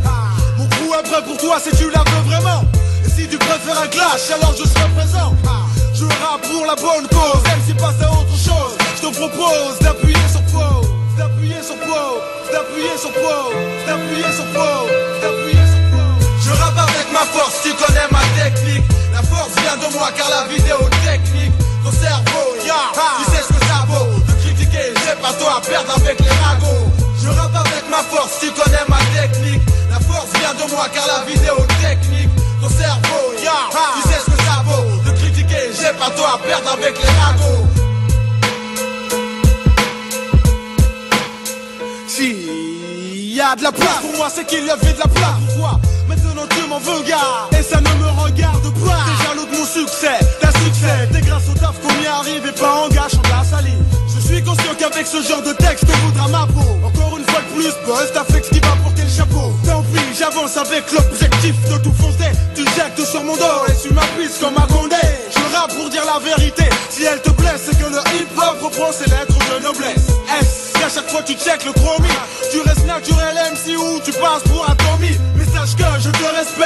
Est 0.94 1.02
prêt 1.10 1.22
pour 1.24 1.36
toi 1.38 1.58
si 1.58 1.76
tu 1.76 1.90
la 1.90 2.04
veux 2.06 2.22
vraiment. 2.30 2.62
Et 3.04 3.10
si 3.10 3.26
tu 3.26 3.36
préfères 3.36 3.80
un 3.82 3.88
clash, 3.88 4.30
alors 4.30 4.54
je 4.56 4.62
serai 4.62 4.88
présent. 4.94 5.34
Je 5.92 6.04
rappe 6.04 6.42
pour 6.42 6.64
la 6.66 6.76
bonne 6.76 7.08
cause, 7.08 7.42
même 7.42 7.58
si 7.66 7.74
passe 7.74 8.00
à 8.00 8.10
autre 8.12 8.36
chose. 8.38 8.78
Je 8.96 9.08
te 9.08 9.14
propose 9.14 9.78
d'appuyer 9.80 10.28
sur 10.30 10.42
pause, 10.54 10.86
d'appuyer 11.18 11.62
sur 11.66 11.74
pause, 11.82 12.22
d'appuyer 12.52 12.96
sur 12.96 13.10
pause, 13.10 13.54
d'appuyer 13.86 14.30
sur 14.38 14.46
pause, 14.54 14.90
d'appuyer 15.22 15.66
sur. 15.66 15.82
Je 16.44 16.50
rappe 16.62 16.78
avec 16.78 17.06
ma 17.12 17.24
force, 17.26 17.62
tu 17.64 17.74
connais 17.74 18.08
ma 18.12 18.22
technique. 18.38 18.84
La 19.12 19.22
force 19.22 19.50
vient 19.62 19.76
de 19.76 19.92
moi 19.94 20.10
car 20.16 20.30
la 20.30 20.46
vidéo 20.46 20.78
technique, 21.02 21.54
ton 21.82 21.90
cerveau, 21.90 22.54
ya, 22.64 22.94
tu 23.18 23.32
sais 23.34 23.42
ce 23.42 23.48
que 23.50 23.66
ça 23.66 23.82
vaut. 23.90 24.14
De 24.14 24.32
critiquer, 24.46 24.94
j'ai 24.94 25.16
pas 25.20 25.32
toi 25.32 25.58
à 25.58 25.60
perdre 25.60 25.90
avec 25.96 26.20
les 26.20 26.36
ragots. 26.38 26.86
Je 27.20 27.28
rappe 27.30 27.56
avec 27.66 27.82
ma 27.90 28.02
force, 28.14 28.38
tu 28.38 28.50
connais 28.52 28.86
ma 28.86 28.98
technique. 29.18 29.62
La 29.94 30.00
force 30.00 30.26
vient 30.40 30.54
de 30.54 30.68
moi 30.72 30.88
car 30.92 31.06
la 31.06 31.24
vidéo 31.24 31.54
technique, 31.80 32.28
ton 32.60 32.68
cerveau, 32.68 33.30
ya, 33.40 33.52
tu 33.70 34.08
sais 34.08 34.18
ce 34.18 34.30
que 34.32 34.42
ça 34.42 34.64
vaut. 34.66 35.08
De 35.08 35.16
critiquer, 35.16 35.70
j'ai 35.70 35.96
pas 35.96 36.10
toi 36.10 36.34
à 36.34 36.38
perdre 36.38 36.72
avec 36.72 36.98
les 36.98 37.10
ragots. 37.22 37.64
Si 42.08 42.34
y 43.36 43.40
a 43.40 43.54
de 43.54 43.62
la 43.62 43.70
place 43.70 44.00
pour 44.00 44.16
moi, 44.16 44.28
c'est 44.34 44.44
qu'il 44.44 44.66
y 44.66 44.70
avait 44.70 44.92
de 44.94 44.98
la 44.98 45.06
place. 45.06 45.38
Pourquoi 45.46 45.80
Maintenant 46.08 46.46
tu 46.50 46.68
m'en 46.68 46.80
veux, 46.80 47.02
gars, 47.04 47.48
et 47.56 47.62
ça 47.62 47.80
ne 47.80 47.88
me 48.02 48.08
regarde 48.20 48.64
pas. 48.84 48.98
T'es 49.06 49.28
jaloux 49.28 49.46
de 49.46 49.56
mon 49.56 49.64
succès, 49.64 50.18
ta 50.40 50.50
succès, 50.58 51.08
t'es 51.12 51.20
grâce 51.20 51.44
au 51.48 51.54
taf 51.56 51.80
qu'on 51.80 52.02
y 52.02 52.06
arrive 52.08 52.44
et 52.44 52.60
pas 52.60 52.84
en 52.84 52.88
gâchant 52.88 53.22
la 53.30 53.44
salive. 53.44 53.84
Je 54.12 54.20
suis 54.26 54.42
conscient 54.42 54.74
qu'avec 54.76 55.06
ce 55.06 55.22
genre 55.22 55.42
de 55.42 55.52
texte, 55.52 55.84
on 55.86 56.06
voudra 56.08 56.26
ma 56.26 56.46
peau. 56.48 56.66
Encore 56.84 57.16
une 57.16 57.24
fois 57.26 57.42
de 57.42 57.54
plus, 57.54 57.74
buzz, 57.86 58.10
t'as 58.12 58.24
fait 58.24 58.42
ce 58.44 58.50
qui 58.50 58.58
va 58.58 58.74
porter 58.82 59.02
le 59.02 59.08
chapeau. 59.08 59.53
J'avance 60.16 60.56
avec 60.56 60.84
l'objectif 60.92 61.54
de 61.68 61.78
tout 61.78 61.92
foncer. 61.92 62.30
Tu 62.54 62.62
jettes 62.62 63.04
sur 63.04 63.24
mon 63.24 63.34
dos 63.36 63.66
et 63.68 63.72
tu 63.82 63.92
m'appuies 63.92 64.30
comme 64.40 64.56
un 64.56 64.66
condé. 64.72 64.94
Je 65.30 65.56
rappe 65.56 65.74
pour 65.74 65.90
dire 65.90 66.04
la 66.06 66.20
vérité. 66.20 66.64
Si 66.88 67.04
elle 67.04 67.20
te 67.20 67.30
blesse, 67.30 67.62
c'est 67.66 67.76
que 67.76 67.90
le 67.90 67.98
hip-hop 67.98 68.62
reprend 68.62 68.92
ses 68.92 69.10
lettres 69.10 69.36
de 69.36 69.62
noblesse. 69.64 70.06
S, 70.40 70.72
à 70.84 70.88
chaque 70.88 71.10
fois 71.10 71.22
tu 71.22 71.34
check 71.34 71.64
le 71.64 71.72
chromie. 71.72 72.08
Tu 72.52 72.60
restes 72.60 72.86
naturel 72.86 73.34
MC 73.52 73.76
ou 73.76 74.00
tu 74.04 74.12
passes 74.12 74.44
pour 74.44 74.64
un 74.68 74.76
Tommy? 74.76 75.18
Mais 75.34 75.46
sache 75.46 75.74
que 75.74 76.00
je 76.00 76.10
te 76.10 76.24
respecte. 76.24 76.54